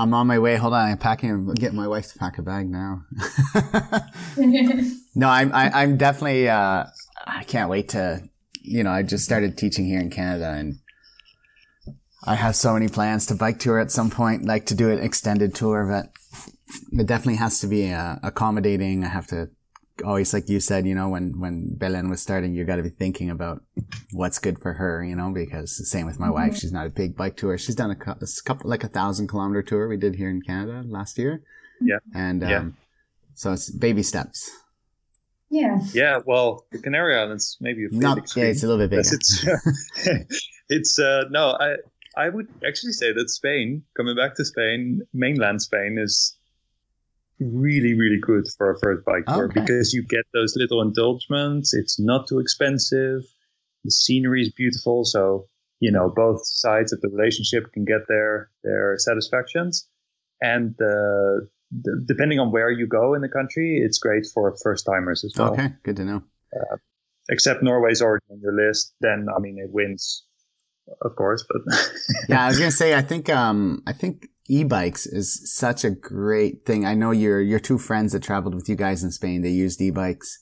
I'm 0.00 0.14
on 0.14 0.26
my 0.26 0.38
way. 0.38 0.56
Hold 0.56 0.72
on, 0.72 0.90
I'm 0.90 0.98
packing. 0.98 1.30
I'm 1.30 1.54
getting 1.54 1.76
my 1.76 1.86
wife 1.86 2.10
to 2.12 2.18
pack 2.18 2.38
a 2.38 2.42
bag 2.42 2.70
now. 2.70 3.02
no, 5.14 5.28
I'm 5.28 5.52
I, 5.52 5.66
am 5.66 5.74
i 5.74 5.82
am 5.82 5.96
definitely. 5.98 6.48
Uh, 6.48 6.86
I 7.26 7.44
can't 7.44 7.68
wait 7.68 7.90
to. 7.90 8.22
You 8.62 8.82
know, 8.82 8.90
I 8.90 9.02
just 9.02 9.24
started 9.24 9.58
teaching 9.58 9.84
here 9.84 10.00
in 10.00 10.08
Canada, 10.08 10.52
and 10.52 10.76
I 12.24 12.34
have 12.34 12.56
so 12.56 12.72
many 12.72 12.88
plans 12.88 13.26
to 13.26 13.34
bike 13.34 13.58
tour 13.58 13.78
at 13.78 13.90
some 13.90 14.10
point. 14.10 14.46
Like 14.46 14.64
to 14.66 14.74
do 14.74 14.90
an 14.90 15.00
extended 15.00 15.54
tour, 15.54 15.86
but 15.86 16.10
it 16.98 17.06
definitely 17.06 17.36
has 17.36 17.60
to 17.60 17.66
be 17.66 17.92
uh, 17.92 18.16
accommodating. 18.22 19.04
I 19.04 19.08
have 19.08 19.26
to 19.28 19.50
always 20.04 20.32
like 20.32 20.48
you 20.48 20.60
said, 20.60 20.86
you 20.86 20.94
know, 20.94 21.08
when 21.08 21.38
when 21.40 21.74
Belen 21.74 22.10
was 22.10 22.20
starting, 22.20 22.54
you 22.54 22.64
got 22.64 22.76
to 22.76 22.82
be 22.82 22.90
thinking 22.90 23.30
about 23.30 23.62
what's 24.12 24.38
good 24.38 24.58
for 24.58 24.74
her, 24.74 25.04
you 25.04 25.14
know, 25.14 25.30
because 25.30 25.76
the 25.76 25.84
same 25.84 26.06
with 26.06 26.18
my 26.18 26.26
mm-hmm. 26.26 26.34
wife. 26.34 26.56
She's 26.56 26.72
not 26.72 26.86
a 26.86 26.90
big 26.90 27.16
bike 27.16 27.36
tour. 27.36 27.58
She's 27.58 27.74
done 27.74 27.90
a, 27.90 27.96
couple, 27.96 28.68
like 28.68 28.84
a 28.84 28.88
thousand 28.88 29.28
kilometer 29.28 29.62
tour 29.62 29.88
we 29.88 29.96
did 29.96 30.16
here 30.16 30.30
in 30.30 30.42
Canada 30.42 30.82
last 30.86 31.18
year. 31.18 31.42
Yeah, 31.80 31.98
and 32.14 32.42
um, 32.44 32.50
yeah. 32.50 32.64
so 33.34 33.52
it's 33.52 33.70
baby 33.70 34.02
steps. 34.02 34.50
Yeah. 35.50 35.80
Yeah. 35.92 36.20
Well, 36.24 36.64
the 36.70 36.78
Canary 36.78 37.16
Islands 37.16 37.58
maybe 37.60 37.84
a 37.84 37.88
bit 37.88 37.98
not. 37.98 38.18
Extreme, 38.18 38.44
yeah, 38.44 38.50
it's 38.52 38.62
a 38.62 38.68
little 38.68 38.86
bit 38.86 38.90
bigger. 38.90 39.02
It's, 40.06 40.48
it's 40.68 40.98
uh, 40.98 41.24
no. 41.30 41.56
I 41.60 41.76
I 42.16 42.28
would 42.28 42.48
actually 42.66 42.92
say 42.92 43.12
that 43.12 43.30
Spain, 43.30 43.82
coming 43.96 44.16
back 44.16 44.34
to 44.36 44.44
Spain, 44.44 45.02
mainland 45.12 45.62
Spain 45.62 45.98
is 45.98 46.36
really, 47.40 47.94
really 47.94 48.18
good 48.20 48.46
for 48.56 48.70
a 48.70 48.78
first 48.78 49.04
bike 49.04 49.24
tour 49.26 49.46
okay. 49.46 49.60
because 49.60 49.92
you 49.92 50.02
get 50.02 50.24
those 50.32 50.54
little 50.56 50.80
indulgements. 50.82 51.74
It's 51.74 51.98
not 51.98 52.28
too 52.28 52.38
expensive. 52.38 53.22
The 53.84 53.90
scenery 53.90 54.42
is 54.42 54.52
beautiful. 54.52 55.04
So, 55.04 55.46
you 55.80 55.90
know, 55.90 56.12
both 56.14 56.40
sides 56.44 56.92
of 56.92 57.00
the 57.00 57.08
relationship 57.08 57.72
can 57.72 57.84
get 57.84 58.06
their, 58.08 58.50
their 58.62 58.96
satisfactions. 58.98 59.88
And, 60.42 60.72
uh, 60.80 61.46
the, 61.70 62.04
depending 62.06 62.38
on 62.40 62.52
where 62.52 62.70
you 62.70 62.86
go 62.86 63.14
in 63.14 63.22
the 63.22 63.28
country, 63.28 63.80
it's 63.82 63.98
great 63.98 64.26
for 64.34 64.54
first 64.62 64.84
timers 64.84 65.24
as 65.24 65.34
well. 65.36 65.52
Okay. 65.52 65.72
Good 65.82 65.96
to 65.96 66.04
know. 66.04 66.22
Uh, 66.54 66.76
except 67.30 67.62
Norway's 67.62 68.02
already 68.02 68.24
on 68.30 68.40
your 68.40 68.54
list. 68.54 68.92
Then, 69.00 69.28
I 69.34 69.38
mean, 69.38 69.58
it 69.58 69.70
wins, 69.70 70.24
of 71.02 71.14
course, 71.16 71.44
but 71.48 71.62
yeah, 72.28 72.44
I 72.44 72.48
was 72.48 72.58
going 72.58 72.70
to 72.70 72.76
say, 72.76 72.94
I 72.94 73.02
think, 73.02 73.30
um, 73.30 73.82
I 73.86 73.92
think 73.92 74.28
e-bikes 74.50 75.06
is 75.06 75.40
such 75.54 75.84
a 75.84 75.90
great 75.90 76.66
thing. 76.66 76.84
I 76.84 76.94
know 76.94 77.12
your 77.12 77.40
your 77.40 77.60
two 77.60 77.78
friends 77.78 78.12
that 78.12 78.22
traveled 78.22 78.54
with 78.54 78.68
you 78.68 78.76
guys 78.76 79.02
in 79.04 79.10
Spain, 79.12 79.42
they 79.42 79.50
used 79.50 79.80
e-bikes, 79.80 80.38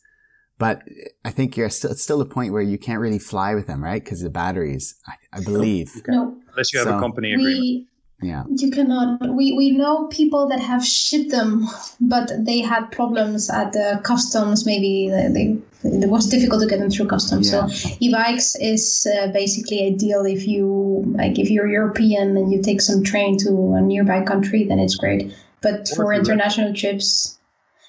but 0.59 0.83
I 1.25 1.31
think 1.31 1.57
you're 1.57 1.71
still 1.71 1.91
it's 1.91 2.03
still 2.03 2.21
a 2.21 2.27
point 2.27 2.53
where 2.53 2.63
you 2.63 2.79
can't 2.79 3.01
really 3.01 3.19
fly 3.19 3.55
with 3.55 3.67
them, 3.67 3.85
right? 3.85 4.03
Because 4.03 4.23
the 4.23 4.31
batteries, 4.31 4.95
I, 5.07 5.39
I 5.39 5.41
believe. 5.45 6.03
No, 6.09 6.37
unless 6.51 6.73
you 6.73 6.79
have 6.81 6.89
so, 6.89 6.97
a 6.97 7.01
company 7.01 7.33
agreement. 7.33 7.61
We, 7.61 7.87
yeah, 8.21 8.45
you 8.49 8.71
cannot. 8.71 9.21
We 9.21 9.53
we 9.53 9.71
know 9.71 10.09
people 10.09 10.49
that 10.49 10.59
have 10.59 10.85
shipped 10.85 11.31
them, 11.31 11.69
but 12.01 12.33
they 12.45 12.61
had 12.61 12.91
problems 12.91 13.49
at 13.49 13.73
the 13.73 14.01
customs. 14.03 14.67
Maybe 14.67 15.09
they, 15.09 15.29
they 15.29 15.59
it 15.85 16.09
was 16.09 16.27
difficult 16.27 16.61
to 16.63 16.69
get 16.69 16.81
them 16.81 16.91
through 16.91 17.07
customs. 17.07 17.53
Yeah. 17.53 17.67
So 17.67 17.91
e-bikes 18.01 18.57
is 18.57 19.07
uh, 19.07 19.29
basically 19.29 19.87
ideal 19.87 20.25
if 20.25 20.47
you 20.47 21.05
like 21.17 21.39
if 21.39 21.51
you're 21.51 21.69
European 21.69 22.37
and 22.37 22.53
you 22.53 22.63
take 22.63 22.81
some 22.81 23.05
train 23.05 23.39
to 23.39 23.75
a 23.75 23.81
nearby 23.81 24.23
country, 24.25 24.65
then 24.65 24.79
it's 24.79 24.97
great. 24.97 25.33
But 25.61 25.89
for 25.95 26.13
international 26.13 26.75
trips, 26.75 27.39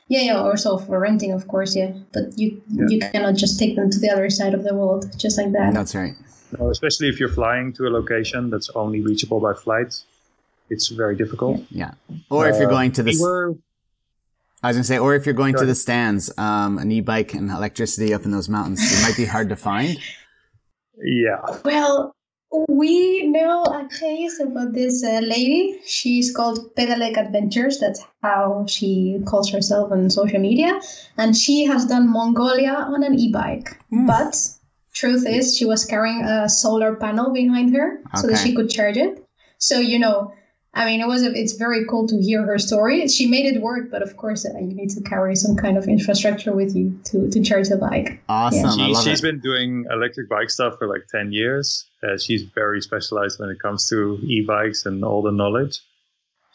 yeah, 0.08 0.22
yeah, 0.22 0.38
also 0.38 0.78
for 0.78 1.00
renting, 1.00 1.32
of 1.32 1.48
course, 1.48 1.76
yeah. 1.76 1.92
But 2.14 2.38
you 2.38 2.62
yeah. 2.70 2.86
you 2.90 3.00
cannot 3.00 3.36
just 3.36 3.60
take 3.60 3.76
them 3.76 3.90
to 3.90 4.00
the 4.00 4.10
other 4.10 4.30
side 4.30 4.54
of 4.54 4.64
the 4.64 4.74
world 4.74 5.12
just 5.18 5.38
like 5.38 5.52
that. 5.54 5.74
That's 5.74 5.96
right. 5.96 6.16
No, 6.58 6.70
especially 6.70 7.10
if 7.10 7.20
you're 7.20 7.30
flying 7.30 7.74
to 7.74 7.88
a 7.88 7.92
location 7.92 8.50
that's 8.50 8.70
only 8.72 9.02
reachable 9.02 9.40
by 9.40 9.54
flight, 9.54 10.02
it's 10.70 10.88
very 10.88 11.16
difficult. 11.16 11.62
Yeah, 11.70 11.92
or 12.30 12.46
uh, 12.46 12.50
if 12.50 12.60
you're 12.60 12.68
uh, 12.68 12.72
going 12.72 12.92
to 12.94 13.04
the. 13.04 13.12
We 13.12 13.22
were, 13.22 13.56
I 14.62 14.68
was 14.68 14.78
gonna 14.78 14.84
say, 14.84 14.98
or 14.98 15.16
if 15.16 15.26
you're 15.26 15.36
going 15.36 15.56
to 15.56 15.66
the 15.66 15.76
stands, 15.76 16.32
um, 16.38 16.78
an 16.80 16.92
e-bike 16.92 17.34
and 17.34 17.50
electricity 17.50 18.14
up 18.14 18.26
in 18.26 18.32
those 18.32 18.50
mountains, 18.50 18.80
it 18.92 19.02
might 19.04 19.16
be 19.16 19.26
hard 19.26 19.50
to 19.50 19.56
find. 19.56 19.98
Yeah. 21.02 21.40
Well, 21.64 22.14
we 22.68 23.28
know 23.28 23.64
a 23.64 23.88
case 23.88 24.40
about 24.40 24.74
this 24.74 25.04
uh, 25.04 25.20
lady. 25.24 25.80
She's 25.86 26.36
called 26.36 26.76
Pedelec 26.76 27.16
Adventures. 27.16 27.80
That's 27.80 28.04
how 28.24 28.66
she 28.68 29.20
calls 29.26 29.52
herself 29.52 29.92
on 29.92 30.10
social 30.10 30.40
media. 30.40 30.80
And 31.18 31.38
she 31.38 31.66
has 31.66 31.86
done 31.86 32.12
Mongolia 32.12 32.74
on 32.74 33.04
an 33.04 33.20
e 33.20 33.32
bike. 33.32 33.80
Mm. 33.94 34.08
But 34.08 34.36
truth 34.94 35.28
is, 35.28 35.56
she 35.56 35.66
was 35.66 35.86
carrying 35.86 36.24
a 36.24 36.50
solar 36.50 36.96
panel 36.96 37.32
behind 37.32 37.76
her 37.76 38.00
okay. 38.00 38.22
so 38.22 38.28
that 38.28 38.40
she 38.40 38.56
could 38.56 38.70
charge 38.70 38.98
it. 38.98 39.24
So, 39.60 39.80
you 39.80 40.00
know, 40.00 40.34
I 40.74 40.86
mean, 40.86 41.02
it 41.02 41.08
was 41.08 41.24
a, 41.24 41.34
it's 41.34 41.54
very 41.54 41.86
cool 41.86 42.08
to 42.08 42.22
hear 42.22 42.44
her 42.44 42.60
story. 42.60 43.08
She 43.08 43.26
made 43.26 43.46
it 43.46 43.60
work, 43.62 43.90
but 43.90 44.04
of 44.04 44.18
course, 44.18 44.46
uh, 44.46 44.58
you 44.60 44.76
need 44.76 44.92
to 44.92 45.02
carry 45.02 45.36
some 45.36 45.56
kind 45.56 45.78
of 45.78 45.88
infrastructure 45.88 46.54
with 46.54 46.76
you 46.76 46.98
to, 47.06 47.30
to 47.30 47.42
charge 47.42 47.70
the 47.70 47.78
bike. 47.78 48.22
Awesome. 48.30 48.80
Yeah. 48.80 49.02
She, 49.02 49.10
has 49.10 49.22
been 49.22 49.40
doing 49.40 49.86
electric 49.90 50.30
bike 50.30 50.52
stuff 50.52 50.76
for 50.78 50.88
like 50.88 51.08
10 51.08 51.32
years. 51.32 51.90
Uh, 52.04 52.18
she's 52.18 52.44
very 52.44 52.82
specialized 52.82 53.40
when 53.40 53.50
it 53.50 53.60
comes 53.60 53.88
to 53.90 54.20
e 54.24 54.46
bikes 54.46 54.86
and 54.86 55.04
all 55.04 55.24
the 55.24 55.32
knowledge. 55.32 55.80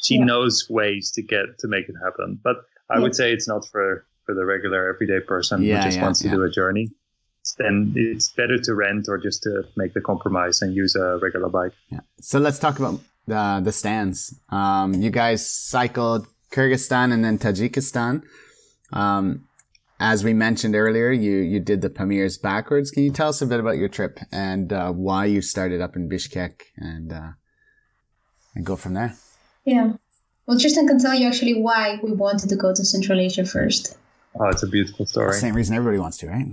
She 0.00 0.16
yeah. 0.16 0.24
knows 0.24 0.68
ways 0.70 1.10
to 1.12 1.22
get 1.22 1.58
to 1.58 1.68
make 1.68 1.88
it 1.88 1.96
happen. 2.02 2.38
But 2.42 2.64
I 2.90 2.96
yeah. 2.96 3.02
would 3.02 3.16
say 3.16 3.32
it's 3.32 3.48
not 3.48 3.66
for, 3.66 4.06
for 4.26 4.34
the 4.34 4.44
regular 4.44 4.88
everyday 4.88 5.20
person 5.20 5.62
who 5.62 5.72
just 5.72 6.00
wants 6.00 6.20
to 6.20 6.30
do 6.30 6.42
a 6.44 6.50
journey. 6.50 6.90
Then 7.58 7.92
it's 7.96 8.30
better 8.30 8.58
to 8.58 8.74
rent 8.74 9.06
or 9.08 9.18
just 9.18 9.42
to 9.42 9.64
make 9.76 9.92
the 9.92 10.00
compromise 10.00 10.62
and 10.62 10.74
use 10.74 10.94
a 10.94 11.18
regular 11.20 11.48
bike. 11.48 11.72
Yeah. 11.90 12.00
So 12.20 12.38
let's 12.38 12.58
talk 12.58 12.78
about 12.78 13.00
the 13.26 13.60
the 13.64 13.72
stands. 13.72 14.38
Um, 14.50 14.94
you 14.94 15.10
guys 15.10 15.48
cycled 15.48 16.26
Kyrgyzstan 16.50 17.12
and 17.12 17.24
then 17.24 17.38
Tajikistan. 17.38 18.22
Um, 18.92 19.46
as 20.00 20.24
we 20.24 20.32
mentioned 20.32 20.74
earlier, 20.74 21.10
you 21.10 21.38
you 21.38 21.60
did 21.60 21.80
the 21.80 21.90
Pamirs 21.90 22.40
backwards. 22.40 22.90
Can 22.90 23.04
you 23.04 23.10
tell 23.10 23.28
us 23.28 23.40
a 23.42 23.46
bit 23.46 23.60
about 23.60 23.76
your 23.76 23.88
trip 23.88 24.18
and 24.32 24.72
uh, 24.72 24.92
why 24.92 25.24
you 25.26 25.40
started 25.40 25.80
up 25.80 25.96
in 25.96 26.08
Bishkek 26.08 26.62
and 26.76 27.12
uh, 27.12 27.30
and 28.54 28.66
go 28.66 28.76
from 28.76 28.94
there? 28.94 29.14
Yeah. 29.64 29.92
Well, 30.46 30.58
Tristan 30.58 30.86
can 30.86 30.98
tell 30.98 31.14
you 31.14 31.26
actually 31.26 31.60
why 31.60 31.98
we 32.02 32.12
wanted 32.12 32.50
to 32.50 32.56
go 32.56 32.74
to 32.74 32.84
Central 32.84 33.18
Asia 33.18 33.46
first. 33.46 33.96
Oh, 34.38 34.48
it's 34.48 34.62
a 34.62 34.66
beautiful 34.66 35.06
story. 35.06 35.32
Same 35.34 35.54
reason 35.54 35.74
everybody 35.74 35.98
wants 35.98 36.18
to, 36.18 36.28
right? 36.28 36.46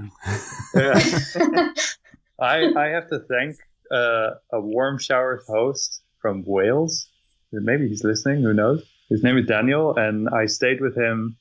yeah. 0.76 1.74
I 2.40 2.72
I 2.76 2.88
have 2.88 3.10
to 3.10 3.20
thank 3.20 3.58
uh, 3.92 4.36
a 4.54 4.62
warm 4.62 4.98
showers 4.98 5.44
host 5.48 6.02
from 6.22 6.44
Wales. 6.46 7.08
Maybe 7.52 7.88
he's 7.88 8.04
listening. 8.04 8.44
Who 8.44 8.54
knows? 8.54 8.84
His 9.10 9.24
name 9.24 9.38
is 9.38 9.46
Daniel, 9.46 9.96
and 9.98 10.30
I 10.30 10.46
stayed 10.46 10.80
with 10.80 10.96
him 10.96 11.36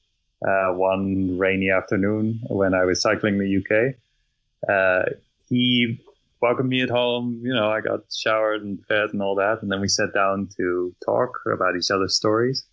uh, 0.46 0.72
one 0.72 1.38
rainy 1.38 1.70
afternoon 1.70 2.40
when 2.48 2.74
I 2.74 2.84
was 2.84 3.00
cycling 3.00 3.38
the 3.38 3.58
UK. 3.58 3.94
Uh, 4.68 5.10
he 5.48 6.00
welcomed 6.40 6.68
me 6.68 6.82
at 6.82 6.90
home. 6.90 7.40
You 7.44 7.54
know, 7.54 7.70
I 7.70 7.80
got 7.80 8.00
showered 8.12 8.62
and 8.62 8.84
fed 8.86 9.10
and 9.12 9.22
all 9.22 9.36
that, 9.36 9.62
and 9.62 9.70
then 9.70 9.80
we 9.80 9.88
sat 9.88 10.12
down 10.14 10.48
to 10.56 10.94
talk 11.04 11.38
about 11.52 11.76
each 11.76 11.90
other's 11.90 12.16
stories. 12.16 12.64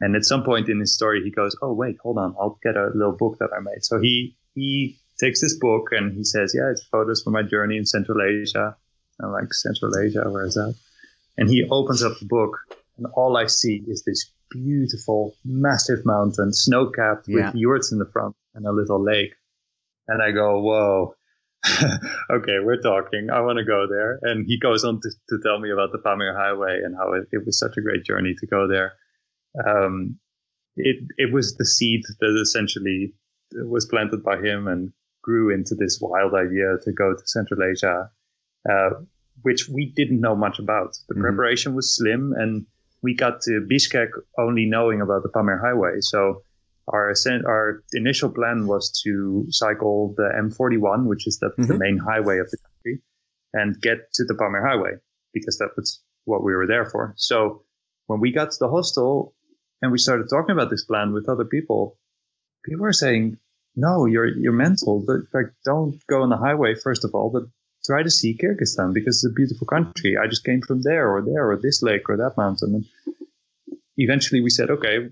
And 0.00 0.16
at 0.16 0.24
some 0.24 0.42
point 0.42 0.68
in 0.68 0.80
his 0.80 0.94
story, 0.94 1.22
he 1.22 1.30
goes, 1.30 1.54
"Oh 1.60 1.72
wait, 1.72 1.98
hold 2.02 2.18
on, 2.18 2.34
I'll 2.40 2.58
get 2.62 2.76
a 2.76 2.90
little 2.94 3.16
book 3.16 3.36
that 3.38 3.50
I 3.54 3.60
made." 3.60 3.84
So 3.84 4.00
he 4.00 4.36
he 4.54 4.98
takes 5.18 5.42
this 5.42 5.58
book 5.58 5.88
and 5.92 6.16
he 6.16 6.24
says, 6.24 6.54
"Yeah, 6.56 6.70
it's 6.70 6.84
photos 6.84 7.22
from 7.22 7.34
my 7.34 7.42
journey 7.42 7.76
in 7.76 7.84
Central 7.84 8.22
Asia." 8.22 8.76
I'm 9.20 9.32
like, 9.32 9.52
"Central 9.52 9.92
Asia, 9.98 10.24
where 10.30 10.46
is 10.46 10.54
that?" 10.54 10.74
And 11.36 11.48
he 11.48 11.66
opens 11.70 12.02
up 12.02 12.18
the 12.18 12.26
book, 12.26 12.58
and 12.98 13.06
all 13.14 13.36
I 13.36 13.46
see 13.46 13.82
is 13.86 14.02
this 14.04 14.30
beautiful, 14.50 15.34
massive 15.44 16.04
mountain, 16.04 16.52
snow 16.52 16.90
capped 16.90 17.26
yeah. 17.28 17.46
with 17.46 17.54
yurts 17.54 17.92
in 17.92 17.98
the 17.98 18.10
front 18.12 18.34
and 18.54 18.66
a 18.66 18.72
little 18.72 19.02
lake. 19.02 19.34
And 20.08 20.22
I 20.22 20.32
go, 20.32 20.60
whoa. 20.60 21.14
okay, 22.30 22.58
we're 22.62 22.80
talking. 22.80 23.28
I 23.32 23.40
want 23.40 23.58
to 23.58 23.64
go 23.64 23.86
there. 23.88 24.18
And 24.22 24.46
he 24.46 24.58
goes 24.58 24.84
on 24.84 25.00
to, 25.00 25.10
to 25.28 25.38
tell 25.42 25.60
me 25.60 25.70
about 25.70 25.92
the 25.92 25.98
Pamir 25.98 26.34
Highway 26.34 26.80
and 26.84 26.96
how 26.96 27.12
it, 27.12 27.24
it 27.32 27.44
was 27.44 27.58
such 27.58 27.76
a 27.76 27.82
great 27.82 28.04
journey 28.04 28.34
to 28.38 28.46
go 28.46 28.66
there. 28.66 28.94
Um, 29.66 30.18
it 30.76 30.96
it 31.18 31.32
was 31.32 31.56
the 31.56 31.66
seed 31.66 32.02
that 32.20 32.40
essentially 32.40 33.12
was 33.52 33.86
planted 33.86 34.22
by 34.22 34.38
him 34.38 34.68
and 34.68 34.92
grew 35.22 35.52
into 35.52 35.74
this 35.74 35.98
wild 36.00 36.34
idea 36.34 36.76
to 36.84 36.92
go 36.92 37.12
to 37.12 37.26
Central 37.26 37.60
Asia. 37.62 38.10
Uh, 38.68 38.90
which 39.42 39.68
we 39.68 39.92
didn't 39.96 40.20
know 40.20 40.36
much 40.36 40.58
about. 40.58 40.96
The 41.08 41.14
mm-hmm. 41.14 41.22
preparation 41.22 41.74
was 41.74 41.94
slim, 41.94 42.32
and 42.36 42.66
we 43.02 43.14
got 43.14 43.40
to 43.42 43.66
Bishkek 43.70 44.10
only 44.38 44.66
knowing 44.66 45.00
about 45.00 45.22
the 45.22 45.28
Pamir 45.28 45.60
Highway. 45.60 46.00
So 46.00 46.42
our 46.88 47.14
our 47.46 47.82
initial 47.92 48.30
plan 48.30 48.66
was 48.66 48.90
to 49.04 49.46
cycle 49.50 50.14
the 50.16 50.30
M41, 50.36 51.06
which 51.06 51.26
is 51.26 51.38
the, 51.38 51.48
mm-hmm. 51.48 51.66
the 51.66 51.78
main 51.78 51.98
highway 51.98 52.38
of 52.38 52.50
the 52.50 52.58
country, 52.58 53.02
and 53.52 53.80
get 53.80 54.12
to 54.14 54.24
the 54.24 54.34
Pamir 54.34 54.66
Highway 54.66 54.92
because 55.32 55.58
that 55.58 55.70
was 55.76 56.02
what 56.24 56.42
we 56.42 56.54
were 56.54 56.66
there 56.66 56.86
for. 56.86 57.14
So 57.16 57.62
when 58.06 58.20
we 58.20 58.32
got 58.32 58.50
to 58.50 58.56
the 58.58 58.68
hostel 58.68 59.34
and 59.82 59.92
we 59.92 59.98
started 59.98 60.28
talking 60.28 60.52
about 60.52 60.70
this 60.70 60.84
plan 60.84 61.12
with 61.12 61.28
other 61.28 61.44
people, 61.44 61.96
people 62.64 62.82
were 62.82 62.92
saying, 62.92 63.38
"No, 63.76 64.06
you're 64.06 64.26
you're 64.26 64.52
mental. 64.52 65.04
Like, 65.32 65.52
don't 65.64 65.94
go 66.08 66.22
on 66.22 66.28
the 66.28 66.36
highway 66.36 66.74
first 66.74 67.04
of 67.04 67.14
all, 67.14 67.30
but 67.30 67.44
try 67.84 68.02
to 68.02 68.10
see 68.10 68.36
Kyrgyzstan 68.36 68.92
because 68.92 69.16
it's 69.16 69.32
a 69.32 69.34
beautiful 69.34 69.66
country. 69.66 70.16
I 70.16 70.26
just 70.26 70.44
came 70.44 70.60
from 70.62 70.82
there 70.82 71.10
or 71.10 71.22
there 71.22 71.50
or 71.50 71.56
this 71.56 71.82
lake 71.82 72.08
or 72.08 72.16
that 72.18 72.36
mountain. 72.36 72.74
And 72.74 73.16
eventually 73.96 74.40
we 74.40 74.50
said, 74.50 74.70
okay, 74.70 75.08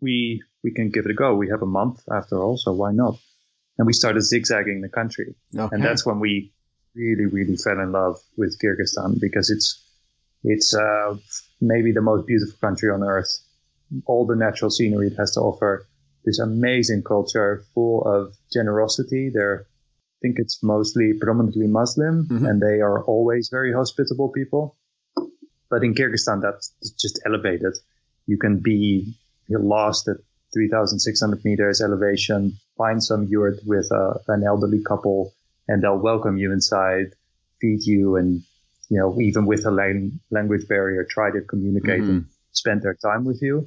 we 0.00 0.42
we 0.62 0.72
can 0.72 0.90
give 0.90 1.04
it 1.06 1.10
a 1.10 1.14
go. 1.14 1.34
We 1.34 1.48
have 1.48 1.62
a 1.62 1.66
month 1.66 2.02
after 2.10 2.38
all, 2.40 2.56
so 2.56 2.72
why 2.72 2.92
not? 2.92 3.18
And 3.78 3.86
we 3.86 3.92
started 3.92 4.20
zigzagging 4.22 4.80
the 4.80 4.88
country. 4.88 5.34
Okay. 5.56 5.74
And 5.74 5.82
that's 5.82 6.06
when 6.06 6.20
we 6.20 6.52
really, 6.94 7.26
really 7.26 7.56
fell 7.56 7.80
in 7.80 7.92
love 7.92 8.16
with 8.36 8.58
Kyrgyzstan 8.60 9.20
because 9.20 9.50
it's 9.50 9.82
it's 10.44 10.74
uh, 10.74 11.16
maybe 11.60 11.92
the 11.92 12.00
most 12.00 12.26
beautiful 12.26 12.58
country 12.60 12.90
on 12.90 13.02
earth. 13.02 13.38
All 14.06 14.26
the 14.26 14.36
natural 14.36 14.70
scenery 14.70 15.08
it 15.08 15.16
has 15.18 15.32
to 15.32 15.40
offer, 15.40 15.86
this 16.24 16.38
amazing 16.38 17.02
culture 17.02 17.64
full 17.74 18.02
of 18.04 18.34
generosity. 18.52 19.30
They're 19.32 19.66
think 20.22 20.36
it's 20.38 20.62
mostly 20.62 21.12
predominantly 21.18 21.66
Muslim, 21.66 22.26
mm-hmm. 22.28 22.46
and 22.46 22.62
they 22.62 22.80
are 22.80 23.04
always 23.04 23.48
very 23.50 23.72
hospitable 23.72 24.30
people. 24.30 24.76
But 25.68 25.82
in 25.82 25.94
Kyrgyzstan, 25.94 26.40
that's 26.42 26.72
just 27.00 27.20
elevated. 27.26 27.74
You 28.26 28.38
can 28.38 28.60
be 28.60 29.14
lost 29.48 30.08
at 30.08 30.16
3,600 30.54 31.44
meters 31.44 31.80
elevation, 31.80 32.52
find 32.76 33.02
some 33.02 33.24
yurt 33.24 33.58
with 33.66 33.90
uh, 33.92 34.14
an 34.28 34.44
elderly 34.44 34.82
couple, 34.82 35.34
and 35.68 35.82
they'll 35.82 35.98
welcome 35.98 36.36
you 36.36 36.52
inside, 36.52 37.06
feed 37.60 37.84
you, 37.84 38.16
and 38.16 38.42
you 38.88 38.98
know 38.98 39.18
even 39.20 39.46
with 39.46 39.64
a 39.66 39.70
lang- 39.70 40.20
language 40.30 40.68
barrier, 40.68 41.06
try 41.10 41.30
to 41.30 41.40
communicate 41.42 42.02
mm-hmm. 42.02 42.10
and 42.10 42.26
spend 42.52 42.82
their 42.82 42.96
time 43.02 43.24
with 43.24 43.40
you. 43.42 43.66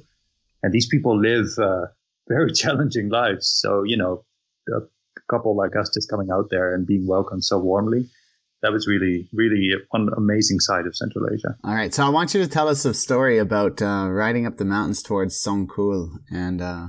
And 0.62 0.72
these 0.72 0.86
people 0.86 1.20
live 1.20 1.46
uh, 1.58 1.86
very 2.28 2.52
challenging 2.52 3.08
lives. 3.08 3.48
So 3.48 3.82
you 3.82 3.96
know, 3.96 4.24
couple 5.30 5.56
like 5.56 5.76
us 5.76 5.90
just 5.92 6.10
coming 6.10 6.28
out 6.30 6.48
there 6.50 6.74
and 6.74 6.86
being 6.86 7.06
welcomed 7.06 7.44
so 7.44 7.58
warmly. 7.58 8.08
That 8.62 8.72
was 8.72 8.86
really, 8.86 9.28
really 9.32 9.70
one 9.90 10.08
amazing 10.16 10.60
side 10.60 10.86
of 10.86 10.96
Central 10.96 11.26
Asia. 11.32 11.56
All 11.62 11.74
right. 11.74 11.92
So 11.92 12.04
I 12.04 12.08
want 12.08 12.34
you 12.34 12.42
to 12.42 12.48
tell 12.48 12.68
us 12.68 12.84
a 12.84 12.94
story 12.94 13.38
about 13.38 13.82
uh, 13.82 14.08
riding 14.10 14.46
up 14.46 14.56
the 14.56 14.64
mountains 14.64 15.02
towards 15.02 15.40
Songkhul. 15.40 16.18
And 16.32 16.62
uh, 16.62 16.86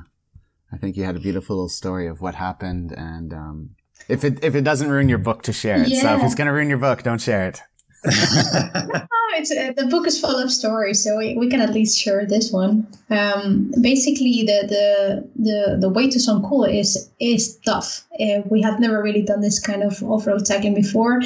I 0.72 0.78
think 0.78 0.96
you 0.96 1.04
had 1.04 1.18
a 1.18 1.20
beautiful 1.20 1.58
little 1.58 1.70
story 1.70 2.08
of 2.08 2.22
what 2.22 2.36
happened. 2.36 2.94
And 2.94 3.34
um, 3.34 3.76
if 4.08 4.24
it 4.24 4.44
if 4.44 4.56
it 4.56 4.64
doesn't 4.64 4.90
ruin 4.90 5.10
your 5.10 5.18
book, 5.18 5.44
to 5.44 5.54
share 5.54 5.82
it. 5.82 5.90
Yeah. 5.90 6.02
So 6.02 6.16
if 6.16 6.24
it's 6.24 6.36
going 6.36 6.48
to 6.48 6.54
ruin 6.54 6.70
your 6.70 6.78
book, 6.78 7.04
don't 7.04 7.22
share 7.22 7.48
it. 7.48 7.62
it's 9.38 9.52
uh, 9.52 9.74
the 9.76 9.88
book 9.88 10.08
is 10.08 10.20
full 10.20 10.36
of 10.36 10.52
stories, 10.52 11.04
so 11.04 11.18
we, 11.18 11.36
we 11.38 11.50
can 11.50 11.62
at 11.62 11.74
least 11.74 11.98
share 11.98 12.26
this 12.26 12.52
one. 12.52 12.88
Um, 13.10 13.72
basically, 13.82 14.44
the, 14.44 14.68
the 14.68 15.30
the 15.36 15.78
the 15.80 15.90
way 15.90 16.10
to 16.10 16.20
Songkhul 16.20 16.74
is 16.74 17.10
is 17.20 17.58
tough. 17.66 18.06
Uh, 18.20 18.42
we 18.50 18.62
have 18.62 18.80
never 18.80 19.02
really 19.02 19.22
done 19.24 19.42
this 19.42 19.60
kind 19.60 19.84
of 19.84 20.02
off 20.04 20.28
road 20.28 20.46
cycling 20.48 20.76
before. 20.76 21.22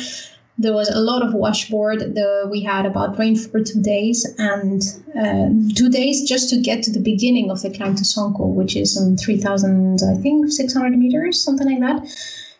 There 0.57 0.73
was 0.73 0.89
a 0.89 0.99
lot 0.99 1.23
of 1.23 1.33
washboard. 1.33 1.99
The, 1.99 2.47
we 2.51 2.61
had 2.61 2.85
about 2.85 3.17
rain 3.17 3.35
for 3.35 3.61
two 3.63 3.81
days, 3.81 4.25
and 4.37 4.81
uh, 5.17 5.49
two 5.75 5.89
days 5.89 6.27
just 6.27 6.49
to 6.51 6.61
get 6.61 6.83
to 6.83 6.91
the 6.91 6.99
beginning 6.99 7.49
of 7.49 7.61
the 7.61 7.69
climb 7.69 7.95
to 7.95 8.03
Songkhul, 8.03 8.53
which 8.53 8.75
is 8.75 8.97
on 8.97 9.17
three 9.17 9.37
thousand, 9.37 9.99
I 10.03 10.15
think, 10.21 10.51
six 10.51 10.73
hundred 10.73 10.97
meters, 10.97 11.43
something 11.43 11.67
like 11.67 11.79
that 11.79 12.07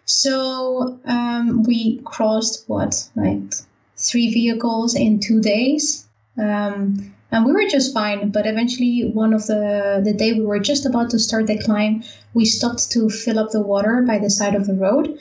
So 0.05 0.99
um, 1.05 1.63
we 1.63 2.01
crossed 2.03 2.67
what 2.67 3.07
like 3.15 3.53
three 4.01 4.33
vehicles 4.33 4.95
in 4.95 5.19
two 5.19 5.41
days. 5.41 6.07
Um, 6.37 7.13
and 7.31 7.45
we 7.45 7.53
were 7.53 7.67
just 7.67 7.93
fine 7.93 8.29
but 8.29 8.45
eventually 8.45 9.09
one 9.13 9.33
of 9.33 9.47
the 9.47 10.01
the 10.03 10.13
day 10.13 10.33
we 10.33 10.45
were 10.45 10.59
just 10.59 10.85
about 10.85 11.09
to 11.09 11.19
start 11.19 11.47
the 11.47 11.57
climb 11.57 12.03
we 12.33 12.45
stopped 12.45 12.91
to 12.91 13.09
fill 13.09 13.39
up 13.39 13.51
the 13.51 13.61
water 13.61 14.03
by 14.05 14.17
the 14.17 14.29
side 14.29 14.55
of 14.55 14.67
the 14.67 14.73
road 14.73 15.17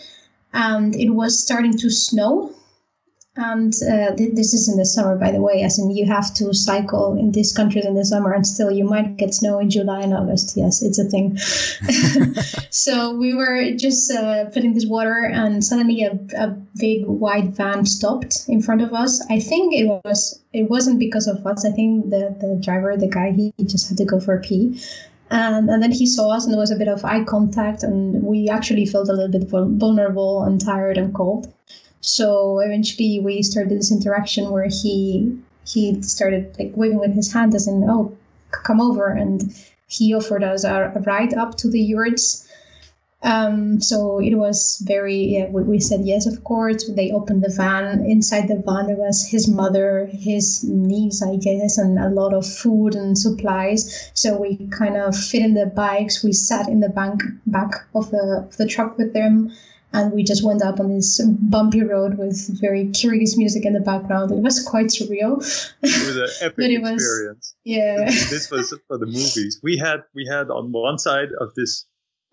and 0.52 0.94
it 0.97 1.11
was 1.11 1.40
starting 1.40 1.77
to 1.77 1.90
snow 1.90 2.52
and 3.36 3.73
uh, 3.89 4.15
th- 4.16 4.35
this 4.35 4.52
is 4.52 4.69
in 4.69 4.77
the 4.77 4.85
summer 4.85 5.16
by 5.16 5.31
the 5.31 5.40
way 5.40 5.62
as 5.62 5.78
in 5.78 5.90
you 5.90 6.05
have 6.05 6.35
to 6.35 6.52
cycle 6.52 7.16
in 7.16 7.31
these 7.31 7.52
countries 7.52 7.86
in 7.86 7.94
the 7.94 8.05
summer 8.05 8.32
and 8.32 8.44
still 8.44 8.70
you 8.73 8.85
might 8.85 9.16
get 9.16 9.32
snow 9.32 9.59
in 9.61 9.70
july 9.70 10.01
and 10.01 10.12
august. 10.12 10.57
Yes 10.57 10.82
it's 10.82 10.98
a 10.98 11.05
thing. 11.05 11.39
So 12.73 13.15
we 13.15 13.35
were 13.35 13.73
just 13.77 14.11
uh, 14.11 14.48
filling 14.51 14.74
this 14.74 14.86
water 14.86 15.24
and 15.24 15.62
suddenly 15.62 16.02
a, 16.02 16.19
a 16.39 16.48
big 16.77 17.05
white 17.05 17.51
van 17.51 17.85
stopped 17.85 18.44
in 18.48 18.62
front 18.62 18.81
of 18.81 18.94
us. 18.94 19.20
I 19.28 19.39
think 19.39 19.74
it 19.74 19.86
was 20.05 20.40
it 20.52 20.70
wasn't 20.70 20.98
because 20.98 21.27
of 21.27 21.47
us. 21.47 21.65
I 21.65 21.73
think 21.73 22.11
the, 22.11 22.35
the 22.40 22.59
driver 22.61 22.97
the 22.97 23.09
guy 23.09 23.32
he, 23.32 23.52
he 23.57 23.65
just 23.65 23.89
had 23.89 23.98
to 23.98 24.05
go 24.05 24.19
for 24.19 24.35
a 24.35 24.40
pee. 24.40 24.81
And, 25.31 25.69
and 25.69 25.81
then 25.82 25.93
he 25.93 26.07
saw 26.07 26.31
us 26.31 26.44
and 26.44 26.52
there 26.52 26.61
was 26.61 26.73
a 26.73 26.77
bit 26.77 26.89
of 26.89 27.05
eye 27.05 27.23
contact 27.23 27.82
and 27.82 28.23
we 28.23 28.48
actually 28.48 28.86
felt 28.86 29.09
a 29.09 29.12
little 29.12 29.31
bit 29.31 29.48
vulnerable 29.48 30.43
and 30.43 30.61
tired 30.61 30.97
and 30.97 31.15
cold 31.15 31.52
so 32.01 32.59
eventually 32.60 33.20
we 33.20 33.43
started 33.43 33.78
this 33.78 33.93
interaction 33.93 34.51
where 34.51 34.68
he 34.68 35.39
he 35.66 36.01
started 36.02 36.56
like 36.59 36.72
waving 36.74 36.98
with 36.98 37.14
his 37.14 37.32
hand 37.32 37.55
as 37.55 37.68
in 37.68 37.85
oh 37.89 38.16
come 38.51 38.81
over 38.81 39.09
and 39.09 39.55
he 39.86 40.14
offered 40.14 40.44
us 40.44 40.64
a, 40.64 40.93
a 40.94 41.01
ride 41.01 41.35
up 41.35 41.56
to 41.56 41.68
the 41.68 41.81
yurts. 41.81 42.47
Um, 43.22 43.82
so 43.82 44.18
it 44.18 44.36
was 44.36 44.82
very 44.86 45.18
yeah 45.36 45.51
we, 45.51 45.78
said 45.78 46.06
yes 46.06 46.27
of 46.27 46.43
course. 46.43 46.89
They 46.89 47.10
opened 47.10 47.43
the 47.43 47.55
van. 47.55 48.02
Inside 48.06 48.48
the 48.48 48.62
van 48.64 48.86
there 48.86 48.97
was 48.97 49.28
his 49.28 49.47
mother 49.47 50.09
his 50.10 50.64
niece 50.64 51.22
i 51.22 51.36
guess 51.36 51.77
and 51.77 51.98
a 51.98 52.09
lot 52.09 52.32
of 52.32 52.47
food 52.47 52.94
and 52.94 53.18
supplies. 53.18 54.10
So 54.14 54.40
we 54.40 54.56
kind 54.68 54.97
of 54.97 55.14
fit 55.14 55.43
in 55.43 55.52
the 55.52 55.66
bikes. 55.66 56.24
We 56.24 56.32
sat 56.32 56.68
in 56.68 56.81
the 56.81 56.89
bank 56.89 57.22
back 57.47 57.72
of 57.94 58.10
the, 58.10 58.47
of 58.48 58.56
the 58.56 58.66
truck 58.66 58.97
with 58.97 59.12
them 59.12 59.52
and 59.92 60.12
we 60.12 60.22
just 60.22 60.44
went 60.44 60.62
up 60.62 60.80
on 60.80 60.94
this 60.94 61.20
bumpy 61.24 61.82
road 61.82 62.18
with 62.18 62.60
very 62.60 62.88
curious 62.90 63.36
music 63.36 63.64
in 63.64 63.72
the 63.72 63.80
background. 63.80 64.30
It 64.30 64.38
was 64.38 64.62
quite 64.62 64.86
surreal. 64.86 65.38
It 65.82 66.06
was 66.06 66.16
an 66.16 66.28
epic 66.46 66.64
it 66.64 66.74
experience. 66.74 67.54
Was, 67.54 67.54
yeah, 67.64 68.04
this 68.04 68.50
was 68.50 68.74
for 68.88 68.98
the 68.98 69.06
movies. 69.06 69.60
We 69.62 69.76
had 69.76 70.02
we 70.14 70.26
had 70.26 70.50
on 70.50 70.72
one 70.72 70.98
side 70.98 71.28
of 71.40 71.54
this 71.54 71.86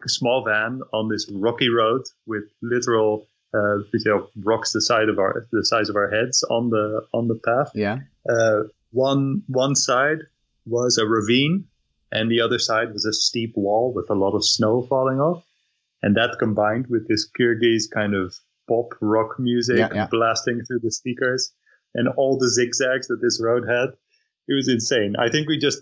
small 0.06 0.44
van 0.44 0.82
on 0.94 1.10
this 1.10 1.30
rocky 1.32 1.70
road 1.70 2.04
with 2.26 2.44
literal 2.62 3.28
uh, 3.54 3.78
you 3.94 4.00
know, 4.06 4.28
rocks 4.44 4.74
the 4.74 4.82
side 4.82 5.10
of 5.10 5.20
our 5.20 5.48
the 5.52 5.66
size 5.66 5.90
of 5.90 5.96
our 5.96 6.10
heads 6.10 6.44
on 6.50 6.70
the 6.70 7.02
on 7.14 7.28
the 7.28 7.36
path. 7.36 7.72
Yeah. 7.74 8.00
Uh, 8.30 8.64
one 8.92 9.44
one 9.48 9.76
side 9.76 10.20
was 10.66 10.98
a 10.98 11.06
ravine, 11.06 11.66
and 12.12 12.30
the 12.30 12.42
other 12.42 12.60
side 12.60 12.94
was 12.94 13.06
a 13.06 13.14
steep 13.14 13.54
wall 13.56 13.94
with 13.94 14.10
a 14.10 14.16
lot 14.16 14.36
of 14.36 14.46
snow 14.46 14.84
falling 14.84 15.20
off. 15.20 15.44
And 16.08 16.16
that 16.16 16.38
combined 16.40 16.88
with 16.88 17.06
this 17.10 17.30
Kyrgyz 17.38 17.92
kind 17.94 18.16
of 18.16 18.34
pop 18.70 18.94
rock 19.02 19.38
music 19.40 19.80
yeah, 19.80 19.90
yeah. 19.94 20.08
blasting 20.10 20.62
through 20.66 20.80
the 20.82 20.90
speakers 20.90 21.52
and 21.96 22.08
all 22.08 22.38
the 22.38 22.50
zigzags 22.50 23.08
that 23.08 23.20
this 23.22 23.42
road 23.44 23.68
had, 23.68 23.90
it 24.48 24.54
was 24.54 24.70
insane. 24.70 25.16
I 25.20 25.28
think 25.28 25.50
we 25.50 25.58
just, 25.58 25.80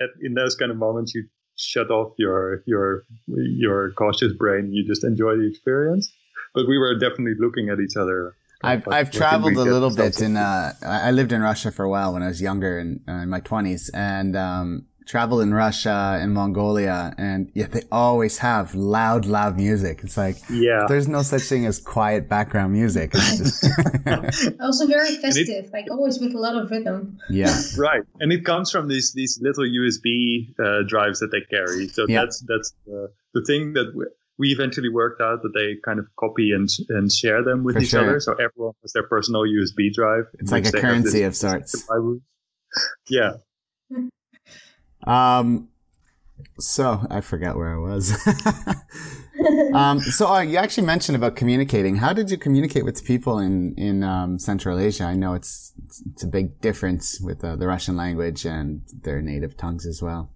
at, 0.00 0.08
in 0.22 0.32
those 0.32 0.54
kind 0.54 0.70
of 0.70 0.78
moments, 0.78 1.14
you 1.14 1.24
shut 1.56 1.90
off 1.90 2.14
your 2.16 2.62
your 2.64 3.04
your 3.26 3.90
cautious 3.92 4.32
brain. 4.32 4.72
You 4.72 4.86
just 4.86 5.04
enjoy 5.04 5.36
the 5.36 5.46
experience. 5.46 6.10
But 6.54 6.66
we 6.66 6.78
were 6.78 6.94
definitely 6.94 7.34
looking 7.38 7.68
at 7.68 7.78
each 7.78 7.98
other. 7.98 8.36
I've 8.62 8.88
I've 8.88 9.10
traveled 9.10 9.58
a 9.58 9.64
little 9.64 9.94
bit 9.94 10.22
in. 10.22 10.38
Uh, 10.38 10.72
I 10.80 11.10
lived 11.10 11.32
in 11.32 11.42
Russia 11.42 11.70
for 11.70 11.84
a 11.84 11.90
while 11.90 12.14
when 12.14 12.22
I 12.22 12.28
was 12.28 12.40
younger 12.40 12.78
in, 12.78 13.00
uh, 13.06 13.24
in 13.24 13.28
my 13.28 13.40
twenties, 13.40 13.90
and 13.92 14.34
um, 14.34 14.86
travel 15.08 15.40
in 15.40 15.54
Russia 15.54 16.18
and 16.20 16.34
Mongolia, 16.34 17.14
and 17.16 17.50
yet 17.54 17.72
they 17.72 17.82
always 17.90 18.38
have 18.38 18.74
loud, 18.74 19.24
loud 19.24 19.56
music. 19.56 20.00
It's 20.04 20.16
like, 20.16 20.36
yeah, 20.50 20.84
there's 20.86 21.08
no 21.08 21.22
such 21.22 21.42
thing 21.42 21.64
as 21.66 21.80
quiet 21.80 22.28
background 22.28 22.74
music. 22.74 23.12
It's 23.14 23.38
just 23.38 24.56
also 24.60 24.86
very 24.86 25.16
festive, 25.16 25.64
it, 25.64 25.72
like 25.72 25.86
always 25.90 26.20
with 26.20 26.34
a 26.34 26.38
lot 26.38 26.56
of 26.56 26.70
rhythm. 26.70 27.18
Yeah, 27.30 27.58
right. 27.78 28.02
And 28.20 28.32
it 28.32 28.44
comes 28.44 28.70
from 28.70 28.88
these 28.88 29.12
these 29.14 29.40
little 29.42 29.64
USB 29.64 30.52
uh, 30.60 30.86
drives 30.86 31.20
that 31.20 31.32
they 31.32 31.40
carry. 31.50 31.88
So 31.88 32.04
yeah. 32.06 32.20
that's 32.20 32.44
that's 32.46 32.74
the, 32.86 33.08
the 33.34 33.44
thing 33.44 33.72
that. 33.72 33.92
We, 33.96 34.04
we 34.40 34.52
eventually 34.52 34.88
worked 34.88 35.20
out 35.20 35.42
that 35.42 35.52
they 35.52 35.74
kind 35.84 35.98
of 35.98 36.06
copy 36.16 36.52
and 36.52 36.68
and 36.90 37.10
share 37.10 37.42
them 37.42 37.64
with 37.64 37.74
For 37.74 37.82
each 37.82 37.88
sure. 37.88 38.02
other. 38.02 38.20
So 38.20 38.34
everyone 38.34 38.74
has 38.82 38.92
their 38.92 39.02
personal 39.02 39.42
USB 39.42 39.92
drive. 39.92 40.26
It's 40.34 40.52
like 40.52 40.64
a 40.64 40.70
currency 40.70 41.24
of 41.24 41.34
sorts. 41.34 41.84
Yeah. 43.08 43.32
Um, 45.04 45.68
so 46.58 47.06
I 47.10 47.20
forgot 47.20 47.56
where 47.56 47.74
I 47.74 47.78
was. 47.78 48.12
um, 49.74 50.00
so 50.00 50.28
uh, 50.28 50.40
you 50.40 50.56
actually 50.56 50.86
mentioned 50.86 51.16
about 51.16 51.36
communicating. 51.36 51.96
How 51.96 52.12
did 52.12 52.30
you 52.30 52.36
communicate 52.36 52.84
with 52.84 53.04
people 53.04 53.38
in 53.38 53.74
in 53.74 54.02
um, 54.02 54.38
Central 54.38 54.78
Asia? 54.78 55.04
I 55.04 55.14
know 55.14 55.34
it's 55.34 55.72
it's 56.12 56.22
a 56.22 56.26
big 56.26 56.60
difference 56.60 57.20
with 57.20 57.44
uh, 57.44 57.56
the 57.56 57.66
Russian 57.66 57.96
language 57.96 58.44
and 58.44 58.82
their 59.02 59.20
native 59.22 59.56
tongues 59.56 59.86
as 59.86 60.02
well. 60.02 60.30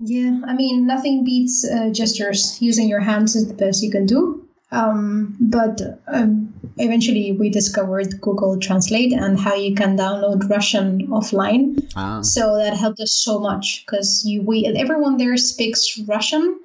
Yeah, 0.00 0.40
I 0.46 0.54
mean, 0.54 0.86
nothing 0.86 1.24
beats 1.24 1.68
uh, 1.68 1.90
gestures. 1.90 2.62
Using 2.62 2.88
your 2.88 3.00
hands 3.00 3.34
is 3.34 3.48
the 3.48 3.54
best 3.54 3.82
you 3.82 3.90
can 3.90 4.06
do. 4.06 4.48
Um, 4.70 5.36
but 5.40 5.80
um, 6.08 6.47
eventually 6.78 7.32
we 7.32 7.50
discovered 7.50 8.20
Google 8.20 8.58
Translate 8.58 9.12
and 9.12 9.38
how 9.38 9.54
you 9.54 9.74
can 9.74 9.96
download 9.96 10.48
Russian 10.48 11.06
offline. 11.08 11.88
Ah. 11.96 12.20
So 12.22 12.56
that 12.56 12.76
helped 12.76 13.00
us 13.00 13.12
so 13.12 13.38
much 13.38 13.84
because 13.84 14.22
you 14.24 14.42
we 14.42 14.66
everyone 14.66 15.16
there 15.16 15.36
speaks 15.36 15.98
Russian, 16.06 16.58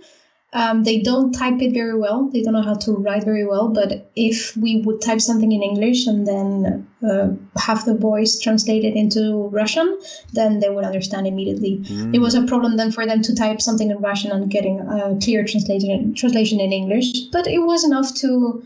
um, 0.53 0.84
they 0.84 1.02
don't 1.02 1.31
type 1.31 1.61
it 1.61 1.73
very 1.73 1.98
well. 1.98 2.30
They 2.31 2.44
don't 2.44 2.53
know 2.53 2.61
how 2.61 2.76
to 2.76 2.91
write 2.94 3.23
very 3.23 3.45
well. 3.45 3.69
But 3.69 4.11
if 4.15 4.56
we 4.56 4.81
would 4.81 5.02
type 5.02 5.19
something 5.19 5.52
in 5.52 5.64
English 5.64 6.06
and 6.06 6.27
then 6.27 6.88
uh, 7.03 7.30
have 7.60 7.85
the 7.85 7.95
voice 7.95 8.40
translated 8.40 8.94
into 8.94 9.48
Russian, 9.48 9.99
then 10.34 10.60
they 10.60 10.69
would 10.69 10.85
understand 10.85 11.26
immediately. 11.26 11.80
Mm. 11.80 12.14
It 12.14 12.19
was 12.19 12.35
a 12.35 12.44
problem 12.44 12.77
then 12.77 12.91
for 12.91 13.06
them 13.06 13.23
to 13.23 13.35
type 13.35 13.61
something 13.61 13.90
in 13.90 13.98
Russian 13.98 14.31
and 14.31 14.49
getting 14.49 14.80
a 14.80 15.18
clear 15.22 15.44
translation 15.44 16.14
translation 16.14 16.60
in 16.60 16.72
English. 16.72 17.11
But 17.31 17.48
it 17.48 17.60
was 17.60 17.84
enough 17.84 18.14
to 18.15 18.64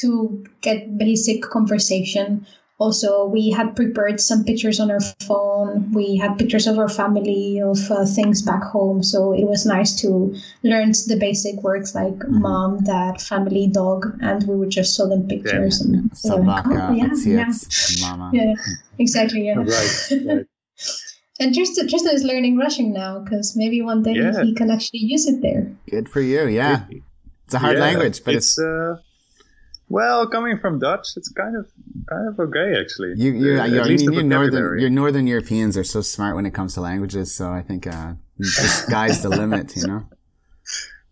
to 0.00 0.44
get 0.60 0.98
basic 0.98 1.42
conversation 1.42 2.46
also 2.78 3.24
we 3.24 3.50
had 3.50 3.74
prepared 3.74 4.20
some 4.20 4.44
pictures 4.44 4.78
on 4.78 4.90
our 4.90 5.00
phone 5.00 5.90
we 5.92 6.16
had 6.16 6.36
pictures 6.36 6.66
of 6.66 6.78
our 6.78 6.88
family 6.88 7.58
of 7.60 7.78
uh, 7.90 8.04
things 8.04 8.42
back 8.42 8.62
home 8.62 9.02
so 9.02 9.32
it 9.32 9.44
was 9.44 9.64
nice 9.64 9.98
to 9.98 10.34
learn 10.62 10.90
the 11.06 11.16
basic 11.18 11.56
words 11.62 11.94
like 11.94 12.12
mm-hmm. 12.18 12.42
mom 12.42 12.84
dad 12.84 13.20
family 13.20 13.66
dog 13.66 14.04
and 14.20 14.46
we 14.46 14.54
would 14.54 14.70
just 14.70 14.96
show 14.96 15.08
them 15.08 15.26
pictures 15.26 15.80
yeah. 15.80 15.98
and 15.98 16.10
Sabaka, 16.10 16.90
oh, 16.90 16.92
yeah, 16.92 17.10
yeah. 17.24 17.52
Mama. 18.00 18.30
yeah 18.34 18.54
exactly 18.98 19.46
yeah 19.46 19.54
right, 19.56 20.12
right. 20.26 20.46
and 21.40 21.54
Tristan, 21.54 21.88
Tristan 21.88 22.14
is 22.14 22.24
learning 22.24 22.58
Russian 22.58 22.92
now 22.92 23.20
because 23.20 23.56
maybe 23.56 23.80
one 23.80 24.02
day 24.02 24.12
yeah. 24.14 24.42
he 24.42 24.54
can 24.54 24.70
actually 24.70 25.00
use 25.00 25.26
it 25.26 25.42
there. 25.42 25.70
Good 25.90 26.08
for 26.08 26.20
you. 26.20 26.46
Yeah. 26.46 26.84
It's 27.44 27.54
a 27.54 27.58
hard 27.58 27.78
language, 27.78 28.24
but 28.24 28.34
it's, 28.34 28.58
it's 28.58 28.58
uh, 28.58 28.96
well, 29.88 30.26
coming 30.26 30.58
from 30.58 30.78
Dutch, 30.78 31.08
it's 31.16 31.28
kind 31.28 31.56
of 31.56 31.70
kind 32.08 32.28
of 32.28 32.38
okay 32.40 32.80
actually. 32.80 33.14
You, 33.16 33.32
you, 33.32 33.60
uh, 33.60 33.64
you, 33.64 33.80
I 33.80 33.88
mean, 33.88 34.12
you 34.12 34.22
northern, 34.22 34.80
your 34.80 34.90
northern 34.90 35.26
Europeans 35.26 35.76
are 35.76 35.84
so 35.84 36.00
smart 36.00 36.34
when 36.34 36.46
it 36.46 36.54
comes 36.54 36.74
to 36.74 36.80
languages. 36.80 37.34
So 37.34 37.50
I 37.50 37.62
think 37.62 37.86
uh, 37.86 38.14
the 38.38 38.46
sky's 38.46 39.22
the 39.22 39.28
limit, 39.28 39.76
you 39.76 39.86
know. 39.86 40.06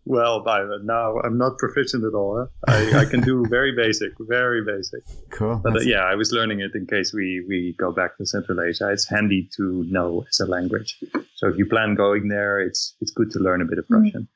Well, 0.06 0.44
by 0.44 0.62
now 0.82 1.18
I'm 1.24 1.38
not 1.38 1.56
proficient 1.56 2.04
at 2.04 2.12
all. 2.12 2.46
Huh? 2.68 2.72
I, 2.74 3.00
I 3.00 3.04
can 3.06 3.22
do 3.22 3.46
very 3.48 3.74
basic, 3.74 4.12
very 4.20 4.62
basic. 4.62 5.00
Cool. 5.30 5.60
But 5.64 5.76
uh, 5.76 5.80
yeah, 5.80 6.04
I 6.04 6.14
was 6.14 6.30
learning 6.30 6.60
it 6.60 6.72
in 6.74 6.86
case 6.86 7.14
we 7.14 7.42
we 7.48 7.74
go 7.78 7.90
back 7.90 8.18
to 8.18 8.26
Central 8.26 8.60
Asia. 8.60 8.90
It's 8.90 9.08
handy 9.08 9.48
to 9.56 9.84
know 9.88 10.26
as 10.28 10.40
a 10.40 10.46
language. 10.46 10.98
So 11.36 11.48
if 11.48 11.56
you 11.56 11.64
plan 11.64 11.94
going 11.94 12.28
there, 12.28 12.60
it's 12.60 12.96
it's 13.00 13.12
good 13.12 13.30
to 13.30 13.38
learn 13.38 13.62
a 13.62 13.64
bit 13.64 13.78
of 13.78 13.86
mm-hmm. 13.86 14.04
Russian. 14.04 14.22
Mm. 14.22 14.28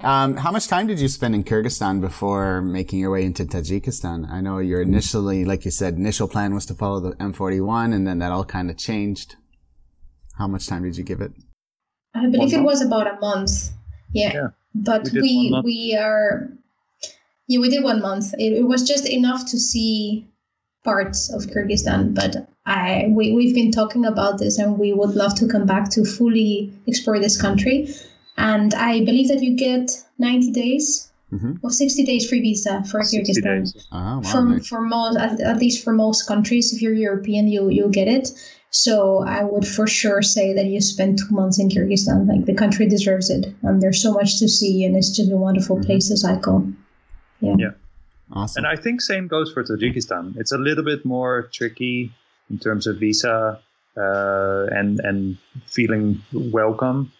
Um, 0.00 0.36
how 0.36 0.50
much 0.50 0.66
time 0.68 0.86
did 0.86 1.00
you 1.00 1.08
spend 1.08 1.34
in 1.34 1.44
Kyrgyzstan 1.44 2.00
before 2.00 2.60
making 2.60 2.98
your 2.98 3.10
way 3.10 3.24
into 3.24 3.44
Tajikistan? 3.44 4.28
I 4.30 4.40
know 4.40 4.58
your 4.58 4.82
initially, 4.82 5.44
like 5.44 5.64
you 5.64 5.70
said, 5.70 5.94
initial 5.94 6.28
plan 6.28 6.52
was 6.52 6.66
to 6.66 6.74
follow 6.74 7.00
the 7.00 7.12
M41 7.12 7.94
and 7.94 8.06
then 8.06 8.18
that 8.18 8.32
all 8.32 8.44
kind 8.44 8.70
of 8.70 8.76
changed. 8.76 9.36
How 10.36 10.48
much 10.48 10.66
time 10.66 10.82
did 10.82 10.96
you 10.96 11.04
give 11.04 11.20
it? 11.20 11.32
I 12.14 12.26
believe 12.28 12.52
it 12.52 12.62
was 12.62 12.82
about 12.82 13.06
a 13.06 13.18
month. 13.20 13.70
Yeah. 14.12 14.32
yeah 14.34 14.48
but 14.74 15.08
we, 15.12 15.20
we, 15.20 15.60
we, 15.64 15.96
are, 15.96 16.50
yeah, 17.46 17.60
we 17.60 17.70
did 17.70 17.84
one 17.84 18.02
month. 18.02 18.34
It, 18.34 18.52
it 18.52 18.64
was 18.64 18.86
just 18.86 19.08
enough 19.08 19.46
to 19.46 19.58
see 19.58 20.26
parts 20.82 21.32
of 21.32 21.42
Kyrgyzstan, 21.42 22.14
but 22.14 22.48
I, 22.66 23.06
we, 23.10 23.32
we've 23.32 23.54
been 23.54 23.70
talking 23.70 24.04
about 24.04 24.38
this 24.38 24.58
and 24.58 24.78
we 24.78 24.92
would 24.92 25.14
love 25.14 25.34
to 25.36 25.48
come 25.48 25.66
back 25.66 25.90
to 25.90 26.04
fully 26.04 26.72
explore 26.86 27.18
this 27.18 27.40
country 27.40 27.88
and 28.36 28.74
I 28.74 29.04
believe 29.04 29.28
that 29.28 29.42
you 29.42 29.56
get 29.56 29.90
90 30.18 30.52
days 30.52 31.10
mm-hmm. 31.34 31.54
well, 31.62 31.70
60 31.70 32.04
days 32.04 32.28
free 32.28 32.40
visa 32.40 32.82
for 32.84 33.00
Kyrgyzstan. 33.00 33.72
Oh, 33.92 33.96
wow, 33.96 34.20
for, 34.22 34.42
nice. 34.42 34.66
for 34.66 34.80
most, 34.80 35.18
at, 35.18 35.40
at, 35.40 35.58
least 35.58 35.84
for 35.84 35.92
most 35.92 36.26
countries, 36.26 36.72
if 36.72 36.82
you're 36.82 36.94
European, 36.94 37.48
you, 37.48 37.68
you'll 37.68 37.90
get 37.90 38.08
it. 38.08 38.28
So 38.70 39.22
I 39.24 39.44
would 39.44 39.66
for 39.66 39.86
sure 39.86 40.20
say 40.22 40.52
that 40.54 40.66
you 40.66 40.80
spend 40.80 41.18
two 41.18 41.32
months 41.34 41.60
in 41.60 41.68
Kyrgyzstan. 41.68 42.28
Like 42.28 42.44
the 42.44 42.54
country 42.54 42.88
deserves 42.88 43.30
it, 43.30 43.54
and 43.62 43.80
there's 43.80 44.02
so 44.02 44.12
much 44.12 44.38
to 44.40 44.48
see, 44.48 44.84
and 44.84 44.96
it's 44.96 45.10
just 45.16 45.30
a 45.30 45.36
wonderful 45.36 45.76
mm-hmm. 45.76 45.86
place 45.86 46.08
to 46.08 46.16
cycle. 46.16 46.66
Yeah. 47.40 47.54
Yeah. 47.58 47.70
Awesome. 48.32 48.64
And 48.64 48.66
I 48.66 48.80
think 48.80 49.00
same 49.00 49.28
goes 49.28 49.52
for 49.52 49.62
Tajikistan. 49.62 50.36
It's 50.38 50.50
a 50.50 50.58
little 50.58 50.82
bit 50.82 51.04
more 51.04 51.50
tricky 51.52 52.12
in 52.50 52.58
terms 52.58 52.88
of 52.88 52.98
visa 52.98 53.60
uh, 53.96 54.66
and 54.72 54.98
and 55.00 55.38
feeling 55.66 56.20
welcome 56.32 57.12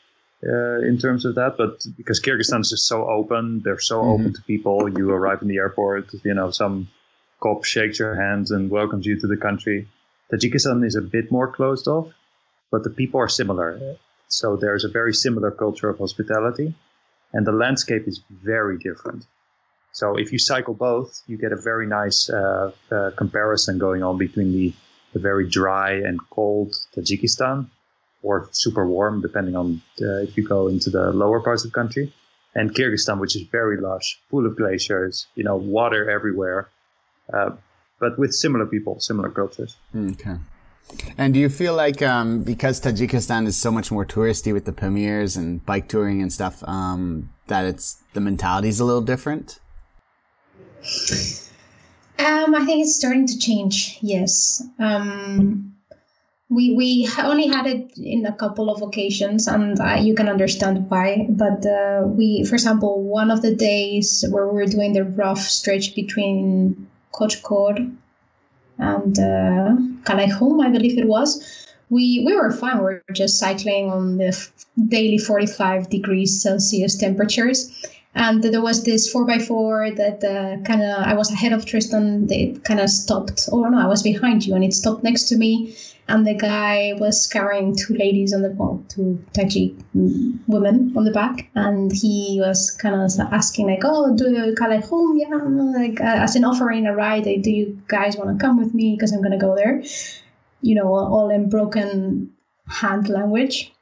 uh, 0.47 0.81
in 0.81 0.99
terms 0.99 1.25
of 1.25 1.35
that. 1.35 1.57
But 1.57 1.85
because 1.97 2.21
Kyrgyzstan 2.21 2.61
is 2.61 2.71
just 2.71 2.87
so 2.87 3.09
open, 3.09 3.61
they're 3.65 3.81
so 3.81 4.01
mm-hmm. 4.01 4.11
open 4.11 4.35
to 4.35 4.43
people. 4.43 4.89
You 4.89 5.11
arrive 5.11 5.43
in 5.43 5.49
the 5.49 5.57
airport, 5.57 6.13
you 6.25 6.35
know, 6.35 6.51
some 6.51 6.89
cop 7.41 7.65
shakes 7.65 7.99
your 7.99 8.15
hands 8.15 8.51
and 8.51 8.71
welcomes 8.71 9.07
you 9.07 9.19
to 9.21 9.27
the 9.27 9.37
country. 9.37 9.89
Tajikistan 10.33 10.85
is 10.85 10.97
a 10.97 11.03
bit 11.03 11.31
more 11.31 11.49
closed 11.49 11.87
off, 11.87 12.09
but 12.71 12.85
the 12.85 12.91
people 12.91 13.21
are 13.21 13.29
similar. 13.29 13.97
So 14.29 14.57
there's 14.57 14.85
a 14.85 14.89
very 14.89 15.15
similar 15.15 15.51
culture 15.51 15.89
of 15.89 15.99
hospitality, 15.99 16.75
and 17.33 17.47
the 17.47 17.53
landscape 17.53 18.09
is 18.09 18.21
very 18.31 18.79
different. 18.79 19.27
So 19.93 20.17
if 20.17 20.33
you 20.33 20.39
cycle 20.39 20.75
both, 20.75 21.23
you 21.29 21.37
get 21.37 21.53
a 21.53 21.57
very 21.57 21.87
nice 21.87 22.29
uh, 22.29 22.73
uh, 22.91 23.11
comparison 23.17 23.79
going 23.79 24.03
on 24.03 24.19
between 24.19 24.53
the, 24.53 24.73
the, 25.13 25.21
very 25.21 25.49
dry 25.49 25.93
and 25.93 26.19
cold 26.31 26.75
Tajikistan, 26.97 27.69
or 28.25 28.49
super 28.53 28.87
warm, 28.87 29.21
depending 29.21 29.55
on 29.55 29.81
uh, 30.03 30.23
if 30.27 30.37
you 30.37 30.47
go 30.49 30.67
into 30.67 30.91
the 30.91 31.13
lower 31.13 31.41
parts 31.41 31.65
of 31.65 31.71
the 31.71 31.75
country, 31.75 32.13
and 32.55 32.75
Kyrgyzstan, 32.75 33.21
which 33.21 33.37
is 33.37 33.43
very 33.43 33.81
lush, 33.81 34.19
full 34.31 34.47
of 34.47 34.57
glaciers, 34.57 35.27
you 35.35 35.45
know, 35.45 35.57
water 35.57 36.11
everywhere, 36.11 36.69
uh, 37.33 37.51
but 38.01 38.19
with 38.19 38.33
similar 38.33 38.67
people, 38.67 38.99
similar 38.99 39.31
cultures. 39.31 39.77
Okay. 39.95 40.37
And 41.17 41.33
do 41.35 41.41
you 41.41 41.49
feel 41.49 41.75
like 41.75 42.03
um, 42.03 42.43
because 42.43 42.81
Tajikistan 42.81 43.47
is 43.47 43.57
so 43.57 43.71
much 43.71 43.91
more 43.91 44.05
touristy 44.05 44.53
with 44.53 44.65
the 44.65 44.73
Pamirs 44.73 45.37
and 45.37 45.65
bike 45.65 45.89
touring 45.89 46.21
and 46.21 46.33
stuff, 46.33 46.63
um, 46.69 47.31
that 47.47 47.65
it's 47.65 48.03
the 48.13 48.21
mentality 48.21 48.69
is 48.69 48.81
a 48.81 48.85
little 48.85 49.03
different? 49.03 49.61
Um, 52.19 52.55
I 52.55 52.65
think 52.65 52.83
it's 52.83 52.97
starting 52.97 53.27
to 53.27 53.39
change. 53.39 53.99
Yes. 54.03 54.63
Um, 54.79 55.74
we 56.55 56.75
we 56.75 57.09
only 57.19 57.49
had 57.49 57.67
it 57.67 57.99
in 57.99 58.27
a 58.27 58.33
couple 58.33 58.71
of 58.71 58.83
occasions, 58.83 59.47
and 59.47 59.81
uh, 59.81 59.97
you 60.01 60.15
can 60.15 60.29
understand 60.29 60.89
why. 60.89 61.27
But 61.29 61.67
uh, 61.67 62.03
we, 62.07 62.45
for 62.45 62.55
example, 62.55 63.03
one 63.03 63.31
of 63.31 63.43
the 63.43 63.55
days 63.55 64.25
where 64.31 64.47
we 64.47 64.55
were 64.55 64.67
doing 64.67 64.93
the 64.93 65.05
rough 65.05 65.41
stretch 65.41 65.95
between 65.95 66.89
Kochkor 67.13 67.77
and 68.79 69.19
uh, 69.19 69.77
Kalaykhum, 70.05 70.65
I 70.65 70.71
believe 70.71 70.99
it 70.99 71.07
was. 71.07 71.67
We, 71.91 72.25
we 72.25 72.35
were 72.35 72.51
fine. 72.51 72.79
We 72.79 72.85
were 72.85 73.03
just 73.13 73.39
cycling 73.39 73.91
on 73.91 74.17
the 74.19 74.49
daily 74.89 75.19
45 75.19 75.91
degrees 75.91 76.43
Celsius 76.43 76.97
temperatures 76.97 77.71
and 78.15 78.43
there 78.43 78.63
was 78.63 78.85
this 78.85 79.13
4x4 79.13 79.97
that 79.97 80.23
uh, 80.25 80.63
kind 80.65 80.83
of 80.83 81.03
i 81.03 81.15
was 81.15 81.31
ahead 81.33 81.53
of 81.53 81.67
tristan. 81.67 82.27
It 82.31 82.65
kind 82.65 82.81
of 82.81 82.89
stopped 82.89 83.49
oh 83.53 83.65
no 83.65 83.79
i 83.79 83.87
was 83.87 84.03
behind 84.03 84.47
you 84.47 84.55
and 84.55 84.65
it 84.65 84.73
stopped 84.73 85.03
next 85.05 85.25
to 85.31 85.37
me. 85.37 85.77
And 86.07 86.27
the 86.27 86.35
guy 86.35 86.93
was 86.99 87.27
carrying 87.27 87.75
two 87.75 87.95
ladies 87.95 88.35
on 88.35 88.43
the 88.43 88.51
well, 88.51 88.85
two 88.91 89.25
Tajik 89.33 89.75
women 90.47 90.93
on 90.95 91.05
the 91.05 91.11
back. 91.11 91.49
And 91.55 91.91
he 91.91 92.43
was 92.45 92.71
kind 92.73 92.95
of 92.95 93.11
asking 93.33 93.69
like 93.69 93.85
oh 93.85 94.15
do 94.15 94.31
you 94.31 94.55
call 94.55 94.71
it 94.71 94.85
home? 94.85 95.17
Yeah 95.17 95.35
like 95.81 96.01
uh, 96.01 96.23
as 96.27 96.37
an 96.37 96.45
offering 96.45 96.87
a 96.87 96.95
ride 96.95 97.25
do 97.25 97.51
you 97.51 97.81
guys 97.89 98.17
want 98.17 98.39
to 98.39 98.45
come 98.45 98.59
with 98.59 98.75
me? 98.75 98.95
Because 98.95 99.13
i'm 99.13 99.23
to 99.23 99.39
go 99.39 99.57
there. 99.57 99.83
You 100.61 100.75
know 100.75 100.95
all 100.95 101.31
in 101.31 101.49
broken 101.49 102.31
hand 102.69 103.09
language 103.09 103.74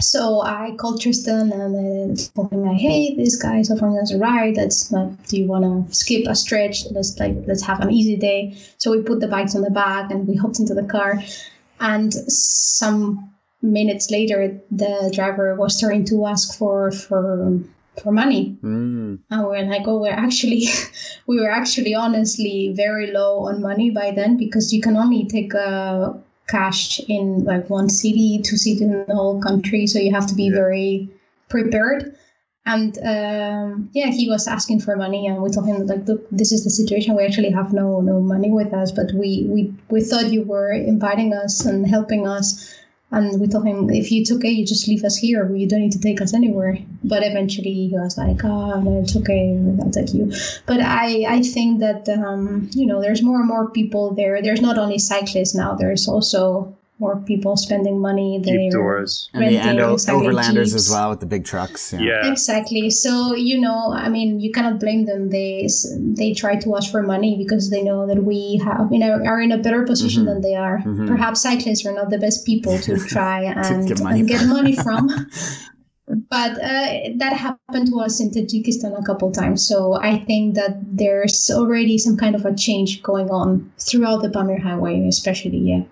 so 0.00 0.42
I 0.42 0.74
called 0.76 1.00
Tristan 1.00 1.52
and 1.52 2.12
I 2.12 2.22
told 2.34 2.52
him 2.52 2.62
like, 2.62 2.76
"Hey, 2.78 3.14
this 3.14 3.36
guy 3.36 3.58
is 3.58 3.70
offering 3.70 3.98
us 3.98 4.12
a 4.12 4.18
ride. 4.18 4.56
Let's 4.56 4.92
like, 4.92 5.26
do 5.26 5.38
you 5.38 5.46
want 5.46 5.64
to 5.64 5.94
skip 5.94 6.26
a 6.26 6.34
stretch? 6.34 6.84
Let's 6.90 7.18
like 7.18 7.36
let's 7.46 7.62
have 7.62 7.80
an 7.80 7.90
easy 7.90 8.16
day." 8.16 8.56
So 8.78 8.90
we 8.90 9.02
put 9.02 9.20
the 9.20 9.28
bikes 9.28 9.54
on 9.54 9.62
the 9.62 9.70
back 9.70 10.10
and 10.10 10.28
we 10.28 10.36
hopped 10.36 10.60
into 10.60 10.74
the 10.74 10.84
car, 10.84 11.22
and 11.80 12.12
some 12.12 13.32
minutes 13.62 14.10
later, 14.10 14.60
the 14.70 15.10
driver 15.14 15.54
was 15.54 15.76
starting 15.76 16.04
to 16.06 16.26
ask 16.26 16.58
for 16.58 16.90
for 16.90 17.58
for 18.02 18.12
money, 18.12 18.58
mm. 18.62 19.18
and 19.30 19.44
we're 19.46 19.64
like, 19.64 19.86
"Oh, 19.86 20.00
we're 20.02 20.12
actually 20.12 20.66
we 21.26 21.40
were 21.40 21.50
actually 21.50 21.94
honestly 21.94 22.74
very 22.76 23.12
low 23.12 23.46
on 23.46 23.62
money 23.62 23.88
by 23.90 24.10
then 24.10 24.36
because 24.36 24.74
you 24.74 24.82
can 24.82 24.96
only 24.98 25.26
take 25.26 25.54
a 25.54 26.20
cash 26.48 27.00
in 27.08 27.44
like 27.44 27.68
one 27.68 27.88
city, 27.88 28.40
two 28.44 28.56
cities 28.56 28.82
in 28.82 29.04
the 29.06 29.14
whole 29.14 29.40
country. 29.40 29.86
So 29.86 29.98
you 29.98 30.12
have 30.12 30.26
to 30.28 30.34
be 30.34 30.44
yeah. 30.44 30.54
very 30.54 31.08
prepared. 31.48 32.16
And 32.64 32.98
um, 32.98 33.90
yeah, 33.92 34.08
he 34.08 34.28
was 34.28 34.48
asking 34.48 34.80
for 34.80 34.96
money, 34.96 35.28
and 35.28 35.40
we 35.40 35.50
told 35.50 35.68
him 35.68 35.86
like, 35.86 36.08
look, 36.08 36.26
this 36.32 36.50
is 36.50 36.64
the 36.64 36.70
situation. 36.70 37.16
We 37.16 37.24
actually 37.24 37.50
have 37.50 37.72
no 37.72 38.00
no 38.00 38.20
money 38.20 38.50
with 38.50 38.74
us, 38.74 38.90
but 38.90 39.12
we 39.14 39.46
we 39.48 39.72
we 39.88 40.02
thought 40.02 40.32
you 40.32 40.42
were 40.42 40.72
inviting 40.72 41.32
us 41.32 41.64
and 41.64 41.86
helping 41.86 42.26
us 42.26 42.74
and 43.12 43.40
we 43.40 43.46
told 43.46 43.66
him, 43.66 43.88
if 43.90 44.10
it's 44.10 44.32
okay, 44.32 44.50
you 44.50 44.66
just 44.66 44.88
leave 44.88 45.04
us 45.04 45.16
here. 45.16 45.54
You 45.54 45.68
don't 45.68 45.80
need 45.80 45.92
to 45.92 46.00
take 46.00 46.20
us 46.20 46.34
anywhere. 46.34 46.78
But 47.04 47.22
eventually 47.22 47.72
he 47.72 47.90
was 47.92 48.18
like, 48.18 48.44
oh, 48.44 48.80
no, 48.80 49.00
it's 49.00 49.16
okay. 49.16 49.56
I'll 49.80 49.90
take 49.90 50.12
you. 50.12 50.32
But 50.66 50.80
I, 50.80 51.24
I 51.28 51.42
think 51.42 51.80
that, 51.80 52.08
um, 52.08 52.68
you 52.72 52.84
know, 52.84 53.00
there's 53.00 53.22
more 53.22 53.38
and 53.38 53.48
more 53.48 53.70
people 53.70 54.14
there. 54.14 54.42
There's 54.42 54.60
not 54.60 54.76
only 54.76 54.98
cyclists 54.98 55.54
now, 55.54 55.74
there's 55.74 56.08
also 56.08 56.76
more 56.98 57.16
people 57.26 57.56
spending 57.56 58.00
money. 58.00 58.40
Jeep 58.42 58.72
tours. 58.72 59.28
And 59.34 59.44
the 59.44 59.58
and 59.58 59.78
overlanders 59.78 60.74
as 60.74 60.88
well 60.90 61.10
with 61.10 61.20
the 61.20 61.26
big 61.26 61.44
trucks. 61.44 61.92
Yeah. 61.92 62.00
yeah. 62.00 62.30
Exactly. 62.30 62.90
So, 62.90 63.34
you 63.34 63.60
know, 63.60 63.92
I 63.92 64.08
mean, 64.08 64.40
you 64.40 64.50
cannot 64.50 64.80
blame 64.80 65.04
them. 65.04 65.30
They 65.30 65.68
they 65.98 66.32
try 66.32 66.56
to 66.56 66.76
ask 66.76 66.90
for 66.90 67.02
money 67.02 67.36
because 67.36 67.70
they 67.70 67.82
know 67.82 68.06
that 68.06 68.24
we 68.24 68.60
have, 68.64 68.88
you 68.90 68.98
know, 68.98 69.22
are 69.24 69.40
in 69.40 69.52
a 69.52 69.58
better 69.58 69.84
position 69.84 70.24
mm-hmm. 70.24 70.40
than 70.40 70.40
they 70.40 70.54
are. 70.54 70.78
Mm-hmm. 70.78 71.08
Perhaps 71.08 71.42
cyclists 71.42 71.84
are 71.84 71.92
not 71.92 72.10
the 72.10 72.18
best 72.18 72.46
people 72.46 72.78
to 72.78 72.96
try 73.14 73.42
and, 73.42 73.88
get 73.88 74.00
money 74.00 74.20
and 74.20 74.28
get 74.28 74.46
money 74.46 74.76
from. 74.84 75.08
but 76.30 76.52
uh, 76.62 77.12
that 77.18 77.34
happened 77.36 77.88
to 77.88 78.00
us 78.00 78.20
in 78.20 78.30
Tajikistan 78.30 78.98
a 78.98 79.04
couple 79.04 79.30
times. 79.32 79.66
So 79.66 79.94
I 79.94 80.18
think 80.18 80.54
that 80.54 80.78
there's 80.96 81.50
already 81.50 81.98
some 81.98 82.16
kind 82.16 82.34
of 82.34 82.46
a 82.46 82.54
change 82.54 83.02
going 83.02 83.28
on 83.28 83.70
throughout 83.78 84.22
the 84.22 84.30
Pamir 84.30 84.62
Highway, 84.62 85.06
especially. 85.08 85.58
Yeah. 85.58 85.82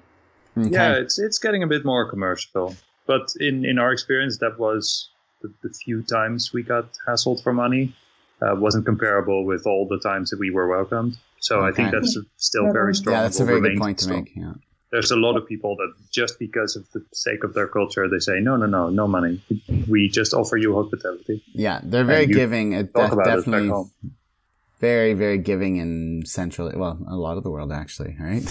Okay. 0.57 0.71
Yeah, 0.71 0.95
it's 0.95 1.19
it's 1.19 1.39
getting 1.39 1.63
a 1.63 1.67
bit 1.67 1.85
more 1.85 2.09
commercial. 2.09 2.75
But 3.07 3.33
in, 3.39 3.65
in 3.65 3.79
our 3.79 3.93
experience, 3.93 4.39
that 4.39 4.59
was 4.59 5.11
the, 5.43 5.53
the 5.63 5.69
few 5.71 6.03
times 6.03 6.53
we 6.53 6.63
got 6.63 6.87
hassled 7.07 7.43
for 7.43 7.53
money. 7.53 7.95
Uh, 8.43 8.55
wasn't 8.57 8.85
comparable 8.85 9.45
with 9.45 9.67
all 9.67 9.87
the 9.89 9.99
times 9.99 10.31
that 10.31 10.39
we 10.39 10.51
were 10.51 10.69
welcomed. 10.69 11.17
So 11.41 11.61
okay. 11.61 11.69
I 11.69 11.73
think 11.73 11.93
that's 11.93 12.19
still 12.37 12.73
very 12.73 12.95
strong. 12.95 13.15
Yeah, 13.15 13.23
that's 13.23 13.41
a 13.41 13.45
very 13.45 13.61
good 13.61 13.79
point 13.79 13.99
to 14.01 14.09
make. 14.11 14.33
Yeah. 14.35 14.55
There's 14.91 15.11
a 15.11 15.17
lot 15.17 15.37
of 15.37 15.47
people 15.47 15.77
that 15.77 15.93
just 16.13 16.39
because 16.39 16.77
of 16.77 16.91
the 16.93 17.05
sake 17.13 17.43
of 17.43 17.55
their 17.55 17.67
culture, 17.67 18.09
they 18.09 18.19
say, 18.19 18.41
no, 18.41 18.57
no, 18.57 18.67
no, 18.67 18.91
no 18.91 19.09
money. 19.09 19.43
We 19.89 20.09
just 20.09 20.35
offer 20.35 20.57
you 20.57 20.75
hospitality. 20.75 21.43
Yeah, 21.53 21.81
they're 21.83 22.05
very 22.05 22.27
giving. 22.27 22.73
It 22.73 22.93
de- 22.93 23.17
definitely 23.25 23.71
very, 24.85 25.15
very 25.15 25.39
giving 25.39 25.75
in 25.85 26.23
central, 26.27 26.71
well, 26.83 26.99
a 27.09 27.17
lot 27.17 27.39
of 27.39 27.43
the 27.43 27.51
world 27.51 27.73
actually, 27.73 28.13
right? 28.21 28.47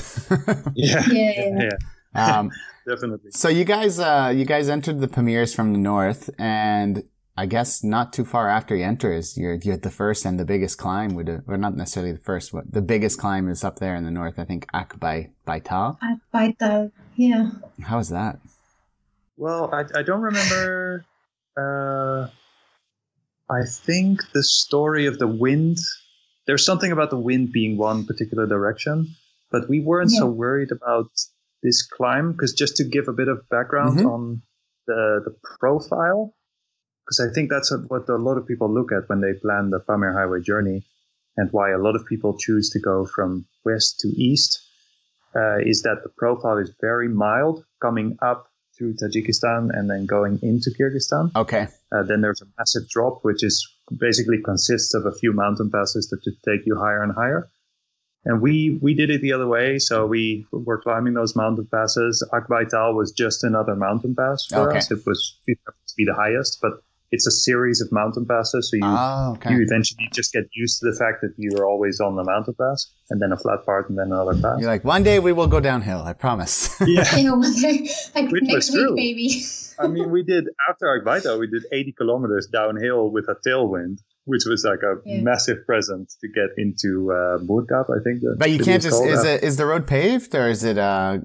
yeah. 0.73 1.03
yeah. 1.11 1.31
yeah. 1.37 1.69
yeah. 2.15 2.37
Um, 2.37 2.51
Definitely. 2.87 3.31
So 3.31 3.47
you 3.49 3.65
guys, 3.75 3.99
uh, 3.99 4.33
you 4.35 4.45
guys 4.45 4.67
entered 4.67 4.99
the 4.99 5.07
Pamirs 5.07 5.55
from 5.55 5.73
the 5.73 5.79
north, 5.79 6.29
and 6.37 7.03
I 7.37 7.45
guess 7.45 7.83
not 7.83 8.11
too 8.11 8.25
far 8.25 8.49
after 8.49 8.75
you 8.75 8.83
enter 8.83 9.13
is 9.13 9.37
you're, 9.37 9.57
you're 9.65 9.77
the 9.77 9.89
first 10.01 10.25
and 10.25 10.39
the 10.39 10.45
biggest 10.45 10.77
climb 10.77 11.13
would, 11.15 11.29
or 11.47 11.57
not 11.57 11.75
necessarily 11.77 12.13
the 12.13 12.25
first, 12.31 12.51
but 12.51 12.65
the 12.77 12.81
biggest 12.81 13.19
climb 13.19 13.47
is 13.47 13.63
up 13.63 13.77
there 13.79 13.95
in 13.95 14.03
the 14.03 14.11
north. 14.11 14.37
I 14.37 14.43
think 14.43 14.67
Akbay 14.73 15.31
Baital. 15.47 15.97
Akbaital, 16.01 16.91
yeah. 17.15 17.51
How 17.83 17.97
was 17.97 18.09
that? 18.09 18.39
Well, 19.37 19.69
I, 19.71 19.99
I 19.99 20.01
don't 20.03 20.21
remember. 20.21 21.05
Uh, 21.55 22.27
I 23.49 23.65
think 23.65 24.31
the 24.33 24.43
story 24.43 25.05
of 25.05 25.19
the 25.19 25.27
wind. 25.27 25.77
There's 26.45 26.65
something 26.65 26.91
about 26.91 27.09
the 27.09 27.19
wind 27.19 27.51
being 27.51 27.77
one 27.77 28.05
particular 28.05 28.45
direction, 28.45 29.15
but 29.51 29.69
we 29.69 29.79
weren't 29.79 30.11
yeah. 30.11 30.19
so 30.19 30.27
worried 30.27 30.71
about 30.71 31.09
this 31.61 31.81
climb 31.81 32.33
because 32.33 32.53
just 32.53 32.75
to 32.77 32.83
give 32.83 33.07
a 33.07 33.13
bit 33.13 33.29
of 33.29 33.47
background 33.49 33.99
mm-hmm. 33.99 34.07
on 34.07 34.41
the 34.87 35.21
the 35.23 35.35
profile 35.57 36.35
because 37.05 37.19
I 37.19 37.33
think 37.33 37.49
that's 37.49 37.73
what 37.87 38.07
a 38.09 38.15
lot 38.15 38.37
of 38.37 38.47
people 38.47 38.73
look 38.73 38.91
at 38.91 39.09
when 39.09 39.21
they 39.21 39.33
plan 39.33 39.69
the 39.69 39.79
Pamir 39.79 40.13
Highway 40.13 40.41
journey 40.41 40.85
and 41.35 41.49
why 41.51 41.71
a 41.71 41.77
lot 41.77 41.95
of 41.95 42.05
people 42.05 42.37
choose 42.37 42.69
to 42.71 42.79
go 42.79 43.05
from 43.05 43.45
west 43.65 43.99
to 44.01 44.07
east 44.09 44.61
uh, 45.35 45.57
is 45.59 45.81
that 45.81 46.01
the 46.03 46.09
profile 46.17 46.57
is 46.57 46.71
very 46.81 47.09
mild 47.09 47.65
coming 47.81 48.17
up 48.21 48.47
through 48.77 48.95
Tajikistan 48.95 49.69
and 49.71 49.89
then 49.89 50.05
going 50.05 50.39
into 50.41 50.71
Kyrgyzstan. 50.71 51.31
Okay. 51.35 51.67
Uh, 51.91 52.03
then 52.03 52.21
there's 52.21 52.41
a 52.41 52.45
massive 52.57 52.89
drop, 52.89 53.19
which 53.23 53.43
is 53.43 53.67
basically 53.97 54.41
consists 54.41 54.93
of 54.93 55.05
a 55.05 55.11
few 55.11 55.31
mountain 55.33 55.69
passes 55.69 56.07
that 56.09 56.21
take 56.45 56.65
you 56.65 56.75
higher 56.75 57.03
and 57.03 57.13
higher. 57.13 57.49
And 58.25 58.41
we 58.41 58.79
we 58.81 58.93
did 58.93 59.09
it 59.09 59.21
the 59.21 59.33
other 59.33 59.47
way, 59.47 59.79
so 59.79 60.07
we 60.07 60.45
were 60.51 60.81
climbing 60.81 61.13
those 61.13 61.35
mountain 61.35 61.67
passes. 61.69 62.25
Akbaital 62.31 62.95
was 62.95 63.11
just 63.11 63.43
another 63.43 63.75
mountain 63.75 64.15
pass 64.15 64.45
for 64.49 64.69
Okay. 64.69 64.77
us. 64.77 64.89
It 64.91 64.99
was 65.05 65.37
it 65.45 65.59
to 65.65 65.93
be 65.97 66.05
the 66.05 66.13
highest, 66.13 66.59
but 66.61 66.71
it's 67.15 67.27
a 67.33 67.35
series 67.47 67.79
of 67.83 67.87
mountain 68.01 68.25
passes, 68.31 68.63
so 68.69 68.75
you 68.77 68.81
Oh, 68.83 69.33
okay. 69.35 69.51
you 69.53 69.61
eventually 69.67 70.07
just 70.19 70.29
get 70.37 70.45
used 70.61 70.75
to 70.79 70.83
the 70.91 70.97
fact 71.01 71.17
that 71.23 71.33
you're 71.37 71.65
always 71.71 71.99
on 71.99 72.15
the 72.19 72.23
mountain 72.33 72.55
pass, 72.59 72.79
and 73.09 73.21
then 73.21 73.31
a 73.31 73.37
flat 73.43 73.59
part, 73.65 73.83
and 73.89 73.97
then 73.99 74.07
another 74.17 74.33
pass. 74.43 74.57
You're 74.59 74.69
like, 74.75 74.83
one 74.95 75.03
day 75.09 75.17
we 75.27 75.31
will 75.37 75.47
go 75.55 75.59
downhill. 75.71 76.01
I 76.11 76.13
promise. 76.13 76.55
yeah. 76.95 77.05
You 77.17 77.25
know, 77.29 77.35
like 78.15 78.31
Which 78.33 78.43
next 78.53 78.69
week, 78.73 78.81
true. 78.85 78.95
maybe. 78.95 79.27
I 79.83 79.87
mean, 79.87 80.07
we 80.15 80.21
did 80.33 80.43
after 80.69 80.85
Akbaita, 80.95 81.31
we 81.39 81.47
did 81.55 81.63
80 81.71 81.93
kilometers 82.01 82.45
downhill 82.59 83.09
with 83.15 83.25
a 83.33 83.35
tailwind, 83.47 83.97
which 84.25 84.43
was 84.51 84.63
like 84.71 84.81
a 84.83 84.93
Yeah. 85.05 85.21
massive 85.21 85.59
present 85.65 86.05
to 86.21 86.27
get 86.39 86.49
into 86.57 87.11
uh, 87.11 87.37
Murghab, 87.49 87.85
I 87.97 87.99
think. 88.05 88.21
The 88.21 88.35
but 88.43 88.49
you 88.53 88.59
can't 88.69 88.81
just. 88.81 88.97
called. 88.97 89.09
Is 89.15 89.23
it 89.23 89.43
is 89.43 89.55
the 89.57 89.65
road 89.65 89.85
paved 89.87 90.33
or 90.35 90.47
is 90.55 90.63
it 90.63 90.77
uh? 90.77 91.19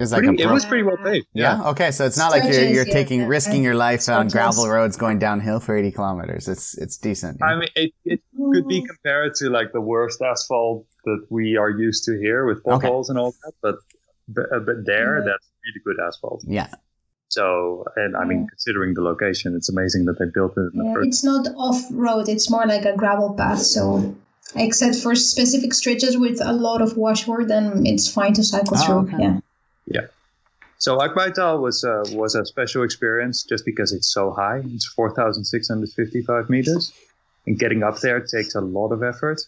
Is 0.00 0.12
like 0.12 0.22
pretty- 0.24 0.42
a 0.42 0.48
it 0.48 0.52
was 0.52 0.64
pretty 0.64 0.82
well 0.82 0.96
paved. 0.96 1.26
yeah. 1.34 1.68
Okay, 1.70 1.90
so 1.90 2.06
it's 2.06 2.16
not 2.16 2.30
like 2.30 2.44
you're 2.44 2.64
you're 2.64 2.84
taking 2.86 3.26
risking 3.26 3.62
your 3.62 3.74
life 3.74 4.08
on 4.08 4.28
gravel 4.28 4.66
roads 4.68 4.96
going 4.96 5.18
downhill 5.18 5.60
for 5.60 5.76
80 5.76 5.90
kilometers. 5.92 6.48
It's 6.48 6.76
it's 6.78 6.96
decent. 6.96 7.36
yeah. 7.40 7.46
I 7.46 7.54
mean, 7.58 7.68
it, 7.76 7.92
it 8.04 8.20
could 8.52 8.66
be 8.66 8.80
compared 8.86 9.34
to 9.36 9.50
like 9.50 9.72
the 9.72 9.80
worst 9.80 10.22
asphalt 10.22 10.86
that 11.04 11.26
we 11.30 11.56
are 11.56 11.70
used 11.70 12.04
to 12.04 12.18
here 12.18 12.46
with 12.46 12.58
Okay. 12.66 12.70
potholes 12.86 13.10
and 13.10 13.18
all 13.18 13.32
that, 13.44 13.52
but 13.62 13.76
but, 14.28 14.46
uh, 14.54 14.60
but 14.60 14.86
there, 14.86 15.18
Yeah. 15.18 15.24
that's 15.26 15.46
really 15.64 15.82
good 15.84 15.98
asphalt. 16.06 16.44
yeah. 16.46 16.68
So, 17.28 17.84
and 17.96 18.16
I 18.16 18.24
mean, 18.24 18.46
considering 18.48 18.94
the 18.94 19.02
location, 19.02 19.54
it's 19.54 19.68
amazing 19.68 20.04
that 20.06 20.18
they 20.18 20.24
built 20.34 20.52
it 20.56 20.66
in 20.72 20.78
the 20.78 20.84
Yeah, 20.84 20.94
first. 20.94 21.08
it's 21.08 21.24
not 21.24 21.46
off 21.56 21.80
road; 21.92 22.28
it's 22.28 22.50
more 22.50 22.66
like 22.66 22.84
a 22.86 22.96
gravel 22.96 23.34
path. 23.34 23.60
So, 23.60 24.16
except 24.56 24.96
for 24.96 25.14
specific 25.14 25.72
stretches 25.74 26.16
with 26.18 26.40
a 26.42 26.52
lot 26.52 26.80
of 26.82 26.96
washboard, 26.96 27.46
then 27.48 27.86
it's 27.86 28.10
fine 28.12 28.32
to 28.32 28.42
cycle 28.42 28.76
Oh, 28.78 28.84
through. 28.84 29.14
okay. 29.14 29.16
Yeah. 29.20 29.38
So 30.78 30.96
Akbaital 30.96 31.60
was 31.60 31.84
uh, 31.84 32.04
was 32.16 32.34
a 32.34 32.46
special 32.46 32.82
experience 32.84 33.44
just 33.44 33.66
because 33.66 33.92
it's 33.92 34.10
so 34.10 34.30
high. 34.30 34.62
It's 34.64 34.86
four 34.86 35.14
thousand 35.14 35.44
six 35.44 35.68
hundred 35.68 35.90
fifty 35.90 36.22
five 36.22 36.48
meters, 36.48 36.90
and 37.46 37.58
getting 37.58 37.82
up 37.82 38.00
there 38.00 38.18
takes 38.20 38.54
a 38.54 38.62
lot 38.62 38.90
of 38.90 39.02
effort. 39.02 39.42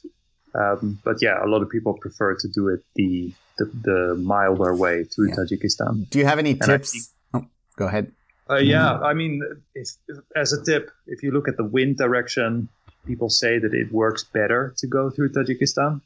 Um, 0.54 0.98
but 1.02 1.22
yeah, 1.22 1.42
a 1.42 1.48
lot 1.48 1.62
of 1.62 1.70
people 1.70 1.94
prefer 1.94 2.34
to 2.34 2.48
do 2.48 2.68
it 2.68 2.84
the 2.96 3.32
the, 3.56 3.64
the 3.82 4.14
milder 4.16 4.74
way 4.76 5.04
through 5.04 5.28
Yeah. 5.30 5.36
Tajikistan. 5.36 6.10
Do 6.10 6.18
you 6.18 6.26
have 6.26 6.38
any 6.38 6.50
I 6.60 6.66
tips? 6.66 6.92
think- 6.92 7.04
Oh, 7.34 7.46
go 7.76 7.86
ahead. 7.86 8.12
Uh, 8.50 8.56
yeah, 8.56 8.98
I 8.98 9.14
mean, 9.14 9.40
if, 9.74 9.88
if, 10.08 10.18
as 10.36 10.52
a 10.52 10.62
tip, 10.62 10.90
if 11.06 11.22
you 11.22 11.30
look 11.30 11.48
at 11.48 11.56
the 11.56 11.64
wind 11.64 11.96
direction, 11.96 12.68
people 13.06 13.30
say 13.30 13.58
that 13.58 13.72
it 13.72 13.90
works 13.90 14.24
better 14.24 14.74
to 14.78 14.86
go 14.86 15.08
through 15.08 15.30
Tajikistan. 15.30 16.02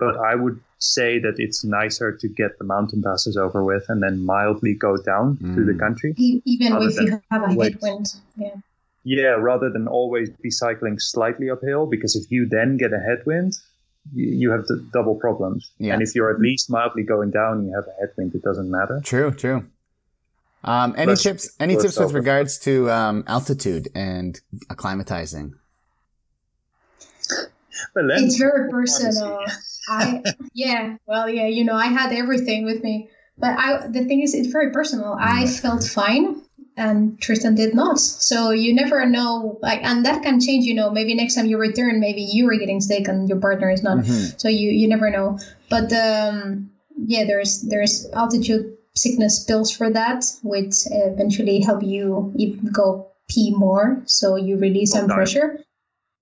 But 0.00 0.16
I 0.16 0.34
would 0.34 0.58
say 0.78 1.18
that 1.20 1.34
it's 1.38 1.62
nicer 1.62 2.10
to 2.16 2.26
get 2.26 2.58
the 2.58 2.64
mountain 2.64 3.02
passes 3.02 3.36
over 3.36 3.62
with 3.62 3.84
and 3.90 4.02
then 4.02 4.24
mildly 4.24 4.74
go 4.74 4.96
down 4.96 5.36
through 5.36 5.66
the 5.66 5.72
Mm. 5.74 5.78
country. 5.78 6.14
Even 6.16 6.72
if 6.82 6.98
you 7.00 7.20
have 7.30 7.42
a 7.42 7.52
headwind. 7.52 8.14
Yeah. 8.36 8.54
Yeah, 9.04 9.36
rather 9.38 9.70
than 9.70 9.86
always 9.88 10.28
be 10.30 10.50
cycling 10.50 10.98
slightly 10.98 11.48
uphill, 11.50 11.86
because 11.86 12.16
if 12.16 12.30
you 12.30 12.46
then 12.46 12.76
get 12.76 12.92
a 12.92 12.98
headwind, 12.98 13.52
you, 14.14 14.26
you 14.26 14.50
have 14.50 14.66
the 14.66 14.76
double 14.92 15.14
problems. 15.14 15.70
Yeah. 15.78 15.92
And 15.94 16.02
if 16.02 16.14
you're 16.14 16.30
at 16.34 16.40
least 16.40 16.70
mildly 16.70 17.02
going 17.02 17.30
down 17.30 17.58
and 17.58 17.66
you 17.68 17.74
have 17.74 17.84
a 17.86 17.94
headwind, 18.00 18.34
it 18.34 18.42
doesn't 18.42 18.70
matter. 18.70 19.00
True, 19.04 19.30
true. 19.32 19.64
Um, 20.64 20.92
any 20.98 21.06
Plus, 21.06 21.22
tips? 21.22 21.50
Any 21.58 21.74
tips 21.76 21.96
with 21.98 22.08
over. 22.08 22.18
regards 22.18 22.58
to 22.60 22.90
um, 22.90 23.24
altitude 23.26 23.88
and 23.94 24.38
acclimatizing? 24.68 25.52
But 27.94 28.02
then, 28.08 28.24
It's 28.24 28.36
very 28.36 28.70
personal. 28.70 29.40
I 29.90 30.22
yeah, 30.54 30.96
well 31.06 31.28
yeah, 31.28 31.46
you 31.46 31.64
know, 31.64 31.74
I 31.74 31.86
had 31.86 32.12
everything 32.12 32.64
with 32.64 32.82
me. 32.82 33.08
But 33.38 33.58
I 33.58 33.86
the 33.88 34.04
thing 34.04 34.20
is 34.22 34.34
it's 34.34 34.48
very 34.48 34.70
personal. 34.72 35.16
I 35.18 35.46
felt 35.46 35.82
fine 35.84 36.42
and 36.76 37.20
Tristan 37.20 37.54
did 37.54 37.74
not. 37.74 37.98
So 38.00 38.50
you 38.50 38.74
never 38.74 39.04
know 39.06 39.58
like 39.62 39.80
and 39.82 40.04
that 40.06 40.22
can 40.22 40.40
change, 40.40 40.64
you 40.64 40.74
know, 40.74 40.90
maybe 40.90 41.14
next 41.14 41.34
time 41.34 41.46
you 41.46 41.58
return, 41.58 42.00
maybe 42.00 42.22
you 42.22 42.48
are 42.50 42.56
getting 42.56 42.80
sick 42.80 43.08
and 43.08 43.28
your 43.28 43.40
partner 43.40 43.70
is 43.70 43.82
not. 43.82 43.98
Mhm. 43.98 44.40
So 44.40 44.48
you 44.48 44.70
you 44.70 44.88
never 44.88 45.10
know. 45.10 45.38
But 45.68 45.92
um 45.92 46.70
yeah, 47.06 47.24
there's 47.24 47.62
there's 47.62 48.06
altitude 48.12 48.76
sickness 48.94 49.44
pills 49.44 49.70
for 49.74 49.88
that, 49.90 50.24
which 50.42 50.74
eventually 50.90 51.60
help 51.60 51.82
you 51.82 52.32
even 52.36 52.70
go 52.72 53.06
pee 53.28 53.54
more, 53.56 54.02
so 54.06 54.36
you 54.36 54.58
release 54.58 54.92
Oh, 54.94 54.98
some 55.00 55.08
diam- 55.08 55.14
pressure. 55.14 55.60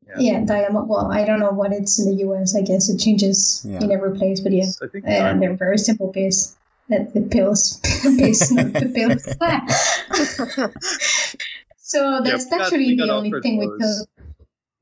Yeah. 0.09 0.14
Yeah, 0.18 0.40
Diamo. 0.44 0.86
Well, 0.86 1.10
I 1.12 1.24
don't 1.24 1.40
know 1.40 1.51
what 1.51 1.72
it's 1.72 1.98
in 1.98 2.16
the 2.16 2.24
US. 2.24 2.56
I 2.56 2.62
guess 2.62 2.89
it 2.89 2.98
changes 2.98 3.64
Yeah. 3.68 3.82
in 3.82 3.93
every 3.93 4.16
place, 4.16 4.40
but 4.40 4.52
yeah, 4.52 4.64
I 4.82 4.86
think 4.89 5.05
and 5.06 5.43
they're 5.43 5.55
very 5.55 5.78
simple 5.78 6.09
pills. 6.09 6.56
That 6.89 7.12
the 7.12 7.20
pills, 7.20 7.78
pills, 8.02 8.51
not 8.56 8.72
the 8.72 8.90
pills. 8.94 9.24
so 11.78 12.20
that's 12.24 12.44
we 12.44 12.51
got- 12.51 12.60
actually 12.62 12.97
the 12.97 13.10
only 13.12 13.28
offered 13.28 13.43
thing 13.43 13.59
we 13.59 13.66
those. 13.66 13.98
took. 14.01 14.09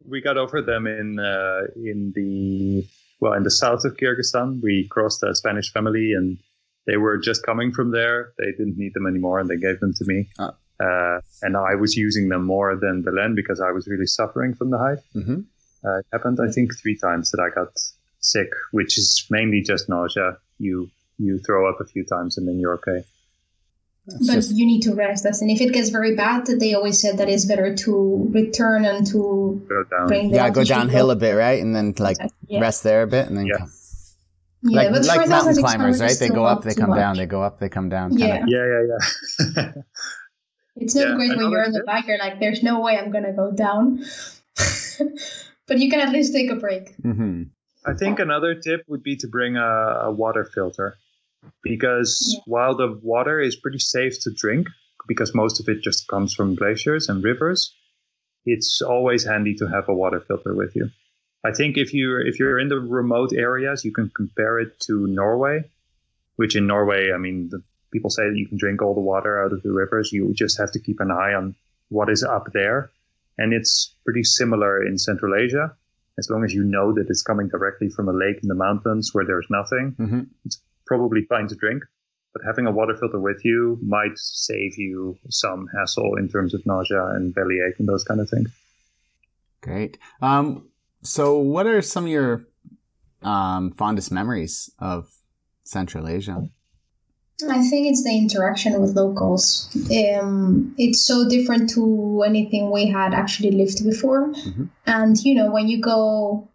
we 0.09 0.21
got 0.21 0.39
offered 0.39 0.67
them 0.67 0.87
in 0.87 1.19
uh, 1.19 1.63
in 1.77 2.13
the 2.15 2.87
well 3.21 3.33
in 3.33 3.43
the 3.43 3.51
south 3.51 3.85
of 3.85 3.97
Kyrgyzstan. 3.97 4.61
We 4.63 4.87
crossed 4.89 5.23
a 5.25 5.35
Spanish 5.35 5.73
family, 5.73 6.13
and 6.13 6.39
they 6.87 6.97
were 6.97 7.19
just 7.19 7.45
coming 7.45 7.73
from 7.73 7.91
there. 7.91 8.33
They 8.39 8.53
didn't 8.53 8.79
need 8.79 8.95
them 8.95 9.07
anymore, 9.07 9.41
and 9.41 9.49
they 9.51 9.57
gave 9.57 9.81
them 9.81 9.93
to 9.95 10.05
me. 10.07 10.29
Ah. 10.39 10.55
Uh, 10.79 11.21
and 11.43 11.57
I 11.57 11.75
was 11.75 11.97
using 11.97 12.29
them 12.29 12.45
more 12.45 12.77
than 12.77 13.03
Belen 13.03 13.35
because 13.35 13.61
I 13.61 13.71
was 13.73 13.87
really 13.89 14.07
suffering 14.07 14.55
from 14.55 14.71
the 14.71 14.79
height. 14.79 14.99
Mhm. 15.15 15.45
Uh, 15.85 15.99
it 15.99 16.07
happened, 16.13 16.39
I 16.41 16.51
think, 16.51 16.77
three 16.77 16.97
times 16.99 17.31
that 17.31 17.41
I 17.41 17.49
got 17.55 17.69
sick, 18.21 18.51
which 18.73 18.99
is 18.99 19.27
mainly 19.31 19.63
just 19.63 19.89
nausea. 19.89 20.37
You 20.59 20.89
you 21.19 21.39
throw 21.39 21.67
up 21.71 21.81
a 21.81 21.85
few 21.87 22.05
times, 22.05 22.37
and 22.37 22.47
then 22.47 22.59
you're 22.61 22.75
okay. 22.75 23.05
It's 24.07 24.27
But 24.27 24.35
just- 24.35 24.55
you 24.55 24.67
need 24.67 24.83
to 24.83 24.95
rest. 24.95 25.25
us, 25.27 25.41
And 25.41 25.51
if 25.51 25.61
it 25.63 25.73
gets 25.73 25.89
very 25.89 26.15
bad, 26.15 26.47
they 26.47 26.75
always 26.75 27.01
said 27.01 27.17
that 27.19 27.29
it's 27.29 27.47
better 27.47 27.75
to 27.75 28.29
return 28.33 28.85
and 28.85 29.07
to 29.09 29.63
Go 29.69 29.83
down. 29.91 30.07
bring 30.09 30.31
the 30.31 30.37
yeah, 30.37 30.51
go 30.51 30.63
downhill 30.63 31.11
up. 31.11 31.17
a 31.17 31.21
bit, 31.21 31.33
right, 31.35 31.61
and 31.63 31.75
then 31.75 31.95
like 31.99 32.19
Yeah. 32.47 32.61
rest 32.61 32.83
there 32.85 33.03
a 33.03 33.07
bit, 33.07 33.27
and 33.29 33.37
then 33.39 33.47
Yeah. 33.47 33.57
come. 33.59 33.71
Yeah, 34.63 34.77
like 34.83 34.93
but 34.93 35.05
like 35.07 35.29
mountain 35.29 35.57
climbers, 35.57 36.01
right? 36.01 36.17
They 36.19 36.29
go 36.29 36.45
up, 36.45 36.65
they 36.65 36.75
come 36.75 36.91
much. 36.91 36.99
down, 36.99 37.17
they 37.17 37.27
go 37.27 37.43
up, 37.43 37.59
they 37.61 37.69
come 37.69 37.89
down. 37.89 38.11
kinda- 38.17 38.45
Yeah. 38.47 38.65
Yeah, 38.67 38.67
yeah, 38.91 38.99
yeah. 39.57 39.73
It's 40.77 40.95
not 40.95 41.09
Yeah, 41.09 41.15
great 41.17 41.37
when 41.37 41.51
you're 41.51 41.65
on 41.65 41.73
the 41.73 41.79
tip- 41.81 41.87
bike. 41.87 42.07
You're 42.07 42.19
like, 42.19 42.39
there's 42.41 42.63
no 42.63 42.81
way 42.81 42.99
I'm 42.99 43.11
gonna 43.11 43.33
go 43.33 43.51
down. 43.53 44.05
but 45.67 45.79
you 45.79 45.91
can 45.91 46.01
at 46.01 46.11
least 46.13 46.33
take 46.33 46.51
a 46.51 46.57
break. 46.57 46.97
Mhm. 47.03 47.51
I 47.85 47.95
think 47.95 48.19
another 48.19 48.55
tip 48.55 48.83
would 48.89 49.03
be 49.03 49.17
to 49.17 49.29
bring 49.29 49.57
a, 49.57 50.01
a 50.05 50.11
water 50.11 50.45
filter 50.45 50.97
because 51.63 52.33
Yeah. 52.35 52.41
while 52.47 52.75
the 52.77 52.99
water 53.03 53.41
is 53.41 53.55
pretty 53.57 53.79
safe 53.79 54.21
to 54.23 54.31
drink, 54.33 54.69
because 55.07 55.35
most 55.35 55.61
of 55.61 55.69
it 55.69 55.83
just 55.83 56.09
comes 56.09 56.35
from 56.35 56.57
glaciers 56.57 57.09
and 57.09 57.23
rivers, 57.23 57.73
it's 58.45 58.83
always 58.83 59.25
handy 59.25 59.55
to 59.57 59.67
have 59.69 59.89
a 59.89 59.95
water 59.95 60.21
filter 60.21 60.55
with 60.55 60.75
you. 60.75 60.91
I 61.45 61.53
think 61.53 61.77
if 61.77 61.95
you 61.95 62.19
if 62.19 62.41
you're 62.41 62.59
in 62.59 62.69
the 62.69 62.81
remote 62.81 63.33
areas, 63.33 63.85
you 63.85 63.93
can 63.93 64.11
compare 64.15 64.59
it 64.59 64.81
to 64.87 65.07
Norway, 65.07 65.63
which 66.37 66.57
in 66.57 66.67
Norway, 66.67 67.13
I 67.13 67.19
mean, 67.19 67.49
the, 67.51 67.63
people 67.93 68.11
say 68.11 68.29
that 68.29 68.37
you 68.37 68.47
can 68.49 68.59
drink 68.59 68.83
all 68.83 68.95
the 68.95 69.01
water 69.01 69.43
out 69.43 69.53
of 69.53 69.63
the 69.63 69.73
rivers. 69.73 70.13
You 70.13 70.33
just 70.35 70.59
have 70.59 70.73
to 70.73 70.79
keep 70.81 71.01
an 71.01 71.11
eye 71.11 71.35
on 71.35 71.55
what 71.89 72.11
is 72.11 72.23
up 72.23 72.49
there, 72.53 72.91
and 73.39 73.53
it's 73.53 73.95
pretty 74.05 74.25
similar 74.25 74.85
in 74.85 74.99
Central 74.99 75.35
Asia 75.35 75.75
as 76.19 76.31
long 76.31 76.43
as 76.45 76.55
you 76.55 76.65
know 76.65 76.95
that 76.95 77.07
it's 77.11 77.21
coming 77.23 77.47
directly 77.49 77.91
from 77.91 78.09
a 78.09 78.13
lake 78.13 78.39
in 78.43 78.49
the 78.49 78.55
mountains 78.55 79.11
where 79.13 79.27
there's 79.27 79.47
nothing, 79.51 79.95
Mhm. 79.99 80.27
it's 80.47 80.59
probably 80.87 81.23
fine 81.27 81.47
to 81.49 81.55
drink. 81.55 81.83
But 82.33 82.43
having 82.45 82.67
a 82.67 82.71
water 82.73 82.97
filter 82.97 83.21
with 83.21 83.45
you 83.45 83.79
might 83.83 84.17
save 84.17 84.79
you 84.79 85.19
some 85.29 85.69
hassle 85.77 86.17
in 86.17 86.29
terms 86.31 86.55
of 86.55 86.65
nausea 86.65 87.05
and 87.15 87.35
bellyache 87.35 87.79
and 87.79 87.87
those 87.87 88.03
kind 88.05 88.21
of 88.21 88.31
things. 88.31 88.49
Great. 89.61 89.99
Um, 90.23 90.69
so 91.03 91.39
what 91.39 91.67
are 91.67 91.83
some 91.83 92.05
of 92.05 92.11
your 92.11 92.47
um, 93.23 93.73
fondest 93.73 94.11
memories 94.13 94.71
of 94.79 95.11
Central 95.65 96.09
Asia? 96.09 96.49
I 97.45 97.61
think 97.69 97.87
it's 97.89 98.03
the 98.03 98.17
interaction 98.17 98.81
with 98.81 98.97
locals. 98.97 99.69
Um, 99.91 100.75
it's 100.79 101.03
so 101.03 101.29
different 101.29 101.69
to 101.71 102.23
anything 102.27 102.71
we 102.71 102.87
had 102.87 103.13
actually 103.13 103.51
lived 103.51 103.85
before. 103.85 104.33
Mhm. 104.33 104.69
And 104.87 105.17
you 105.23 105.35
know, 105.35 105.51
when 105.53 105.69
you 105.69 105.79
go, 105.79 106.49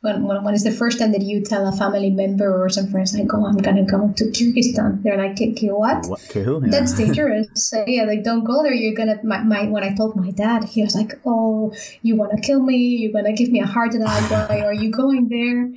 when, 0.00 0.24
when 0.24 0.42
when 0.42 0.54
it's 0.54 0.64
the 0.64 0.72
first 0.72 0.98
time 0.98 1.12
that 1.12 1.22
you 1.22 1.40
tell 1.44 1.68
a 1.68 1.72
family 1.72 2.10
member 2.10 2.50
or 2.62 2.68
some 2.68 2.88
friends 2.88 3.16
like, 3.16 3.32
"Oh, 3.32 3.46
I'm 3.46 3.58
gonna 3.58 3.84
go 3.84 4.12
to 4.16 4.24
Kyrgyzstan," 4.24 5.04
they're 5.04 5.16
like, 5.16 5.36
"K- 5.36 5.52
K- 5.52 5.68
"What?" 5.68 6.06
What? 6.06 6.20
Yeah. 6.64 6.70
That's 6.72 6.94
dangerous. 7.02 7.46
So, 7.54 7.84
yeah, 7.86 8.02
like 8.02 8.24
don't 8.24 8.42
go 8.44 8.64
there. 8.64 8.74
You're 8.74 8.94
gonna. 8.96 9.20
My, 9.22 9.38
my 9.44 9.68
when 9.70 9.84
I 9.84 9.94
told 9.94 10.16
my 10.16 10.32
dad, 10.32 10.64
he 10.64 10.82
was 10.82 10.96
like, 10.96 11.12
"Oh, 11.24 11.72
you 12.02 12.16
wanna 12.16 12.40
kill 12.40 12.60
me? 12.60 12.76
You're 13.00 13.12
gonna 13.12 13.34
give 13.34 13.50
me 13.52 13.60
a 13.60 13.66
heart 13.66 13.94
attack? 13.94 14.30
Why 14.32 14.62
are 14.62 14.74
you 14.74 14.90
going 14.90 15.28
there?" 15.28 15.70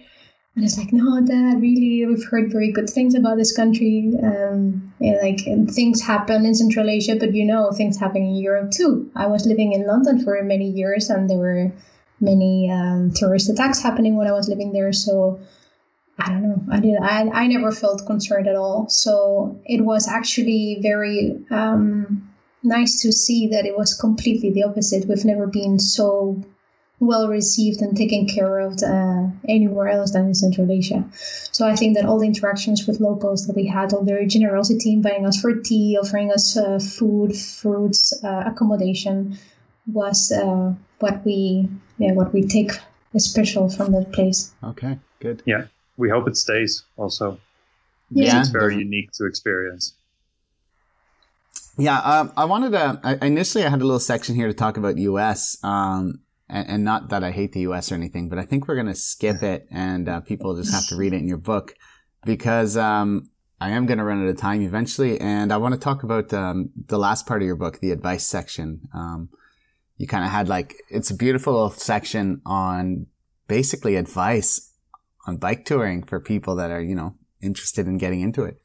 And 0.57 0.65
it's 0.65 0.75
like, 0.75 0.91
no, 0.91 1.21
Dad, 1.21 1.61
really, 1.61 2.03
we've 2.07 2.25
heard 2.31 2.51
very 2.51 2.71
good 2.71 2.89
things 2.89 3.13
about 3.13 3.38
this 3.38 3.55
country. 3.55 4.11
Um, 4.23 4.91
and 4.99 5.17
like 5.21 5.45
and 5.45 5.71
things 5.71 6.01
happen 6.01 6.47
in 6.47 6.55
Central 6.55 6.89
Asia, 6.89 7.15
but 7.15 7.35
you 7.35 7.45
know, 7.45 7.71
things 7.71 7.95
happen 7.95 8.23
in 8.23 8.38
Europe 8.38 8.71
too. 8.71 9.07
I 9.15 9.27
was 9.27 9.45
living 9.45 9.73
in 9.73 9.85
London 9.85 10.23
for 10.23 10.41
many 10.41 10.67
years, 10.67 11.11
and 11.11 11.29
there 11.29 11.38
were 11.38 11.71
many 12.19 12.71
um, 12.71 13.11
terrorist 13.13 13.51
attacks 13.51 13.84
happening 13.84 14.17
when 14.17 14.25
I 14.25 14.31
was 14.31 14.49
living 14.49 14.73
there. 14.73 14.91
So 14.93 15.39
I 16.17 16.29
don't 16.29 16.41
know. 16.41 16.63
I 16.71 16.79
did. 16.79 16.97
I 17.03 17.29
I 17.43 17.45
never 17.45 17.71
felt 17.71 18.07
concerned 18.07 18.47
at 18.47 18.55
all. 18.55 18.89
So 18.89 19.61
it 19.63 19.85
was 19.85 20.07
actually 20.07 20.79
very 20.81 21.38
um, 21.51 22.34
nice 22.63 22.99
to 23.01 23.11
see 23.11 23.49
that 23.49 23.67
it 23.67 23.77
was 23.77 23.93
completely 23.93 24.49
the 24.49 24.63
opposite. 24.63 25.07
We've 25.07 25.23
never 25.23 25.45
been 25.45 25.77
so 25.77 26.41
well 26.99 27.28
received 27.28 27.82
and 27.82 27.95
taken 27.95 28.28
care 28.28 28.60
of 28.60 28.82
uh, 28.82 29.28
anywhere 29.48 29.88
else 29.88 30.11
than 30.11 30.28
in 30.28 30.34
Central 30.34 30.72
Asia. 30.72 31.03
So 31.52 31.68
I 31.68 31.76
think 31.76 31.95
that 31.95 32.06
all 32.06 32.19
the 32.19 32.26
interactions 32.26 32.88
with 32.88 32.99
locals 32.99 33.45
that 33.45 33.56
we 33.56 33.68
had, 33.68 33.94
all 33.94 34.03
their 34.03 34.26
generosity 34.26 34.94
in 34.94 35.02
buying 35.02 35.26
us 35.26 35.40
for 35.40 35.53
tea, 35.53 35.98
offering 36.02 36.32
us 36.32 36.57
uh, 36.57 36.80
food, 36.80 37.36
fruits, 37.36 38.14
uh, 38.24 38.44
accommodation, 38.48 39.38
was 39.86 40.32
uh, 40.32 40.74
what 40.99 41.24
we 41.24 41.69
yeah 41.98 42.11
what 42.14 42.34
we 42.34 42.45
take 42.45 42.72
special 43.18 43.69
from 43.69 43.91
that 43.94 44.11
place. 44.11 44.53
Okay, 44.64 44.98
good. 45.19 45.41
Yeah, 45.45 45.65
we 45.98 46.10
hope 46.10 46.28
it 46.28 46.38
stays 46.38 46.84
also. 46.98 47.40
Yeah. 48.10 48.40
It's 48.40 48.49
very 48.49 48.78
unique 48.78 49.11
to 49.14 49.26
experience. 49.26 49.94
Yeah, 51.78 51.99
um, 51.99 52.32
I 52.36 52.45
wanted 52.45 52.72
to. 52.72 52.99
I, 53.03 53.26
initially, 53.26 53.64
I 53.64 53.69
had 53.69 53.82
a 53.82 53.86
little 53.86 53.99
section 53.99 54.36
here 54.36 54.48
to 54.48 54.53
talk 54.53 54.78
about 54.78 54.98
U.S. 54.98 55.57
Um, 55.64 56.22
and, 56.49 56.69
and, 56.69 56.84
not 56.84 57.10
that 57.10 57.24
I 57.24 57.32
hate 57.32 57.53
the 57.53 57.61
U.S. 57.61 57.91
or 57.91 57.95
anything, 57.95 58.30
but 58.30 58.40
I 58.40 58.44
think 58.44 58.68
we're 58.68 58.76
going 58.76 58.88
to 58.88 58.95
skip 58.95 59.44
it, 59.44 59.68
and 59.72 60.07
uh, 60.07 60.22
people 60.22 60.56
just 60.56 60.74
have 60.74 60.88
to 60.88 60.95
read 60.95 61.14
it 61.14 61.18
in 61.18 61.28
your 61.28 61.38
book 61.38 61.74
because 62.26 62.78
um, 62.78 63.30
I 63.60 63.72
am 63.72 63.86
going 63.86 63.98
to 63.98 64.03
run 64.03 64.22
out 64.22 64.30
of 64.30 64.38
time 64.38 64.61
eventually, 64.61 65.19
and 65.19 65.52
I 65.52 65.57
want 65.57 65.74
to 65.74 65.80
talk 65.80 66.03
about 66.03 66.34
um, 66.34 66.69
the 66.76 66.99
last 66.99 67.26
part 67.26 67.41
of 67.41 67.45
your 67.45 67.56
book, 67.56 67.80
the 67.80 67.91
advice 67.91 68.26
section. 68.26 68.88
Um, 68.94 69.30
you 69.98 70.07
kind 70.07 70.24
of 70.24 70.32
had 70.32 70.48
like 70.48 70.76
it's 70.90 71.10
a 71.10 71.15
beautiful 71.15 71.72
section 71.72 72.41
on 72.45 73.07
basically 73.48 73.95
advice 73.95 74.74
on 75.26 75.38
bike 75.38 75.65
touring 75.65 76.03
for 76.03 76.19
people 76.19 76.56
that 76.56 76.69
are 76.69 76.82
you 76.82 76.95
know 76.95 77.15
interested 77.41 77.88
in 77.88 77.98
getting 77.98 78.22
into 78.22 78.44
it. 78.44 78.61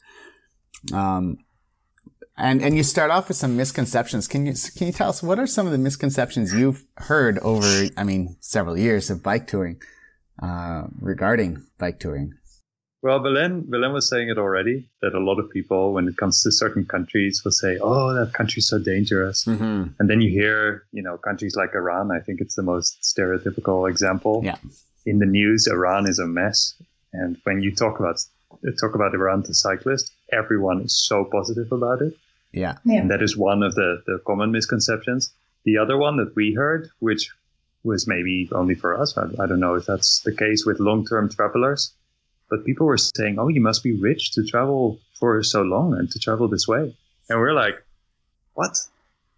Um, 0.92 1.38
and 2.36 2.62
and 2.62 2.76
you 2.76 2.82
start 2.82 3.10
off 3.10 3.28
with 3.28 3.36
some 3.36 3.56
misconceptions. 3.56 4.26
Can 4.28 4.46
you 4.46 4.54
can 4.76 4.86
you 4.86 4.92
tell 4.92 5.10
us 5.10 5.22
what 5.22 5.38
are 5.38 5.46
some 5.46 5.66
of 5.66 5.72
the 5.72 5.78
misconceptions 5.78 6.52
you've 6.54 6.84
heard 6.96 7.38
over 7.38 7.88
I 7.96 8.04
mean 8.04 8.36
several 8.40 8.78
years 8.78 9.10
of 9.10 9.22
bike 9.22 9.46
touring 9.46 9.80
uh, 10.42 10.84
regarding 11.00 11.66
bike 11.78 12.00
touring? 12.00 12.34
Well, 13.02 13.18
Belen 13.18 13.62
Belen 13.68 13.92
was 13.92 14.08
saying 14.08 14.28
it 14.28 14.38
already 14.38 14.88
that 15.02 15.14
a 15.14 15.18
lot 15.18 15.40
of 15.40 15.50
people, 15.50 15.92
when 15.92 16.06
it 16.06 16.16
comes 16.16 16.40
to 16.42 16.52
certain 16.52 16.84
countries, 16.84 17.42
will 17.44 17.50
say, 17.50 17.76
"Oh, 17.82 18.14
that 18.14 18.32
country's 18.32 18.68
so 18.68 18.78
dangerous," 18.78 19.44
mm-hmm. 19.44 19.88
and 19.98 20.08
then 20.08 20.20
you 20.20 20.30
hear, 20.30 20.84
you 20.92 21.02
know, 21.02 21.18
countries 21.18 21.56
like 21.56 21.74
Iran. 21.74 22.12
I 22.12 22.20
think 22.20 22.40
it's 22.40 22.54
the 22.54 22.62
most 22.62 23.02
stereotypical 23.02 23.90
example. 23.90 24.42
Yeah. 24.44 24.56
In 25.04 25.18
the 25.18 25.26
news, 25.26 25.66
Iran 25.66 26.08
is 26.08 26.20
a 26.20 26.26
mess, 26.26 26.80
and 27.12 27.36
when 27.42 27.60
you 27.60 27.74
talk 27.74 27.98
about 27.98 28.20
talk 28.70 28.94
about 28.94 29.14
Iran 29.14 29.42
to 29.44 29.54
cyclists, 29.54 30.12
everyone 30.32 30.82
is 30.82 30.96
so 30.96 31.24
positive 31.24 31.72
about 31.72 32.00
it. 32.02 32.16
Yeah. 32.52 32.76
yeah. 32.84 33.00
And 33.00 33.10
that 33.10 33.22
is 33.22 33.36
one 33.36 33.62
of 33.62 33.74
the, 33.74 34.02
the 34.06 34.20
common 34.26 34.52
misconceptions. 34.52 35.32
The 35.64 35.78
other 35.78 35.96
one 35.96 36.16
that 36.18 36.34
we 36.36 36.54
heard, 36.54 36.90
which 37.00 37.30
was 37.84 38.06
maybe 38.06 38.48
only 38.52 38.74
for 38.74 39.00
us, 39.00 39.16
I, 39.16 39.24
I 39.42 39.46
don't 39.46 39.60
know 39.60 39.74
if 39.74 39.86
that's 39.86 40.20
the 40.20 40.34
case 40.34 40.64
with 40.64 40.80
long 40.80 41.04
term 41.06 41.28
travelers, 41.28 41.92
but 42.50 42.64
people 42.64 42.86
were 42.86 42.98
saying, 42.98 43.38
oh, 43.38 43.48
you 43.48 43.60
must 43.60 43.82
be 43.82 43.92
rich 43.92 44.32
to 44.32 44.44
travel 44.44 45.00
for 45.18 45.42
so 45.42 45.62
long 45.62 45.94
and 45.94 46.10
to 46.10 46.18
travel 46.18 46.48
this 46.48 46.68
way. 46.68 46.94
And 47.28 47.40
we're 47.40 47.54
like, 47.54 47.82
what? 48.54 48.76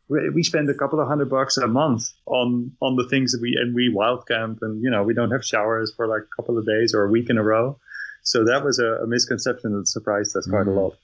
We, 0.09 0.29
we 0.31 0.43
spend 0.43 0.69
a 0.69 0.75
couple 0.75 1.01
of 1.01 1.09
hundred 1.09 1.31
bucks 1.31 1.57
a 1.57 1.67
month 1.67 2.11
on 2.27 2.73
on 2.81 2.97
the 2.97 3.09
things 3.09 3.33
that 3.33 3.41
we 3.41 3.57
and 3.59 3.75
we 3.75 3.89
wild 3.89 4.27
camp 4.27 4.59
and 4.61 4.83
you 4.83 4.91
know 4.91 5.03
we 5.03 5.15
don't 5.15 5.31
have 5.31 5.45
showers 5.45 5.95
for 5.95 6.07
like 6.07 6.23
a 6.23 6.37
couple 6.37 6.59
of 6.59 6.67
days 6.67 6.95
or 6.95 7.05
a 7.05 7.11
week 7.11 7.31
in 7.31 7.39
a 7.39 7.43
row 7.43 7.79
so 8.25 8.45
that 8.45 8.65
was 8.65 8.79
a, 8.79 9.05
a 9.05 9.07
misconception 9.07 9.77
that 9.77 9.87
surprised 9.87 10.37
us 10.37 10.47
quite 10.47 10.67
mm. 10.67 10.77
a 10.77 10.81
lot 10.81 10.97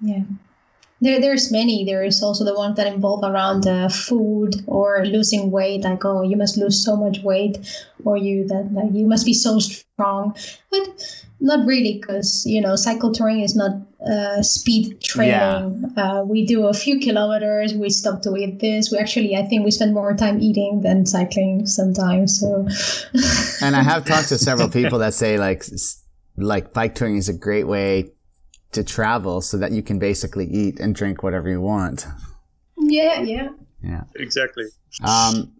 yeah 0.00 0.22
there, 1.00 1.20
there's 1.20 1.52
many. 1.52 1.84
There 1.84 2.02
is 2.02 2.22
also 2.22 2.44
the 2.44 2.54
ones 2.54 2.76
that 2.76 2.86
involve 2.86 3.22
around 3.22 3.66
uh, 3.66 3.88
food 3.90 4.64
or 4.66 5.04
losing 5.04 5.50
weight, 5.50 5.84
like 5.84 6.04
oh, 6.04 6.22
you 6.22 6.36
must 6.36 6.56
lose 6.56 6.82
so 6.82 6.96
much 6.96 7.20
weight, 7.22 7.58
or 8.04 8.16
you 8.16 8.46
that 8.48 8.72
like, 8.72 8.92
you 8.92 9.06
must 9.06 9.26
be 9.26 9.34
so 9.34 9.58
strong. 9.58 10.34
But 10.70 11.24
not 11.38 11.66
really, 11.66 11.98
because 12.00 12.44
you 12.46 12.62
know, 12.62 12.76
cycle 12.76 13.12
touring 13.12 13.40
is 13.40 13.54
not 13.54 13.72
uh, 14.10 14.42
speed 14.42 15.00
training. 15.02 15.92
Yeah. 15.96 16.02
Uh, 16.02 16.24
we 16.24 16.46
do 16.46 16.66
a 16.66 16.72
few 16.72 16.98
kilometers. 17.00 17.74
We 17.74 17.90
stop 17.90 18.22
to 18.22 18.36
eat 18.36 18.60
this. 18.60 18.90
We 18.90 18.98
actually, 18.98 19.36
I 19.36 19.42
think, 19.42 19.64
we 19.64 19.70
spend 19.70 19.94
more 19.94 20.14
time 20.14 20.40
eating 20.40 20.80
than 20.82 21.06
cycling 21.06 21.66
sometimes. 21.66 22.40
So. 22.40 22.68
and 23.64 23.76
I 23.76 23.82
have 23.82 24.04
talked 24.04 24.28
to 24.28 24.38
several 24.38 24.68
people 24.68 24.98
that 25.00 25.14
say 25.14 25.38
like 25.38 25.64
like 26.36 26.72
bike 26.72 26.94
touring 26.94 27.16
is 27.16 27.28
a 27.28 27.34
great 27.34 27.66
way 27.66 28.12
to 28.72 28.84
travel 28.84 29.40
so 29.40 29.56
that 29.56 29.72
you 29.72 29.82
can 29.82 29.98
basically 29.98 30.46
eat 30.46 30.78
and 30.80 30.94
drink 30.94 31.22
whatever 31.22 31.48
you 31.48 31.60
want. 31.60 32.06
Yeah, 32.78 33.22
yeah. 33.22 33.48
Yeah. 33.82 34.04
Exactly. 34.16 34.64
Um, 35.02 35.52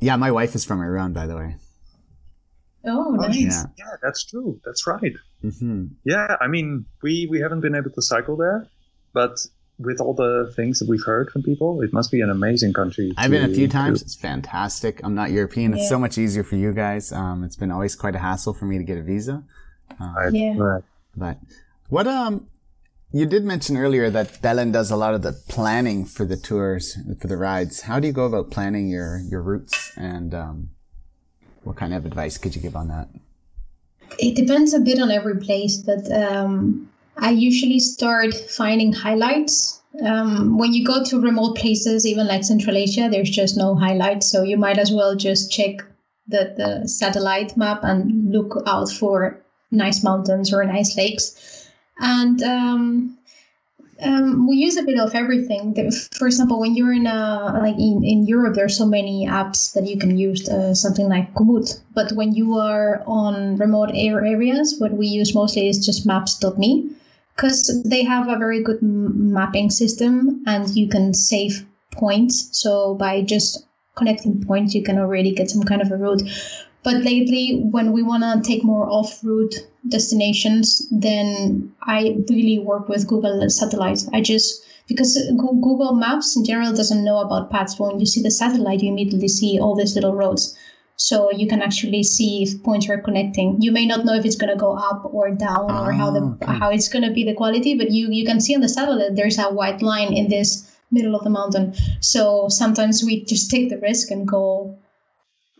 yeah, 0.00 0.16
my 0.16 0.30
wife 0.30 0.54
is 0.54 0.64
from 0.64 0.80
Iran, 0.80 1.12
by 1.12 1.26
the 1.26 1.36
way. 1.36 1.56
Oh, 2.84 3.12
nice. 3.12 3.36
yeah. 3.36 3.64
yeah, 3.78 3.96
that's 4.02 4.24
true. 4.24 4.60
That's 4.64 4.86
right. 4.86 5.12
Mm-hmm. 5.42 5.86
Yeah, 6.04 6.36
I 6.40 6.46
mean, 6.46 6.86
we 7.02 7.26
we 7.30 7.40
haven't 7.40 7.60
been 7.60 7.74
able 7.74 7.90
to 7.90 8.02
cycle 8.02 8.36
there, 8.36 8.68
but 9.12 9.38
with 9.78 10.00
all 10.00 10.14
the 10.14 10.52
things 10.54 10.78
that 10.78 10.88
we've 10.88 11.04
heard 11.04 11.30
from 11.30 11.42
people, 11.42 11.82
it 11.82 11.92
must 11.92 12.10
be 12.10 12.20
an 12.20 12.30
amazing 12.30 12.72
country. 12.72 13.12
I've 13.16 13.30
been 13.30 13.50
a 13.50 13.54
few 13.54 13.68
times. 13.68 14.00
To... 14.00 14.04
It's 14.04 14.14
fantastic. 14.14 15.00
I'm 15.02 15.14
not 15.14 15.30
European. 15.30 15.72
Yeah. 15.72 15.78
It's 15.78 15.88
so 15.88 15.98
much 15.98 16.18
easier 16.18 16.44
for 16.44 16.56
you 16.56 16.72
guys. 16.72 17.12
Um, 17.12 17.42
it's 17.42 17.56
been 17.56 17.70
always 17.70 17.96
quite 17.96 18.14
a 18.14 18.18
hassle 18.18 18.54
for 18.54 18.66
me 18.66 18.78
to 18.78 18.84
get 18.84 18.98
a 18.98 19.02
visa. 19.02 19.42
Um, 19.98 20.34
yeah. 20.34 20.78
But 21.16 21.38
what 21.88 22.06
um 22.06 22.46
you 23.14 23.26
did 23.26 23.44
mention 23.44 23.76
earlier 23.76 24.08
that 24.08 24.40
Belen 24.40 24.72
does 24.72 24.90
a 24.90 24.96
lot 24.96 25.12
of 25.12 25.20
the 25.20 25.32
planning 25.32 26.06
for 26.06 26.24
the 26.24 26.36
tours, 26.36 26.96
for 27.20 27.26
the 27.26 27.36
rides. 27.36 27.82
How 27.82 28.00
do 28.00 28.06
you 28.06 28.12
go 28.12 28.24
about 28.24 28.50
planning 28.50 28.88
your, 28.88 29.18
your 29.18 29.42
routes 29.42 29.92
and 29.98 30.32
um, 30.32 30.70
what 31.62 31.76
kind 31.76 31.92
of 31.92 32.06
advice 32.06 32.38
could 32.38 32.56
you 32.56 32.62
give 32.62 32.74
on 32.74 32.88
that? 32.88 33.08
It 34.18 34.34
depends 34.34 34.74
a 34.74 34.80
bit 34.80 35.00
on 35.00 35.10
every 35.10 35.38
place, 35.38 35.76
but 35.76 36.10
um, 36.12 36.90
I 37.16 37.30
usually 37.30 37.78
start 37.78 38.34
finding 38.34 38.92
highlights. 38.92 39.80
Um, 40.04 40.58
when 40.58 40.72
you 40.72 40.84
go 40.84 41.04
to 41.04 41.20
remote 41.20 41.56
places, 41.56 42.06
even 42.06 42.26
like 42.26 42.44
Central 42.44 42.76
Asia, 42.76 43.08
there's 43.10 43.30
just 43.30 43.56
no 43.56 43.74
highlights. 43.74 44.30
So 44.30 44.42
you 44.42 44.56
might 44.56 44.78
as 44.78 44.90
well 44.90 45.16
just 45.16 45.52
check 45.52 45.84
the, 46.28 46.54
the 46.56 46.88
satellite 46.88 47.56
map 47.56 47.84
and 47.84 48.32
look 48.32 48.62
out 48.66 48.90
for 48.90 49.40
nice 49.70 50.02
mountains 50.02 50.52
or 50.52 50.64
nice 50.64 50.96
lakes 50.96 51.62
and 52.02 52.42
um, 52.42 53.18
um, 54.04 54.48
we 54.48 54.56
use 54.56 54.76
a 54.76 54.82
bit 54.82 54.98
of 54.98 55.14
everything. 55.14 55.74
For 56.12 56.26
example, 56.26 56.60
when 56.60 56.74
you're 56.74 56.92
in 56.92 57.06
a 57.06 57.58
like 57.62 57.76
in, 57.76 58.02
in 58.04 58.26
Europe, 58.26 58.54
there 58.54 58.64
are 58.64 58.68
so 58.68 58.86
many 58.86 59.26
apps 59.26 59.72
that 59.74 59.86
you 59.86 59.98
can 59.98 60.18
use, 60.18 60.48
uh, 60.48 60.74
something 60.74 61.08
like 61.08 61.32
Komoot. 61.34 61.80
But 61.94 62.12
when 62.12 62.32
you 62.32 62.54
are 62.58 63.02
on 63.06 63.56
remote 63.56 63.90
areas, 63.94 64.76
what 64.78 64.92
we 64.92 65.06
use 65.06 65.34
mostly 65.34 65.68
is 65.68 65.84
just 65.84 66.06
Maps.me, 66.06 66.90
because 67.36 67.82
they 67.84 68.02
have 68.04 68.28
a 68.28 68.38
very 68.38 68.62
good 68.62 68.82
mapping 68.82 69.70
system, 69.70 70.42
and 70.46 70.68
you 70.76 70.88
can 70.88 71.14
save 71.14 71.64
points. 71.90 72.48
So 72.52 72.94
by 72.94 73.22
just 73.22 73.66
connecting 73.94 74.44
points, 74.44 74.74
you 74.74 74.82
can 74.82 74.98
already 74.98 75.34
get 75.34 75.50
some 75.50 75.62
kind 75.62 75.82
of 75.82 75.90
a 75.90 75.96
route. 75.96 76.22
But 76.84 77.04
lately, 77.04 77.60
when 77.70 77.92
we 77.92 78.02
want 78.02 78.24
to 78.24 78.48
take 78.48 78.64
more 78.64 78.88
off-route 78.88 79.54
destinations, 79.88 80.88
then 80.90 81.72
I 81.82 82.16
really 82.28 82.58
work 82.58 82.88
with 82.88 83.06
Google 83.06 83.48
Satellite. 83.48 84.04
I 84.12 84.20
just 84.20 84.64
because 84.88 85.16
Google 85.36 85.94
Maps 85.94 86.36
in 86.36 86.44
general 86.44 86.72
doesn't 86.72 87.04
know 87.04 87.18
about 87.18 87.50
paths. 87.50 87.78
When 87.78 88.00
you 88.00 88.06
see 88.06 88.20
the 88.20 88.30
satellite, 88.30 88.82
you 88.82 88.90
immediately 88.90 89.28
see 89.28 89.58
all 89.60 89.76
these 89.76 89.94
little 89.94 90.14
roads. 90.14 90.56
So 90.96 91.32
you 91.32 91.48
can 91.48 91.62
actually 91.62 92.02
see 92.02 92.42
if 92.42 92.62
points 92.62 92.88
are 92.88 92.98
connecting. 92.98 93.56
You 93.60 93.72
may 93.72 93.86
not 93.86 94.04
know 94.04 94.14
if 94.14 94.24
it's 94.24 94.36
going 94.36 94.52
to 94.52 94.58
go 94.58 94.76
up 94.76 95.08
or 95.12 95.30
down 95.30 95.70
oh, 95.70 95.84
or 95.84 95.92
how 95.92 96.10
the 96.10 96.20
ah, 96.20 96.44
okay. 96.44 96.58
how 96.58 96.70
it's 96.70 96.88
going 96.88 97.04
to 97.04 97.12
be 97.12 97.24
the 97.24 97.34
quality, 97.34 97.74
but 97.74 97.90
you 97.90 98.10
you 98.10 98.24
can 98.26 98.40
see 98.40 98.54
on 98.54 98.60
the 98.60 98.68
satellite 98.68 99.16
there's 99.16 99.38
a 99.38 99.44
white 99.44 99.82
line 99.82 100.12
in 100.12 100.28
this 100.28 100.70
middle 100.90 101.14
of 101.14 101.24
the 101.24 101.30
mountain. 101.30 101.74
So 102.00 102.48
sometimes 102.48 103.02
we 103.02 103.24
just 103.24 103.50
take 103.50 103.70
the 103.70 103.78
risk 103.78 104.10
and 104.10 104.28
go 104.28 104.76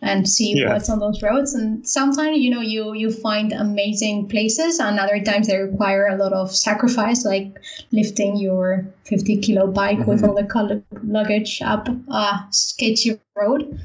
and 0.03 0.29
see 0.29 0.59
yeah. 0.59 0.73
what's 0.73 0.91
on 0.91 0.99
those 0.99 1.23
roads. 1.23 1.55
And 1.55 1.89
sometimes, 1.89 2.39
you 2.39 2.51
know, 2.51 2.61
you 2.61 2.93
you 2.93 3.11
find 3.11 3.53
amazing 3.53 4.29
places, 4.29 4.81
and 4.81 4.99
other 4.99 5.21
times 5.21 5.47
they 5.47 5.57
require 5.59 6.09
a 6.09 6.17
lot 6.17 6.33
of 6.33 6.55
sacrifice, 6.55 7.25
like 7.25 7.57
lifting 7.93 8.37
your 8.37 8.85
50 9.05 9.39
kilo 9.39 9.69
bike 9.69 9.99
mm-hmm. 9.99 10.11
with 10.11 10.25
all 10.25 10.35
the 10.35 10.83
luggage 11.05 11.63
up 11.63 11.89
a 11.89 12.41
sketchy 12.51 13.19
road. 13.37 13.81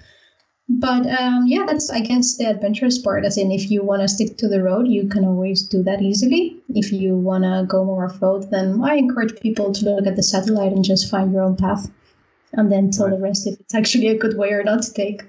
but 0.70 1.06
um, 1.08 1.46
yeah, 1.48 1.66
that's 1.66 1.90
I 1.92 2.02
guess 2.02 2.38
the 2.38 2.50
adventurous 2.50 2.98
part. 2.98 3.24
As 3.24 3.38
in, 3.38 3.52
if 3.52 3.70
you 3.70 3.84
want 3.84 4.02
to 4.02 4.08
stick 4.08 4.38
to 4.38 4.48
the 4.48 4.64
road, 4.64 4.88
you 4.88 5.08
can 5.08 5.24
always 5.24 5.62
do 5.64 5.84
that 5.84 6.02
easily. 6.02 6.58
If 6.70 6.92
you 6.92 7.16
want 7.16 7.44
to 7.44 7.66
go 7.68 7.86
more 7.86 8.06
off 8.06 8.22
road, 8.22 8.50
then 8.50 8.82
I 8.84 8.96
encourage 8.96 9.40
people 9.40 9.72
to 9.72 9.86
look 9.86 10.08
at 10.08 10.16
the 10.16 10.24
satellite 10.24 10.74
and 10.74 10.84
just 10.84 11.12
find 11.12 11.32
your 11.32 11.44
own 11.44 11.56
path, 11.56 11.90
and 12.54 12.72
then 12.72 12.90
tell 12.90 13.06
right. 13.06 13.16
the 13.16 13.22
rest 13.22 13.48
if 13.48 13.60
it's 13.60 13.76
actually 13.76 14.08
a 14.08 14.18
good 14.18 14.36
way 14.36 14.50
or 14.52 14.64
not 14.64 14.82
to 14.82 14.94
take. 14.94 15.22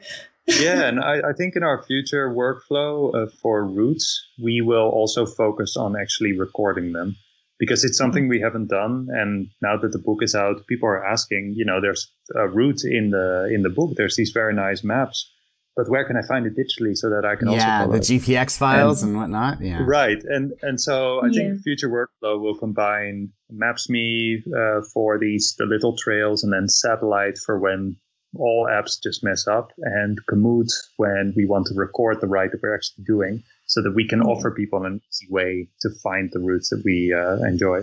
Yeah, 0.49 0.85
and 0.85 1.01
I, 1.01 1.21
I, 1.29 1.33
think 1.37 1.57
in 1.57 1.63
our 1.63 1.83
future 1.83 2.31
workflow 2.31 3.15
uh, 3.15 3.31
for 3.43 3.65
routes, 3.65 4.27
we 4.43 4.61
will 4.61 4.89
also 4.89 5.27
focus 5.27 5.77
on 5.77 5.95
actually 6.01 6.39
recording 6.39 6.93
them 6.93 7.17
because 7.59 7.85
it's 7.85 7.99
something 7.99 8.25
mm-hmm. 8.25 8.31
we 8.31 8.41
haven't 8.41 8.69
done. 8.69 9.09
And 9.11 9.49
now 9.61 9.77
that 9.77 9.93
the 9.93 9.99
book 9.99 10.23
is 10.23 10.35
out, 10.35 10.67
people 10.67 10.89
are 10.89 11.05
asking, 11.05 11.55
you 11.57 11.65
know, 11.65 11.81
there's 11.81 12.11
a 12.35 12.49
route 12.49 12.85
in 12.85 13.11
the 13.11 13.51
in 13.53 13.63
the 13.63 13.71
book. 13.71 13.93
There's 13.97 14.17
these 14.17 14.31
very 14.31 14.55
nice 14.55 14.83
maps, 14.83 15.31
but 15.77 15.89
where 15.89 16.05
can 16.05 16.17
I 16.17 16.23
find 16.27 16.47
it 16.47 16.57
digitally 16.57 16.97
so 16.97 17.11
that 17.11 17.25
I 17.25 17.37
can 17.37 17.51
yeah, 17.51 17.81
also 17.81 17.93
yeah 17.93 17.99
the 17.99 18.05
GPX 18.05 18.59
files 18.59 19.03
and, 19.03 19.11
and, 19.11 19.21
whatnot. 19.21 19.61
Yeah, 19.61 19.83
right. 19.83 20.23
And 20.25 20.53
and 20.63 20.81
so 20.81 21.21
I 21.21 21.27
yeah. 21.27 21.51
think 21.51 21.63
future 21.63 21.89
workflow 21.89 22.41
will 22.41 22.57
combine 22.57 23.33
Maps.me 23.51 24.43
uh, 24.57 24.81
for 24.93 25.19
these 25.19 25.55
the 25.59 25.67
little 25.67 25.97
trails, 25.97 26.43
and 26.43 26.53
then 26.53 26.69
satellite 26.69 27.39
for 27.39 27.59
when 27.59 27.97
all 28.37 28.69
apps 28.71 29.03
just 29.03 29.25
mess 29.25 29.47
up, 29.47 29.73
and 29.79 30.19
Komoot 30.31 30.69
when 30.97 31.33
we 31.37 31.47
want 31.47 31.67
to 31.67 31.75
record 31.75 32.21
the 32.21 32.27
ride 32.27 32.51
that 32.53 32.63
we're 32.63 32.75
actually 32.75 33.05
doing, 33.05 33.43
so 33.67 33.83
that 33.83 33.93
we 33.93 34.07
can 34.07 34.21
mm-hmm. 34.21 34.29
offer 34.29 34.51
people 34.51 34.85
an 34.85 35.01
easy 35.09 35.27
way 35.31 35.69
to 35.81 35.91
find 36.03 36.31
the 36.33 36.41
routes 36.41 36.71
that 36.71 36.83
we 36.85 37.15
uh, 37.15 37.37
enjoy. 37.47 37.83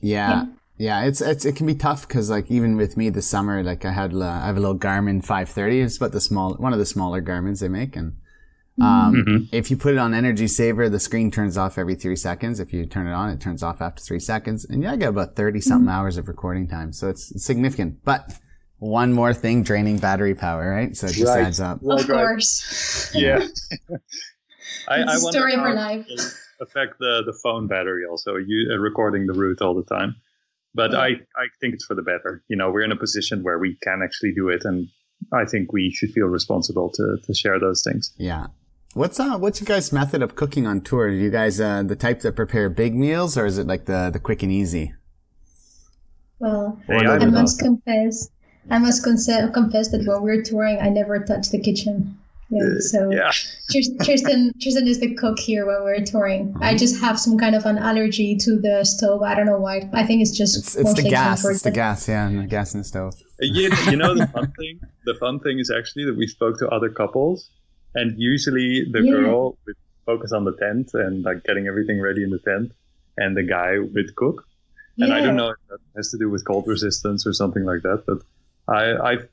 Yeah. 0.00 0.28
yeah. 0.28 0.46
Yeah, 0.78 1.04
it's, 1.04 1.22
it's 1.22 1.46
it 1.46 1.56
can 1.56 1.66
be 1.66 1.74
tough 1.74 2.06
because 2.06 2.28
like 2.28 2.50
even 2.50 2.76
with 2.76 2.98
me 2.98 3.08
this 3.08 3.26
summer, 3.26 3.62
like 3.62 3.86
I 3.86 3.92
had 3.92 4.12
uh, 4.12 4.26
I 4.26 4.46
have 4.46 4.58
a 4.58 4.60
little 4.60 4.78
Garmin 4.78 5.22
530. 5.22 5.80
It's 5.80 5.96
about 5.96 6.12
the 6.12 6.20
small 6.20 6.52
one 6.56 6.74
of 6.74 6.78
the 6.78 6.84
smaller 6.84 7.22
Garmin's 7.22 7.60
they 7.60 7.68
make, 7.68 7.96
and 7.96 8.18
um, 8.78 9.14
mm-hmm. 9.14 9.44
if 9.52 9.70
you 9.70 9.78
put 9.78 9.94
it 9.94 9.98
on 9.98 10.12
energy 10.12 10.46
saver, 10.46 10.90
the 10.90 11.00
screen 11.00 11.30
turns 11.30 11.56
off 11.56 11.78
every 11.78 11.94
three 11.94 12.16
seconds. 12.16 12.60
If 12.60 12.74
you 12.74 12.84
turn 12.84 13.06
it 13.06 13.12
on, 13.12 13.30
it 13.30 13.40
turns 13.40 13.62
off 13.62 13.80
after 13.80 14.02
three 14.02 14.20
seconds, 14.20 14.66
and 14.66 14.82
yeah, 14.82 14.92
I 14.92 14.96
get 14.96 15.08
about 15.08 15.34
30 15.34 15.62
something 15.62 15.86
mm-hmm. 15.86 15.98
hours 15.98 16.18
of 16.18 16.28
recording 16.28 16.68
time, 16.68 16.92
so 16.92 17.08
it's 17.08 17.42
significant. 17.42 18.04
But 18.04 18.38
one 18.78 19.12
more 19.12 19.32
thing 19.32 19.62
draining 19.62 19.98
battery 19.98 20.34
power, 20.34 20.70
right? 20.70 20.96
So 20.96 21.06
it 21.06 21.14
just 21.14 21.34
right. 21.34 21.46
adds 21.46 21.60
up. 21.60 21.82
Of 21.82 22.06
course. 22.06 23.10
Yeah. 23.14 23.46
I, 24.88 25.02
I 25.02 25.16
story 25.16 25.54
of 25.54 25.60
our 25.60 25.74
life. 25.74 26.06
Affect 26.60 26.98
the 26.98 27.22
the 27.26 27.36
phone 27.42 27.66
battery 27.66 28.04
also. 28.06 28.36
You 28.36 28.70
uh, 28.72 28.78
recording 28.78 29.26
the 29.26 29.34
route 29.34 29.60
all 29.60 29.74
the 29.74 29.84
time 29.84 30.16
but 30.76 30.94
I, 30.94 31.08
I 31.36 31.46
think 31.60 31.74
it's 31.74 31.86
for 31.86 31.94
the 31.94 32.02
better. 32.02 32.44
You 32.48 32.56
know, 32.56 32.70
we're 32.70 32.82
in 32.82 32.92
a 32.92 32.96
position 32.96 33.42
where 33.42 33.58
we 33.58 33.76
can 33.82 34.02
actually 34.04 34.32
do 34.32 34.50
it, 34.50 34.64
and 34.64 34.86
I 35.32 35.46
think 35.46 35.72
we 35.72 35.90
should 35.90 36.12
feel 36.12 36.26
responsible 36.26 36.90
to 36.92 37.16
to 37.24 37.34
share 37.34 37.58
those 37.58 37.82
things. 37.82 38.12
Yeah. 38.18 38.48
What's 38.92 39.18
uh 39.18 39.38
what's 39.38 39.60
your 39.60 39.66
guys' 39.66 39.92
method 39.92 40.22
of 40.22 40.36
cooking 40.36 40.66
on 40.66 40.82
tour? 40.82 41.06
Are 41.06 41.08
you 41.08 41.30
guys 41.30 41.60
uh 41.60 41.82
the 41.82 41.96
type 41.96 42.20
that 42.20 42.36
prepare 42.36 42.68
big 42.68 42.94
meals, 42.94 43.36
or 43.36 43.46
is 43.46 43.58
it 43.58 43.66
like 43.66 43.86
the 43.86 44.10
the 44.12 44.20
quick 44.20 44.42
and 44.42 44.52
easy? 44.52 44.92
Well, 46.38 46.78
I 46.90 47.24
must 47.24 47.58
confess, 47.58 48.28
I 48.70 48.78
must 48.78 49.04
confess 49.04 49.26
that 49.26 50.04
when 50.06 50.22
we're 50.22 50.42
touring, 50.42 50.78
I 50.80 50.88
never 50.88 51.18
touch 51.20 51.50
the 51.50 51.60
kitchen. 51.60 52.18
Yeah, 52.48 52.62
uh, 52.62 52.80
so 52.80 53.10
yeah. 53.10 53.30
Tristan, 53.70 54.52
Tristan 54.60 54.86
is 54.86 55.00
the 55.00 55.14
cook 55.14 55.38
here 55.38 55.66
when 55.66 55.82
we're 55.82 56.04
touring. 56.04 56.54
I 56.60 56.76
just 56.76 57.00
have 57.00 57.18
some 57.18 57.36
kind 57.38 57.56
of 57.56 57.66
an 57.66 57.78
allergy 57.78 58.36
to 58.36 58.58
the 58.58 58.84
stove. 58.84 59.22
I 59.22 59.34
don't 59.34 59.46
know 59.46 59.58
why. 59.58 59.88
I 59.92 60.04
think 60.04 60.22
it's 60.22 60.30
just 60.30 60.56
it's, 60.56 60.76
it's 60.76 60.94
the 60.94 61.08
gas. 61.08 61.44
It's 61.44 61.62
the 61.62 61.72
gas, 61.72 62.08
yeah, 62.08 62.28
and 62.28 62.40
the 62.40 62.46
gas 62.46 62.74
in 62.74 62.80
the 62.80 62.84
stove. 62.84 63.14
Uh, 63.42 63.46
you, 63.46 63.70
you 63.90 63.96
know 63.96 64.14
the 64.14 64.28
fun 64.28 64.52
thing. 64.58 64.80
The 65.04 65.14
fun 65.14 65.40
thing 65.40 65.58
is 65.58 65.70
actually 65.70 66.04
that 66.04 66.16
we 66.16 66.28
spoke 66.28 66.58
to 66.60 66.68
other 66.68 66.88
couples, 66.88 67.50
and 67.94 68.16
usually 68.16 68.84
the 68.90 69.02
yeah. 69.02 69.10
girl 69.10 69.58
would 69.66 69.76
focus 70.04 70.30
on 70.30 70.44
the 70.44 70.56
tent 70.56 70.90
and 70.94 71.24
like 71.24 71.42
getting 71.42 71.66
everything 71.66 72.00
ready 72.00 72.22
in 72.22 72.30
the 72.30 72.38
tent, 72.38 72.70
and 73.16 73.36
the 73.36 73.42
guy 73.42 73.78
would 73.78 74.14
cook. 74.14 74.46
And 74.98 75.08
yeah. 75.08 75.16
I 75.16 75.20
don't 75.20 75.36
know 75.36 75.50
if 75.50 75.56
that 75.68 75.78
has 75.96 76.10
to 76.12 76.18
do 76.18 76.30
with 76.30 76.44
cold 76.46 76.68
resistance 76.68 77.26
or 77.26 77.32
something 77.32 77.64
like 77.64 77.82
that, 77.82 78.04
but 78.06 78.22
I, 78.68 78.96
I've 78.96 79.28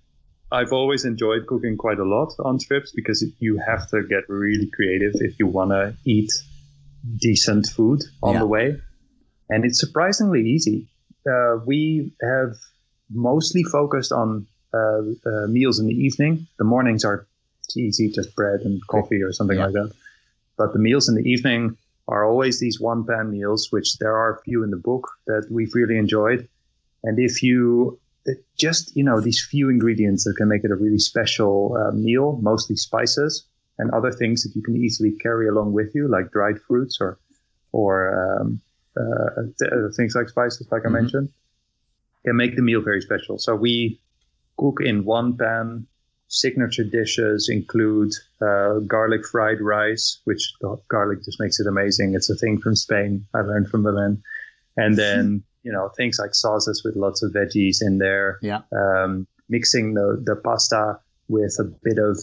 I've 0.51 0.71
always 0.71 1.03
enjoyed 1.03 1.47
cooking 1.47 1.77
quite 1.77 1.97
a 1.97 2.03
lot 2.03 2.33
on 2.45 2.59
trips 2.59 2.91
because 2.91 3.25
you 3.39 3.57
have 3.57 3.89
to 3.89 4.03
get 4.03 4.29
really 4.29 4.67
creative 4.67 5.13
if 5.15 5.39
you 5.39 5.47
want 5.47 5.71
to 5.71 5.95
eat 6.05 6.31
decent 7.17 7.67
food 7.67 8.03
on 8.21 8.33
yeah. 8.33 8.39
the 8.39 8.45
way. 8.45 8.79
And 9.49 9.65
it's 9.65 9.79
surprisingly 9.79 10.41
easy. 10.41 10.87
Uh, 11.27 11.57
we 11.65 12.11
have 12.21 12.53
mostly 13.09 13.63
focused 13.63 14.11
on 14.11 14.45
uh, 14.73 15.01
uh, 15.25 15.47
meals 15.47 15.79
in 15.79 15.87
the 15.87 15.95
evening. 15.95 16.47
The 16.59 16.65
mornings 16.65 17.03
are 17.03 17.25
easy, 17.75 18.11
just 18.11 18.35
bread 18.35 18.61
and 18.61 18.79
coffee 18.87 19.23
or 19.23 19.31
something 19.33 19.57
yeah. 19.57 19.65
like 19.65 19.73
that. 19.73 19.91
But 20.55 20.73
the 20.73 20.79
meals 20.79 21.09
in 21.09 21.15
the 21.15 21.27
evening 21.27 21.77
are 22.07 22.25
always 22.25 22.59
these 22.59 22.79
one 22.79 23.05
pan 23.05 23.31
meals, 23.31 23.71
which 23.71 23.97
there 23.97 24.15
are 24.15 24.35
a 24.35 24.41
few 24.41 24.63
in 24.63 24.69
the 24.69 24.77
book 24.77 25.09
that 25.25 25.47
we've 25.49 25.73
really 25.73 25.97
enjoyed. 25.97 26.47
And 27.03 27.17
if 27.17 27.41
you 27.41 27.99
just 28.57 28.95
you 28.95 29.03
know 29.03 29.19
these 29.19 29.45
few 29.49 29.69
ingredients 29.69 30.23
that 30.23 30.35
can 30.37 30.47
make 30.47 30.63
it 30.63 30.71
a 30.71 30.75
really 30.75 30.99
special 30.99 31.77
uh, 31.77 31.91
meal 31.91 32.39
mostly 32.41 32.75
spices 32.75 33.45
and 33.79 33.91
other 33.91 34.11
things 34.11 34.43
that 34.43 34.55
you 34.55 34.61
can 34.61 34.75
easily 34.75 35.11
carry 35.21 35.47
along 35.47 35.73
with 35.73 35.93
you 35.93 36.07
like 36.07 36.31
dried 36.31 36.59
fruits 36.67 36.99
or 37.01 37.19
or 37.73 38.39
um, 38.39 38.61
uh, 38.97 39.41
uh 39.41 39.89
things 39.97 40.15
like 40.15 40.29
spices 40.29 40.67
like 40.71 40.83
mm-hmm. 40.83 40.95
i 40.95 41.01
mentioned 41.01 41.29
can 42.23 42.35
make 42.35 42.55
the 42.55 42.61
meal 42.61 42.81
very 42.81 43.01
special. 43.01 43.37
So 43.37 43.55
we 43.55 43.99
cook 44.57 44.79
in 44.83 45.05
one 45.05 45.37
pan 45.37 45.87
signature 46.27 46.83
dishes 46.83 47.47
include 47.49 48.11
uh, 48.41 48.79
garlic 48.87 49.25
fried 49.27 49.61
rice 49.61 50.19
which 50.23 50.53
the 50.61 50.77
garlic 50.89 51.23
just 51.23 51.39
makes 51.39 51.59
it 51.59 51.67
amazing. 51.67 52.15
It's 52.15 52.29
a 52.29 52.35
thing 52.35 52.59
from 52.59 52.75
spain 52.75 53.25
i 53.35 53.41
learned 53.41 53.69
from 53.69 53.83
Belen 53.83 54.23
and 54.77 54.95
then 54.97 55.43
you 55.63 55.71
know 55.71 55.89
things 55.97 56.17
like 56.19 56.35
sauces 56.35 56.83
with 56.83 56.95
lots 56.95 57.23
of 57.23 57.31
veggies 57.31 57.77
in 57.81 57.97
there. 57.97 58.39
Yeah. 58.41 58.61
Um, 58.71 59.27
mixing 59.49 59.93
the 59.93 60.21
the 60.23 60.35
pasta 60.35 60.99
with 61.27 61.55
a 61.59 61.63
bit 61.83 61.97
of 61.97 62.19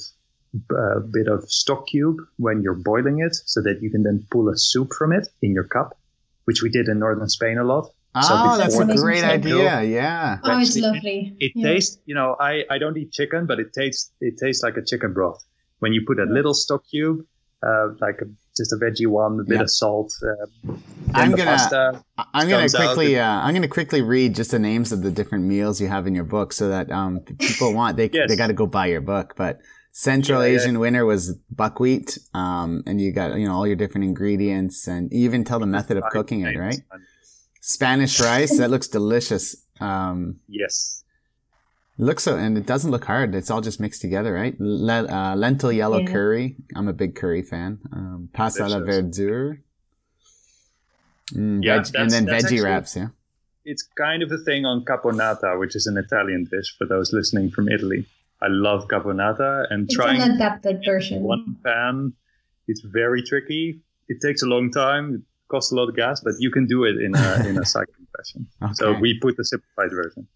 a 0.70 0.74
uh, 0.74 1.00
bit 1.00 1.28
of 1.28 1.44
stock 1.50 1.86
cube 1.86 2.16
when 2.36 2.62
you're 2.62 2.74
boiling 2.74 3.20
it, 3.20 3.34
so 3.34 3.62
that 3.62 3.80
you 3.82 3.90
can 3.90 4.02
then 4.02 4.26
pull 4.30 4.48
a 4.48 4.56
soup 4.56 4.92
from 4.92 5.12
it 5.12 5.28
in 5.42 5.52
your 5.52 5.64
cup, 5.64 5.96
which 6.44 6.62
we 6.62 6.68
did 6.68 6.88
in 6.88 6.98
northern 6.98 7.28
Spain 7.28 7.58
a 7.58 7.64
lot. 7.64 7.90
Oh, 8.14 8.22
so 8.22 8.58
that's 8.58 8.78
a 8.78 8.96
great 8.96 9.22
idea. 9.22 9.82
Yeah. 9.82 10.38
Oh, 10.42 10.58
it's 10.58 10.76
lovely. 10.76 11.36
It, 11.38 11.46
it 11.46 11.52
yeah. 11.54 11.68
tastes, 11.68 11.98
you 12.06 12.14
know, 12.14 12.34
I, 12.40 12.64
I 12.68 12.78
don't 12.78 12.96
eat 12.96 13.12
chicken, 13.12 13.46
but 13.46 13.60
it 13.60 13.72
tastes 13.72 14.10
it 14.20 14.34
tastes 14.36 14.62
like 14.64 14.76
a 14.76 14.84
chicken 14.84 15.12
broth. 15.12 15.44
When 15.78 15.92
you 15.92 16.02
put 16.06 16.18
a 16.18 16.24
little 16.24 16.52
stock 16.52 16.82
cube, 16.90 17.24
uh, 17.62 17.88
like 18.00 18.16
a 18.22 18.26
just 18.56 18.72
a 18.72 18.76
veggie 18.76 19.06
one, 19.06 19.40
a 19.40 19.44
bit 19.44 19.60
of 19.60 19.70
salt. 19.70 20.12
Uh, 20.22 20.72
I'm 21.14 21.32
gonna 21.32 22.02
I'm 22.34 22.48
gonna 22.48 22.68
quickly 22.68 23.18
uh, 23.18 23.40
I'm 23.40 23.54
gonna 23.54 23.68
quickly 23.68 24.02
read 24.02 24.34
just 24.34 24.50
the 24.50 24.58
names 24.58 24.92
of 24.92 25.02
the 25.02 25.10
different 25.10 25.44
meals 25.44 25.80
you 25.80 25.88
have 25.88 26.06
in 26.06 26.14
your 26.14 26.24
book, 26.24 26.52
so 26.52 26.68
that 26.68 26.90
um, 26.90 27.20
people 27.38 27.72
want 27.74 27.96
they 27.96 28.10
yes. 28.12 28.28
they 28.28 28.36
got 28.36 28.48
to 28.48 28.52
go 28.52 28.66
buy 28.66 28.86
your 28.86 29.00
book. 29.00 29.34
But 29.36 29.60
Central 29.92 30.46
yeah, 30.46 30.54
Asian 30.54 30.74
yeah. 30.74 30.80
winter 30.80 31.04
was 31.04 31.34
buckwheat, 31.50 32.18
um, 32.34 32.82
and 32.86 33.00
you 33.00 33.12
got 33.12 33.38
you 33.38 33.46
know 33.46 33.54
all 33.54 33.66
your 33.66 33.76
different 33.76 34.04
ingredients, 34.04 34.86
and 34.86 35.10
you 35.12 35.20
even 35.20 35.44
tell 35.44 35.58
the 35.58 35.66
method 35.66 35.96
of 35.96 36.04
cooking 36.10 36.42
it, 36.42 36.56
right? 36.56 36.80
Spanish 37.60 38.20
rice 38.20 38.56
that 38.58 38.70
looks 38.70 38.88
delicious. 38.88 39.56
Um, 39.80 40.40
yes. 40.48 41.04
Looks 42.00 42.24
so, 42.24 42.36
and 42.36 42.56
it 42.56 42.66
doesn't 42.66 42.90
look 42.90 43.04
hard. 43.04 43.34
It's 43.34 43.50
all 43.50 43.60
just 43.60 43.80
mixed 43.80 44.00
together, 44.00 44.32
right? 44.32 44.54
Le- 44.58 45.06
uh, 45.06 45.36
lentil 45.36 45.72
yellow 45.72 45.98
yeah. 45.98 46.12
curry. 46.12 46.56
I'm 46.74 46.88
a 46.88 46.92
big 46.92 47.14
curry 47.14 47.42
fan. 47.42 47.78
Um, 47.92 48.28
pasta 48.32 48.66
la 48.66 48.80
verdure. 48.80 49.60
Mm, 51.32 51.62
yeah, 51.62 51.82
veg- 51.82 51.94
and 51.94 52.10
then 52.10 52.26
veggie 52.26 52.44
actually, 52.44 52.60
wraps. 52.62 52.96
Yeah, 52.96 53.08
it's 53.64 53.82
kind 53.96 54.22
of 54.22 54.32
a 54.32 54.38
thing 54.38 54.64
on 54.64 54.84
caponata, 54.84 55.58
which 55.58 55.76
is 55.76 55.86
an 55.86 55.96
Italian 55.96 56.48
dish 56.50 56.74
for 56.76 56.86
those 56.86 57.12
listening 57.12 57.50
from 57.50 57.68
Italy. 57.68 58.06
I 58.42 58.48
love 58.48 58.88
caponata 58.88 59.66
and 59.70 59.84
it's 59.84 59.94
trying 59.94 60.22
an 60.22 60.32
adapted 60.32 60.82
version. 60.84 61.22
One 61.22 61.56
pan, 61.62 62.14
it's 62.66 62.80
very 62.80 63.22
tricky. 63.22 63.80
It 64.08 64.20
takes 64.22 64.42
a 64.42 64.46
long 64.46 64.70
time. 64.70 65.14
It 65.16 65.20
costs 65.48 65.72
a 65.72 65.74
lot 65.74 65.88
of 65.88 65.94
gas, 65.94 66.20
but 66.20 66.34
you 66.38 66.50
can 66.50 66.66
do 66.66 66.84
it 66.84 66.96
in 66.96 67.14
a 67.14 67.48
in 67.48 67.58
a 67.58 67.66
cycling 67.74 68.06
fashion. 68.16 68.48
Okay. 68.62 68.72
So 68.74 68.98
we 68.98 69.18
put 69.20 69.36
the 69.36 69.44
simplified 69.44 69.90
version. 69.90 70.26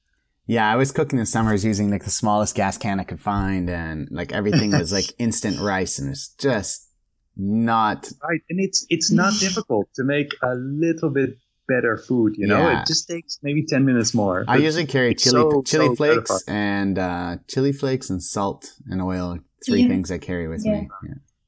Yeah, 0.47 0.71
I 0.71 0.77
was 0.77 0.93
cooking 0.93 1.19
the 1.19 1.27
summers 1.27 1.65
using 1.65 1.91
like 1.91 2.05
the 2.05 2.11
smallest 2.11 2.55
gas 2.55 2.77
can 2.77 3.01
I 3.01 3.05
could 3.05 3.21
find, 3.21 3.71
and 3.71 4.09
like 4.11 4.33
everything 4.33 4.73
was 4.73 4.93
like 4.93 5.07
instant 5.19 5.59
rice, 5.61 5.99
and 5.99 6.11
it's 6.11 6.29
just 6.39 6.89
not 7.37 8.11
right. 8.23 8.41
And 8.51 8.61
it's 8.61 8.87
it's 8.91 9.11
not 9.11 9.33
difficult 9.41 9.89
to 9.95 10.05
make 10.05 10.33
a 10.43 10.55
little 10.55 11.11
bit 11.11 11.39
better 11.67 11.97
food. 11.97 12.35
You 12.37 12.47
know, 12.47 12.59
yeah. 12.59 12.83
it 12.83 12.87
just 12.87 13.09
takes 13.09 13.39
maybe 13.43 13.65
ten 13.65 13.87
minutes 13.87 14.13
more. 14.13 14.45
I 14.47 14.57
usually 14.57 14.87
carry 14.87 15.15
chili 15.15 15.41
so, 15.41 15.63
chili 15.63 15.87
so 15.87 15.95
flakes 15.97 16.45
and 16.47 16.99
uh, 16.99 17.37
chili 17.49 17.73
flakes 17.73 18.11
and 18.11 18.23
salt 18.23 18.75
and 18.91 19.01
oil. 19.01 19.39
Three 19.65 19.83
yeah. 19.83 19.89
things 19.89 20.11
I 20.11 20.19
carry 20.19 20.47
with 20.47 20.63
yeah. 20.63 20.73
me. 20.73 20.89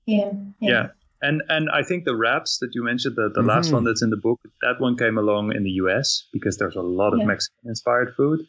Yeah. 0.06 0.16
yeah. 0.16 0.30
yeah. 0.60 0.86
And 1.20 1.42
and 1.50 1.68
I 1.70 1.82
think 1.82 2.04
the 2.04 2.16
wraps 2.16 2.58
that 2.60 2.70
you 2.72 2.82
mentioned, 2.82 3.16
the, 3.16 3.28
the 3.28 3.40
mm-hmm. 3.40 3.48
last 3.48 3.72
one 3.72 3.84
that's 3.84 4.02
in 4.02 4.08
the 4.08 4.16
book, 4.16 4.40
that 4.62 4.76
one 4.80 4.96
came 4.96 5.18
along 5.18 5.54
in 5.54 5.64
the 5.64 5.72
US 5.82 6.28
because 6.32 6.56
there's 6.56 6.76
a 6.76 6.82
lot 6.82 7.12
of 7.12 7.26
Mexican 7.26 7.68
inspired 7.68 8.14
food. 8.16 8.40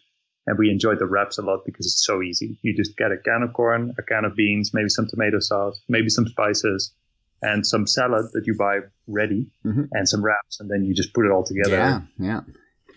And 0.48 0.58
we 0.58 0.72
enjoyed 0.72 1.00
the 1.00 1.06
wraps 1.06 1.38
a 1.38 1.42
lot 1.42 1.66
because 1.66 1.86
it's 1.86 2.06
so 2.06 2.22
easy. 2.22 2.58
You 2.62 2.76
just 2.76 2.98
get 2.98 3.12
a 3.12 3.18
can 3.18 3.44
of 3.44 3.54
corn, 3.54 3.94
a 3.98 4.02
can 4.02 4.24
of 4.26 4.36
beans, 4.36 4.74
maybe 4.74 4.90
some 4.90 5.08
tomato 5.08 5.40
sauce, 5.40 5.80
maybe 5.90 6.10
some 6.10 6.26
spices, 6.28 6.94
and 7.42 7.68
some 7.68 7.86
salad 7.86 8.28
that 8.34 8.48
you 8.48 8.56
buy 8.56 8.80
ready, 9.08 9.48
mm-hmm. 9.66 9.84
and 9.92 10.08
some 10.08 10.24
wraps, 10.24 10.60
and 10.60 10.72
then 10.72 10.84
you 10.84 10.94
just 10.94 11.14
put 11.14 11.26
it 11.26 11.32
all 11.32 11.44
together. 11.44 11.76
Yeah, 11.76 12.02
yeah. 12.18 12.42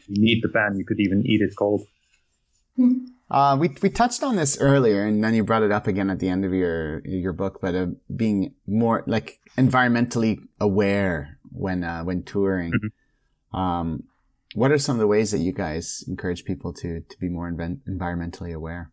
You 0.06 0.22
need 0.22 0.43
the 0.43 0.48
pan. 0.48 0.77
You 0.77 0.85
could 0.85 1.01
even 1.01 1.27
eat 1.27 1.40
it 1.40 1.55
cold. 1.56 1.86
Hmm. 2.77 3.06
Uh, 3.31 3.56
we 3.59 3.70
we 3.81 3.90
touched 3.90 4.22
on 4.22 4.36
this 4.36 4.59
earlier, 4.60 5.05
and 5.05 5.22
then 5.22 5.35
you 5.35 5.44
brought 5.44 5.62
it 5.62 5.70
up 5.70 5.86
again 5.86 6.10
at 6.10 6.18
the 6.18 6.28
end 6.28 6.44
of 6.44 6.52
your 6.52 7.01
your 7.06 7.32
book, 7.32 7.60
but 7.60 7.74
uh, 7.74 7.86
being 8.14 8.55
more 8.66 9.05
like 9.06 9.39
environmentally 9.56 10.40
aware 10.60 11.39
when 11.52 11.85
uh, 11.85 12.02
when 12.02 12.22
touring. 12.22 12.72
Mm-hmm. 12.72 13.56
Um, 13.56 14.05
what 14.55 14.72
are 14.72 14.78
some 14.78 14.97
of 14.97 15.01
the 15.01 15.06
ways 15.06 15.31
that 15.31 15.39
you 15.39 15.52
guys 15.52 16.05
encourage 16.09 16.44
people 16.44 16.72
to 16.72 17.01
to 17.01 17.18
be 17.18 17.28
more 17.28 17.51
inven- 17.51 17.81
environmentally 17.89 18.55
aware? 18.55 18.90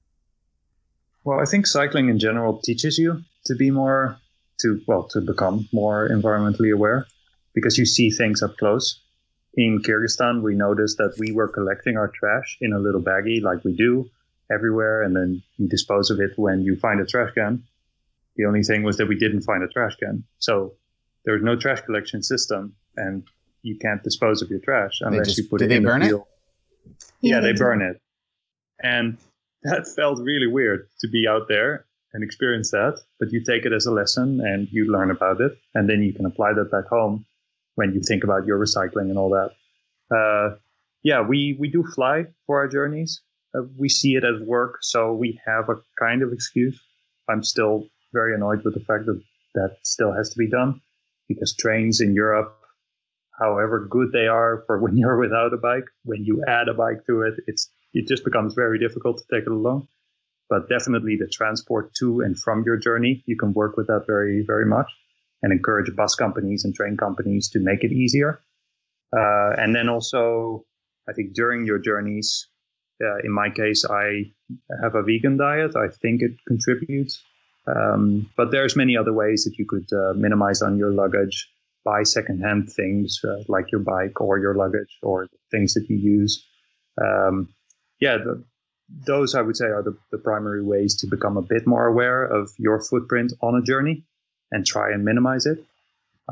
Well, 1.23 1.39
I 1.39 1.45
think 1.45 1.67
cycling 1.67 2.09
in 2.09 2.19
general 2.19 2.61
teaches 2.61 2.97
you 2.97 3.21
to 3.45 3.55
be 3.55 3.71
more 3.71 4.17
to 4.61 4.81
well 4.87 5.03
to 5.09 5.21
become 5.21 5.67
more 5.73 6.07
environmentally 6.09 6.73
aware 6.73 7.07
because 7.53 7.77
you 7.77 7.85
see 7.85 8.09
things 8.09 8.41
up 8.41 8.57
close. 8.57 9.01
In 9.55 9.81
Kyrgyzstan, 9.81 10.43
we 10.43 10.53
noticed 10.53 10.97
that 10.99 11.15
we 11.17 11.31
were 11.31 11.47
collecting 11.47 11.97
our 11.97 12.09
trash 12.09 12.57
in 12.61 12.73
a 12.73 12.79
little 12.79 13.01
baggie 13.01 13.41
like 13.41 13.63
we 13.63 13.75
do 13.75 14.07
everywhere, 14.51 15.01
and 15.01 15.15
then 15.15 15.41
you 15.57 15.67
dispose 15.67 16.11
of 16.11 16.19
it 16.19 16.31
when 16.35 16.61
you 16.61 16.75
find 16.75 17.01
a 17.01 17.05
trash 17.05 17.33
can. 17.33 17.63
The 18.35 18.45
only 18.45 18.61
thing 18.61 18.83
was 18.83 18.97
that 18.97 19.07
we 19.07 19.17
didn't 19.17 19.41
find 19.41 19.63
a 19.63 19.67
trash 19.67 19.95
can, 19.95 20.23
so 20.37 20.73
there 21.25 21.33
was 21.33 21.43
no 21.43 21.55
trash 21.55 21.81
collection 21.81 22.21
system, 22.21 22.75
and 22.95 23.23
you 23.67 23.77
can't 23.77 24.03
dispose 24.03 24.41
of 24.41 24.49
your 24.49 24.59
trash 24.59 24.99
unless 25.01 25.27
just, 25.27 25.37
you 25.37 25.47
put 25.47 25.61
it 25.61 25.71
in 25.71 25.83
burn 25.83 26.01
the 26.01 26.07
field. 26.07 26.25
It? 26.85 27.11
Yeah, 27.21 27.39
they 27.39 27.53
burn 27.53 27.81
it, 27.81 28.01
and 28.81 29.17
that 29.63 29.87
felt 29.95 30.19
really 30.19 30.47
weird 30.47 30.87
to 31.01 31.07
be 31.07 31.27
out 31.27 31.47
there 31.47 31.85
and 32.13 32.23
experience 32.23 32.71
that. 32.71 32.99
But 33.19 33.31
you 33.31 33.43
take 33.43 33.65
it 33.65 33.73
as 33.73 33.85
a 33.85 33.91
lesson 33.91 34.41
and 34.41 34.67
you 34.71 34.91
learn 34.91 35.11
about 35.11 35.41
it, 35.41 35.57
and 35.75 35.89
then 35.89 36.01
you 36.01 36.13
can 36.13 36.25
apply 36.25 36.53
that 36.53 36.71
back 36.71 36.87
home 36.87 37.25
when 37.75 37.93
you 37.93 38.01
think 38.01 38.23
about 38.23 38.45
your 38.45 38.59
recycling 38.59 39.09
and 39.09 39.17
all 39.17 39.29
that. 39.29 39.51
Uh, 40.15 40.57
yeah, 41.03 41.21
we 41.21 41.55
we 41.59 41.69
do 41.69 41.83
fly 41.83 42.25
for 42.45 42.59
our 42.59 42.67
journeys, 42.67 43.21
uh, 43.55 43.61
we 43.77 43.89
see 43.89 44.15
it 44.15 44.23
as 44.23 44.41
work, 44.41 44.79
so 44.81 45.13
we 45.13 45.39
have 45.45 45.69
a 45.69 45.75
kind 45.99 46.21
of 46.21 46.33
excuse. 46.33 46.79
I'm 47.29 47.43
still 47.43 47.87
very 48.13 48.33
annoyed 48.33 48.63
with 48.63 48.73
the 48.73 48.79
fact 48.81 49.05
that 49.05 49.21
that 49.55 49.77
still 49.83 50.13
has 50.13 50.29
to 50.29 50.37
be 50.37 50.49
done 50.49 50.81
because 51.27 51.55
trains 51.55 51.99
in 51.99 52.13
Europe, 52.13 52.56
however 53.39 53.87
good 53.89 54.11
they 54.11 54.27
are 54.27 54.63
for 54.65 54.79
when 54.79 54.97
you're 55.01 55.17
without 55.19 55.53
a 55.53 55.57
bike, 55.57 55.85
when 56.03 56.23
you 56.23 56.43
add 56.47 56.67
a 56.67 56.73
bike 56.73 57.05
to 57.07 57.21
it, 57.21 57.35
it's 57.47 57.69
it 57.93 58.07
just 58.07 58.23
becomes 58.23 58.53
very 58.53 58.77
difficult 58.79 59.17
to 59.17 59.23
take 59.35 59.47
it 59.47 59.51
along. 59.51 59.87
But 60.49 60.69
definitely 60.69 61.17
the 61.17 61.27
transport 61.27 61.93
to 61.99 62.21
and 62.21 62.37
from 62.37 62.63
your 62.65 62.77
journey, 62.77 63.23
you 63.25 63.37
can 63.37 63.53
work 63.53 63.75
with 63.75 63.87
that 63.87 64.05
very, 64.07 64.43
very 64.45 64.65
much 64.65 64.89
and 65.43 65.51
encourage 65.51 65.93
bus 65.95 66.15
companies 66.15 66.63
and 66.63 66.73
train 66.73 66.97
companies 66.97 67.49
to 67.49 67.59
make 67.59 67.83
it 67.83 67.91
easier. 67.91 68.39
Uh, 69.15 69.51
and 69.57 69.75
then 69.75 69.89
also, 69.89 70.65
I 71.07 71.13
think 71.13 71.33
during 71.33 71.65
your 71.65 71.79
journeys, 71.79 72.47
uh, 73.03 73.17
in 73.23 73.31
my 73.31 73.49
case, 73.49 73.85
I 73.85 74.31
have 74.81 74.95
a 74.95 75.03
vegan 75.03 75.37
diet. 75.37 75.75
I 75.75 75.87
think 76.01 76.21
it 76.21 76.31
contributes. 76.47 77.21
Um, 77.67 78.29
but 78.35 78.51
there's 78.51 78.75
many 78.75 78.97
other 78.97 79.13
ways 79.13 79.43
that 79.43 79.57
you 79.57 79.65
could 79.65 79.91
uh, 79.93 80.13
minimize 80.13 80.61
on 80.61 80.77
your 80.77 80.91
luggage, 80.91 81.49
buy 81.87 82.03
secondhand 82.03 82.69
things 82.79 83.21
uh, 83.23 83.43
like 83.47 83.71
your 83.71 83.81
bike 83.81 84.19
or 84.19 84.39
your 84.39 84.55
luggage 84.55 84.93
or 85.01 85.27
things 85.51 85.73
that 85.75 85.85
you 85.89 85.95
use. 85.95 86.45
Um, 87.01 87.47
yeah, 88.01 88.17
the, 88.17 88.43
those 89.05 89.35
I 89.35 89.41
would 89.41 89.55
say 89.55 89.65
are 89.65 89.83
the, 89.83 89.97
the 90.11 90.17
primary 90.17 90.63
ways 90.63 90.97
to 90.97 91.07
become 91.07 91.37
a 91.37 91.41
bit 91.41 91.65
more 91.65 91.85
aware 91.85 92.23
of 92.25 92.49
your 92.57 92.81
footprint 92.81 93.31
on 93.41 93.55
a 93.55 93.61
journey 93.61 94.03
and 94.51 94.65
try 94.65 94.91
and 94.91 95.05
minimize 95.05 95.45
it. 95.45 95.63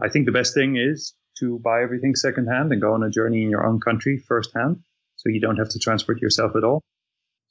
I 0.02 0.10
think 0.10 0.26
the 0.26 0.32
best 0.32 0.53
thing 0.53 0.76
is 0.76 1.14
to 1.40 1.60
buy 1.60 1.82
everything 1.84 2.15
secondhand 2.15 2.72
and 2.72 2.82
go 2.82 2.94
on 2.94 3.03
a 3.03 3.10
journey 3.10 3.44
in 3.44 3.49
your 3.49 3.65
own 3.65 3.80
country 3.80 4.18
firsthand 4.18 4.84
so 5.15 5.30
you 5.30 5.40
don't 5.40 5.57
have 5.57 5.69
to 5.69 5.80
transport 5.80 6.22
yourself 6.22 6.56
at 6.56 6.64
all. 6.64 6.82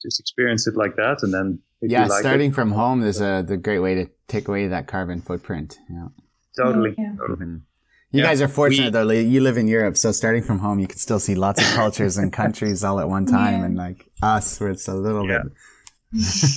Just 0.03 0.19
experience 0.19 0.67
it 0.67 0.75
like 0.75 0.95
that, 0.97 1.23
and 1.23 1.33
then 1.33 1.59
yeah, 1.81 2.05
like 2.05 2.19
starting 2.19 2.51
it, 2.51 2.53
from 2.53 2.71
home 2.71 3.01
is 3.01 3.21
a 3.21 3.43
the 3.47 3.57
great 3.57 3.79
way 3.79 3.95
to 3.95 4.05
take 4.27 4.47
away 4.47 4.67
that 4.67 4.87
carbon 4.87 5.21
footprint. 5.21 5.79
Yeah, 5.89 6.09
totally. 6.55 6.93
Yeah. 6.97 7.13
totally. 7.17 7.45
Mm-hmm. 7.45 7.74
You 8.15 8.21
yeah, 8.21 8.27
guys 8.29 8.41
are 8.41 8.47
fortunate 8.47 8.85
we, 8.85 8.91
though. 8.91 9.11
You 9.11 9.41
live 9.41 9.57
in 9.57 9.67
Europe, 9.67 9.97
so 9.97 10.13
starting 10.13 10.41
from 10.41 10.59
home, 10.59 10.79
you 10.79 10.87
can 10.87 10.97
still 10.97 11.19
see 11.19 11.35
lots 11.35 11.61
of 11.61 11.67
cultures 11.75 12.17
and 12.17 12.31
countries 12.43 12.81
all 12.81 13.01
at 13.01 13.09
one 13.09 13.25
time. 13.25 13.59
Yeah. 13.59 13.65
And 13.65 13.75
like 13.75 14.09
us, 14.23 14.57
where 14.57 14.69
it's 14.69 14.87
a 14.87 14.95
little 14.95 15.27
yeah. 15.27 15.43
bit. 15.43 15.51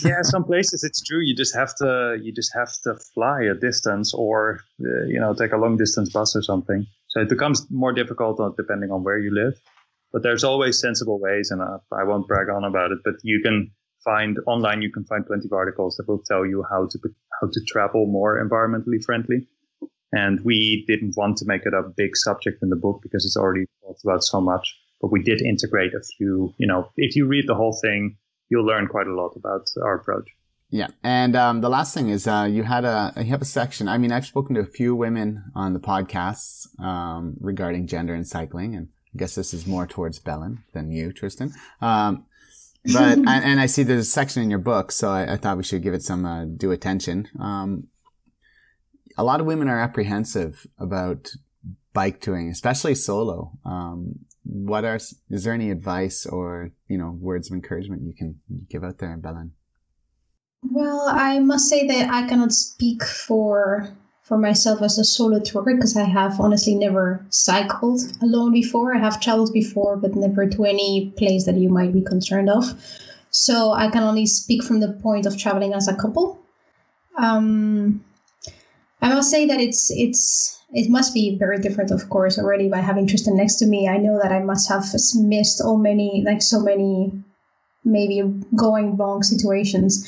yeah, 0.05 0.23
some 0.23 0.45
places 0.45 0.85
it's 0.85 1.03
true. 1.03 1.19
You 1.19 1.35
just 1.35 1.57
have 1.57 1.75
to 1.79 2.17
you 2.23 2.33
just 2.33 2.53
have 2.55 2.71
to 2.85 2.95
fly 3.13 3.43
a 3.43 3.55
distance, 3.55 4.15
or 4.15 4.61
uh, 4.81 5.07
you 5.09 5.19
know, 5.19 5.35
take 5.35 5.51
a 5.51 5.57
long 5.57 5.77
distance 5.77 6.13
bus 6.13 6.37
or 6.37 6.43
something. 6.43 6.87
So 7.09 7.23
it 7.23 7.29
becomes 7.29 7.67
more 7.71 7.93
difficult 7.93 8.41
depending 8.57 8.93
on 8.93 9.03
where 9.03 9.19
you 9.19 9.35
live. 9.35 9.55
But 10.13 10.23
there's 10.23 10.45
always 10.45 10.81
sensible 10.81 11.19
ways, 11.19 11.51
and 11.51 11.61
uh, 11.61 11.79
I 11.91 12.05
won't 12.05 12.29
brag 12.29 12.51
on 12.51 12.63
about 12.63 12.93
it. 12.93 12.99
But 13.05 13.15
you 13.25 13.41
can 13.43 13.73
find 14.05 14.39
online, 14.47 14.81
you 14.81 14.93
can 14.93 15.05
find 15.07 15.27
plenty 15.27 15.47
of 15.47 15.53
articles 15.53 15.97
that 15.97 16.07
will 16.07 16.23
tell 16.23 16.47
you 16.47 16.65
how 16.71 16.87
to 16.87 16.99
how 17.41 17.49
to 17.53 17.61
travel 17.67 18.07
more 18.07 18.41
environmentally 18.41 19.03
friendly. 19.05 19.49
And 20.13 20.41
we 20.45 20.85
didn't 20.87 21.15
want 21.17 21.37
to 21.39 21.45
make 21.47 21.63
it 21.67 21.75
a 21.75 21.83
big 21.97 22.17
subject 22.17 22.63
in 22.63 22.71
the 22.71 22.77
book 22.77 23.01
because 23.03 23.25
it's 23.27 23.37
already 23.37 23.67
talked 23.85 24.05
about 24.05 24.25
so 24.25 24.41
much. 24.41 24.75
But 25.01 25.13
we 25.13 25.23
did 25.23 25.43
integrate 25.43 25.93
a 25.95 26.03
few. 26.17 26.55
You 26.59 26.67
know, 26.67 26.91
if 26.97 27.15
you 27.15 27.27
read 27.27 27.47
the 27.47 27.55
whole 27.55 27.79
thing, 27.81 28.17
you'll 28.49 28.67
learn 28.67 28.89
quite 28.89 29.07
a 29.07 29.15
lot 29.15 29.35
about 29.37 29.69
our 29.83 29.97
approach. 29.97 30.29
Yeah, 30.71 30.89
and 31.03 31.35
um, 31.35 31.61
the 31.63 31.71
last 31.71 31.95
thing 31.95 32.11
is 32.11 32.27
uh, 32.27 32.47
you 32.51 32.63
had 32.63 32.85
a 32.85 33.13
you 33.17 33.31
have 33.31 33.41
a 33.41 33.47
section. 33.47 33.89
I 33.89 33.97
mean, 33.97 34.13
I've 34.13 34.27
spoken 34.27 34.55
to 34.55 34.61
a 34.61 34.67
few 34.67 34.95
women 34.95 35.45
on 35.55 35.73
the 35.73 35.81
podcasts 35.81 36.67
um, 36.79 37.37
regarding 37.41 37.87
gender 37.87 38.15
and 38.15 38.27
cycling, 38.27 38.75
and 38.75 38.89
I 39.15 39.19
guess 39.19 39.35
this 39.35 39.55
is 39.55 39.67
more 39.67 39.87
towards 39.87 40.19
Belen 40.19 40.65
than 40.75 40.91
you, 40.91 41.13
Tristan. 41.13 41.55
Um, 41.81 42.27
but 42.85 43.19
and, 43.27 43.61
I 43.61 43.65
see 43.65 43.83
there's 43.83 44.07
a 44.07 44.11
section 44.11 44.43
in 44.43 44.51
your 44.51 44.59
book, 44.59 44.93
so 44.93 45.11
I, 45.11 45.35
I 45.35 45.37
thought 45.37 45.57
we 45.57 45.65
should 45.65 45.83
give 45.83 45.95
it 45.95 46.03
some 46.03 46.27
uh, 46.27 46.45
due 46.45 46.71
attention. 46.71 47.29
Um, 47.41 47.89
a 49.19 49.25
lot 49.25 49.41
of 49.41 49.47
women 49.47 49.69
are 49.69 49.81
apprehensive 49.81 50.67
about 50.79 51.33
bike 51.93 52.21
touring, 52.21 52.49
especially 52.49 52.95
solo. 52.95 53.53
Um, 53.65 54.21
what 54.45 54.85
are 54.85 54.97
is 54.97 55.45
there 55.45 55.53
any 55.53 55.71
advice 55.71 56.25
or 56.25 56.71
you 56.87 56.97
know 56.97 57.11
words 57.21 57.51
of 57.51 57.55
encouragement 57.55 58.03
you 58.03 58.15
can 58.15 58.41
give 58.71 58.85
out 58.85 58.99
there, 58.99 59.13
in 59.13 59.21
Belen? 59.21 59.53
Well, 60.63 61.07
I 61.09 61.41
must 61.41 61.69
say 61.69 61.87
that 61.87 62.11
I 62.11 62.27
cannot 62.29 62.53
speak 62.53 63.03
for 63.05 63.89
for 64.23 64.39
myself 64.39 64.83
as 64.83 64.99
a 64.99 65.05
solo 65.05 65.41
tour 65.41 65.65
because 65.65 65.97
I 65.97 66.05
have 66.05 66.39
honestly 66.39 66.75
never 66.75 67.27
cycled 67.31 68.01
alone 68.23 68.53
before. 68.53 68.95
I 68.95 69.01
have 69.01 69.21
traveled 69.21 69.53
before, 69.53 69.97
but 69.97 70.15
never 70.15 70.47
to 70.47 70.65
any 70.65 71.13
place 71.17 71.45
that 71.47 71.57
you 71.57 71.69
might 71.69 71.93
be 71.93 72.03
concerned 72.03 72.51
of. 72.51 72.65
So 73.31 73.73
I 73.73 73.91
can 73.91 74.03
only 74.03 74.27
speak 74.27 74.63
from 74.63 74.81
the 74.81 74.93
point 74.93 75.27
of 75.27 75.37
traveling 75.37 75.73
as 75.75 75.89
a 75.89 75.97
couple. 75.97 76.39
Um, 77.17 78.05
I 79.01 79.15
must 79.15 79.31
say 79.31 79.47
that 79.47 79.61
it's 79.61 79.91
it's 79.91 80.61
it 80.71 80.91
must 80.91 81.15
be 81.15 81.37
very 81.39 81.59
different, 81.59 81.91
of 81.91 82.11
course, 82.11 82.39
already 82.39 82.69
by 82.69 82.79
having 82.79 83.07
Tristan 83.07 83.37
next 83.37 83.57
to 83.57 83.67
me. 83.67 83.89
I 83.89 83.97
know 83.97 84.19
that 84.23 84.33
I 84.33 84.41
must 84.41 84.69
have 84.69 84.85
missed 85.17 85.61
all 85.61 85.79
many 85.79 86.23
like 86.25 86.43
so 86.43 86.61
many 86.61 87.13
maybe 87.85 88.23
going 88.55 88.97
wrong 88.97 89.23
situations 89.23 90.05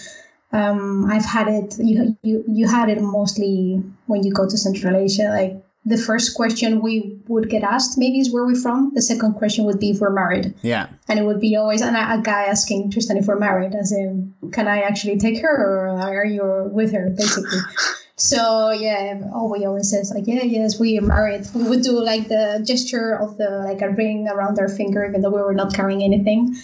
um, 0.52 1.10
I've 1.10 1.24
had 1.24 1.48
it. 1.48 1.76
You 1.78 2.16
you 2.22 2.44
you 2.48 2.66
had 2.66 2.88
it 2.88 3.00
mostly 3.00 3.82
when 4.06 4.22
you 4.24 4.32
go 4.32 4.48
to 4.48 4.58
Central 4.58 4.96
Asia. 4.96 5.28
Like 5.30 5.62
the 5.84 5.96
first 5.96 6.34
question 6.34 6.82
we 6.82 7.18
would 7.28 7.48
get 7.48 7.62
asked 7.62 7.96
maybe 7.96 8.18
is 8.18 8.32
where 8.32 8.44
we're 8.44 8.60
from. 8.60 8.90
The 8.94 9.02
second 9.02 9.34
question 9.34 9.64
would 9.64 9.78
be 9.78 9.90
if 9.90 10.00
we're 10.00 10.10
married. 10.10 10.54
Yeah. 10.62 10.88
And 11.08 11.18
it 11.18 11.24
would 11.24 11.40
be 11.40 11.56
always 11.56 11.82
a 11.82 12.20
guy 12.24 12.44
asking 12.44 12.90
Tristan 12.90 13.16
if 13.16 13.26
we're 13.26 13.38
married, 13.38 13.74
as 13.74 13.92
in, 13.92 14.34
can 14.52 14.66
I 14.66 14.80
actually 14.80 15.18
take 15.18 15.40
her 15.40 15.48
or 15.48 15.88
are 15.88 16.24
you 16.24 16.68
with 16.72 16.92
her, 16.92 17.10
basically. 17.10 17.60
so 18.20 18.70
yeah, 18.70 19.22
all 19.32 19.50
we 19.50 19.64
always 19.64 19.90
says 19.90 20.12
like, 20.14 20.26
yeah, 20.26 20.42
yes, 20.42 20.78
we 20.78 20.98
are 20.98 21.02
married. 21.02 21.46
We 21.54 21.64
would 21.64 21.82
do 21.82 21.92
like 22.02 22.28
the 22.28 22.62
gesture 22.66 23.14
of 23.14 23.38
the 23.38 23.62
like 23.64 23.80
a 23.80 23.90
ring 23.90 24.28
around 24.28 24.58
our 24.58 24.68
finger, 24.68 25.04
even 25.06 25.22
though 25.22 25.30
we 25.30 25.40
were 25.40 25.54
not 25.54 25.72
carrying 25.74 26.02
anything. 26.02 26.56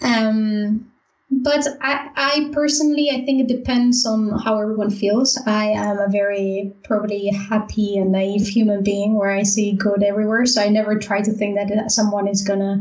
Um 0.00 0.90
but 1.28 1.66
I, 1.80 2.08
I 2.14 2.50
personally 2.52 3.10
i 3.10 3.24
think 3.24 3.40
it 3.40 3.48
depends 3.48 4.06
on 4.06 4.38
how 4.38 4.60
everyone 4.60 4.90
feels 4.90 5.36
i 5.46 5.66
am 5.66 5.98
a 5.98 6.08
very 6.08 6.72
probably 6.84 7.26
happy 7.28 7.96
and 7.98 8.12
naive 8.12 8.46
human 8.46 8.84
being 8.84 9.14
where 9.14 9.30
i 9.30 9.42
see 9.42 9.72
good 9.72 10.04
everywhere 10.04 10.46
so 10.46 10.62
i 10.62 10.68
never 10.68 10.98
try 10.98 11.20
to 11.20 11.32
think 11.32 11.56
that 11.56 11.90
someone 11.90 12.28
is 12.28 12.42
gonna 12.42 12.80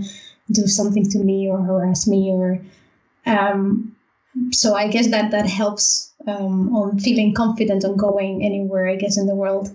do 0.51 0.67
something 0.67 1.09
to 1.09 1.19
me 1.19 1.49
or 1.49 1.59
harass 1.59 2.07
me 2.07 2.29
or 2.31 2.59
um, 3.25 3.95
so 4.51 4.75
i 4.75 4.87
guess 4.87 5.09
that 5.09 5.31
that 5.31 5.47
helps 5.47 6.13
um, 6.27 6.75
on 6.75 6.99
feeling 6.99 7.33
confident 7.33 7.85
on 7.85 7.95
going 7.95 8.43
anywhere 8.43 8.87
i 8.87 8.95
guess 8.95 9.17
in 9.17 9.27
the 9.27 9.35
world. 9.35 9.69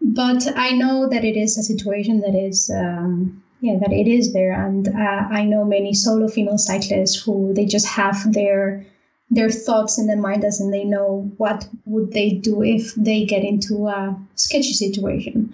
But 0.00 0.46
i 0.56 0.70
know 0.70 1.08
that 1.08 1.24
it 1.24 1.36
is 1.36 1.58
a 1.58 1.62
situation 1.62 2.20
that 2.20 2.34
is 2.34 2.70
um, 2.70 3.42
yeah 3.60 3.76
that 3.80 3.92
it 3.92 4.06
is 4.06 4.32
there. 4.32 4.52
And 4.52 4.88
uh, 4.88 5.22
i 5.30 5.44
know 5.44 5.64
many 5.64 5.94
solo 5.94 6.28
female 6.28 6.58
cyclists 6.58 7.20
who 7.22 7.52
they 7.54 7.66
just 7.66 7.86
have 7.86 8.32
their 8.32 8.86
their 9.30 9.50
thoughts 9.50 9.98
in 9.98 10.06
their 10.06 10.16
mind 10.28 10.44
as 10.44 10.60
and 10.60 10.72
they 10.72 10.84
know 10.84 11.30
what 11.36 11.68
would 11.84 12.12
they 12.12 12.30
do 12.30 12.62
if 12.62 12.94
they 12.94 13.24
get 13.24 13.42
into 13.42 13.88
a 13.88 14.16
sketchy 14.36 14.72
situation. 14.72 15.52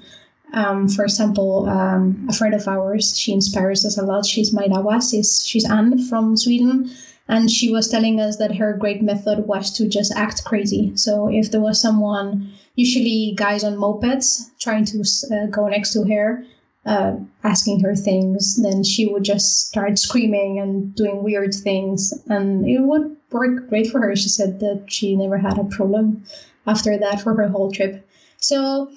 Um, 0.52 0.86
for 0.86 1.04
example 1.04 1.66
um, 1.66 2.26
a 2.28 2.34
friend 2.34 2.54
of 2.54 2.68
ours 2.68 3.18
she 3.18 3.32
inspires 3.32 3.86
us 3.86 3.96
a 3.96 4.02
lot. 4.02 4.26
She's 4.26 4.52
Maida 4.52 4.82
Was, 4.82 5.14
she's 5.46 5.64
Anne 5.70 5.98
from 6.08 6.36
Sweden 6.36 6.90
and 7.28 7.50
she 7.50 7.72
was 7.72 7.88
telling 7.88 8.20
us 8.20 8.36
that 8.36 8.56
her 8.56 8.72
great 8.72 9.02
method 9.02 9.46
was 9.46 9.70
to 9.70 9.88
just 9.88 10.12
act 10.16 10.44
crazy 10.44 10.92
so 10.96 11.28
if 11.30 11.50
there 11.50 11.60
was 11.60 11.80
someone 11.80 12.52
usually 12.74 13.34
guys 13.36 13.64
on 13.64 13.76
mopeds 13.76 14.50
trying 14.58 14.84
to 14.84 15.00
uh, 15.32 15.46
go 15.46 15.68
next 15.68 15.92
to 15.92 16.04
her 16.04 16.44
uh, 16.84 17.16
asking 17.44 17.80
her 17.80 17.94
things, 17.94 18.60
then 18.62 18.82
she 18.82 19.06
would 19.06 19.22
just 19.22 19.68
start 19.68 19.98
screaming 19.98 20.58
and 20.58 20.94
doing 20.94 21.22
weird 21.22 21.54
things, 21.54 22.12
and 22.28 22.66
it 22.66 22.80
would 22.80 23.16
work 23.30 23.68
great 23.68 23.86
for 23.86 24.00
her. 24.00 24.16
She 24.16 24.28
said 24.28 24.60
that 24.60 24.86
she 24.88 25.16
never 25.16 25.38
had 25.38 25.58
a 25.58 25.64
problem 25.64 26.24
after 26.66 26.98
that 26.98 27.20
for 27.20 27.34
her 27.34 27.48
whole 27.48 27.70
trip. 27.70 28.06
So 28.38 28.90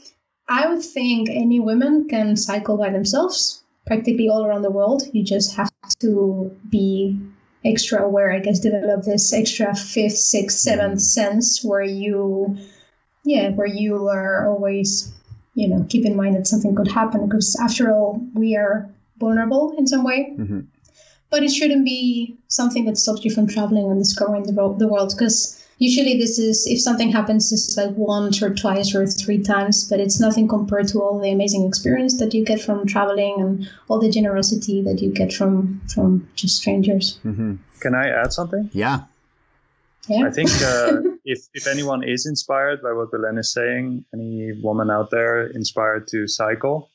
I 0.49 0.68
would 0.68 0.84
think 0.84 1.30
any 1.30 1.60
women 1.60 2.07
can 2.07 2.35
cycle 2.35 2.77
by 2.77 2.89
themselves 2.89 3.64
practically 3.85 4.30
all 4.30 4.43
around 4.43 4.64
the 4.64 4.72
world. 4.72 5.03
You 5.14 5.23
just 5.23 5.56
have 5.56 5.69
to 6.02 6.52
be 6.69 7.19
extra 7.66 8.02
aware, 8.02 8.32
I 8.32 8.40
guess, 8.40 8.60
develop 8.60 9.04
this 9.04 9.34
extra 9.34 9.76
fifth, 9.76 10.18
sixth, 10.18 10.60
seventh 10.60 11.02
sense 11.02 11.64
where 11.64 11.84
you, 11.84 12.58
yeah, 13.24 13.50
where 13.50 13.68
you 13.68 14.08
are 14.08 14.48
always 14.48 15.14
you 15.56 15.68
know 15.68 15.86
keep 15.90 16.06
in 16.06 16.16
mind 16.16 16.36
that 16.36 16.46
something 16.46 16.76
could 16.76 16.90
happen 16.90 17.28
because 17.28 17.58
after 17.62 17.92
all 17.92 18.22
we 18.34 18.56
are 18.56 18.88
vulnerable 19.18 19.74
in 19.78 19.88
some 19.88 20.04
way 20.04 20.36
mm-hmm. 20.38 20.60
but 21.30 21.42
it 21.42 21.50
shouldn't 21.50 21.86
be 21.86 22.38
something 22.50 22.86
that 22.86 22.98
stops 22.98 23.26
you 23.26 23.32
from 23.34 23.48
traveling 23.48 23.90
and 23.90 24.00
discovering 24.00 24.44
the, 24.44 24.52
the 24.78 24.88
world 24.88 25.14
because 25.18 25.65
usually 25.77 26.18
this 26.18 26.39
is 26.39 26.65
if 26.68 26.80
something 26.80 27.11
happens 27.11 27.52
it's 27.52 27.76
like 27.77 27.95
once 27.95 28.41
or 28.41 28.53
twice 28.53 28.95
or 28.95 29.06
three 29.06 29.41
times 29.41 29.88
but 29.89 29.99
it's 29.99 30.19
nothing 30.19 30.47
compared 30.47 30.88
to 30.88 31.02
all 31.02 31.19
the 31.19 31.31
amazing 31.31 31.65
experience 31.65 32.18
that 32.19 32.34
you 32.34 32.45
get 32.45 32.61
from 32.61 32.85
traveling 32.85 33.35
and 33.39 33.69
all 33.88 33.99
the 33.99 34.10
generosity 34.10 34.81
that 34.81 35.02
you 35.02 35.11
get 35.11 35.34
from 35.34 35.81
from 35.93 36.27
just 36.35 36.57
strangers 36.57 37.19
mm-hmm. 37.26 37.56
can 37.81 37.93
i 37.93 38.07
add 38.07 38.31
something 38.31 38.69
yeah 38.73 39.02
yeah. 40.07 40.27
I 40.27 40.31
think 40.31 40.49
uh, 40.61 41.02
if 41.26 41.47
if 41.53 41.65
anyone 41.65 42.03
is 42.03 42.27
inspired 42.27 42.81
by 42.81 42.93
what 42.93 43.11
Belen 43.11 43.39
is 43.39 43.52
saying, 43.52 44.06
any 44.14 44.52
woman 44.61 44.91
out 44.91 45.10
there 45.10 45.47
inspired 45.47 46.07
to 46.10 46.27
cycle, 46.27 46.91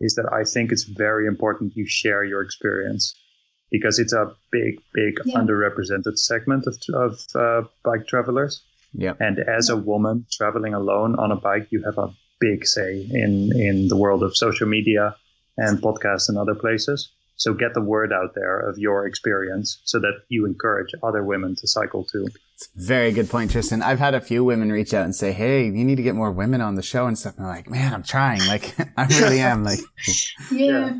is 0.00 0.14
that 0.16 0.28
I 0.32 0.42
think 0.44 0.72
it's 0.72 0.82
very 0.82 1.26
important 1.26 1.76
you 1.76 1.86
share 1.86 2.24
your 2.24 2.42
experience 2.42 3.14
because 3.70 3.98
it's 3.98 4.12
a 4.12 4.32
big, 4.50 4.80
big 4.92 5.18
yeah. 5.24 5.34
underrepresented 5.34 6.18
segment 6.18 6.66
of 6.66 6.76
of 6.94 7.20
uh, 7.34 7.66
bike 7.84 8.06
travelers. 8.06 8.62
Yeah. 8.92 9.14
And 9.20 9.38
as 9.38 9.68
a 9.68 9.76
woman 9.76 10.26
traveling 10.32 10.74
alone 10.74 11.14
on 11.16 11.30
a 11.30 11.36
bike, 11.36 11.68
you 11.70 11.82
have 11.84 11.98
a 11.98 12.12
big 12.40 12.66
say 12.66 13.06
in 13.10 13.52
in 13.54 13.88
the 13.88 13.96
world 13.96 14.22
of 14.22 14.36
social 14.36 14.66
media 14.66 15.16
and 15.56 15.78
podcasts 15.78 16.28
and 16.28 16.38
other 16.38 16.54
places. 16.54 17.10
So 17.36 17.54
get 17.54 17.72
the 17.72 17.80
word 17.80 18.12
out 18.12 18.34
there 18.34 18.60
of 18.60 18.76
your 18.76 19.06
experience 19.06 19.80
so 19.84 19.98
that 20.00 20.12
you 20.28 20.44
encourage 20.44 20.90
other 21.02 21.24
women 21.24 21.56
to 21.56 21.66
cycle 21.66 22.04
too. 22.04 22.28
It's 22.54 22.68
very 22.76 23.12
good 23.12 23.30
point, 23.30 23.50
Tristan. 23.50 23.80
I've 23.80 23.98
had 23.98 24.14
a 24.14 24.20
few 24.20 24.44
women 24.44 24.70
reach 24.70 24.92
out 24.92 25.06
and 25.06 25.16
say, 25.16 25.32
Hey, 25.32 25.64
you 25.64 25.84
need 25.84 25.96
to 25.96 26.02
get 26.02 26.14
more 26.14 26.30
women 26.30 26.60
on 26.60 26.74
the 26.74 26.82
show 26.82 27.06
and 27.06 27.18
stuff. 27.18 27.38
And 27.38 27.46
I'm 27.46 27.52
like, 27.52 27.70
man, 27.70 27.94
I'm 27.94 28.02
trying. 28.02 28.46
Like, 28.46 28.76
I 28.98 29.06
really 29.06 29.40
am. 29.40 29.64
Like, 29.64 29.80
yeah. 30.52 30.58
yeah. 30.58 30.98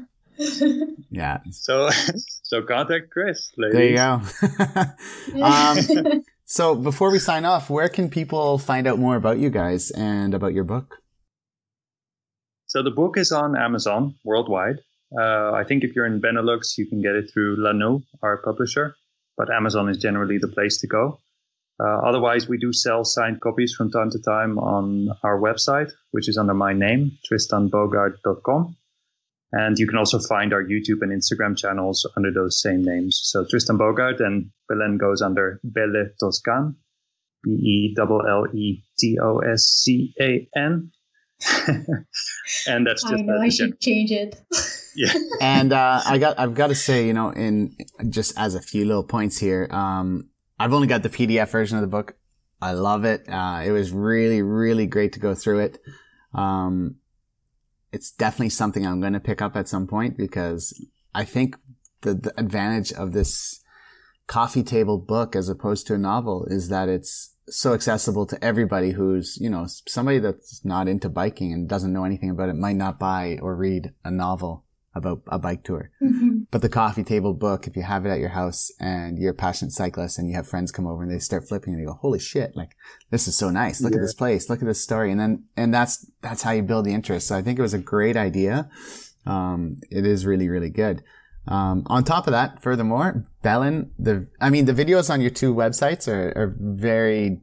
So, 1.50 1.90
so 2.42 2.62
contact 2.62 3.10
Chris. 3.10 3.52
Ladies. 3.56 3.74
There 3.74 3.88
you 3.88 3.96
go. 3.96 5.42
um, 5.44 6.24
so 6.44 6.74
before 6.74 7.10
we 7.10 7.18
sign 7.18 7.44
off, 7.44 7.70
where 7.70 7.88
can 7.88 8.10
people 8.10 8.58
find 8.58 8.86
out 8.86 8.98
more 8.98 9.16
about 9.16 9.38
you 9.38 9.50
guys 9.50 9.90
and 9.90 10.34
about 10.34 10.54
your 10.54 10.64
book? 10.64 10.96
So 12.66 12.82
the 12.82 12.90
book 12.90 13.16
is 13.16 13.32
on 13.32 13.56
Amazon 13.56 14.14
worldwide. 14.24 14.76
Uh, 15.18 15.52
I 15.52 15.64
think 15.64 15.82
if 15.82 15.96
you're 15.96 16.06
in 16.06 16.20
Benelux, 16.20 16.78
you 16.78 16.86
can 16.86 17.02
get 17.02 17.16
it 17.16 17.30
through 17.32 17.56
Lannoo, 17.56 18.04
our 18.22 18.36
publisher, 18.36 18.94
but 19.36 19.50
Amazon 19.52 19.88
is 19.88 19.98
generally 19.98 20.38
the 20.38 20.46
place 20.46 20.78
to 20.78 20.86
go. 20.86 21.18
Uh, 21.80 21.98
otherwise, 22.06 22.46
we 22.46 22.58
do 22.58 22.72
sell 22.72 23.04
signed 23.04 23.40
copies 23.40 23.74
from 23.74 23.90
time 23.90 24.10
to 24.10 24.20
time 24.20 24.58
on 24.58 25.08
our 25.24 25.40
website, 25.40 25.90
which 26.10 26.28
is 26.28 26.36
under 26.36 26.54
my 26.54 26.72
name, 26.72 27.10
tristanbogaard.com. 27.28 28.76
And 29.52 29.78
you 29.78 29.86
can 29.86 29.98
also 29.98 30.20
find 30.20 30.52
our 30.52 30.62
YouTube 30.62 31.02
and 31.02 31.10
Instagram 31.10 31.56
channels 31.56 32.09
under 32.16 32.32
those 32.32 32.60
same 32.60 32.85
names. 32.85 33.20
So 33.22 33.44
Tristan 33.48 33.78
Bogaard 33.78 34.20
and 34.20 34.51
Belen 34.68 34.97
goes 34.97 35.22
under 35.22 35.60
Belle 35.64 36.06
Toscan, 36.20 36.77
B 37.43 37.51
E 37.51 37.97
L 37.98 38.22
L 38.28 38.47
E 38.55 38.82
T 38.98 39.18
O 39.20 39.39
S 39.39 39.64
C 39.64 40.14
A 40.20 40.48
N. 40.56 40.93
and 42.66 42.86
that's 42.86 43.02
just 43.02 43.14
I 43.14 43.22
know 43.22 43.40
I 43.40 43.48
should 43.48 43.81
change 43.81 44.12
it. 44.12 44.40
yeah. 44.94 45.12
And 45.40 45.72
uh, 45.72 46.02
I 46.05 46.18
got 46.18 46.39
I've 46.39 46.55
got 46.55 46.68
to 46.68 46.74
say, 46.74 47.06
you 47.06 47.12
know, 47.14 47.31
in 47.31 47.77
just 48.09 48.39
as 48.39 48.55
a 48.55 48.60
few 48.60 48.85
little 48.85 49.05
points 49.05 49.39
here, 49.39 49.66
um, 49.70 50.28
I've 50.59 50.72
only 50.72 50.86
got 50.86 51.02
the 51.02 51.09
PDF 51.09 51.48
version 51.48 51.78
of 51.78 51.82
the 51.82 51.89
book. 51.89 52.14
I 52.62 52.72
love 52.72 53.05
it. 53.05 53.28
Uh, 53.28 53.62
it 53.64 53.72
was 53.72 53.90
really, 53.90 54.43
really 54.43 54.86
great 54.86 55.14
to 55.14 55.20
go 55.20 55.35
through 55.35 55.60
it. 55.60 55.78
Um, 56.35 56.97
it's 57.92 58.10
definitely 58.10 58.50
something 58.50 58.86
I'm 58.86 59.00
going 59.00 59.12
to 59.12 59.20
pick 59.20 59.42
up 59.42 59.56
at 59.56 59.68
some 59.68 59.86
point 59.86 60.16
because 60.16 60.72
I 61.14 61.24
think 61.24 61.56
the, 62.02 62.14
the 62.14 62.32
advantage 62.38 62.92
of 62.92 63.12
this 63.12 63.62
coffee 64.26 64.62
table 64.62 64.98
book 64.98 65.34
as 65.34 65.48
opposed 65.48 65.86
to 65.88 65.94
a 65.94 65.98
novel 65.98 66.46
is 66.46 66.68
that 66.68 66.88
it's 66.88 67.34
so 67.48 67.74
accessible 67.74 68.26
to 68.26 68.42
everybody 68.44 68.92
who's, 68.92 69.36
you 69.40 69.50
know, 69.50 69.66
somebody 69.88 70.20
that's 70.20 70.64
not 70.64 70.86
into 70.86 71.08
biking 71.08 71.52
and 71.52 71.68
doesn't 71.68 71.92
know 71.92 72.04
anything 72.04 72.30
about 72.30 72.48
it 72.48 72.54
might 72.54 72.76
not 72.76 72.98
buy 72.98 73.38
or 73.42 73.56
read 73.56 73.92
a 74.04 74.10
novel 74.10 74.64
about 74.94 75.22
a 75.28 75.38
bike 75.38 75.62
tour. 75.62 75.90
Mm-hmm. 76.02 76.40
But 76.50 76.62
the 76.62 76.68
coffee 76.68 77.04
table 77.04 77.32
book, 77.32 77.66
if 77.66 77.76
you 77.76 77.82
have 77.82 78.04
it 78.04 78.10
at 78.10 78.18
your 78.18 78.30
house 78.30 78.72
and 78.80 79.18
you're 79.18 79.30
a 79.30 79.34
passionate 79.34 79.72
cyclist 79.72 80.18
and 80.18 80.28
you 80.28 80.34
have 80.34 80.48
friends 80.48 80.72
come 80.72 80.86
over 80.86 81.02
and 81.02 81.12
they 81.12 81.20
start 81.20 81.46
flipping 81.46 81.74
and 81.74 81.80
they 81.80 81.86
go, 81.86 81.92
holy 81.92 82.18
shit, 82.18 82.56
like 82.56 82.76
this 83.10 83.28
is 83.28 83.36
so 83.36 83.50
nice. 83.50 83.80
Look 83.80 83.92
yeah. 83.92 83.98
at 83.98 84.02
this 84.02 84.14
place. 84.14 84.50
Look 84.50 84.60
at 84.60 84.66
this 84.66 84.82
story. 84.82 85.12
And 85.12 85.20
then, 85.20 85.44
and 85.56 85.72
that's, 85.72 86.10
that's 86.22 86.42
how 86.42 86.50
you 86.50 86.62
build 86.62 86.86
the 86.86 86.92
interest. 86.92 87.28
So 87.28 87.36
I 87.36 87.42
think 87.42 87.58
it 87.58 87.62
was 87.62 87.74
a 87.74 87.78
great 87.78 88.16
idea. 88.16 88.68
Um, 89.26 89.80
it 89.90 90.04
is 90.04 90.26
really, 90.26 90.48
really 90.48 90.70
good. 90.70 91.04
Um, 91.46 91.84
on 91.86 92.02
top 92.02 92.26
of 92.26 92.32
that, 92.32 92.60
furthermore, 92.60 93.26
Belen, 93.42 93.92
the, 93.96 94.28
I 94.40 94.50
mean, 94.50 94.64
the 94.64 94.72
videos 94.72 95.08
on 95.08 95.20
your 95.20 95.30
two 95.30 95.54
websites 95.54 96.08
are, 96.08 96.32
are 96.36 96.54
very 96.58 97.40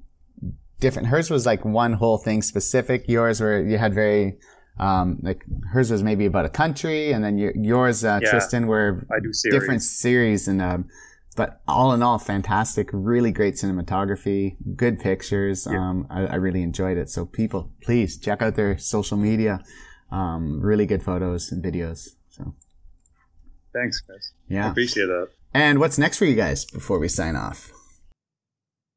different. 0.79 1.07
Hers 1.07 1.29
was 1.29 1.45
like 1.45 1.63
one 1.63 1.93
whole 1.93 2.17
thing 2.17 2.41
specific. 2.41 3.07
Yours 3.07 3.39
were, 3.39 3.61
you 3.61 3.77
had 3.77 3.93
very, 3.93 4.37
um, 4.79 5.19
like 5.21 5.43
hers 5.71 5.91
was 5.91 6.03
maybe 6.03 6.25
about 6.25 6.45
a 6.45 6.49
country 6.49 7.11
and 7.11 7.23
then 7.23 7.37
your, 7.37 7.51
yours, 7.55 8.03
uh, 8.03 8.19
yeah, 8.21 8.29
Tristan 8.29 8.67
were 8.67 9.05
I 9.11 9.19
do 9.19 9.33
series. 9.33 9.59
different 9.59 9.81
series 9.81 10.47
and, 10.47 10.61
um, 10.61 10.89
but 11.35 11.61
all 11.67 11.93
in 11.93 12.01
all, 12.01 12.17
fantastic, 12.17 12.89
really 12.91 13.31
great 13.31 13.55
cinematography, 13.55 14.55
good 14.75 14.99
pictures. 14.99 15.67
Yeah. 15.69 15.77
Um, 15.77 16.07
I, 16.09 16.25
I, 16.25 16.35
really 16.35 16.63
enjoyed 16.63 16.97
it. 16.97 17.11
So 17.11 17.25
people, 17.27 17.71
please 17.83 18.17
check 18.17 18.41
out 18.41 18.55
their 18.55 18.77
social 18.79 19.17
media. 19.17 19.63
Um, 20.11 20.59
really 20.61 20.87
good 20.87 21.03
photos 21.03 21.51
and 21.51 21.63
videos. 21.63 22.09
So 22.29 22.55
thanks, 23.71 24.01
guys. 24.01 24.31
Yeah. 24.47 24.67
I 24.67 24.71
appreciate 24.71 25.05
that. 25.05 25.29
And 25.53 25.79
what's 25.79 25.97
next 25.97 26.17
for 26.17 26.25
you 26.25 26.35
guys 26.35 26.65
before 26.65 26.97
we 26.99 27.07
sign 27.07 27.35
off? 27.35 27.71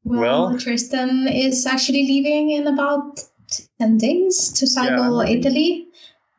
Well, 0.03 0.47
well 0.47 0.59
Tristan 0.59 1.27
is 1.27 1.65
actually 1.65 2.03
leaving 2.07 2.51
in 2.51 2.67
about 2.67 3.19
10 3.79 3.97
days 3.97 4.51
to 4.53 4.67
cycle 4.67 5.23
yeah. 5.23 5.37
Italy 5.37 5.87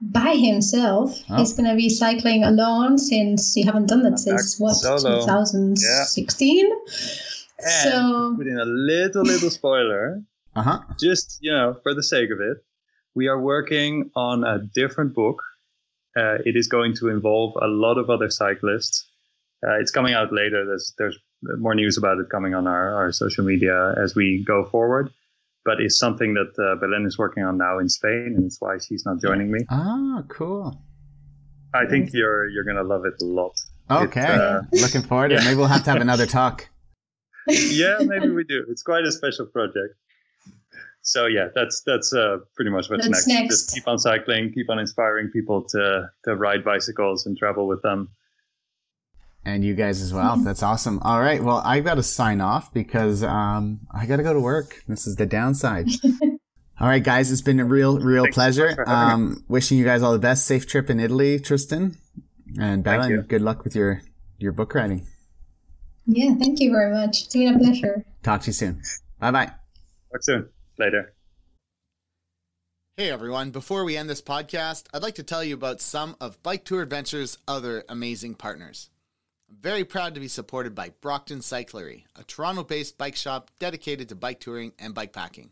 by 0.00 0.34
himself. 0.34 1.18
Oh. 1.30 1.36
He's 1.36 1.52
going 1.54 1.68
to 1.68 1.76
be 1.76 1.88
cycling 1.88 2.44
alone 2.44 2.98
since 2.98 3.54
he 3.54 3.62
haven't 3.62 3.86
done 3.86 4.02
that 4.02 4.18
since 4.18 4.58
what, 4.58 4.74
solo. 4.74 5.20
2016? 5.20 6.68
Yeah. 6.68 7.68
so, 7.82 8.34
put 8.36 8.46
in 8.46 8.58
a 8.58 8.64
little, 8.64 9.22
little 9.22 9.50
spoiler. 9.50 10.22
uh-huh. 10.56 10.80
Just, 10.98 11.38
you 11.40 11.52
know, 11.52 11.76
for 11.82 11.94
the 11.94 12.02
sake 12.02 12.30
of 12.30 12.40
it, 12.40 12.58
we 13.14 13.28
are 13.28 13.40
working 13.40 14.10
on 14.16 14.44
a 14.44 14.58
different 14.58 15.14
book. 15.14 15.42
Uh, 16.16 16.38
it 16.44 16.56
is 16.56 16.66
going 16.66 16.94
to 16.94 17.08
involve 17.08 17.54
a 17.60 17.66
lot 17.66 17.98
of 17.98 18.10
other 18.10 18.30
cyclists. 18.30 19.06
Uh, 19.64 19.78
it's 19.78 19.92
coming 19.92 20.12
out 20.12 20.32
later. 20.32 20.66
There's, 20.66 20.92
there's 20.98 21.18
more 21.58 21.74
news 21.74 21.96
about 21.96 22.18
it 22.18 22.28
coming 22.30 22.54
on 22.54 22.66
our, 22.66 22.94
our 22.94 23.12
social 23.12 23.44
media 23.44 23.94
as 24.02 24.14
we 24.14 24.44
go 24.44 24.64
forward 24.64 25.10
but 25.64 25.80
it's 25.80 25.98
something 25.98 26.34
that 26.34 26.52
uh, 26.58 26.80
Belen 26.80 27.06
is 27.06 27.18
working 27.18 27.44
on 27.44 27.58
now 27.58 27.78
in 27.78 27.88
Spain, 27.88 28.34
and 28.36 28.44
that's 28.44 28.60
why 28.60 28.78
she's 28.78 29.04
not 29.06 29.20
joining 29.20 29.50
me. 29.50 29.60
Ah, 29.70 30.22
cool. 30.28 30.80
I 31.74 31.86
think 31.86 32.12
you're 32.12 32.48
you're 32.48 32.64
gonna 32.64 32.82
love 32.82 33.04
it 33.06 33.14
a 33.22 33.24
lot. 33.24 33.58
Okay, 33.90 34.20
uh, 34.20 34.62
looking 34.72 35.02
forward 35.02 35.28
to 35.28 35.34
yeah. 35.36 35.40
it. 35.40 35.44
Maybe 35.44 35.56
we'll 35.56 35.66
have 35.66 35.84
to 35.84 35.90
have 35.90 36.00
another 36.00 36.26
talk. 36.26 36.68
yeah, 37.48 37.98
maybe 38.00 38.28
we 38.28 38.44
do. 38.44 38.64
It's 38.68 38.82
quite 38.82 39.04
a 39.04 39.12
special 39.12 39.46
project. 39.46 39.94
so 41.02 41.26
yeah, 41.26 41.48
that's 41.54 41.82
that's 41.82 42.12
uh, 42.12 42.38
pretty 42.54 42.70
much 42.70 42.90
what's 42.90 43.08
next. 43.08 43.26
next. 43.26 43.48
Just 43.48 43.74
keep 43.74 43.88
on 43.88 43.98
cycling, 43.98 44.52
keep 44.52 44.68
on 44.70 44.78
inspiring 44.78 45.30
people 45.30 45.62
to 45.70 46.10
to 46.24 46.36
ride 46.36 46.64
bicycles 46.64 47.26
and 47.26 47.36
travel 47.36 47.66
with 47.66 47.82
them. 47.82 48.10
And 49.44 49.64
you 49.64 49.74
guys 49.74 50.00
as 50.00 50.14
well. 50.14 50.36
That's 50.36 50.62
awesome. 50.62 51.00
All 51.02 51.20
right. 51.20 51.42
Well, 51.42 51.60
I've 51.64 51.84
got 51.84 51.94
to 51.96 52.02
sign 52.02 52.40
off 52.40 52.72
because 52.72 53.24
um, 53.24 53.80
I 53.92 54.06
got 54.06 54.18
to 54.18 54.22
go 54.22 54.32
to 54.32 54.38
work. 54.40 54.82
This 54.86 55.06
is 55.08 55.16
the 55.16 55.26
downside. 55.26 55.88
all 56.80 56.86
right, 56.88 57.02
guys. 57.02 57.32
It's 57.32 57.40
been 57.42 57.58
a 57.58 57.64
real, 57.64 57.98
real 57.98 58.22
Thanks 58.22 58.36
pleasure. 58.36 58.74
for 58.76 58.84
having 58.84 59.12
Um, 59.14 59.44
wishing 59.48 59.78
you 59.78 59.84
guys 59.84 60.00
all 60.00 60.12
the 60.12 60.20
best. 60.20 60.46
Safe 60.46 60.64
trip 60.66 60.88
in 60.90 61.00
Italy, 61.00 61.40
Tristan. 61.40 61.96
And 62.60 62.84
Bella, 62.84 63.06
and 63.06 63.26
good 63.26 63.42
luck 63.42 63.64
with 63.64 63.74
your, 63.74 64.02
your 64.38 64.52
book 64.52 64.74
writing. 64.74 65.06
Yeah, 66.06 66.34
thank 66.34 66.60
you 66.60 66.70
very 66.70 66.92
much. 66.92 67.22
It's 67.24 67.32
been 67.34 67.54
a 67.54 67.58
pleasure. 67.58 68.04
Talk 68.22 68.42
to 68.42 68.48
you 68.48 68.52
soon. 68.52 68.80
Bye 69.18 69.30
bye. 69.32 69.46
Talk 69.46 70.22
soon. 70.22 70.48
Later. 70.78 71.14
Hey 72.96 73.10
everyone, 73.10 73.50
before 73.50 73.84
we 73.84 73.96
end 73.96 74.10
this 74.10 74.20
podcast, 74.20 74.84
I'd 74.92 75.02
like 75.02 75.14
to 75.14 75.22
tell 75.22 75.42
you 75.42 75.54
about 75.54 75.80
some 75.80 76.14
of 76.20 76.42
Bike 76.42 76.64
Tour 76.64 76.82
Adventure's 76.82 77.38
other 77.48 77.84
amazing 77.88 78.34
partners. 78.34 78.90
I'm 79.52 79.58
very 79.60 79.84
proud 79.84 80.14
to 80.14 80.20
be 80.20 80.28
supported 80.28 80.74
by 80.74 80.92
Brockton 81.02 81.40
Cyclery, 81.40 82.04
a 82.16 82.24
Toronto 82.24 82.64
based 82.64 82.96
bike 82.96 83.16
shop 83.16 83.50
dedicated 83.58 84.08
to 84.08 84.14
bike 84.14 84.40
touring 84.40 84.72
and 84.78 84.94
bike 84.94 85.12
packing. 85.12 85.50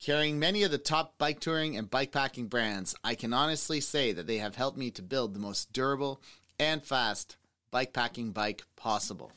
Carrying 0.00 0.38
many 0.38 0.62
of 0.62 0.70
the 0.70 0.78
top 0.78 1.18
bike 1.18 1.40
touring 1.40 1.76
and 1.76 1.90
bike 1.90 2.12
packing 2.12 2.46
brands, 2.46 2.94
I 3.02 3.16
can 3.16 3.32
honestly 3.32 3.80
say 3.80 4.12
that 4.12 4.28
they 4.28 4.38
have 4.38 4.54
helped 4.54 4.78
me 4.78 4.92
to 4.92 5.02
build 5.02 5.34
the 5.34 5.40
most 5.40 5.72
durable 5.72 6.22
and 6.60 6.84
fast 6.84 7.36
bike 7.72 7.92
packing 7.92 8.30
bike 8.30 8.62
possible. 8.76 9.32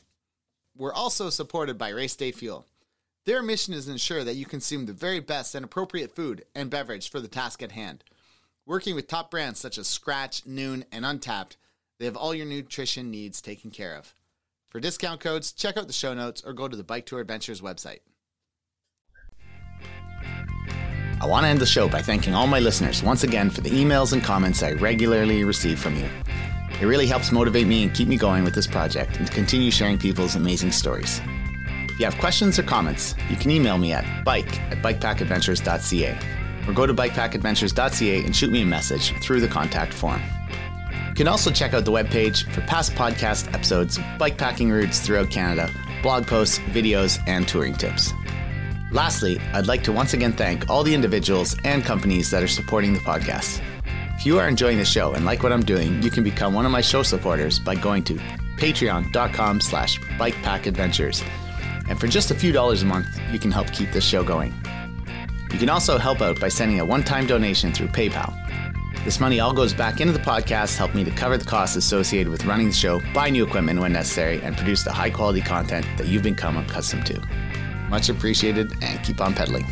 We're 0.76 0.94
also 0.94 1.28
supported 1.28 1.76
by 1.76 1.88
Race 1.88 2.14
Day 2.14 2.30
Fuel. 2.30 2.64
Their 3.24 3.42
mission 3.42 3.74
is 3.74 3.86
to 3.86 3.92
ensure 3.92 4.22
that 4.22 4.36
you 4.36 4.46
consume 4.46 4.86
the 4.86 4.92
very 4.92 5.18
best 5.18 5.56
and 5.56 5.64
appropriate 5.64 6.14
food 6.14 6.44
and 6.54 6.70
beverage 6.70 7.10
for 7.10 7.20
the 7.20 7.26
task 7.26 7.64
at 7.64 7.72
hand. 7.72 8.04
Working 8.64 8.94
with 8.94 9.08
top 9.08 9.32
brands 9.32 9.58
such 9.58 9.76
as 9.76 9.88
Skratch, 9.88 10.46
Nuun, 10.46 10.84
and 10.92 11.04
Untapped, 11.04 11.56
they 12.02 12.06
have 12.06 12.16
all 12.16 12.34
your 12.34 12.46
nutrition 12.46 13.12
needs 13.12 13.40
taken 13.40 13.70
care 13.70 13.94
of. 13.94 14.16
For 14.70 14.80
discount 14.80 15.20
codes, 15.20 15.52
check 15.52 15.76
out 15.76 15.86
the 15.86 15.92
show 15.92 16.14
notes 16.14 16.42
or 16.44 16.52
go 16.52 16.66
to 16.66 16.76
the 16.76 16.82
Bike 16.82 17.06
Tour 17.06 17.20
Adventures 17.20 17.60
website. 17.60 18.00
I 21.20 21.26
want 21.26 21.44
to 21.44 21.48
end 21.48 21.60
the 21.60 21.66
show 21.66 21.88
by 21.88 22.02
thanking 22.02 22.34
all 22.34 22.48
my 22.48 22.58
listeners 22.58 23.04
once 23.04 23.22
again 23.22 23.50
for 23.50 23.60
the 23.60 23.70
emails 23.70 24.12
and 24.12 24.20
comments 24.20 24.64
I 24.64 24.72
regularly 24.72 25.44
receive 25.44 25.78
from 25.78 25.94
you. 25.94 26.08
It 26.80 26.86
really 26.86 27.06
helps 27.06 27.30
motivate 27.30 27.68
me 27.68 27.84
and 27.84 27.94
keep 27.94 28.08
me 28.08 28.16
going 28.16 28.42
with 28.42 28.56
this 28.56 28.66
project 28.66 29.18
and 29.18 29.28
to 29.28 29.32
continue 29.32 29.70
sharing 29.70 29.96
people's 29.96 30.34
amazing 30.34 30.72
stories. 30.72 31.20
If 31.84 32.00
you 32.00 32.04
have 32.04 32.18
questions 32.18 32.58
or 32.58 32.64
comments, 32.64 33.14
you 33.30 33.36
can 33.36 33.52
email 33.52 33.78
me 33.78 33.92
at 33.92 34.24
bike 34.24 34.60
at 34.72 34.78
bikepackadventures.ca 34.78 36.18
or 36.66 36.72
go 36.72 36.84
to 36.84 36.94
bikepackadventures.ca 36.94 38.24
and 38.24 38.34
shoot 38.34 38.50
me 38.50 38.62
a 38.62 38.66
message 38.66 39.12
through 39.22 39.40
the 39.40 39.46
contact 39.46 39.94
form. 39.94 40.20
You 41.08 41.14
can 41.14 41.28
also 41.28 41.50
check 41.50 41.74
out 41.74 41.84
the 41.84 41.92
webpage 41.92 42.50
for 42.52 42.60
past 42.62 42.92
podcast 42.94 43.52
episodes, 43.54 43.98
bikepacking 44.18 44.70
routes 44.70 45.00
throughout 45.00 45.30
Canada, 45.30 45.70
blog 46.02 46.26
posts, 46.26 46.58
videos, 46.58 47.22
and 47.26 47.46
touring 47.46 47.74
tips. 47.74 48.12
Lastly, 48.92 49.38
I'd 49.54 49.66
like 49.66 49.82
to 49.84 49.92
once 49.92 50.12
again 50.14 50.32
thank 50.32 50.68
all 50.68 50.82
the 50.82 50.94
individuals 50.94 51.56
and 51.64 51.82
companies 51.84 52.30
that 52.30 52.42
are 52.42 52.48
supporting 52.48 52.92
the 52.92 53.00
podcast. 53.00 53.62
If 54.16 54.26
you 54.26 54.38
are 54.38 54.46
enjoying 54.46 54.78
the 54.78 54.84
show 54.84 55.14
and 55.14 55.24
like 55.24 55.42
what 55.42 55.52
I'm 55.52 55.64
doing, 55.64 56.02
you 56.02 56.10
can 56.10 56.22
become 56.22 56.54
one 56.54 56.66
of 56.66 56.72
my 56.72 56.80
show 56.80 57.02
supporters 57.02 57.58
by 57.58 57.74
going 57.74 58.04
to 58.04 58.14
patreon.com 58.56 59.60
slash 59.60 59.98
bikepackadventures. 60.18 61.26
And 61.88 61.98
for 61.98 62.06
just 62.06 62.30
a 62.30 62.34
few 62.34 62.52
dollars 62.52 62.82
a 62.82 62.86
month, 62.86 63.08
you 63.32 63.38
can 63.38 63.50
help 63.50 63.72
keep 63.72 63.90
this 63.92 64.04
show 64.04 64.22
going. 64.22 64.54
You 65.50 65.58
can 65.58 65.68
also 65.68 65.98
help 65.98 66.20
out 66.20 66.38
by 66.38 66.48
sending 66.48 66.80
a 66.80 66.84
one-time 66.84 67.26
donation 67.26 67.72
through 67.72 67.88
PayPal. 67.88 68.41
This 69.04 69.18
money 69.18 69.40
all 69.40 69.52
goes 69.52 69.74
back 69.74 70.00
into 70.00 70.12
the 70.12 70.20
podcast, 70.20 70.76
help 70.76 70.94
me 70.94 71.02
to 71.02 71.10
cover 71.10 71.36
the 71.36 71.44
costs 71.44 71.74
associated 71.74 72.30
with 72.30 72.44
running 72.44 72.68
the 72.68 72.72
show, 72.72 73.00
buy 73.12 73.30
new 73.30 73.44
equipment 73.44 73.80
when 73.80 73.92
necessary, 73.92 74.40
and 74.42 74.56
produce 74.56 74.84
the 74.84 74.92
high 74.92 75.10
quality 75.10 75.40
content 75.40 75.84
that 75.98 76.06
you've 76.06 76.22
become 76.22 76.56
accustomed 76.56 77.04
to. 77.06 77.20
Much 77.88 78.08
appreciated, 78.08 78.72
and 78.80 79.02
keep 79.02 79.20
on 79.20 79.34
pedaling. 79.34 79.66